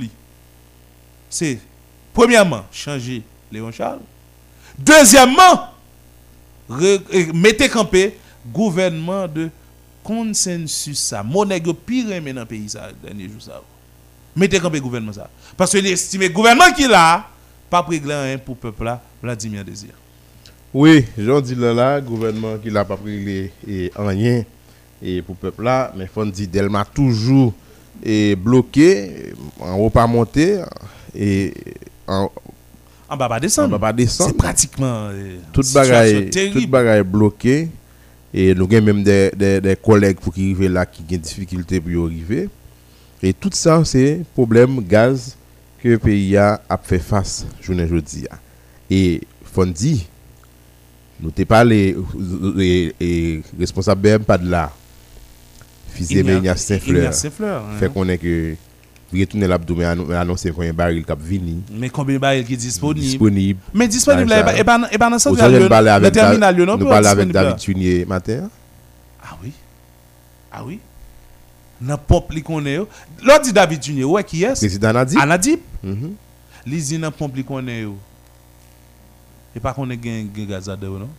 C'est 1.29 1.59
premièrement 2.13 2.65
changer 2.73 3.23
Léon 3.51 3.73
Charles 3.73 4.01
Deuxièmement, 4.79 5.71
mettez 7.35 7.69
campé 7.69 8.17
gouvernement 8.47 9.27
de 9.29 9.51
consensus 10.03 10.99
ça. 10.99 11.23
Monnaie 11.23 11.61
pire 11.61 12.21
mais 12.23 12.33
dans 12.33 12.41
le 12.41 12.47
pays 12.47 12.69
ça 12.69 12.89
dernier 13.03 13.25
jour 13.29 13.43
ça. 13.43 13.61
Mettez 14.37 14.59
campé 14.61 14.81
gouvernement 14.81 15.13
ça. 15.13 15.29
Parce 15.57 15.73
que 15.73 15.79
l'estimé 15.79 16.31
gouvernement 16.31 16.73
qui 16.73 16.87
là 16.87 17.27
pas 17.69 17.83
pris 17.83 18.01
rien 18.05 18.39
pour 18.39 18.55
le 18.57 18.61
peuple 18.61 18.85
là, 18.85 19.01
Vladimir 19.23 19.65
Désir. 19.65 19.91
Oui, 20.73 21.05
j'en 21.19 21.41
dis 21.41 21.55
là, 21.57 21.75
là, 21.75 22.01
gouvernement 22.01 22.57
qui 22.63 22.71
n'a 22.71 22.85
pas 22.85 22.97
pris 22.97 23.51
rien 23.97 24.45
et 25.03 25.23
pour 25.23 25.35
le 25.43 25.51
peuple 25.51 25.65
là, 25.65 25.93
mais 25.97 26.07
faut 26.07 26.25
dire 26.27 26.49
Delma 26.49 26.85
toujours 26.85 27.53
est 28.05 28.37
bloqué. 28.37 29.33
en 29.59 29.75
haut 29.77 29.91
pas 29.91 30.07
monter 30.07 30.61
et 31.15 31.53
en 32.07 32.31
En 33.09 33.17
bas, 33.17 33.29
pas 33.29 33.41
descendre. 33.41 33.69
En 33.75 33.79
bas, 33.79 33.89
pas 33.89 33.93
descendre. 33.93 34.31
C'est 34.31 34.37
pratiquement. 34.37 35.09
euh, 35.11 35.39
toute 35.53 35.73
bagaille 35.73 36.31
toute 36.53 36.69
bagaille 36.71 37.03
bloquée 37.03 37.69
et 38.33 38.55
nous 38.55 38.65
avons 38.71 38.83
même 38.85 39.03
des, 39.03 39.31
des, 39.37 39.61
des 39.61 39.75
collègues 39.77 40.19
pour 40.21 40.33
qui 40.33 40.53
arrivent 40.53 40.71
là 40.73 40.87
qui 40.87 41.03
ont 41.03 41.07
des 41.09 41.19
difficultés 41.19 41.81
pour 41.81 41.91
y 41.91 41.97
arriver 41.97 42.49
et 43.23 43.33
tout 43.33 43.51
ça 43.53 43.83
c'est 43.85 44.23
problème 44.35 44.81
gaz 44.83 45.37
que 45.83 45.89
le 45.89 45.99
pays 45.99 46.37
a, 46.37 46.61
fait 46.83 46.99
face 47.01 47.45
journée 47.61 47.89
jeudi 47.89 48.27
et 48.89 49.21
faut 49.43 49.65
dire 49.67 50.01
nous 51.23 51.31
t'es 51.31 51.45
pas 51.45 51.65
les, 51.65 51.97
les- 52.57 52.95
les 53.01 53.43
responsables 53.59 54.01
BM 54.01 54.25
pas 54.25 54.39
de 54.39 54.49
là 54.51 54.73
fils 55.89 56.09
de 56.09 56.23
Ignace- 56.23 56.65
Saint-Fleur 56.65 57.13
Saint-Fleur, 57.15 57.65
hein. 57.65 57.79
fait 57.79 57.93
qu'on 57.93 58.09
est 58.09 58.19
que 58.19 58.55
retourner 59.13 59.47
l'abdo 59.49 59.75
mais 59.75 59.85
annon- 59.85 60.11
annoncer 60.11 60.51
qu'on 60.53 60.63
y 60.63 60.69
a 60.69 60.71
un 60.71 60.73
baril 60.73 61.05
qui 61.05 61.13
vini 61.19 61.63
Mais 61.73 61.91
combien 61.91 62.15
de 62.15 62.21
barils 62.21 62.45
qui 62.45 62.55
est 62.55 62.57
disponible? 62.57 63.05
Disponible 63.07 63.61
Mais 63.75 63.89
disponible, 63.89 64.33
et 64.33 64.65
pas 64.65 64.79
dans 64.79 64.87
le 64.89 65.89
avec 65.91 66.05
le 66.05 66.11
terminal, 66.13 66.57
non 66.57 66.77
nous 66.77 66.87
parlons 66.87 67.09
avec. 67.09 67.29
David 67.33 67.57
Tunier 67.57 68.05
matin 68.05 68.49
Ah 69.23 69.37
oui 69.43 69.53
Ah 70.53 70.63
oui 70.65 70.79
Nan 71.81 71.97
pompe 72.07 72.35
li 72.37 72.43
konnen 72.45 72.75
yo. 72.83 72.89
Lò 73.25 73.39
di 73.41 73.53
David 73.57 73.83
Junior, 73.83 74.11
ouais 74.13 74.25
qui 74.25 74.45
est 74.45 74.53
Président 74.53 74.91
Anadip. 74.91 75.19
Anadip. 75.19 75.61
Mhm. 75.83 76.11
Li 76.67 76.81
zi 76.81 76.99
nan 76.99 77.11
pompe 77.11 77.37
li 77.41 77.45
yo. 77.81 77.95
E 79.55 79.61
pa 79.61 79.73
konnen 79.75 79.99
gen, 80.01 80.29
gen 80.35 80.47
gazade 80.47 80.87
yo, 80.87 80.99
non? 80.99 81.11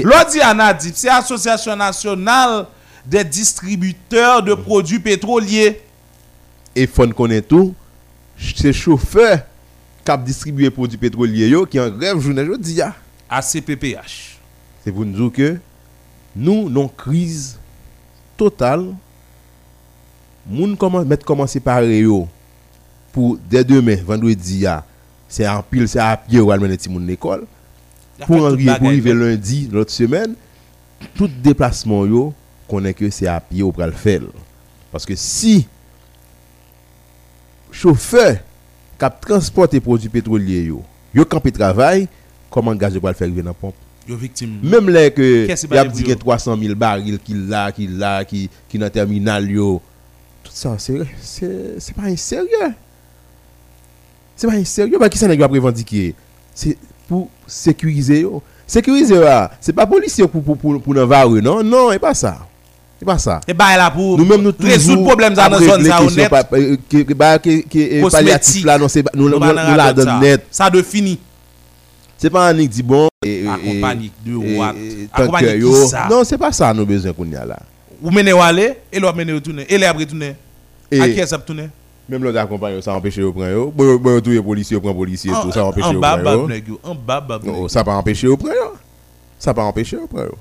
Lò 0.00 0.24
di 0.30 0.40
Anadip, 0.40 0.94
c'est 0.94 1.08
Association 1.08 1.76
Nationale 1.76 2.66
des 3.04 3.24
Distributeurs 3.24 4.42
de 4.42 4.54
Produits 4.54 5.00
Pétroliers. 5.00 5.82
Et 6.74 6.86
faut 6.86 7.06
connaître 7.08 7.48
tout, 7.48 7.74
c'est 8.38 8.72
chauffeur 8.72 9.40
qui 10.04 10.10
a 10.10 10.16
distribué 10.16 10.70
produits 10.70 10.98
pétroliers 10.98 11.48
yo, 11.48 11.66
qui 11.66 11.78
en 11.78 11.90
grève 11.90 12.18
journée 12.18 12.46
ya. 12.68 12.94
ACPPH. 13.28 14.38
C'est 14.84 14.90
pour 14.90 15.04
nous 15.04 15.30
dire 15.30 15.32
que 15.32 15.58
nous, 16.34 16.68
non 16.70 16.88
crise 16.88 17.58
totale, 18.36 18.94
moun 20.46 20.76
commence 20.76 21.04
mettre 21.04 21.24
commencer 21.24 21.60
par 21.60 21.82
yo 21.84 22.26
pour 23.12 23.38
dès 23.48 23.62
demain 23.62 23.96
vendredi 24.02 24.60
ya, 24.60 24.84
c'est 25.32 25.48
en 25.48 25.62
pile, 25.62 25.88
c'est 25.88 25.98
à 25.98 26.14
pied 26.14 26.40
ou 26.40 26.50
à 26.50 26.58
mener 26.58 26.74
a 26.74 28.26
Pour 28.26 28.46
arriver 28.46 28.74
pour 28.78 28.88
arriver 28.88 29.14
lundi 29.14 29.66
l'autre 29.72 29.90
semaine, 29.90 30.34
tout 31.14 31.30
déplacement 31.42 32.04
yo 32.04 32.34
connaît 32.68 32.92
que 32.92 33.08
c'est 33.08 33.26
à 33.26 33.40
pied 33.40 33.62
ou 33.62 33.72
faire. 33.94 34.20
Parce 34.92 35.06
que 35.06 35.14
si 35.16 35.66
chauffeur 37.70 38.36
qui 38.98 39.04
a 39.06 39.08
transporté 39.08 39.80
produits 39.80 40.10
pétroliers 40.10 40.64
yo, 40.64 40.82
yo 41.14 41.24
campé 41.24 41.50
travail, 41.50 42.08
comment 42.50 42.74
gaz 42.74 42.92
yo 42.92 43.00
pral 43.00 43.14
faire 43.14 43.24
arriver 43.24 43.40
dans 43.40 43.48
la 43.50 43.54
pompe? 43.54 43.74
Yo 44.06 44.16
victime. 44.16 44.58
même 44.62 44.90
là 44.90 45.08
que 45.08 45.46
y 45.46 45.50
a 45.50 45.56
qui 45.56 45.66
dit 45.66 45.68
va 45.68 45.86
qu'il 45.86 46.08
y 46.08 46.12
a 46.12 46.16
300 46.16 46.58
000 46.58 46.74
barils 46.74 47.18
qui 47.18 47.32
là 47.32 47.72
qui 47.72 47.86
là 47.86 48.22
qui 48.26 48.50
qui 48.68 48.78
dans 48.78 48.84
le 48.84 48.90
terminal 48.90 49.50
yo. 49.50 49.80
Tout 50.44 50.52
ça 50.52 50.76
c'est 50.78 50.98
c'est 51.78 51.96
pas 51.96 52.02
un 52.02 52.16
sérieux 52.16 52.74
c'est 54.42 54.48
pas 54.58 54.64
sérieux 54.64 54.98
parce 54.98 55.10
que 55.10 55.18
ça 55.18 55.28
pas 55.36 55.46
revendiquer 55.46 56.14
c'est 56.54 56.76
pour 57.08 57.28
sécuriser 57.46 58.24
sécuriser 58.66 59.18
là 59.18 59.50
c'est 59.60 59.72
pas 59.72 59.86
policier 59.86 60.26
pour 60.26 60.42
pour 60.42 60.56
pour 60.58 60.82
pour 60.82 60.94
non? 61.40 61.62
Non 61.62 61.90
c'est 61.92 61.98
pas 62.00 62.12
ça 62.14 62.38
c'est 62.98 63.04
pas 63.06 63.18
ça 63.18 63.40
Et 63.46 63.54
bah 63.54 63.76
là 63.76 63.90
pour 63.90 64.18
nous 64.18 64.24
même 64.24 64.42
nous 64.42 64.52
résoudre 64.58 65.04
problème 65.04 65.34
ça 65.36 65.48
dans 65.48 65.56
après 65.56 65.68
zone 65.68 65.82
les 65.82 65.88
ça 65.90 66.02
honnête. 66.02 66.30
euh, 66.54 66.76
que 67.04 67.14
bah, 67.14 67.38
que 67.38 67.50
euh, 68.04 68.10
palliatif 68.10 68.64
là 68.64 68.78
non 68.78 68.88
c'est 68.88 69.04
nous 69.14 69.28
nous 69.28 69.38
pas 69.38 69.52
la 69.52 69.76
la 69.76 69.92
donne 69.92 70.04
ça. 70.06 70.18
net 70.20 70.44
Ça 70.50 70.70
de 70.70 70.82
fini. 70.82 71.18
c'est 72.18 72.30
pas 72.30 72.48
un 72.48 72.54
dit 72.54 72.82
bon 72.82 73.08
et, 73.24 73.44
et- 73.44 73.48
Accompagné 73.48 74.10
de 74.24 74.30
qui 75.54 75.60
yo- 75.60 75.86
ça? 75.86 76.08
non 76.10 76.24
c'est 76.24 76.38
pas 76.38 76.50
ça 76.52 76.72
nous 76.74 76.86
besoin 76.86 77.12
qu'on 77.12 77.26
y 77.26 77.36
a 77.36 77.44
là 77.44 77.58
Ou 78.02 78.10
menez 78.10 78.32
ou 78.32 78.40
aller, 78.40 78.74
et 78.92 78.98
l'autre 78.98 79.16
menez 79.16 79.32
ou 79.32 79.38
tourner. 79.40 79.64
Et 79.68 79.78
l'autre 79.78 80.04
tourner. 80.04 80.34
Et- 80.90 81.00
À 81.00 81.08
qui 81.08 81.20
est-ce 81.20 81.36
que 81.36 81.40
tourner 81.42 81.68
Même 82.08 82.24
l'autre 82.24 82.38
accompagne, 82.38 82.80
ça 82.82 82.94
empêche 82.94 83.16
de 83.16 83.30
prendre. 83.30 83.70
Bon, 83.70 83.96
bon, 83.96 84.20
tous 84.20 84.30
les 84.30 84.42
policiers 84.42 84.78
prennent 84.80 84.96
policiers, 84.96 85.32
tout 85.42 85.52
ça 85.52 85.64
empêche 85.64 85.88
de 85.88 85.98
prendre. 85.98 86.50
En 86.82 86.94
bas, 86.94 87.40
Non, 87.44 87.68
ça 87.68 87.84
pas 87.84 87.94
empêcher 87.94 88.26
de 88.26 88.34
prendre. 88.34 88.78
Ça 89.38 89.54
pas 89.54 89.64
empêcher 89.64 89.96
de 89.96 90.06
prendre. 90.06 90.36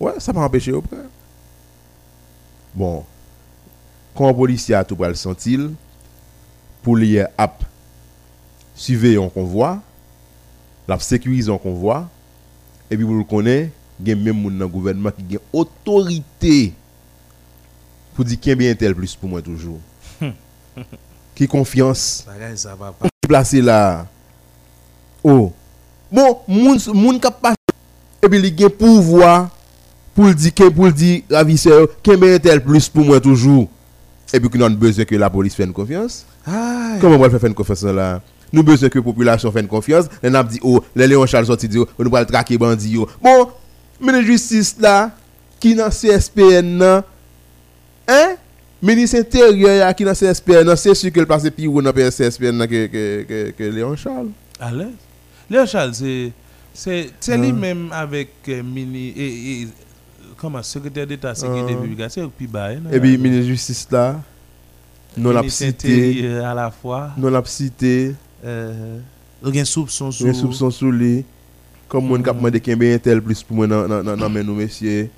Ouais, 0.00 0.12
ça 0.18 0.32
pas 0.32 0.40
empêcher 0.40 0.72
de 0.72 0.78
prendre. 0.78 1.04
Bon, 2.74 3.04
quand 4.14 4.28
un 4.28 4.34
policier 4.34 4.74
a 4.74 4.84
tout 4.84 4.96
pour 4.96 5.06
le 5.06 5.14
sentir, 5.14 5.60
pour 6.82 6.96
lui 6.96 7.18
ap 7.18 7.64
surveiller 8.74 9.22
un 9.22 9.28
convoi, 9.28 9.80
la 10.88 10.98
sécuriser 10.98 11.52
un 11.52 11.58
convoi, 11.58 12.08
et 12.90 12.96
puis 12.96 13.04
vous 13.04 13.18
le 13.18 13.24
connaissez, 13.24 13.70
il 14.00 14.08
y 14.08 14.12
a 14.12 14.16
même 14.16 14.42
dans 14.42 14.50
le 14.50 14.68
gouvernement 14.68 15.10
qui 15.10 15.36
a 15.36 15.40
autorité 15.52 16.74
pour 18.14 18.24
dire 18.24 18.38
qu'il 18.40 18.50
y 18.50 18.52
a 18.52 18.56
bien 18.56 18.74
tel 18.74 18.94
plus 18.94 19.14
pour 19.14 19.28
moi 19.28 19.40
toujours. 19.40 19.78
Qui 21.34 21.46
confiance 21.48 22.24
Bagay, 22.26 22.56
ça 22.56 22.74
va 22.74 22.92
pas. 22.92 23.08
placé 23.26 23.60
là. 23.60 24.06
Oh. 25.22 25.52
Bon, 26.12 26.38
moun 26.46 26.78
moun 26.92 27.18
k'ap 27.18 27.40
passe 27.40 27.56
et 28.22 28.28
puis 28.28 28.38
il 28.38 28.58
gen 28.58 28.70
pouvoir 28.70 29.48
pour 30.14 30.26
le 30.26 30.34
dire 30.34 30.52
pour 30.74 30.86
le 30.86 30.92
dire 30.92 31.22
ravisseur 31.30 31.88
combien 32.04 32.38
tel 32.38 32.62
plus 32.62 32.88
pour 32.88 33.04
moi 33.04 33.20
toujours? 33.20 33.68
Et 34.32 34.40
puis 34.40 34.50
nous 34.58 34.64
avons 34.64 34.74
besoin 34.74 35.04
que 35.04 35.14
la 35.14 35.30
police 35.30 35.54
fasse 35.54 35.66
une 35.66 35.72
confiance. 35.72 36.26
Comment 37.00 37.16
on 37.16 37.18
va 37.18 37.30
faire 37.30 37.44
une 37.44 37.54
confiance 37.54 37.82
là? 37.82 38.20
Nous 38.52 38.60
avons 38.60 38.70
besoin 38.70 38.88
que 38.88 38.98
la 38.98 39.04
population 39.04 39.50
fasse 39.50 39.62
une 39.62 39.68
confiance. 39.68 40.06
Les 40.22 40.30
n'a 40.30 40.42
dit 40.42 40.60
oh, 40.62 40.82
les 40.94 41.06
Léon 41.06 41.26
Charles 41.26 41.46
sorti 41.46 41.68
dit 41.68 41.78
oh, 41.78 41.86
nous 41.98 42.10
va 42.10 42.24
traquer 42.24 42.56
bandi 42.58 42.90
yo. 42.90 43.08
Bon, 43.22 43.48
ministre 44.00 44.20
de 44.20 44.26
justice 44.26 44.76
là 44.78 45.10
qui 45.58 45.74
dans 45.74 45.88
CSPN 45.90 46.78
là 46.78 47.04
Hein? 48.06 48.36
Ministre 48.84 49.18
intérieur 49.18 49.94
qui 49.96 50.04
dans 50.04 50.12
CSPN 50.12 50.64
là, 50.64 50.76
c'est 50.76 50.94
sûr 50.94 51.10
que 51.10 51.20
le 51.20 51.26
passe 51.26 51.48
plus 51.50 51.66
haut 51.66 51.80
dans 51.80 51.90
le 51.92 52.10
CSPN 52.10 52.66
que 52.66 52.86
que 52.86 53.22
que, 53.22 53.50
que 53.50 53.64
Léon 53.64 53.96
Charles. 53.96 54.28
L'aise. 54.72 54.88
Léon 55.48 55.66
Charles, 55.66 55.94
c'est 55.94 56.32
c'est 56.74 57.10
Ah. 57.28 57.36
lui-même 57.36 57.88
avec 57.92 58.30
euh, 58.48 58.62
mini 58.62 59.08
et, 59.16 59.62
et 59.62 59.68
comment 60.36 60.62
secrétaire 60.62 61.06
d'État 61.06 61.34
sécurité 61.34 61.74
Ah. 61.78 61.80
publique, 61.82 62.00
c'est 62.10 62.26
puis 62.36 62.46
bail. 62.46 62.80
non? 62.84 62.90
Et 62.90 63.00
puis 63.00 63.16
ministre 63.16 63.44
de 63.44 63.48
justice 63.52 63.86
là 63.90 64.20
non 65.16 65.30
l'a 65.30 65.48
cité 65.48 66.36
à 66.38 66.52
la 66.54 66.70
fois. 66.70 67.10
non 67.16 67.30
l'a 67.30 67.42
cité 67.44 68.14
Euh, 68.44 68.98
il 69.46 69.56
y 69.56 69.60
a 69.60 69.64
soupçon 69.64 70.10
sur 70.10 70.26
un 70.26 70.34
soupçon 70.34 70.70
sur 70.70 70.90
lui 70.90 71.24
comme 71.88 72.06
mon 72.06 72.20
cap 72.20 72.36
demandé 72.36 72.60
qu'il 72.60 72.82
y 72.82 72.92
a 72.92 72.94
un 72.94 72.98
tel 72.98 73.22
plus 73.22 73.42
pour 73.42 73.56
moi 73.56 73.66
dans 73.66 74.28
mes 74.30 74.42
messieurs 74.42 75.08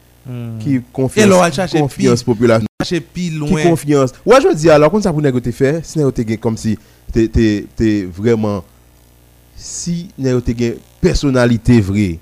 Qui 0.61 0.75
Et 0.77 0.83
confiance 0.93 1.29
là, 1.29 1.37
on 1.37 1.41
va 1.41 1.51
chercher 1.53 1.79
confiance 1.81 2.23
pile- 2.23 2.27
population. 2.35 2.67
Chercher 2.83 3.01
pile 3.01 3.33
qui 3.33 3.39
loin. 3.39 3.63
confiance. 3.63 4.11
Ouais 4.25 4.41
je 4.43 4.55
dis 4.55 4.69
alors 4.71 4.91
comme 4.91 5.01
ça 5.03 5.13
pour 5.13 5.23
négocier 5.23 5.53
faire 5.53 5.81
si 5.85 5.99
négocier 5.99 6.25
gain 6.25 6.37
comme 6.37 6.57
si 6.57 6.77
t'es 7.13 7.29
t'es 7.29 7.67
t'es 7.77 8.05
vraiment 8.05 8.65
si 9.57 10.09
négocier 10.19 10.55
gain 10.55 10.73
personnalité 11.01 11.81
vraie. 11.81 12.19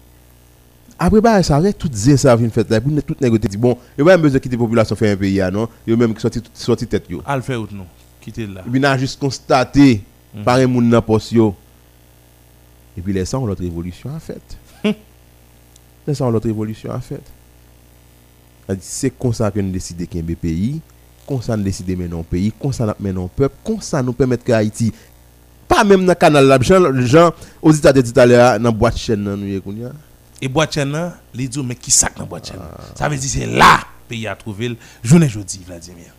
Après 0.98 1.20
bah 1.20 1.43
ça 1.43 1.56
arrête 1.56 1.76
tout 1.78 1.90
ça 1.93 2.36
vient 2.36 2.48
fait 2.51 2.68
là 2.70 2.81
pour 2.81 2.93
tout 3.02 3.16
bon 3.59 3.76
il 3.98 4.05
pas 4.05 4.16
besoin 4.16 4.35
de 4.35 4.39
quitter 4.43 4.56
population 4.56 4.94
faire 4.94 5.12
un 5.14 5.16
pays 5.16 5.40
ah, 5.40 5.51
non? 5.51 5.68
Il 5.86 5.97
même 5.97 6.14
qui 6.14 6.20
sorti 6.20 6.40
sorti 6.52 6.86
tête 6.86 7.05
yo. 7.10 7.22
Al 7.26 7.43
fait 7.43 7.56
ou 7.56 7.66
non. 7.72 7.86
Quittez 8.20 8.47
là. 8.47 8.62
et 8.66 8.70
puis 8.70 8.81
n'a 8.81 8.97
juste 8.98 9.18
constaté 9.18 10.02
Mhm. 10.36 10.43
par 10.44 10.56
un 10.56 10.66
monde 10.66 10.90
dans 10.90 11.01
poste 11.02 11.32
yo. 11.32 11.55
L'autre 12.97 13.62
révolution 13.62 14.10
en 14.10 14.18
fait. 14.20 14.43
C'est-à-dire, 16.06 17.34
c'est 18.80 19.10
comme 19.10 19.32
ça 19.32 19.50
que 19.50 19.60
nous 19.60 19.70
décidons 19.70 20.06
qu'il 20.06 20.24
y 20.24 20.28
a 20.28 20.32
un 20.32 20.34
pays 20.34 20.80
comme 21.26 21.42
ça 21.42 21.56
nous 21.56 21.62
décidons 21.64 21.92
de 21.92 21.96
mener 21.98 22.18
un 22.18 22.22
pays 22.22 22.52
comme 22.60 22.72
ça 22.72 22.94
nous 22.98 23.24
un 23.24 23.28
peuple 23.28 23.56
comme 23.64 23.80
ça 23.80 24.02
nous 24.02 24.12
permettre 24.12 24.44
que 24.44 24.52
Haïti 24.52 24.92
pas 25.68 25.84
même 25.84 26.04
dans 26.04 26.12
le 26.12 26.14
canal 26.14 26.46
là 26.46 26.58
gens 26.60 26.80
gens 27.04 27.32
aux 27.62 27.72
États-Unis 27.72 28.12
tout 28.12 28.20
à 28.20 28.26
l'heure 28.26 28.60
dans 28.60 28.72
boîte 28.72 28.96
chaîne 28.96 29.22
nan, 29.22 29.40
nous 29.40 29.86
a. 29.86 29.92
Et 30.42 30.48
boîte 30.48 30.74
chaîne 30.74 30.92
là, 30.92 31.14
les 31.32 31.48
dit 31.48 31.62
mais 31.62 31.74
qui 31.74 31.90
sac 31.90 32.16
dans 32.16 32.26
boîte 32.26 32.48
chaîne? 32.48 32.60
Ça 32.94 33.08
veut 33.08 33.16
dire 33.16 33.30
c'est 33.30 33.46
là 33.46 33.80
pays 34.08 34.26
à 34.26 34.36
trouver 34.36 34.68
le 34.68 34.76
journée 35.02 35.28
jeudi 35.28 35.60
Vladimir. 35.66 36.12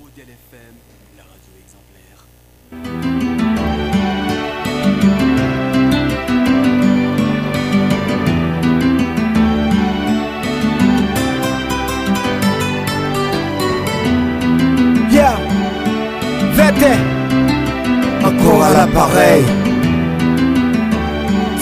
Modèle 0.00 0.24
FM, 0.50 0.74
la 1.16 1.24
radio 1.24 2.82
exemplaire. 2.82 3.25
Encore 18.24 18.64
à 18.64 18.72
l'appareil. 18.72 19.44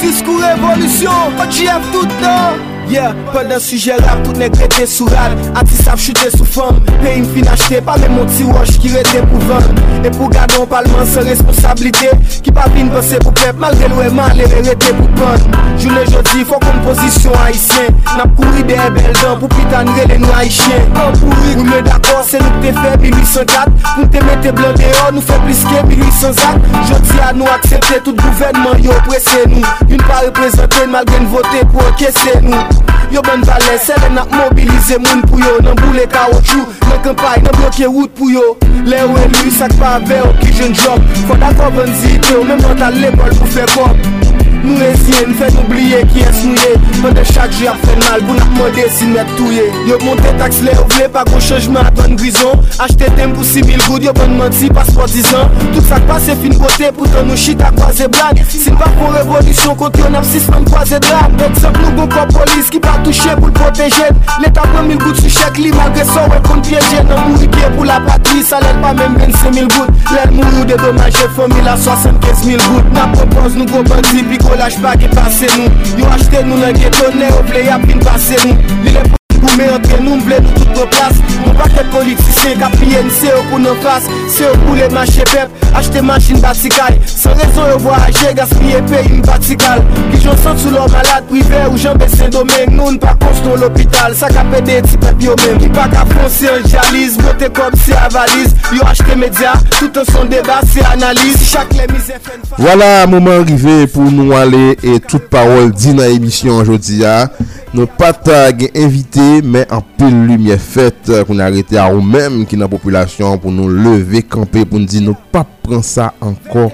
Discours 0.00 0.40
révolution, 0.40 1.10
JF 1.50 1.92
tout 1.92 2.02
le 2.02 2.22
temps. 2.22 2.73
Yeah, 2.90 3.14
pèl 3.32 3.48
den 3.48 3.60
suje 3.62 3.94
rap, 3.96 4.18
tout 4.26 4.36
neg 4.36 4.54
rete 4.60 4.84
sou 4.90 5.08
rad 5.08 5.32
Ati 5.56 5.76
sap 5.78 6.00
chute 6.02 6.28
sou 6.34 6.44
fam 6.44 6.82
pe 7.00 7.14
im 7.16 7.24
fin 7.32 7.46
achete, 7.48 7.80
pa 7.86 7.94
mè 8.00 8.10
moun 8.12 8.28
ti 8.28 8.44
waj 8.44 8.74
ki 8.82 8.92
rete 8.92 9.22
pou 9.30 9.40
van 9.48 9.64
E 10.04 10.12
pou 10.12 10.28
gadon 10.32 10.68
palman 10.68 11.08
se 11.08 11.24
responsabilite 11.24 12.12
Ki 12.44 12.52
pa 12.54 12.66
vin 12.74 12.90
pense 12.92 13.20
pou 13.24 13.32
pep, 13.40 13.56
malre 13.62 13.88
lwe 13.88 14.10
man 14.14 14.36
le 14.36 14.48
rete 14.52 14.92
pou 14.98 15.08
pan 15.16 15.40
Jounen 15.80 16.10
jodi, 16.12 16.44
fò 16.44 16.60
kon 16.60 16.82
posisyon 16.84 17.38
haisyen 17.40 17.88
Nap 18.18 18.36
kouri 18.36 18.66
de 18.68 18.76
e 18.76 18.90
bel 18.98 19.10
dan 19.22 19.40
pou 19.40 19.48
pitan 19.56 19.88
rele 19.96 20.20
nou 20.20 20.36
haisyen 20.36 20.84
Ou 21.24 21.64
me 21.64 21.80
d'akor, 21.88 22.20
se 22.28 22.42
nou 22.44 22.60
te 22.60 22.74
fe 22.82 22.94
1804 23.06 23.96
Nou 23.96 24.10
te 24.12 24.24
mette 24.28 24.54
blan 24.60 24.76
deyo, 24.80 25.08
nou 25.16 25.24
fe 25.24 25.40
pliske 25.46 25.82
1800 25.88 26.44
ak 26.52 26.70
Jodi 26.92 27.24
a 27.24 27.32
nou 27.32 27.48
aksepte, 27.56 28.02
tout 28.04 28.20
gouvenman 28.20 28.84
yo 28.84 29.00
presse 29.08 29.48
nou 29.48 29.64
Yon 29.88 30.04
pa 30.04 30.20
reprezenten, 30.28 30.92
malre 30.92 31.24
nou 31.24 31.38
vote 31.38 31.66
pou 31.72 31.88
okese 31.94 32.38
nou 32.44 32.73
Yo 33.12 33.22
ben 33.22 33.42
valè, 33.46 33.78
se 33.78 33.96
nak 34.14 34.30
mobilize 34.32 34.98
moun 34.98 35.24
pou 35.28 35.42
yo. 35.42 35.58
Nan 35.64 35.76
boule 35.82 36.06
kaoutchou, 36.10 36.66
nan 36.88 37.02
kampay, 37.04 37.42
nan 37.44 37.58
blokye 37.58 37.90
wout 37.90 38.14
pou 38.14 38.30
yo. 38.30 38.56
Le 38.84 39.02
ou 39.06 39.16
elu, 39.16 39.50
sak 39.58 39.72
pa 39.80 39.98
ve 40.04 40.20
ou 40.20 40.34
ki 40.42 40.52
jen 40.52 40.74
job 40.76 41.00
Foda 41.28 41.52
koven 41.56 41.92
zite 42.02 42.34
ou, 42.36 42.44
men 42.44 42.60
mental 42.60 42.98
lè 43.00 43.12
bol 43.16 43.32
pou 43.38 43.48
fe 43.54 43.64
kop 43.72 44.33
Nou 44.64 44.80
esye, 44.80 45.26
nou 45.28 45.36
fè 45.36 45.50
n'oubliye 45.52 46.00
ki 46.08 46.22
es 46.24 46.38
nou 46.46 46.56
ye 46.56 46.78
Pwede 47.02 47.24
chak 47.28 47.52
jè 47.58 47.68
ap 47.68 47.82
fè 47.84 47.96
mal, 48.00 48.22
pou 48.24 48.36
nak 48.38 48.52
mwode 48.56 48.86
si 48.96 49.08
net 49.10 49.28
touye 49.36 49.66
Yo 49.88 49.98
monte 50.04 50.32
taks 50.40 50.62
le 50.64 50.72
ou 50.78 50.88
vle, 50.94 51.08
pa 51.12 51.24
kon 51.28 51.42
chanjman 51.44 51.84
aton 51.90 52.16
grison. 52.20 52.62
Achte 52.80 53.10
tem 53.18 53.34
pou 53.36 53.44
6000 53.44 53.84
goud, 53.84 54.06
yo 54.08 54.14
ban 54.16 54.32
manti 54.38 54.70
pasport 54.72 55.12
10 55.12 55.28
an 55.36 55.52
Tout 55.66 55.82
sak 55.90 56.06
pa 56.08 56.16
se 56.22 56.36
fin 56.40 56.56
kote, 56.56 56.88
pou 56.96 57.04
poutan 57.04 57.28
nou 57.28 57.36
chita 57.40 57.68
ak 57.68 57.82
waze 57.82 58.08
blag 58.16 58.40
Sin 58.48 58.78
pa 58.80 58.88
kon 58.96 59.12
revolisyon, 59.18 59.76
konti 59.80 60.04
yon 60.04 60.16
ap 60.16 60.28
6 60.32 60.48
man 60.54 60.64
kwaze 60.70 61.00
drag 61.04 61.44
Eksep 61.50 61.80
nou 61.82 61.98
gon 62.00 62.12
kon 62.14 62.32
polis 62.32 62.72
ki 62.72 62.80
pa 62.84 62.96
touche 63.04 63.36
proteje 63.84 64.08
L'Etat 64.40 64.66
pren 64.72 64.86
mil 64.88 64.98
gout 64.98 65.18
su 65.20 65.30
chèk 65.30 65.58
li 65.60 65.70
Malgre 65.74 66.04
sa 66.08 66.24
wè 66.30 66.40
kon 66.46 66.62
pièje 66.64 67.02
Nan 67.08 67.30
mouri 67.30 67.48
piè 67.48 67.70
pou 67.76 67.86
la 67.88 68.00
patri 68.06 68.42
Sa 68.46 68.60
lèl 68.64 68.78
pa 68.82 68.92
mèm 68.96 69.16
25 69.20 69.50
mil 69.54 69.68
gout. 69.68 69.90
Lèl 70.12 70.30
mouri 70.34 70.62
ou 70.62 70.68
dedomaje 70.68 71.28
Fomil 71.36 71.68
a 71.68 71.76
75 71.76 72.46
mil 72.48 72.62
gout. 72.68 72.94
Na 72.94 73.08
propos 73.14 73.58
nou 73.58 73.68
gro 73.70 73.82
bandi 73.88 74.24
Pi 74.30 74.40
kolaj 74.44 74.80
pa 74.84 74.96
ki 75.00 75.10
pase 75.14 75.50
nou. 75.56 75.68
Yo 75.98 76.08
achete 76.14 76.46
nou 76.46 76.60
nan 76.62 76.78
geto 76.78 77.12
Ne 77.18 77.34
ou 77.34 77.44
vle 77.50 77.68
yapin 77.68 78.00
pase 78.04 78.40
nou. 78.44 79.20
Nous 79.44 79.54
Li 79.54 79.56
le 79.56 79.56
pou 79.56 79.56
me 79.56 79.74
entre 79.74 80.02
nous 80.02 80.20
vle 80.20 80.40
nous 80.42 80.64
tout 80.64 80.80
nos 80.80 80.86
place. 80.86 81.18
Mon 81.46 81.54
paquet 81.54 81.84
politicien 81.90 82.58
ka 82.58 82.70
PNC 82.70 83.30
ou 83.36 83.42
pou 83.50 83.58
nos 83.58 83.74
face 83.76 84.04
C'est 84.28 84.48
ou 84.50 84.56
pou 84.64 84.74
le 84.74 84.88
marché 84.88 85.22
pep 85.24 85.48
Acheter 85.74 86.02
machine 86.02 86.40
batikay 86.40 87.00
Sans 87.06 87.34
raison 87.34 87.68
yo 87.70 87.78
voyager 87.78 88.34
gaspiller 88.34 88.82
pays 88.82 89.20
batikal 89.20 89.82
Ki 90.12 90.20
j'en 90.22 90.36
sent 90.36 90.62
sous 90.62 90.70
leur 90.70 90.88
malade 90.90 91.24
privé 91.28 91.56
ou 91.72 91.76
j'en 91.76 91.94
baisse 91.94 92.18
domaine 92.30 92.70
Nous 92.70 92.92
n'pas 92.92 93.14
construire 93.14 93.56
l'hôpital. 93.56 94.14
Ça 94.14 94.28
ka 94.28 94.44
pédé 94.44 94.80
ti 94.82 94.96
pep 94.96 95.20
yo 95.20 95.34
même 95.46 95.58
Ki 95.58 95.68
pa 95.68 95.88
ka 95.88 96.04
foncer 96.06 96.48
en 96.48 96.62
dialyse. 96.66 97.18
Bote 97.18 97.50
c'est 97.84 97.94
à 97.94 98.08
valise. 98.08 98.54
Yo 98.72 98.82
acheté 98.86 99.14
média 99.16 99.52
Tout 99.78 99.98
en 99.98 100.04
son 100.04 100.28
c'est 100.72 100.84
analyse. 100.84 101.36
Chaque 101.50 101.72
les 101.72 101.92
misères 101.92 102.20
fait 102.22 102.40
Voilà, 102.58 103.06
moment 103.06 103.32
arrivé 103.32 103.86
pour 103.86 104.04
nous 104.10 104.32
aller 104.32 104.76
et 104.82 105.00
toute 105.00 105.28
parole 105.28 105.72
dit 105.72 105.92
dans 105.94 106.04
l'émission 106.04 106.56
aujourd'hui. 106.56 107.04
hein. 107.04 107.28
Nous 107.74 107.88
pas 107.88 108.12
tag 108.12 108.70
invité, 108.76 109.33
e 109.34 109.40
men 109.42 109.66
anpil 109.74 110.14
lumiye 110.28 110.56
fet 110.60 111.10
kon 111.26 111.38
euh, 111.38 111.46
arete 111.46 111.78
a 111.80 111.88
ou 111.90 112.02
menm 112.04 112.44
ki 112.48 112.58
nan 112.60 112.70
populasyon 112.70 113.40
pou 113.42 113.52
nou 113.54 113.70
leve 113.72 114.22
kampe 114.30 114.62
pou 114.62 114.78
nou 114.78 114.90
di 114.90 115.02
nou 115.02 115.18
pa 115.32 115.42
pran 115.44 115.82
sa 115.84 116.12
ankon 116.22 116.70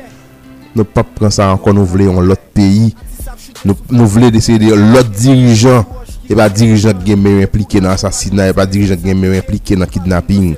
nou 0.76 0.86
pa 0.86 1.04
pran 1.06 1.32
sa 1.34 1.50
ankon 1.54 1.78
nou 1.78 1.88
vle 1.88 2.08
yon 2.08 2.26
lot 2.28 2.42
peyi 2.56 2.90
nou, 3.64 3.76
nou 3.88 4.08
vle 4.10 4.30
deseye 4.34 4.60
de 4.62 4.74
lot 4.76 5.08
dirijan 5.16 5.86
e 6.30 6.36
pa 6.38 6.48
dirijan 6.52 7.00
gen 7.06 7.22
men 7.22 7.40
implike 7.46 7.82
nan 7.82 7.96
asasina 7.96 8.50
e 8.50 8.56
pa 8.56 8.66
dirijan 8.68 9.00
gen 9.02 9.18
men 9.18 9.38
implike 9.40 9.78
nan 9.78 9.90
kidnapping. 9.90 10.52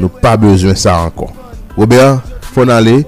Nou 0.00 0.10
pa 0.10 0.34
bezwen 0.40 0.76
sa 0.78 0.98
ankon 1.04 1.30
Robert, 1.76 2.24
fon 2.54 2.72
ale 2.72 3.02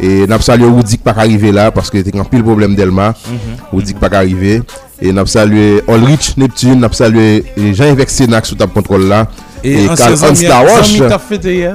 e 0.00 0.24
nap 0.30 0.42
salyo 0.44 0.72
ou 0.72 0.82
dik 0.84 1.04
pak 1.04 1.20
arrive 1.22 1.52
la 1.54 1.68
paske 1.74 2.02
te 2.02 2.12
kan 2.14 2.26
pil 2.28 2.42
problem 2.46 2.74
delma. 2.74 3.12
Mm 3.12 3.36
-hmm. 3.38 3.68
ou 3.72 3.82
dik 3.82 4.00
pak 4.00 4.16
arrive 4.18 4.62
E 5.02 5.12
nap 5.12 5.28
salwe 5.30 5.82
Olrich 5.90 6.36
Neptune, 6.38 6.78
nap 6.80 6.94
salwe 6.94 7.42
Jean-Yves 7.56 8.14
Senak 8.14 8.46
sou 8.46 8.58
tap 8.58 8.74
kontrol 8.74 9.08
la. 9.10 9.24
E 9.64 9.88
Karl 9.96 10.16
Hans 10.20 10.42
Laroche. 10.46 11.08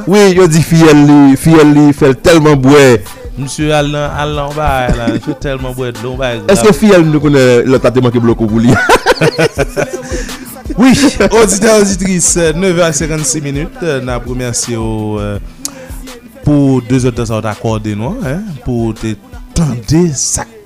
Oui, 0.07 0.35
yo 0.37 0.47
di 0.47 0.61
fiyel 0.63 1.05
li, 1.07 1.37
fiyel 1.39 1.73
li, 1.75 1.87
fel 1.97 2.15
telman 2.23 2.59
bouè. 2.61 2.99
Msye 3.39 3.71
al 3.75 3.91
nan 3.91 4.53
baye 4.55 4.93
la, 4.97 5.09
yo 5.15 5.35
telman 5.41 5.75
bouè 5.75 5.91
de 5.95 6.03
lon 6.05 6.19
baye. 6.19 6.43
Eske 6.53 6.73
fiyel 6.75 7.07
nou 7.07 7.23
konen 7.23 7.67
le 7.67 7.81
tateman 7.81 8.13
ki 8.13 8.23
bloko 8.23 8.49
bou 8.49 8.63
li? 8.63 8.75
Oui, 10.77 10.93
auditeur, 11.31 11.81
auditrice, 11.81 12.37
9h56 12.55 13.41
minutes, 13.43 13.81
nap 14.05 14.23
remersi 14.29 14.77
yo 14.77 14.85
pou 16.45 16.77
2 16.87 17.09
otan 17.09 17.27
sa 17.27 17.39
wot 17.39 17.49
akorde 17.51 17.97
nou, 17.99 18.21
pou 18.63 18.93
te 18.95 19.15
tende 19.57 20.05
sak. 20.15 20.58